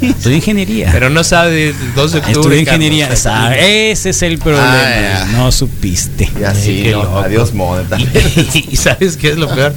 Estudió 0.00 0.36
ingeniería. 0.36 0.90
Pero 0.92 1.10
no 1.10 1.22
sabe 1.24 1.50
de 1.50 1.74
2 1.94 2.12
de 2.12 2.18
octubre. 2.18 2.40
Estudió 2.40 2.60
ingeniería. 2.60 3.08
Carlos. 3.08 3.56
Ese 3.58 4.10
es 4.10 4.22
el 4.22 4.38
problema. 4.38 4.72
Ah, 4.72 5.00
ya. 5.00 5.24
no 5.32 5.52
supiste. 5.52 6.30
Y 6.40 6.44
así, 6.44 6.82
qué 6.82 6.92
no, 6.92 7.02
loco. 7.04 7.18
adiós 7.18 7.52
también. 7.88 8.10
Y, 8.54 8.68
y 8.72 8.76
sabes 8.76 9.16
qué 9.16 9.30
es 9.30 9.36
lo 9.36 9.48
peor. 9.54 9.74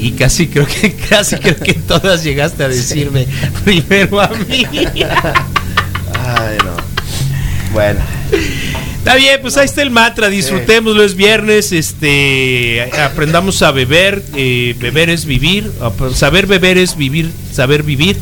Y 0.00 0.12
casi 0.12 0.48
creo 0.48 0.66
que 0.66 0.92
casi 1.08 1.36
creo 1.36 1.56
que 1.56 1.74
todas 1.74 2.22
llegaste 2.24 2.64
a 2.64 2.68
decirme 2.68 3.26
primero 3.64 4.20
a 4.20 4.28
mí. 4.28 4.66
Ay, 6.24 6.58
no. 6.64 6.76
Bueno. 7.72 8.00
Está 9.04 9.16
bien, 9.16 9.38
pues 9.42 9.56
ahí 9.58 9.66
está 9.66 9.82
el 9.82 9.90
mantra, 9.90 10.30
disfrutémoslo, 10.30 11.02
es 11.04 11.14
viernes, 11.14 11.72
este, 11.72 12.80
aprendamos 13.02 13.60
a 13.60 13.70
beber, 13.70 14.24
eh, 14.34 14.74
beber 14.80 15.10
es 15.10 15.26
vivir, 15.26 15.70
a- 15.82 16.14
saber 16.14 16.46
beber 16.46 16.78
es 16.78 16.96
vivir, 16.96 17.30
saber 17.52 17.82
vivir. 17.82 18.16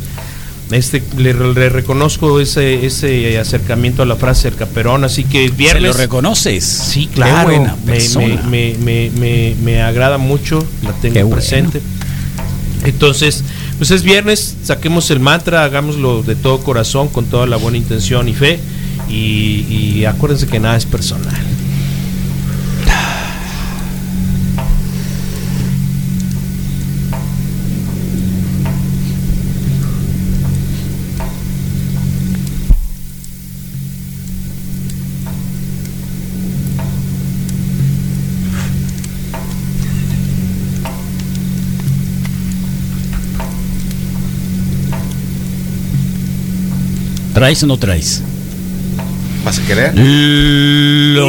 Este, 0.72 1.00
le, 1.18 1.34
le 1.34 1.68
reconozco 1.68 2.40
ese, 2.40 2.84
ese 2.84 3.38
acercamiento 3.38 4.02
a 4.02 4.06
la 4.06 4.16
frase 4.16 4.50
del 4.50 4.58
caperón, 4.58 5.04
así 5.04 5.22
que 5.22 5.46
¿Se 5.48 5.54
viernes. 5.54 5.82
lo 5.84 5.92
reconoces? 5.92 6.64
Sí, 6.64 7.06
Qué 7.06 7.12
claro. 7.14 7.48
buena 7.48 7.76
me, 7.84 7.92
persona. 7.92 8.42
me, 8.48 8.74
me, 8.80 9.10
me, 9.20 9.54
me 9.62 9.82
agrada 9.82 10.18
mucho, 10.18 10.66
la 10.82 10.90
tengo 10.94 11.14
Qué 11.14 11.22
bueno. 11.22 11.36
presente. 11.36 11.80
Entonces, 12.84 13.44
pues 13.78 13.92
es 13.92 14.02
viernes, 14.02 14.56
saquemos 14.64 15.10
el 15.12 15.20
mantra, 15.20 15.62
hagámoslo 15.62 16.24
de 16.24 16.34
todo 16.34 16.58
corazón, 16.64 17.08
con 17.08 17.26
toda 17.26 17.46
la 17.46 17.56
buena 17.56 17.78
intención 17.78 18.28
y 18.28 18.34
fe. 18.34 18.58
Y, 19.08 19.66
y 19.68 20.04
acuérdense 20.04 20.46
que 20.46 20.58
nada 20.58 20.76
es 20.76 20.86
personal. 20.86 21.34
¿Traes 47.34 47.62
o 47.64 47.66
no 47.66 47.76
traes? 47.76 48.22
¿Vas 49.44 49.58
a 49.58 49.66
querer? 49.66 49.92
Lo 49.96 51.28